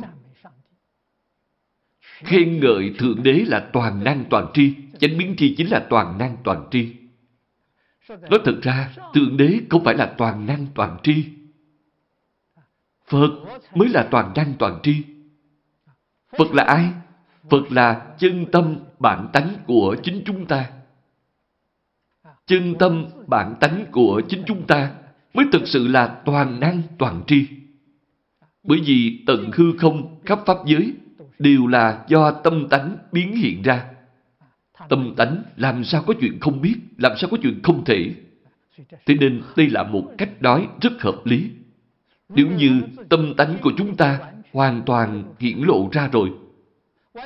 khen 2.24 2.60
ngợi 2.60 2.94
Thượng 2.98 3.22
Đế 3.22 3.32
là 3.32 3.70
toàn 3.72 4.04
năng 4.04 4.24
toàn 4.30 4.46
tri. 4.54 4.74
Chánh 4.98 5.18
biến 5.18 5.34
tri 5.38 5.54
chính 5.56 5.70
là 5.70 5.86
toàn 5.90 6.18
năng 6.18 6.36
toàn 6.44 6.68
tri. 6.70 6.92
Nói 8.08 8.40
thật 8.44 8.58
ra, 8.62 8.90
Thượng 9.14 9.36
Đế 9.36 9.60
không 9.70 9.84
phải 9.84 9.94
là 9.94 10.14
toàn 10.18 10.46
năng 10.46 10.66
toàn 10.74 10.96
tri. 11.02 11.24
Phật 13.08 13.30
mới 13.74 13.88
là 13.88 14.08
toàn 14.10 14.32
năng 14.36 14.54
toàn 14.58 14.78
tri. 14.82 15.02
Phật 16.38 16.54
là 16.54 16.62
ai? 16.62 16.90
Phật 17.50 17.72
là 17.72 18.14
chân 18.18 18.46
tâm 18.52 18.76
bản 18.98 19.28
tánh 19.32 19.54
của 19.66 19.96
chính 20.02 20.22
chúng 20.26 20.46
ta. 20.46 20.70
Chân 22.46 22.74
tâm 22.78 23.06
bản 23.26 23.54
tánh 23.60 23.86
của 23.92 24.22
chính 24.28 24.42
chúng 24.46 24.66
ta 24.66 24.94
mới 25.34 25.46
thực 25.52 25.62
sự 25.68 25.88
là 25.88 26.06
toàn 26.24 26.60
năng 26.60 26.82
toàn 26.98 27.22
tri. 27.26 27.46
Bởi 28.64 28.80
vì 28.84 29.22
tận 29.26 29.50
hư 29.52 29.72
không 29.78 30.20
khắp 30.24 30.38
pháp 30.46 30.56
giới 30.66 30.92
đều 31.38 31.66
là 31.66 32.04
do 32.08 32.30
tâm 32.30 32.68
tánh 32.68 32.96
biến 33.12 33.36
hiện 33.36 33.62
ra. 33.62 33.84
Tâm 34.88 35.14
tánh 35.16 35.42
làm 35.56 35.84
sao 35.84 36.02
có 36.06 36.14
chuyện 36.20 36.40
không 36.40 36.60
biết, 36.60 36.74
làm 36.98 37.12
sao 37.16 37.30
có 37.30 37.36
chuyện 37.42 37.60
không 37.62 37.84
thể. 37.84 38.14
Thế 39.06 39.14
nên 39.20 39.42
đây 39.56 39.70
là 39.70 39.82
một 39.82 40.10
cách 40.18 40.42
nói 40.42 40.68
rất 40.80 41.02
hợp 41.02 41.16
lý. 41.24 41.50
Nếu 42.28 42.46
như 42.50 42.82
tâm 43.08 43.34
tánh 43.36 43.56
của 43.62 43.72
chúng 43.76 43.96
ta 43.96 44.20
hoàn 44.52 44.82
toàn 44.86 45.34
hiển 45.40 45.58
lộ 45.58 45.88
ra 45.92 46.08
rồi, 46.12 46.32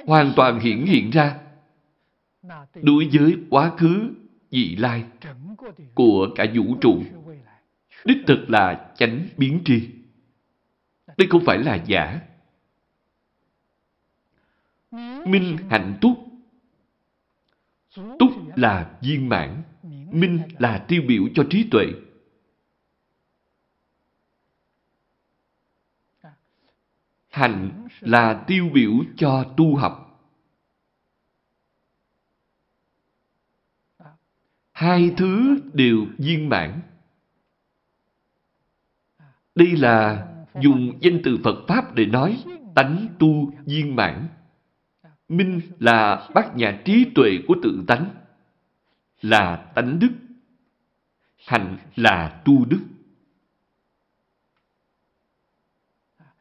hoàn 0.07 0.33
toàn 0.37 0.61
hiển 0.61 0.85
hiện 0.85 1.11
ra, 1.11 1.35
đối 2.83 3.09
với 3.13 3.37
quá 3.51 3.73
khứ, 3.77 4.11
vị 4.51 4.77
lai 4.77 5.05
của 5.95 6.29
cả 6.35 6.47
vũ 6.55 6.77
trụ, 6.81 7.03
đích 8.05 8.19
thực 8.27 8.51
là 8.51 8.91
chánh 8.97 9.21
biến 9.37 9.61
tri. 9.65 9.98
Đây 11.19 11.29
không 11.31 11.43
phải 11.47 11.59
là 11.59 11.85
giả. 11.87 12.21
Minh 15.27 15.57
hạnh 15.71 15.99
túc 16.01 16.29
Túc 18.19 18.31
là 18.57 18.99
viên 19.01 19.29
mãn, 19.29 19.63
minh 20.13 20.41
là 20.59 20.85
tiêu 20.89 21.03
biểu 21.09 21.23
cho 21.35 21.45
trí 21.51 21.69
tuệ. 21.71 21.85
Hạnh 27.29 27.89
là 28.01 28.45
tiêu 28.47 28.71
biểu 28.75 28.93
cho 29.17 29.55
tu 29.57 29.77
học. 29.77 30.05
Hai 34.73 35.15
thứ 35.17 35.61
đều 35.73 36.07
viên 36.19 36.49
mãn. 36.49 36.81
Đây 39.55 39.77
là 39.77 40.29
dùng 40.61 40.99
danh 41.01 41.21
từ 41.25 41.39
Phật 41.45 41.65
Pháp 41.69 41.95
để 41.95 42.07
nói 42.07 42.43
tánh 42.75 43.07
tu 43.19 43.53
viên 43.67 43.97
mãn. 43.97 44.29
Minh 45.29 45.61
là 45.79 46.29
bát 46.35 46.57
nhã 46.57 46.81
trí 46.85 47.05
tuệ 47.15 47.39
của 47.49 47.57
tự 47.63 47.85
tánh, 47.87 48.11
là 49.23 49.57
tánh 49.57 49.99
đức. 49.99 50.11
hành 51.47 51.77
là 51.97 52.43
tu 52.45 52.65
đức. 52.65 52.81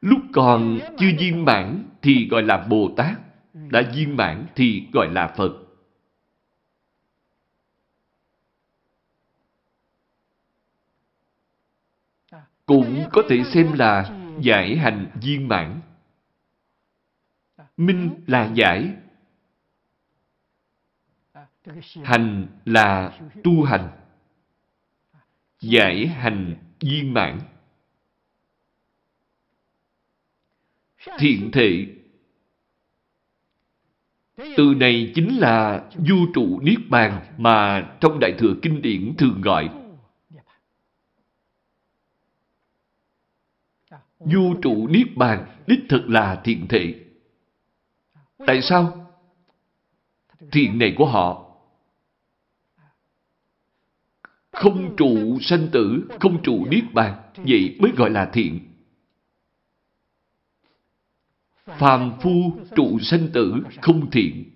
Lúc 0.01 0.19
còn 0.33 0.79
chưa 0.97 1.11
viên 1.19 1.45
mãn 1.45 1.83
thì 2.01 2.27
gọi 2.27 2.43
là 2.43 2.65
Bồ 2.69 2.93
Tát, 2.97 3.19
đã 3.53 3.81
viên 3.95 4.15
mãn 4.15 4.45
thì 4.55 4.87
gọi 4.93 5.09
là 5.13 5.27
Phật. 5.27 5.66
Cũng 12.67 13.05
có 13.11 13.23
thể 13.29 13.43
xem 13.43 13.73
là 13.73 14.17
giải 14.41 14.77
hành 14.77 15.11
viên 15.21 15.47
mãn. 15.47 15.81
Minh 17.77 18.09
là 18.27 18.51
giải. 18.53 18.93
Hành 22.03 22.47
là 22.65 23.19
tu 23.43 23.63
hành. 23.63 23.89
Giải 25.61 26.07
hành 26.07 26.55
viên 26.79 27.13
mãn. 27.13 27.39
Thiện 31.19 31.51
thể 31.51 31.87
từ 34.57 34.73
này 34.77 35.11
chính 35.15 35.37
là 35.37 35.89
du 36.07 36.27
trụ 36.33 36.59
Niết 36.59 36.79
Bàn 36.89 37.25
mà 37.37 37.89
trong 37.99 38.19
Đại 38.19 38.33
Thừa 38.37 38.53
Kinh 38.61 38.81
điển 38.81 39.13
thường 39.17 39.41
gọi. 39.41 39.69
Du 44.19 44.55
trụ 44.61 44.87
Niết 44.87 45.07
Bàn 45.15 45.45
đích 45.67 45.79
thực 45.89 46.09
là 46.09 46.41
thiện 46.43 46.67
thể. 46.67 47.05
Tại 48.37 48.61
sao? 48.61 49.13
Thiện 50.51 50.79
này 50.79 50.93
của 50.97 51.05
họ 51.05 51.47
không 54.57 54.95
trụ 54.95 55.39
sanh 55.41 55.67
tử, 55.71 56.07
không 56.19 56.43
trụ 56.43 56.65
niết 56.65 56.83
bàn, 56.93 57.31
vậy 57.35 57.77
mới 57.79 57.91
gọi 57.97 58.09
là 58.09 58.29
thiện. 58.33 58.59
Phàm 61.65 62.17
phu 62.21 62.31
trụ 62.75 62.99
sanh 62.99 63.27
tử 63.33 63.55
không 63.81 64.11
thiện. 64.11 64.51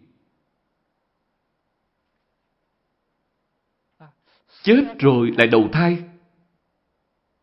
Chết 4.64 4.84
rồi 5.00 5.32
lại 5.38 5.48
đầu 5.48 5.70
thai. 5.74 6.04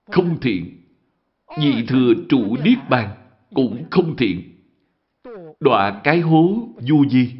Không 0.04 0.40
thiện 0.40 0.77
nhị 1.58 1.86
thừa 1.86 2.14
trụ 2.28 2.56
niết 2.64 2.78
bàn 2.90 3.10
cũng 3.54 3.84
không 3.90 4.16
thiện. 4.16 4.42
Đọa 5.60 6.00
cái 6.04 6.20
hố 6.20 6.68
du 6.80 7.04
di, 7.10 7.30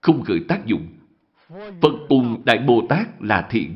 không 0.00 0.22
khởi 0.22 0.40
tác 0.48 0.66
dụng. 0.66 0.86
Phật 1.80 1.92
cùng 2.08 2.42
Đại 2.44 2.58
Bồ 2.58 2.86
Tát 2.88 3.22
là 3.22 3.48
thiện. 3.50 3.74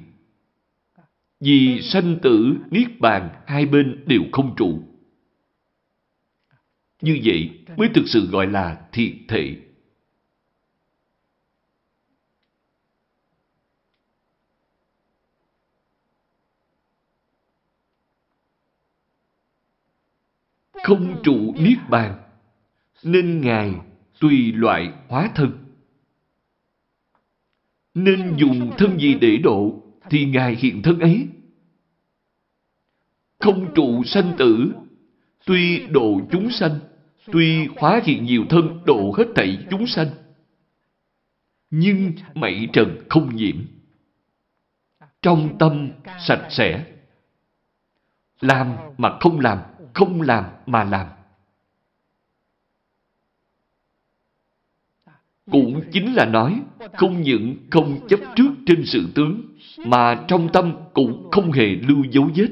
Vì 1.40 1.80
sanh 1.82 2.18
tử, 2.22 2.56
niết 2.70 3.00
bàn 3.00 3.28
hai 3.46 3.66
bên 3.66 4.04
đều 4.06 4.22
không 4.32 4.54
trụ. 4.56 4.78
Như 7.02 7.18
vậy 7.24 7.50
mới 7.76 7.88
thực 7.94 8.08
sự 8.08 8.26
gọi 8.30 8.46
là 8.46 8.80
thiện 8.92 9.26
thể. 9.28 9.56
Không 20.84 21.20
trụ 21.22 21.54
niết 21.56 21.78
bàn, 21.88 22.22
nên 23.02 23.40
Ngài 23.40 23.74
tùy 24.20 24.52
loại 24.52 24.92
hóa 25.08 25.30
thân. 25.34 25.50
Nên 27.94 28.36
dùng 28.36 28.70
thân 28.78 28.98
gì 28.98 29.14
để 29.14 29.36
độ, 29.36 29.82
thì 30.10 30.24
Ngài 30.24 30.54
hiện 30.54 30.82
thân 30.82 30.98
ấy. 30.98 31.28
Không 33.38 33.74
trụ 33.74 34.04
sanh 34.04 34.34
tử, 34.38 34.72
tuy 35.46 35.86
độ 35.86 36.20
chúng 36.30 36.50
sanh, 36.50 36.78
tuy 37.32 37.66
hóa 37.76 38.00
hiện 38.04 38.24
nhiều 38.24 38.44
thân 38.50 38.80
độ 38.84 39.14
hết 39.18 39.26
thảy 39.34 39.66
chúng 39.70 39.86
sanh, 39.86 40.08
nhưng 41.70 42.12
mảy 42.34 42.68
trần 42.72 42.98
không 43.08 43.36
nhiễm. 43.36 43.56
Trong 45.22 45.56
tâm 45.58 45.90
sạch 46.18 46.46
sẽ, 46.50 46.86
làm 48.40 48.76
mà 48.98 49.18
không 49.20 49.40
làm, 49.40 49.58
không 49.94 50.22
làm 50.22 50.44
mà 50.66 50.84
làm. 50.84 51.06
Cũng 55.50 55.80
chính 55.92 56.14
là 56.14 56.24
nói, 56.24 56.62
không 56.92 57.22
những 57.22 57.56
không 57.70 58.08
chấp 58.08 58.20
trước 58.36 58.50
trên 58.66 58.84
sự 58.86 59.06
tướng, 59.14 59.56
mà 59.78 60.24
trong 60.28 60.48
tâm 60.52 60.74
cũng 60.94 61.28
không 61.30 61.52
hề 61.52 61.66
lưu 61.66 62.04
dấu 62.10 62.30
vết. 62.36 62.48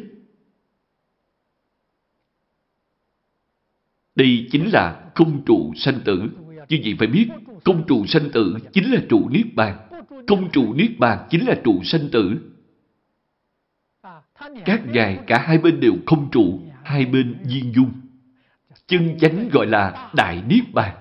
Đây 4.15 4.49
chính 4.53 4.73
là 4.73 5.11
không 5.15 5.45
trụ 5.45 5.73
sanh 5.77 6.01
tử. 6.05 6.23
Như 6.69 6.79
vậy 6.85 6.97
phải 6.99 7.07
biết, 7.09 7.29
không 7.65 7.85
trụ 7.87 8.07
sanh 8.07 8.31
tử 8.33 8.57
chính 8.73 8.93
là 8.93 9.03
trụ 9.09 9.29
niết 9.29 9.55
bàn. 9.55 9.89
Không 10.29 10.51
trụ 10.53 10.75
niết 10.75 10.99
bàn 10.99 11.27
chính 11.31 11.47
là 11.47 11.61
trụ 11.65 11.83
sanh 11.85 12.09
tử. 12.13 12.53
Các 14.65 14.87
ngài 14.87 15.19
cả 15.27 15.39
hai 15.39 15.59
bên 15.59 15.81
đều 15.81 15.95
không 16.07 16.29
trụ, 16.33 16.61
hai 16.85 17.07
bên 17.07 17.39
viên 17.45 17.73
dung. 17.75 17.93
Chân 18.87 19.19
chánh 19.19 19.49
gọi 19.53 19.67
là 19.67 20.11
Đại 20.15 20.43
Niết 20.43 20.65
Bàn. 20.73 20.97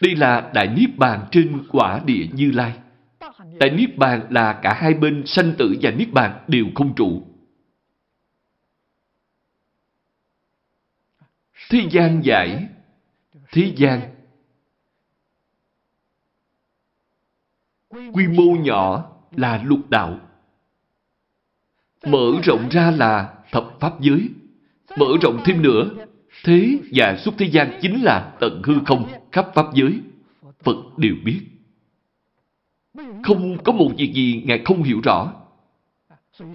Đây 0.00 0.16
là 0.16 0.50
Đại 0.54 0.68
Niết 0.68 0.90
Bàn 0.96 1.26
trên 1.30 1.66
quả 1.68 2.00
địa 2.04 2.26
Như 2.32 2.50
Lai. 2.50 2.78
Đại 3.60 3.70
Niết 3.70 3.96
Bàn 3.96 4.26
là 4.30 4.60
cả 4.62 4.74
hai 4.74 4.94
bên 4.94 5.22
sanh 5.26 5.52
tử 5.58 5.76
và 5.82 5.90
Niết 5.90 6.12
Bàn 6.12 6.44
đều 6.48 6.64
không 6.74 6.94
trụ. 6.94 7.22
Thế 11.70 11.88
gian 11.90 12.20
giải, 12.24 12.68
thế 13.52 13.72
gian 13.76 14.00
quy 18.12 18.28
mô 18.28 18.56
nhỏ 18.56 19.12
là 19.36 19.62
lục 19.64 19.90
đạo. 19.90 20.20
Mở 22.06 22.32
rộng 22.44 22.68
ra 22.68 22.90
là 22.90 23.35
thập 23.52 23.76
pháp 23.80 24.00
giới. 24.00 24.28
Mở 24.98 25.06
rộng 25.22 25.42
thêm 25.44 25.62
nữa, 25.62 25.90
thế 26.44 26.78
và 26.92 27.16
xuất 27.16 27.34
thế 27.38 27.46
gian 27.46 27.78
chính 27.82 28.02
là 28.02 28.32
tận 28.40 28.62
hư 28.64 28.74
không 28.86 29.08
khắp 29.32 29.46
pháp 29.54 29.66
giới. 29.74 30.00
Phật 30.62 30.76
đều 30.96 31.14
biết. 31.24 31.40
Không 33.22 33.58
có 33.64 33.72
một 33.72 33.90
việc 33.96 34.12
gì 34.14 34.42
Ngài 34.46 34.62
không 34.64 34.82
hiểu 34.82 35.00
rõ. 35.04 35.32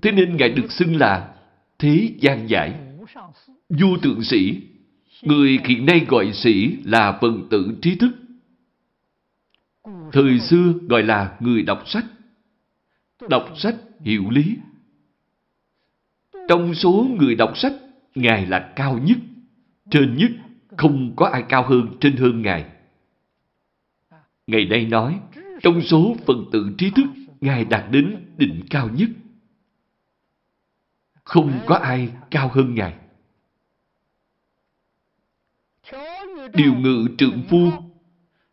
Thế 0.02 0.12
nên 0.12 0.38
Ngài 0.38 0.50
được 0.50 0.72
xưng 0.72 0.96
là 0.96 1.34
thế 1.80 2.10
gian 2.20 2.50
giải. 2.50 2.74
du 3.70 3.98
tượng 4.02 4.24
sĩ, 4.24 4.62
người 5.22 5.60
hiện 5.66 5.86
nay 5.86 6.06
gọi 6.08 6.34
sĩ 6.34 6.78
là 6.84 7.18
phần 7.22 7.48
tử 7.50 7.78
trí 7.82 7.96
thức. 7.96 8.12
Thời 10.12 10.40
xưa 10.40 10.74
gọi 10.90 11.04
là 11.04 11.38
người 11.40 11.64
đọc 11.64 11.84
sách. 11.86 12.06
Đọc 13.30 13.54
sách 13.58 13.76
hiểu 14.00 14.30
lý. 14.30 14.56
Trong 16.52 16.76
số 16.76 17.08
người 17.20 17.36
đọc 17.36 17.58
sách, 17.58 17.74
Ngài 18.16 18.46
là 18.46 18.74
cao 18.76 18.98
nhất, 18.98 19.18
trên 19.90 20.18
nhất, 20.18 20.32
không 20.78 21.16
có 21.16 21.26
ai 21.26 21.44
cao 21.50 21.64
hơn 21.64 21.98
trên 22.00 22.18
hơn 22.18 22.42
Ngài. 22.42 22.66
Ngày 24.48 24.66
nay 24.66 24.86
nói, 24.86 25.20
trong 25.62 25.82
số 25.82 26.16
phần 26.26 26.46
tử 26.52 26.76
trí 26.78 26.90
thức, 26.90 27.06
Ngài 27.42 27.66
đạt 27.66 27.92
đến 27.92 28.26
đỉnh 28.38 28.62
cao 28.70 28.90
nhất. 28.90 29.10
Không 31.24 31.60
có 31.66 31.76
ai 31.76 32.10
cao 32.32 32.50
hơn 32.54 32.76
Ngài. 32.76 32.94
Điều 36.54 36.74
ngự 36.74 37.08
trượng 37.18 37.44
phu 37.50 37.72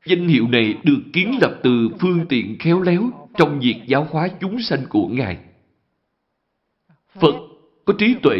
Danh 0.06 0.28
hiệu 0.28 0.48
này 0.48 0.74
được 0.84 1.00
kiến 1.12 1.38
lập 1.40 1.60
từ 1.62 1.88
phương 2.00 2.26
tiện 2.28 2.56
khéo 2.58 2.82
léo 2.82 3.10
trong 3.36 3.60
việc 3.60 3.82
giáo 3.86 4.06
hóa 4.10 4.28
chúng 4.40 4.62
sanh 4.62 4.84
của 4.88 5.08
Ngài. 5.08 5.38
Phật 7.20 7.47
có 7.88 7.94
trí 7.98 8.16
tuệ, 8.22 8.36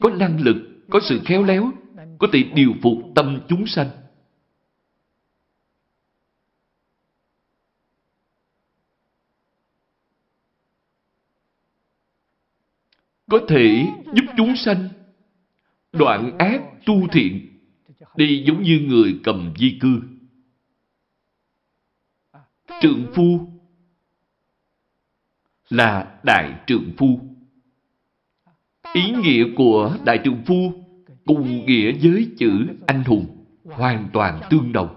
có 0.00 0.10
năng 0.10 0.40
lực, 0.40 0.56
có 0.90 1.00
sự 1.08 1.20
khéo 1.24 1.44
léo, 1.44 1.72
có 2.18 2.28
thể 2.32 2.42
điều 2.54 2.74
phục 2.82 2.98
tâm 3.14 3.40
chúng 3.48 3.66
sanh. 3.66 3.90
Có 13.30 13.40
thể 13.48 13.86
giúp 14.14 14.24
chúng 14.36 14.56
sanh 14.56 14.88
đoạn 15.92 16.38
ác 16.38 16.62
tu 16.86 17.08
thiện 17.12 17.60
đi 18.16 18.44
giống 18.46 18.62
như 18.62 18.80
người 18.88 19.20
cầm 19.24 19.54
di 19.58 19.78
cư. 19.80 20.00
Trượng 22.80 23.06
phu 23.14 23.52
là 25.68 26.20
đại 26.24 26.64
trượng 26.66 26.92
phu. 26.96 27.35
Ý 28.92 29.10
nghĩa 29.10 29.44
của 29.56 29.96
đại 30.04 30.20
trượng 30.24 30.42
phu 30.46 30.72
cùng 31.24 31.66
nghĩa 31.66 31.92
với 31.92 32.28
chữ 32.38 32.66
anh 32.86 33.04
hùng 33.04 33.26
hoàn 33.64 34.08
toàn 34.12 34.40
tương 34.50 34.72
đồng. 34.72 34.88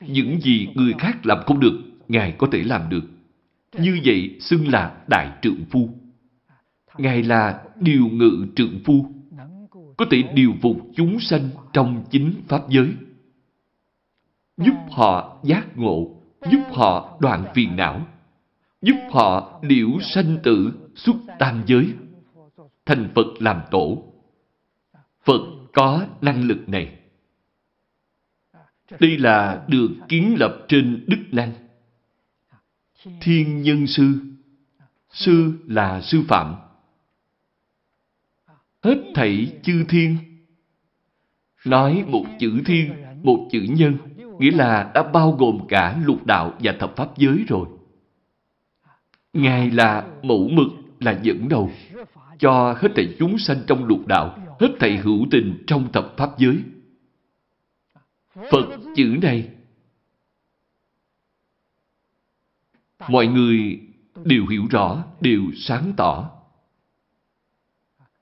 Những 0.00 0.40
gì 0.40 0.68
người 0.74 0.94
khác 0.98 1.26
làm 1.26 1.38
không 1.46 1.60
được, 1.60 1.80
Ngài 2.08 2.34
có 2.38 2.46
thể 2.52 2.62
làm 2.62 2.88
được. 2.88 3.04
Như 3.78 4.00
vậy 4.04 4.36
xưng 4.40 4.68
là 4.68 4.96
đại 5.08 5.30
trượng 5.42 5.64
phu. 5.70 5.88
Ngài 6.98 7.22
là 7.22 7.62
điều 7.80 8.06
ngự 8.06 8.46
trượng 8.56 8.80
phu, 8.84 9.06
có 9.96 10.04
thể 10.10 10.22
điều 10.34 10.52
phục 10.62 10.76
chúng 10.96 11.20
sanh 11.20 11.48
trong 11.72 12.04
chính 12.10 12.34
Pháp 12.48 12.68
giới. 12.68 12.88
Giúp 14.56 14.74
họ 14.90 15.40
giác 15.44 15.78
ngộ, 15.78 16.16
giúp 16.50 16.60
họ 16.72 17.18
đoạn 17.20 17.44
phiền 17.54 17.76
não, 17.76 18.06
giúp 18.82 18.96
họ 19.10 19.60
liễu 19.62 19.88
sanh 20.00 20.38
tử 20.42 20.72
xuất 21.04 21.16
tam 21.38 21.62
giới, 21.66 21.94
thành 22.86 23.08
Phật 23.14 23.26
làm 23.38 23.60
tổ. 23.70 24.04
Phật 25.24 25.40
có 25.72 26.06
năng 26.20 26.44
lực 26.44 26.68
này. 26.68 26.98
Đây 29.00 29.18
là 29.18 29.64
được 29.68 29.88
kiến 30.08 30.34
lập 30.38 30.64
trên 30.68 31.04
đức 31.06 31.24
năng. 31.32 31.52
Thiên 33.20 33.62
nhân 33.62 33.86
sư. 33.86 34.12
Sư 35.10 35.52
là 35.66 36.00
sư 36.00 36.22
phạm. 36.28 36.54
Hết 38.82 38.98
thảy 39.14 39.52
chư 39.62 39.84
thiên. 39.88 40.16
Nói 41.64 42.04
một 42.06 42.24
chữ 42.40 42.62
thiên, 42.66 42.92
một 43.22 43.48
chữ 43.52 43.60
nhân, 43.70 43.96
nghĩa 44.38 44.50
là 44.50 44.90
đã 44.94 45.02
bao 45.02 45.32
gồm 45.32 45.58
cả 45.68 45.98
lục 46.04 46.26
đạo 46.26 46.54
và 46.58 46.72
thập 46.72 46.96
pháp 46.96 47.18
giới 47.18 47.44
rồi. 47.48 47.66
Ngài 49.32 49.70
là 49.70 50.06
mẫu 50.22 50.48
mực, 50.52 50.68
là 51.00 51.20
dẫn 51.22 51.48
đầu, 51.48 51.70
cho 52.38 52.72
hết 52.78 52.88
thảy 52.96 53.16
chúng 53.18 53.38
sanh 53.38 53.62
trong 53.66 53.84
lục 53.84 54.06
đạo, 54.06 54.56
hết 54.60 54.68
thảy 54.80 54.96
hữu 54.96 55.26
tình 55.30 55.64
trong 55.66 55.92
tập 55.92 56.14
pháp 56.16 56.30
giới. 56.38 56.58
Phật 58.34 58.78
chữ 58.96 59.16
này, 59.22 59.48
mọi 63.08 63.26
người 63.26 63.80
đều 64.24 64.46
hiểu 64.46 64.66
rõ, 64.70 65.04
đều 65.20 65.42
sáng 65.56 65.92
tỏ. 65.96 66.30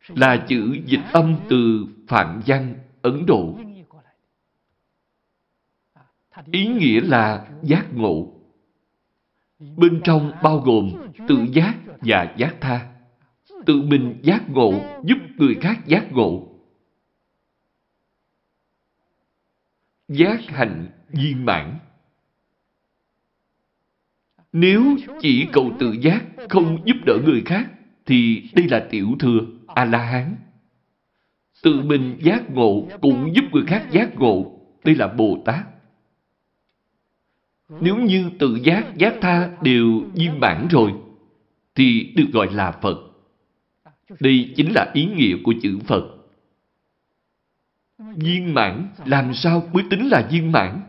Là 0.09 0.45
chữ 0.49 0.77
dịch 0.87 1.05
âm 1.13 1.37
từ 1.49 1.87
Phạn 2.09 2.41
Văn, 2.47 2.75
Ấn 3.03 3.27
Độ. 3.27 3.59
Ý 6.53 6.67
nghĩa 6.67 7.01
là 7.01 7.49
giác 7.63 7.87
ngộ. 7.95 8.35
Bên 9.77 10.01
trong 10.05 10.33
bao 10.43 10.59
gồm 10.59 10.93
tự 11.29 11.47
giác 11.53 11.75
và 12.01 12.35
giác 12.37 12.57
tha. 12.61 12.89
tự 13.67 13.83
mình 13.83 14.19
giác 14.23 14.51
ngộ, 14.51 15.01
giúp 15.05 15.19
người 15.37 15.55
khác 15.55 15.87
giác 15.87 16.13
ngộ. 16.13 16.49
Giác 20.09 20.41
hạnh 20.47 20.87
viên 21.09 21.45
mãn. 21.45 21.79
Nếu 24.53 24.97
chỉ 25.21 25.47
cầu 25.53 25.71
tự 25.79 25.93
giác, 25.93 26.25
không 26.49 26.79
giúp 26.85 26.97
đỡ 27.07 27.19
người 27.25 27.43
khác, 27.47 27.71
thì 28.07 28.51
đây 28.55 28.69
là 28.69 28.87
tiểu 28.91 29.17
thừa, 29.21 29.41
A-la-hán. 29.67 30.37
Tự 31.63 31.81
mình 31.83 32.19
giác 32.23 32.51
ngộ 32.51 32.89
cũng 33.01 33.35
giúp 33.35 33.45
người 33.53 33.65
khác 33.67 33.87
giác 33.91 34.15
ngộ, 34.15 34.61
đây 34.85 34.95
là 34.95 35.09
Bồ 35.09 35.39
Tát. 35.45 35.67
Nếu 37.69 37.97
như 37.97 38.31
tự 38.39 38.59
giác, 38.63 38.97
giác 38.97 39.15
tha 39.21 39.51
đều 39.63 40.03
viên 40.15 40.41
mãn 40.41 40.69
rồi, 40.71 40.95
thì 41.79 42.13
được 42.17 42.27
gọi 42.33 42.53
là 42.53 42.73
Phật. 42.73 42.99
Đây 44.21 44.53
chính 44.57 44.73
là 44.75 44.91
ý 44.95 45.05
nghĩa 45.05 45.37
của 45.45 45.55
chữ 45.63 45.79
Phật. 45.87 46.03
Viên 47.99 48.55
mãn 48.55 48.89
làm 49.05 49.35
sao 49.35 49.71
mới 49.73 49.85
tính 49.91 50.09
là 50.09 50.29
viên 50.31 50.53
mãn? 50.53 50.81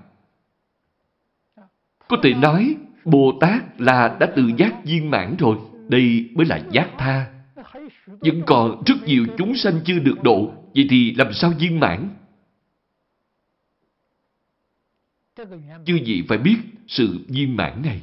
Có 2.08 2.18
thể 2.24 2.34
nói, 2.34 2.76
Bồ 3.06 3.38
Tát 3.42 3.82
là 3.82 4.18
đã 4.20 4.28
tự 4.36 4.52
giác 4.58 4.86
viên 4.86 5.12
mãn 5.12 5.36
rồi. 5.40 5.58
Đây 5.88 6.30
mới 6.34 6.46
là 6.46 6.62
giác 6.72 6.90
tha. 6.98 7.34
Vẫn 8.06 8.42
còn 8.46 8.84
rất 8.86 8.96
nhiều 9.06 9.26
chúng 9.38 9.56
sanh 9.56 9.80
chưa 9.86 10.00
được 10.00 10.24
độ. 10.24 10.54
Vậy 10.76 10.88
thì 10.90 11.14
làm 11.16 11.34
sao 11.34 11.54
viên 11.60 11.80
mãn? 11.80 12.10
Chư 15.86 16.00
vị 16.06 16.24
phải 16.28 16.38
biết 16.38 16.58
sự 16.88 17.20
viên 17.28 17.56
mãn 17.56 17.82
này. 17.82 18.02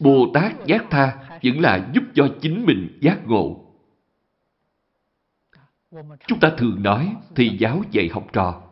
Bồ 0.00 0.30
Tát 0.34 0.66
giác 0.66 0.84
tha 0.90 1.38
vẫn 1.42 1.60
là 1.60 1.90
giúp 1.94 2.04
cho 2.14 2.28
chính 2.40 2.66
mình 2.66 2.98
giác 3.00 3.26
ngộ. 3.26 3.64
Chúng 6.26 6.40
ta 6.40 6.52
thường 6.58 6.82
nói 6.82 7.16
thì 7.36 7.56
giáo 7.58 7.82
dạy 7.90 8.08
học 8.08 8.26
trò. 8.32 8.62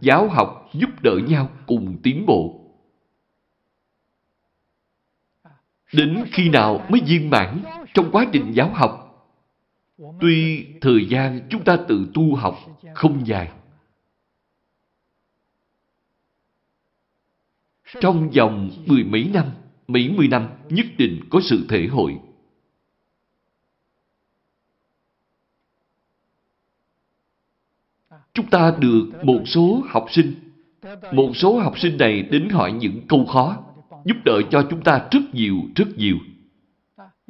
Giáo 0.00 0.28
học 0.28 0.68
giúp 0.72 0.90
đỡ 1.02 1.18
nhau 1.28 1.48
cùng 1.66 1.98
tiến 2.02 2.26
bộ. 2.26 2.58
Đến 5.92 6.24
khi 6.32 6.48
nào 6.48 6.86
mới 6.88 7.00
viên 7.06 7.30
mãn 7.30 7.62
trong 7.94 8.10
quá 8.12 8.26
trình 8.32 8.52
giáo 8.52 8.68
học? 8.74 8.98
Tuy 10.20 10.66
thời 10.80 11.06
gian 11.08 11.40
chúng 11.50 11.64
ta 11.64 11.76
tự 11.88 12.06
tu 12.14 12.34
học 12.34 12.56
không 12.94 13.26
dài. 13.26 13.52
Trong 18.00 18.30
vòng 18.30 18.70
mười 18.86 19.04
mấy 19.04 19.30
năm, 19.34 19.46
mấy 19.88 20.08
mươi 20.16 20.28
năm 20.28 20.48
nhất 20.68 20.86
định 20.98 21.20
có 21.30 21.40
sự 21.40 21.66
thể 21.68 21.86
hội. 21.86 22.18
Chúng 28.34 28.46
ta 28.46 28.74
được 28.78 29.10
một 29.22 29.42
số 29.46 29.82
học 29.88 30.06
sinh, 30.10 30.34
một 31.12 31.36
số 31.36 31.58
học 31.58 31.78
sinh 31.78 31.98
này 31.98 32.22
đến 32.22 32.48
hỏi 32.48 32.72
những 32.72 33.00
câu 33.08 33.24
khó, 33.24 33.56
giúp 34.04 34.16
đỡ 34.24 34.42
cho 34.50 34.66
chúng 34.70 34.80
ta 34.80 35.08
rất 35.10 35.20
nhiều, 35.32 35.56
rất 35.76 35.88
nhiều. 35.96 36.16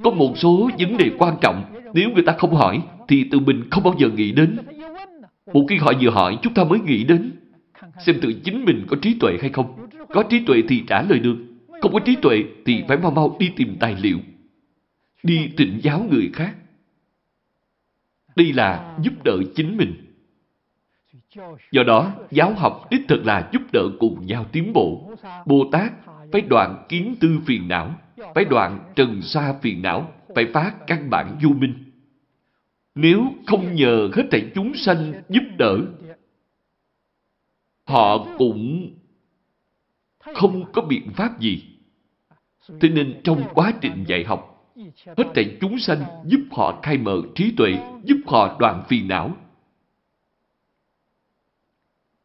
Có 0.03 0.11
một 0.11 0.39
số 0.39 0.71
vấn 0.79 0.97
đề 0.97 1.11
quan 1.19 1.37
trọng, 1.41 1.65
nếu 1.95 2.11
người 2.11 2.23
ta 2.27 2.35
không 2.39 2.55
hỏi, 2.55 2.83
thì 3.09 3.25
tự 3.31 3.39
mình 3.39 3.65
không 3.71 3.83
bao 3.83 3.95
giờ 3.99 4.09
nghĩ 4.09 4.33
đến. 4.33 4.57
Một 5.53 5.67
khi 5.69 5.77
họ 5.77 5.93
vừa 6.01 6.11
hỏi, 6.11 6.39
chúng 6.43 6.55
ta 6.55 6.65
mới 6.65 6.81
nghĩ 6.81 7.05
đến. 7.05 7.33
Xem 8.07 8.19
tự 8.23 8.33
chính 8.45 8.65
mình 8.65 8.87
có 8.89 8.97
trí 9.03 9.15
tuệ 9.21 9.39
hay 9.41 9.51
không. 9.51 9.89
Có 10.09 10.23
trí 10.23 10.45
tuệ 10.45 10.63
thì 10.69 10.83
trả 10.87 11.03
lời 11.03 11.19
được. 11.19 11.37
Không 11.83 11.93
có 11.93 12.01
trí 12.01 12.17
tuệ 12.23 12.45
thì 12.67 12.85
phải 12.89 12.97
mau 12.97 13.11
mau 13.11 13.37
đi 13.39 13.53
tìm 13.57 13.77
tài 13.81 13.97
liệu. 14.01 14.19
Đi 15.23 15.51
tịnh 15.57 15.81
giáo 15.83 16.07
người 16.11 16.31
khác. 16.33 16.57
Đây 18.37 18.53
là 18.53 18.99
giúp 19.03 19.15
đỡ 19.25 19.39
chính 19.55 19.77
mình. 19.77 19.95
Do 21.71 21.83
đó, 21.83 22.13
giáo 22.31 22.55
học 22.55 22.87
đích 22.91 23.01
thực 23.09 23.27
là 23.27 23.51
giúp 23.53 23.63
đỡ 23.73 23.83
cùng 24.01 24.27
nhau 24.27 24.47
tiến 24.53 24.73
bộ. 24.73 25.13
Bồ 25.47 25.69
Tát 25.73 25.93
phải 26.33 26.41
đoạn 26.41 26.87
kiến 26.89 27.15
tư 27.21 27.39
phiền 27.47 27.69
não, 27.69 27.95
phải 28.35 28.45
đoạn 28.45 28.93
trần 28.97 29.23
xa 29.23 29.55
phiền 29.63 29.83
não, 29.83 30.13
phải 30.35 30.47
phá 30.55 30.75
căn 30.87 31.11
bản 31.11 31.39
vô 31.43 31.51
minh. 31.51 31.75
Nếu 32.95 33.25
không 33.47 33.75
nhờ 33.75 34.11
hết 34.13 34.23
thảy 34.31 34.51
chúng 34.55 34.75
sanh 34.75 35.23
giúp 35.29 35.43
đỡ, 35.59 35.79
họ 37.85 38.27
cũng 38.39 38.91
không 40.35 40.73
có 40.73 40.83
biện 40.83 41.11
pháp 41.15 41.41
gì. 41.41 41.72
Thế 42.81 42.89
nên 42.89 43.21
trong 43.25 43.45
quá 43.55 43.73
trình 43.81 44.05
dạy 44.07 44.25
học, 44.25 44.73
hết 45.17 45.25
thảy 45.35 45.57
chúng 45.61 45.79
sanh 45.79 46.05
giúp 46.25 46.41
họ 46.51 46.81
khai 46.83 46.99
mở 46.99 47.23
trí 47.35 47.55
tuệ, 47.57 47.75
giúp 48.05 48.17
họ 48.27 48.57
đoạn 48.61 48.85
phiền 48.89 49.09
não, 49.09 49.37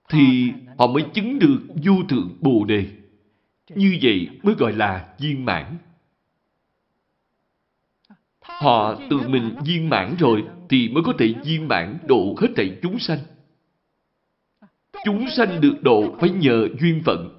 thì 0.09 0.51
họ 0.77 0.88
mới 0.88 1.03
chứng 1.14 1.39
được 1.39 1.59
vô 1.84 1.93
thượng 2.09 2.38
Bồ 2.41 2.65
Đề. 2.65 2.85
Như 3.69 3.97
vậy 4.01 4.30
mới 4.43 4.55
gọi 4.55 4.73
là 4.73 5.15
viên 5.19 5.45
mãn. 5.45 5.77
Họ 8.41 8.99
tự 9.09 9.18
mình 9.27 9.55
viên 9.65 9.89
mãn 9.89 10.15
rồi 10.19 10.43
thì 10.69 10.89
mới 10.89 11.03
có 11.03 11.14
thể 11.19 11.34
viên 11.45 11.68
mãn 11.68 11.97
độ 12.07 12.35
hết 12.38 12.47
thảy 12.55 12.77
chúng 12.81 12.99
sanh. 12.99 13.19
Chúng 15.05 15.30
sanh 15.30 15.61
được 15.61 15.76
độ 15.81 16.15
phải 16.19 16.30
nhờ 16.30 16.68
duyên 16.80 17.01
phận. 17.05 17.36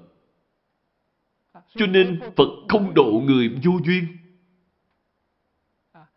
Cho 1.75 1.85
nên 1.85 2.19
Phật 2.35 2.49
không 2.67 2.93
độ 2.93 3.21
người 3.25 3.49
vô 3.63 3.71
duyên. 3.85 4.05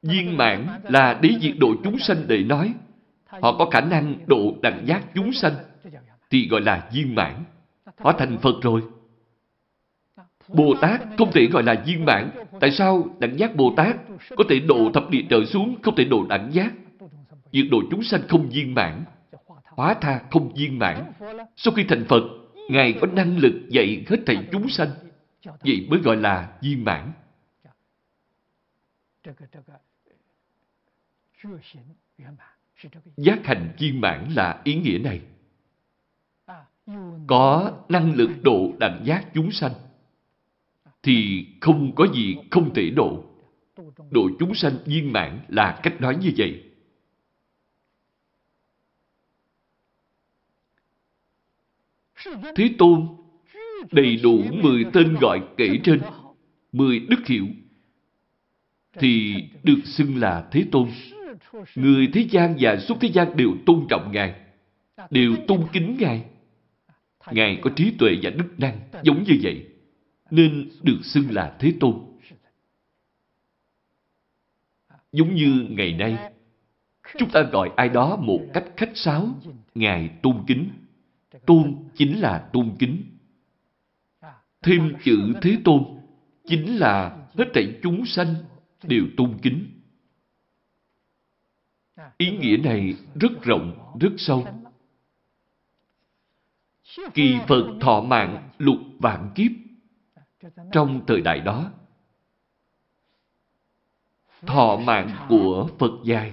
Viên 0.02 0.36
mãn 0.36 0.66
là 0.88 1.18
để 1.22 1.30
diệt 1.40 1.54
độ 1.58 1.74
chúng 1.84 1.98
sanh 1.98 2.24
để 2.26 2.44
nói. 2.44 2.74
Họ 3.26 3.56
có 3.58 3.70
khả 3.70 3.80
năng 3.80 4.14
độ 4.26 4.56
đẳng 4.62 4.86
giác 4.86 5.02
chúng 5.14 5.32
sanh 5.32 5.54
thì 6.30 6.48
gọi 6.48 6.60
là 6.60 6.90
viên 6.94 7.14
mãn. 7.14 7.44
Họ 7.98 8.12
thành 8.12 8.38
Phật 8.38 8.54
rồi. 8.62 8.82
Bồ 10.48 10.74
Tát 10.80 11.00
không 11.18 11.32
thể 11.32 11.46
gọi 11.46 11.62
là 11.62 11.82
viên 11.86 12.04
mãn. 12.04 12.30
Tại 12.60 12.70
sao 12.70 13.16
đẳng 13.18 13.38
giác 13.38 13.56
Bồ 13.56 13.72
Tát 13.76 13.96
có 14.36 14.44
thể 14.48 14.60
độ 14.60 14.90
thập 14.94 15.10
địa 15.10 15.22
trở 15.30 15.44
xuống, 15.44 15.76
không 15.82 15.96
thể 15.96 16.04
độ 16.04 16.26
đẳng 16.28 16.52
giác? 16.52 16.72
Việc 17.52 17.68
độ 17.70 17.82
chúng 17.90 18.02
sanh 18.02 18.20
không 18.28 18.48
viên 18.48 18.74
mãn. 18.74 19.04
Hóa 19.64 19.94
tha 20.00 20.20
không 20.30 20.54
viên 20.54 20.78
mãn. 20.78 21.12
Sau 21.56 21.74
khi 21.74 21.84
thành 21.84 22.04
Phật, 22.04 22.22
Ngài 22.70 22.92
có 23.00 23.06
năng 23.06 23.38
lực 23.38 23.52
dạy 23.68 24.04
hết 24.08 24.16
thảy 24.26 24.36
chúng 24.52 24.68
sanh. 24.68 24.88
Vậy 25.44 25.86
mới 25.90 26.00
gọi 26.00 26.16
là 26.16 26.58
viên 26.62 26.84
mãn. 26.84 27.12
Giác 33.16 33.38
hành 33.44 33.74
viên 33.78 34.00
mãn 34.00 34.28
là 34.34 34.60
ý 34.64 34.74
nghĩa 34.74 34.98
này 34.98 35.22
có 37.26 37.78
năng 37.88 38.14
lực 38.14 38.30
độ 38.42 38.72
đẳng 38.80 39.02
giác 39.04 39.26
chúng 39.34 39.52
sanh, 39.52 39.72
thì 41.02 41.46
không 41.60 41.94
có 41.94 42.06
gì 42.14 42.36
không 42.50 42.74
thể 42.74 42.90
độ. 42.90 43.24
Độ 44.10 44.30
chúng 44.38 44.54
sanh 44.54 44.72
viên 44.84 45.12
mãn 45.12 45.44
là 45.48 45.80
cách 45.82 46.00
nói 46.00 46.16
như 46.16 46.32
vậy. 46.36 46.68
Thế 52.56 52.74
Tôn 52.78 53.21
đầy 53.90 54.16
đủ 54.22 54.42
10 54.62 54.84
tên 54.92 55.14
gọi 55.20 55.40
kể 55.56 55.68
trên, 55.84 56.00
10 56.72 57.00
đức 57.00 57.26
hiệu, 57.26 57.46
thì 58.98 59.34
được 59.62 59.80
xưng 59.84 60.16
là 60.16 60.48
Thế 60.52 60.64
Tôn. 60.72 60.88
Người 61.74 62.08
thế 62.12 62.26
gian 62.30 62.56
và 62.60 62.76
suốt 62.76 62.96
thế 63.00 63.08
gian 63.08 63.36
đều 63.36 63.48
tôn 63.66 63.86
trọng 63.88 64.12
Ngài, 64.12 64.34
đều 65.10 65.36
tôn 65.48 65.60
kính 65.72 65.96
Ngài. 66.00 66.24
Ngài 67.30 67.58
có 67.62 67.70
trí 67.76 67.90
tuệ 67.98 68.16
và 68.22 68.30
đức 68.30 68.48
năng 68.58 68.80
giống 69.02 69.22
như 69.22 69.38
vậy, 69.42 69.66
nên 70.30 70.70
được 70.82 70.98
xưng 71.02 71.30
là 71.30 71.56
Thế 71.58 71.74
Tôn. 71.80 71.94
Giống 75.12 75.34
như 75.34 75.66
ngày 75.70 75.92
nay, 75.92 76.16
chúng 77.18 77.30
ta 77.30 77.42
gọi 77.42 77.70
ai 77.76 77.88
đó 77.88 78.16
một 78.16 78.40
cách 78.54 78.64
khách 78.76 78.92
sáo, 78.94 79.28
Ngài 79.74 80.10
tôn 80.22 80.44
kính. 80.46 80.68
Tôn 81.46 81.76
chính 81.94 82.20
là 82.20 82.48
tôn 82.52 82.76
kính. 82.78 83.11
Thêm 84.62 84.94
chữ 85.04 85.32
Thế 85.42 85.58
Tôn 85.64 85.84
chính 86.46 86.76
là 86.76 87.18
hết 87.38 87.44
thảy 87.54 87.78
chúng 87.82 88.06
sanh 88.06 88.34
đều 88.82 89.04
tôn 89.16 89.38
kính. 89.42 89.80
Ý 92.16 92.36
nghĩa 92.38 92.56
này 92.56 92.94
rất 93.14 93.42
rộng, 93.42 93.96
rất 94.00 94.12
sâu. 94.18 94.46
Kỳ 97.14 97.38
Phật 97.48 97.78
thọ 97.80 98.00
mạng 98.00 98.50
lục 98.58 98.78
vạn 98.98 99.30
kiếp. 99.34 99.50
Trong 100.72 101.00
thời 101.06 101.20
đại 101.20 101.40
đó, 101.40 101.72
thọ 104.46 104.76
mạng 104.76 105.26
của 105.28 105.68
Phật 105.78 105.92
dài. 106.04 106.32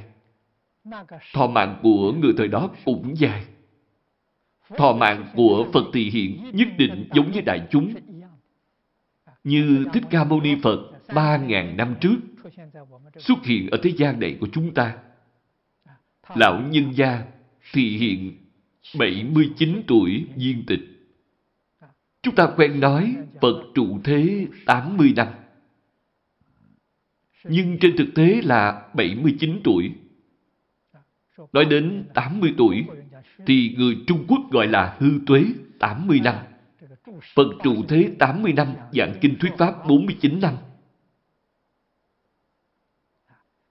Thọ 1.33 1.47
mạng 1.47 1.79
của 1.83 2.11
người 2.11 2.33
thời 2.37 2.47
đó 2.47 2.69
cũng 2.85 3.17
dài. 3.17 3.45
Thọ 4.77 4.93
mạng 4.93 5.27
của 5.35 5.67
Phật 5.73 5.83
thị 5.93 6.09
hiện 6.09 6.51
nhất 6.53 6.67
định 6.77 7.09
giống 7.13 7.31
như 7.31 7.41
đại 7.41 7.67
chúng. 7.71 7.93
Như 9.43 9.85
Thích 9.93 10.03
Ca 10.09 10.23
Mâu 10.23 10.41
Ni 10.41 10.55
Phật 10.63 10.79
3.000 11.07 11.75
năm 11.75 11.95
trước 12.01 12.17
xuất 13.17 13.45
hiện 13.45 13.69
ở 13.69 13.79
thế 13.83 13.91
gian 13.97 14.19
này 14.19 14.37
của 14.41 14.47
chúng 14.51 14.73
ta 14.73 14.97
Lão 16.35 16.61
nhân 16.61 16.93
gia 16.95 17.23
thì 17.73 17.97
hiện 17.97 18.37
79 18.99 19.81
tuổi 19.87 20.27
viên 20.35 20.63
tịch. 20.67 20.79
Chúng 22.21 22.35
ta 22.35 22.47
quen 22.55 22.79
nói 22.79 23.15
Phật 23.41 23.55
trụ 23.75 23.99
thế 24.03 24.47
80 24.65 25.13
năm. 25.15 25.27
Nhưng 27.43 27.77
trên 27.79 27.97
thực 27.97 28.07
tế 28.15 28.41
là 28.43 28.89
79 28.93 29.61
tuổi. 29.63 29.91
Nói 31.53 31.65
đến 31.65 32.05
80 32.13 32.53
tuổi, 32.57 32.85
thì 33.45 33.75
người 33.77 33.97
Trung 34.07 34.25
Quốc 34.27 34.51
gọi 34.51 34.67
là 34.67 34.97
hư 34.99 35.11
tuế 35.27 35.43
80 35.79 36.19
năm. 36.19 36.35
Phật 37.35 37.47
trụ 37.63 37.75
thế 37.87 38.15
80 38.19 38.53
năm, 38.53 38.75
dạng 38.91 39.13
kinh 39.21 39.35
thuyết 39.39 39.51
pháp 39.57 39.87
49 39.87 40.39
năm. 40.39 40.55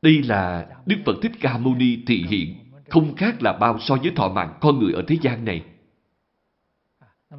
Đây 0.02 0.22
là 0.22 0.68
Đức 0.86 0.96
Phật 1.06 1.14
Thích 1.22 1.32
Ca 1.40 1.58
Mâu 1.58 1.74
Ni 1.74 1.98
thị 2.06 2.24
hiện, 2.28 2.72
không 2.88 3.16
khác 3.16 3.42
là 3.42 3.52
bao 3.52 3.78
so 3.78 3.96
với 3.96 4.12
thọ 4.16 4.28
mạng 4.28 4.58
con 4.60 4.78
người 4.78 4.92
ở 4.92 5.04
thế 5.08 5.18
gian 5.22 5.44
này. 5.44 5.64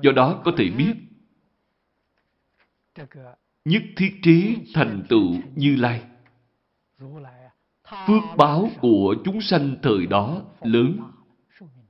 Do 0.01 0.11
đó 0.11 0.41
có 0.45 0.51
thể 0.57 0.69
biết, 0.69 0.93
nhất 3.65 3.83
thiết 3.97 4.19
trí 4.23 4.57
thành 4.73 5.03
tựu 5.09 5.35
Như 5.55 5.75
Lai. 5.75 6.01
Phước 8.07 8.23
báo 8.37 8.69
của 8.79 9.15
chúng 9.25 9.41
sanh 9.41 9.75
thời 9.83 10.05
đó 10.05 10.41
lớn, 10.61 10.99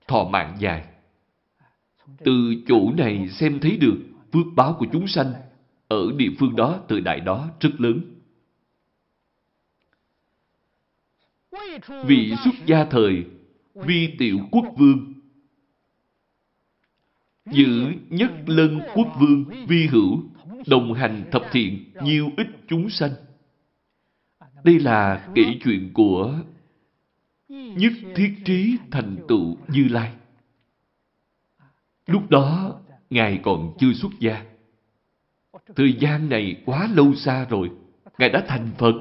thọ 0.08 0.30
mạng 0.32 0.56
dài. 0.60 0.86
Từ 2.18 2.56
chỗ 2.68 2.92
này 2.98 3.30
xem 3.30 3.60
thấy 3.60 3.78
được 3.78 4.09
phước 4.32 4.46
báo 4.56 4.76
của 4.80 4.86
chúng 4.92 5.08
sanh 5.08 5.34
ở 5.88 6.12
địa 6.18 6.30
phương 6.40 6.56
đó, 6.56 6.80
thời 6.90 7.02
đại 7.02 7.20
đó 7.20 7.50
rất 7.60 7.70
lớn. 7.78 8.02
Vị 12.06 12.34
xuất 12.44 12.54
gia 12.66 12.86
thời, 12.86 13.26
vi 13.74 14.16
tiểu 14.18 14.40
quốc 14.52 14.66
vương, 14.78 15.14
giữ 17.52 17.94
nhất 18.10 18.32
lân 18.46 18.80
quốc 18.96 19.08
vương 19.20 19.46
vi 19.68 19.88
hữu, 19.88 20.24
đồng 20.68 20.94
hành 20.94 21.30
thập 21.32 21.44
thiện, 21.52 21.92
nhiều 22.04 22.30
ít 22.38 22.48
chúng 22.68 22.90
sanh. 22.90 23.12
Đây 24.64 24.80
là 24.80 25.30
kể 25.36 25.44
chuyện 25.64 25.94
của 25.94 26.40
nhất 27.50 27.94
thiết 28.16 28.36
trí 28.46 28.78
thành 28.92 29.18
tựu 29.28 29.58
Như 29.68 29.88
Lai. 29.88 30.14
Lúc 32.06 32.30
đó, 32.30 32.80
Ngài 33.10 33.40
còn 33.44 33.74
chưa 33.80 33.94
xuất 33.94 34.12
gia. 34.20 34.44
Thời 35.76 35.94
gian 35.94 36.30
này 36.30 36.62
quá 36.66 36.90
lâu 36.94 37.16
xa 37.16 37.46
rồi. 37.50 37.72
Ngài 38.18 38.30
đã 38.30 38.44
thành 38.48 38.72
Phật. 38.78 38.96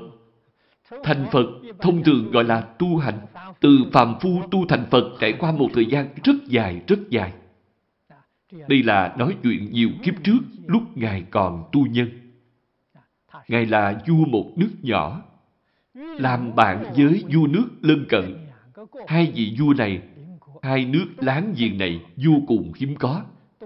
Thành 1.02 1.26
Phật 1.32 1.46
thông 1.80 2.04
thường 2.04 2.30
gọi 2.30 2.44
là 2.44 2.60
tu 2.60 2.96
hành. 2.96 3.18
Từ 3.60 3.78
phàm 3.92 4.14
phu 4.20 4.42
tu 4.50 4.66
thành 4.66 4.86
Phật 4.90 5.16
trải 5.20 5.32
qua 5.32 5.52
một 5.52 5.68
thời 5.74 5.86
gian 5.86 6.08
rất 6.24 6.36
dài, 6.46 6.80
rất 6.86 6.98
dài. 7.10 7.32
Đây 8.68 8.82
là 8.82 9.14
nói 9.18 9.36
chuyện 9.42 9.72
nhiều 9.72 9.88
kiếp 10.02 10.14
trước 10.24 10.38
lúc 10.66 10.82
Ngài 10.94 11.24
còn 11.30 11.68
tu 11.72 11.86
nhân. 11.86 12.08
Ngài 13.48 13.66
là 13.66 14.02
vua 14.08 14.24
một 14.24 14.52
nước 14.56 14.70
nhỏ, 14.82 15.22
làm 15.94 16.54
bạn 16.54 16.92
với 16.96 17.24
vua 17.34 17.46
nước 17.46 17.68
lân 17.80 18.06
cận. 18.08 18.46
Hai 19.06 19.32
vị 19.34 19.56
vua 19.60 19.74
này, 19.74 20.02
hai 20.62 20.84
nước 20.84 21.06
láng 21.16 21.54
giềng 21.56 21.78
này 21.78 22.00
vô 22.16 22.32
cùng 22.46 22.72
hiếm 22.76 22.96
có, 22.96 23.22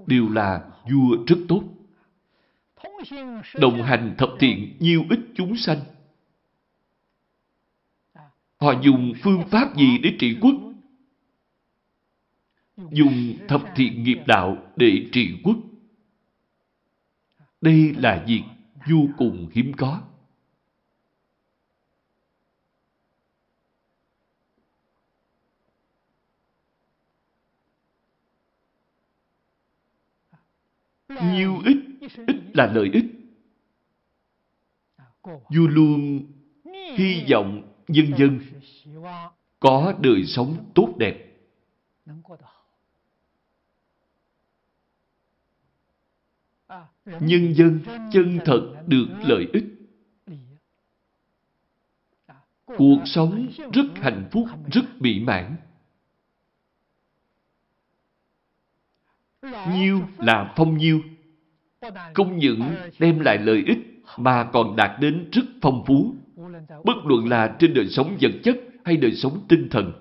đều 0.06 0.28
là 0.28 0.70
vua 0.90 1.24
rất 1.26 1.36
tốt. 1.48 1.62
Đồng 3.54 3.82
hành 3.82 4.14
thập 4.18 4.30
thiện 4.38 4.76
nhiều 4.78 5.04
ít 5.10 5.20
chúng 5.34 5.56
sanh. 5.56 5.78
Họ 8.56 8.72
dùng 8.82 9.12
phương 9.22 9.48
pháp 9.50 9.76
gì 9.76 9.98
để 10.02 10.16
trị 10.18 10.36
quốc? 10.40 10.54
Dùng 12.76 13.36
thập 13.48 13.62
thiện 13.76 14.02
nghiệp 14.02 14.18
đạo 14.26 14.56
để 14.76 15.06
trị 15.12 15.40
quốc. 15.44 15.56
Đây 17.60 17.94
là 17.98 18.24
việc 18.26 18.42
vô 18.90 19.06
cùng 19.18 19.48
hiếm 19.52 19.72
có. 19.76 20.02
Nhiều 31.32 31.60
ít, 31.64 31.76
ít 32.26 32.36
là 32.54 32.72
lợi 32.74 32.90
ích. 32.92 33.04
Vua 35.24 35.66
luôn 35.68 36.20
hy 36.96 37.24
vọng 37.30 37.74
dân 37.88 38.06
dân 38.18 38.40
có 39.60 39.94
đời 40.00 40.24
sống 40.26 40.70
tốt 40.74 40.94
đẹp. 40.98 41.28
Nhân 47.04 47.54
dân 47.54 47.80
chân 48.12 48.38
thật 48.44 48.74
được 48.86 49.06
lợi 49.22 49.46
ích. 49.52 49.64
Cuộc 52.64 52.98
sống 53.04 53.48
rất 53.72 53.86
hạnh 53.94 54.28
phúc, 54.32 54.46
rất 54.72 54.84
mỹ 55.00 55.20
mãn. 55.20 55.56
Nhiêu 59.42 60.00
là 60.18 60.52
phong 60.56 60.76
nhiêu. 60.78 61.00
Không 62.14 62.38
những 62.38 62.60
đem 62.98 63.20
lại 63.20 63.38
lợi 63.38 63.64
ích 63.66 63.78
mà 64.16 64.44
còn 64.52 64.76
đạt 64.76 65.00
đến 65.00 65.28
rất 65.32 65.44
phong 65.62 65.84
phú. 65.86 66.14
Bất 66.84 66.96
luận 67.04 67.28
là 67.28 67.56
trên 67.58 67.74
đời 67.74 67.88
sống 67.88 68.16
vật 68.20 68.30
chất 68.44 68.60
hay 68.84 68.96
đời 68.96 69.14
sống 69.14 69.44
tinh 69.48 69.68
thần, 69.70 69.92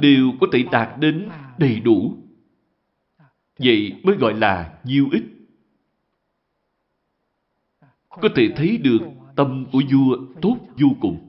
đều 0.00 0.32
có 0.40 0.46
thể 0.52 0.64
đạt 0.72 0.98
đến 0.98 1.28
đầy 1.58 1.80
đủ. 1.80 2.16
Vậy 3.58 3.92
mới 4.02 4.16
gọi 4.16 4.34
là 4.34 4.78
nhiêu 4.84 5.08
ích. 5.12 5.24
Có 8.08 8.28
thể 8.36 8.48
thấy 8.56 8.76
được 8.76 9.00
tâm 9.36 9.66
của 9.72 9.82
vua 9.92 10.16
tốt 10.42 10.56
vô 10.80 10.88
cùng. 11.00 11.28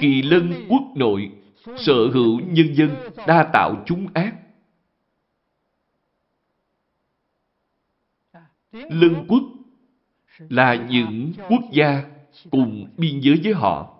Kỳ 0.00 0.22
lân 0.22 0.52
quốc 0.68 0.82
nội 0.96 1.32
sở 1.76 2.10
hữu 2.12 2.40
nhân 2.40 2.74
dân 2.74 2.90
đa 3.26 3.50
tạo 3.52 3.82
chúng 3.86 4.06
ác. 4.14 4.34
Lân 8.72 9.26
quốc 9.28 9.42
là 10.38 10.74
những 10.90 11.32
quốc 11.48 11.62
gia 11.72 12.02
cùng 12.50 12.94
biên 12.96 13.20
giới 13.20 13.40
với 13.44 13.52
họ. 13.52 13.94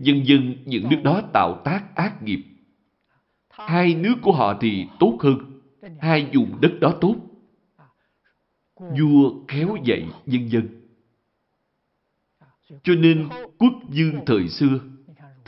Dân 0.00 0.26
dân 0.26 0.56
những 0.64 0.88
nước 0.90 1.00
đó 1.04 1.22
tạo 1.32 1.62
tác 1.64 1.94
ác 1.94 2.22
nghiệp. 2.22 2.44
Hai 3.50 3.94
nước 3.94 4.14
của 4.22 4.32
họ 4.32 4.58
thì 4.60 4.86
tốt 5.00 5.16
hơn. 5.20 5.60
Hai 6.00 6.30
vùng 6.34 6.60
đất 6.60 6.72
đó 6.80 6.94
tốt. 7.00 7.16
Vua 8.76 9.44
khéo 9.48 9.76
dạy 9.84 10.08
nhân 10.26 10.50
dân. 10.50 10.68
Cho 12.82 12.94
nên 12.94 13.28
quốc 13.58 13.72
dương 13.90 14.20
thời 14.26 14.48
xưa 14.48 14.78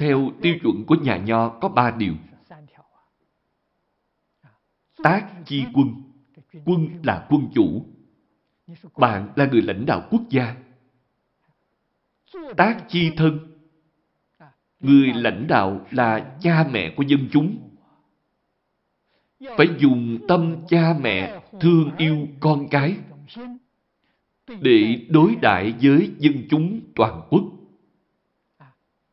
theo 0.03 0.31
tiêu 0.43 0.55
chuẩn 0.63 0.85
của 0.85 0.95
nhà 0.95 1.17
nho 1.17 1.49
có 1.49 1.69
ba 1.69 1.91
điều. 1.91 2.15
Tác 5.03 5.29
chi 5.47 5.65
quân. 5.75 5.95
Quân 6.65 6.89
là 7.03 7.27
quân 7.31 7.49
chủ. 7.55 7.87
Bạn 8.97 9.33
là 9.37 9.47
người 9.47 9.63
lãnh 9.63 9.87
đạo 9.87 10.03
quốc 10.11 10.23
gia. 10.31 10.57
Tác 12.57 12.85
chi 12.89 13.11
thân. 13.17 13.39
Người 14.81 15.13
lãnh 15.15 15.47
đạo 15.49 15.87
là 15.91 16.37
cha 16.41 16.69
mẹ 16.73 16.95
của 16.97 17.03
dân 17.03 17.29
chúng. 17.33 17.71
Phải 19.57 19.67
dùng 19.79 20.19
tâm 20.29 20.57
cha 20.69 20.95
mẹ 21.01 21.41
thương 21.61 21.91
yêu 21.97 22.29
con 22.41 22.69
cái 22.69 22.97
để 24.61 25.07
đối 25.09 25.35
đại 25.35 25.75
với 25.83 26.11
dân 26.19 26.35
chúng 26.51 26.81
toàn 26.95 27.23
quốc 27.31 27.52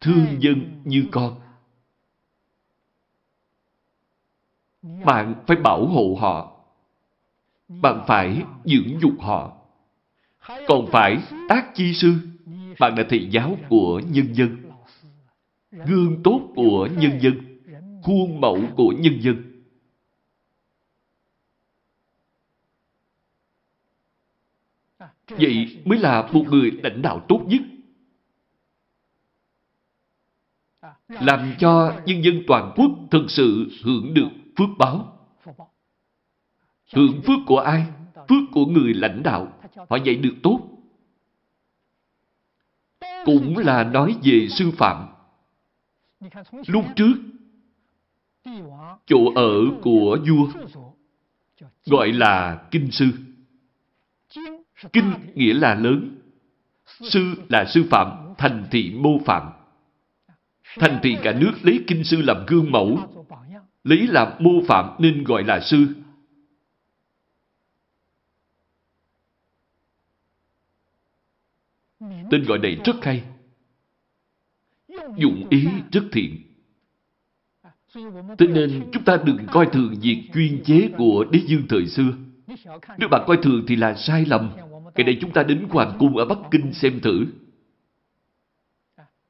thương 0.02 0.26
dân 0.40 0.82
như 0.86 1.06
con. 1.12 1.42
Bạn 4.82 5.44
phải 5.48 5.58
bảo 5.58 5.86
hộ 5.86 6.18
họ. 6.20 6.56
Bạn 7.68 8.04
phải 8.08 8.44
dưỡng 8.66 9.00
dục 9.02 9.14
họ. 9.20 9.58
Còn 10.68 10.88
phải 10.92 11.18
tác 11.50 11.72
chi 11.76 11.94
sư. 11.94 12.14
Bạn 12.80 12.96
là 12.98 13.06
thầy 13.10 13.30
giáo 13.32 13.58
của 13.70 14.02
nhân 14.10 14.34
dân. 14.36 14.72
Gương 15.72 16.24
tốt 16.24 16.42
của 16.56 16.90
nhân 16.98 17.20
dân. 17.22 17.60
Khuôn 18.04 18.42
mẫu 18.42 18.62
của 18.76 18.94
nhân 19.00 19.22
dân. 19.22 19.64
Vậy 25.28 25.82
mới 25.86 26.00
là 26.00 26.30
một 26.34 26.44
người 26.50 26.72
lãnh 26.72 27.02
đạo 27.02 27.26
tốt 27.28 27.42
nhất. 27.48 27.62
Làm 31.10 31.54
cho 31.60 31.94
nhân 32.06 32.24
dân 32.24 32.44
toàn 32.48 32.74
quốc 32.76 32.92
thực 33.12 33.26
sự 33.32 33.72
hưởng 33.84 34.14
được 34.14 34.30
phước 34.58 34.70
báo. 34.78 35.18
Hưởng 36.94 37.22
phước 37.22 37.40
của 37.46 37.60
ai? 37.60 37.86
Phước 38.16 38.44
của 38.52 38.66
người 38.66 38.94
lãnh 38.94 39.24
đạo. 39.24 39.54
Họ 39.90 39.98
dạy 40.06 40.16
được 40.16 40.36
tốt. 40.44 40.60
cũng 43.26 43.58
là 43.58 43.84
nói 43.84 44.16
về 44.24 44.48
sư 44.50 44.72
phạm. 44.78 45.08
Lúc 46.68 46.86
trước, 46.96 47.14
chỗ 49.06 49.34
ở 49.36 49.60
của 49.82 50.18
vua 50.28 50.48
gọi 51.86 52.12
là 52.12 52.68
kinh 52.72 52.92
sư. 52.92 53.12
Kinh 54.94 55.14
nghĩa 55.36 55.54
là 55.54 55.76
lớn, 55.76 56.18
sư 56.86 57.36
là 57.50 57.66
sư 57.66 57.86
phạm, 57.90 58.34
thành 58.38 58.68
thị 58.72 58.94
mô 59.00 59.20
phạm. 59.26 59.59
Thành 60.76 61.00
thị 61.04 61.18
cả 61.24 61.34
nước 61.34 61.52
lấy 61.62 61.84
kinh 61.88 62.04
sư 62.04 62.22
làm 62.22 62.46
gương 62.48 62.72
mẫu, 62.72 63.00
lấy 63.84 64.08
làm 64.08 64.28
mô 64.40 64.52
phạm 64.68 64.96
nên 65.00 65.24
gọi 65.24 65.44
là 65.44 65.60
sư. 65.60 65.88
Tên 72.32 72.44
gọi 72.48 72.58
này 72.58 72.78
rất 72.86 72.96
hay. 73.02 73.24
Dụng 75.18 75.48
ý 75.50 75.68
rất 75.92 76.04
thiện. 76.12 76.36
Thế 78.38 78.48
nên 78.48 78.90
chúng 78.92 79.04
ta 79.04 79.18
đừng 79.26 79.38
coi 79.52 79.66
thường 79.66 79.96
việc 80.02 80.30
chuyên 80.34 80.64
chế 80.64 80.90
của 80.98 81.26
đế 81.32 81.40
dương 81.48 81.64
thời 81.70 81.88
xưa. 81.88 82.14
Nếu 82.98 83.10
bạn 83.10 83.24
coi 83.28 83.38
thường 83.44 83.64
thì 83.68 83.76
là 83.76 83.96
sai 83.96 84.26
lầm. 84.26 84.52
Cái 84.96 85.06
này 85.06 85.18
chúng 85.22 85.32
ta 85.32 85.44
đến 85.44 85.66
Hoàng 85.70 85.96
Cung 86.00 86.18
ở 86.18 86.26
Bắc 86.26 86.38
Kinh 86.52 86.74
xem 86.74 87.00
thử. 87.00 87.26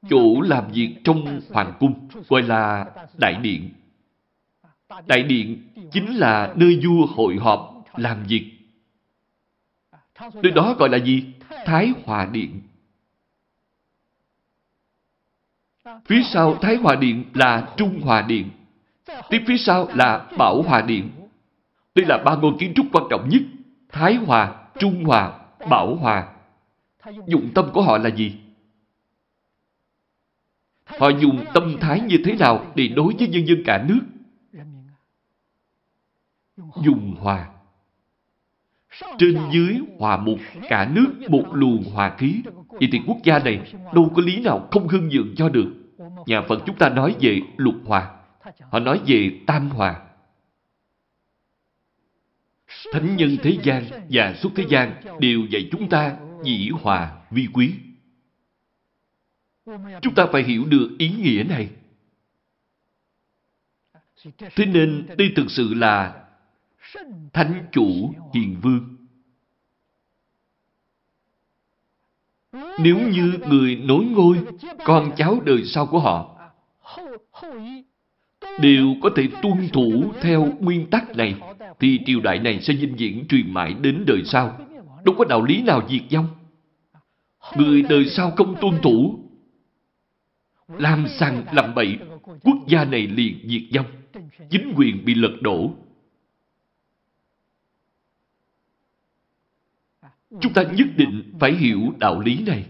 Chỗ 0.08 0.40
làm 0.40 0.70
việc 0.72 0.96
trong 1.04 1.40
Hoàng 1.52 1.72
Cung 1.80 2.08
gọi 2.28 2.42
là 2.42 2.86
Đại 3.18 3.34
Điện. 3.34 3.70
Đại 5.06 5.22
Điện 5.22 5.68
chính 5.92 6.16
là 6.16 6.52
nơi 6.56 6.80
vua 6.84 7.06
hội 7.06 7.36
họp 7.36 7.84
làm 7.96 8.24
việc. 8.24 8.52
Nơi 10.34 10.52
đó 10.52 10.74
gọi 10.78 10.88
là 10.88 10.98
gì? 10.98 11.24
Thái 11.64 11.92
Hòa 12.04 12.28
Điện. 12.32 12.60
Phía 16.04 16.22
sau 16.32 16.54
Thái 16.54 16.76
Hòa 16.76 16.96
Điện 16.96 17.24
là 17.34 17.68
Trung 17.76 18.00
Hòa 18.00 18.22
Điện. 18.22 18.50
Tiếp 19.28 19.42
phía 19.46 19.56
sau 19.58 19.88
là 19.94 20.26
Bảo 20.38 20.62
Hòa 20.62 20.82
Điện. 20.82 21.10
Đây 21.94 22.06
là 22.06 22.22
ba 22.24 22.36
ngôi 22.36 22.52
kiến 22.58 22.72
trúc 22.76 22.86
quan 22.92 23.04
trọng 23.10 23.28
nhất. 23.28 23.42
Thái 23.88 24.14
Hòa, 24.14 24.54
Trung 24.78 25.04
Hòa, 25.04 25.32
Bảo 25.70 25.94
Hòa. 25.94 26.28
Dụng 27.26 27.50
tâm 27.54 27.70
của 27.72 27.82
họ 27.82 27.98
là 27.98 28.10
gì? 28.10 28.34
Họ 31.00 31.08
dùng 31.08 31.44
tâm 31.54 31.76
thái 31.80 32.00
như 32.00 32.16
thế 32.24 32.36
nào 32.36 32.72
để 32.74 32.88
đối 32.88 33.14
với 33.18 33.28
nhân 33.28 33.46
dân 33.46 33.62
cả 33.64 33.84
nước? 33.88 34.00
Dùng 36.84 37.16
hòa. 37.18 37.48
Trên 39.18 39.38
dưới 39.52 39.78
hòa 39.98 40.16
một, 40.16 40.36
cả 40.68 40.90
nước 40.94 41.14
một 41.28 41.44
luồng 41.52 41.84
hòa 41.84 42.14
khí. 42.18 42.42
Vậy 42.68 42.88
thì 42.92 43.00
quốc 43.06 43.16
gia 43.24 43.38
này 43.38 43.74
đâu 43.94 44.12
có 44.16 44.22
lý 44.22 44.40
nào 44.40 44.68
không 44.70 44.88
hưng 44.88 45.10
dượng 45.10 45.34
cho 45.36 45.48
được. 45.48 45.72
Nhà 46.26 46.42
Phật 46.48 46.62
chúng 46.66 46.76
ta 46.76 46.88
nói 46.88 47.16
về 47.20 47.40
lục 47.56 47.74
hòa. 47.84 48.10
Họ 48.70 48.78
nói 48.78 49.00
về 49.06 49.40
tam 49.46 49.70
hòa. 49.70 50.00
Thánh 52.92 53.16
nhân 53.16 53.36
thế 53.42 53.58
gian 53.62 53.84
và 54.10 54.34
suốt 54.34 54.50
thế 54.56 54.64
gian 54.68 54.92
đều 55.18 55.40
dạy 55.50 55.68
chúng 55.72 55.88
ta 55.88 56.16
dĩ 56.44 56.68
hòa 56.82 57.12
vi 57.30 57.48
quý. 57.52 57.74
Chúng 60.02 60.14
ta 60.14 60.26
phải 60.32 60.42
hiểu 60.42 60.64
được 60.64 60.90
ý 60.98 61.08
nghĩa 61.08 61.44
này. 61.48 61.68
Thế 64.38 64.66
nên 64.66 65.06
đây 65.18 65.32
thực 65.36 65.50
sự 65.50 65.74
là 65.74 66.24
Thánh 67.32 67.66
chủ 67.72 68.14
hiền 68.34 68.56
vương. 68.62 68.96
Nếu 72.78 72.98
như 72.98 73.38
người 73.48 73.76
nối 73.76 74.04
ngôi, 74.04 74.38
con 74.84 75.12
cháu 75.16 75.40
đời 75.44 75.64
sau 75.64 75.86
của 75.86 75.98
họ 75.98 76.36
đều 78.60 78.94
có 79.02 79.10
thể 79.16 79.28
tuân 79.42 79.68
thủ 79.72 80.12
theo 80.20 80.48
nguyên 80.60 80.90
tắc 80.90 81.16
này, 81.16 81.34
thì 81.80 81.98
triều 82.06 82.20
đại 82.20 82.38
này 82.38 82.60
sẽ 82.60 82.74
vinh 82.74 82.96
viễn 82.96 83.26
truyền 83.28 83.54
mãi 83.54 83.74
đến 83.80 84.04
đời 84.06 84.22
sau. 84.24 84.58
Đâu 85.04 85.14
có 85.18 85.24
đạo 85.24 85.42
lý 85.42 85.62
nào 85.62 85.82
diệt 85.88 86.02
vong. 86.10 86.28
Người 87.56 87.82
đời 87.82 88.08
sau 88.08 88.30
không 88.30 88.56
tuân 88.60 88.78
thủ, 88.82 89.29
làm 90.78 91.06
sằng 91.08 91.44
làm 91.52 91.74
bậy, 91.74 91.98
quốc 92.42 92.56
gia 92.66 92.84
này 92.84 93.06
liền 93.06 93.48
diệt 93.48 93.62
vong. 93.76 93.86
Chính 94.50 94.72
quyền 94.76 95.04
bị 95.04 95.14
lật 95.14 95.36
đổ. 95.40 95.70
Chúng 100.40 100.52
ta 100.52 100.62
nhất 100.62 100.88
định 100.96 101.34
phải 101.40 101.52
hiểu 101.52 101.80
đạo 101.98 102.20
lý 102.20 102.44
này. 102.46 102.66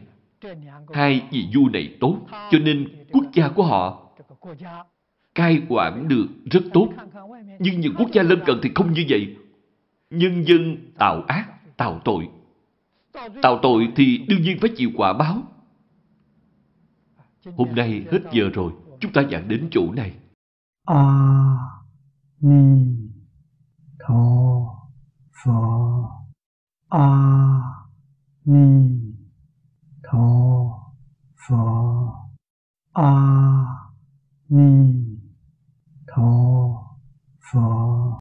Hai 0.94 1.22
vị 1.31 1.47
vua 1.55 1.68
này 1.72 1.97
tốt, 2.01 2.16
cho 2.51 2.59
nên 2.59 3.05
quốc 3.12 3.24
gia 3.32 3.48
của 3.48 3.62
họ 3.62 4.10
cai 5.35 5.62
quản 5.68 6.09
được 6.09 6.27
rất 6.51 6.60
tốt. 6.72 6.89
Nhưng 7.59 7.81
những 7.81 7.94
quốc 7.98 8.09
gia 8.12 8.22
lân 8.22 8.40
cận 8.47 8.59
thì 8.62 8.70
không 8.74 8.93
như 8.93 9.05
vậy. 9.09 9.36
Nhân 10.10 10.44
dân 10.47 10.77
tạo 10.98 11.22
ác, 11.28 11.77
tạo 11.77 12.01
tội. 12.05 12.28
Tạo 13.43 13.59
tội 13.62 13.89
thì 13.97 14.18
đương 14.28 14.43
nhiên 14.43 14.59
phải 14.60 14.70
chịu 14.77 14.90
quả 14.97 15.12
báo. 15.12 15.43
Hôm 17.56 17.74
nay 17.74 18.06
hết 18.12 18.20
giờ 18.32 18.51
rồi, 18.55 18.72
chúng 19.01 19.12
ta 19.12 19.22
giảng 19.31 19.48
đến 19.48 19.68
chỗ 19.70 19.93
này. 19.93 20.16
A 20.85 21.05
Ni 22.40 22.97
Tho 23.98 24.24
pho, 25.44 26.09
A 26.89 27.06
Ni 28.44 29.01
Tho 30.02 30.28
pho, 31.48 32.12
A 32.93 33.12
Ni 34.48 34.94
Tho 36.06 36.32
pho. 37.52 38.10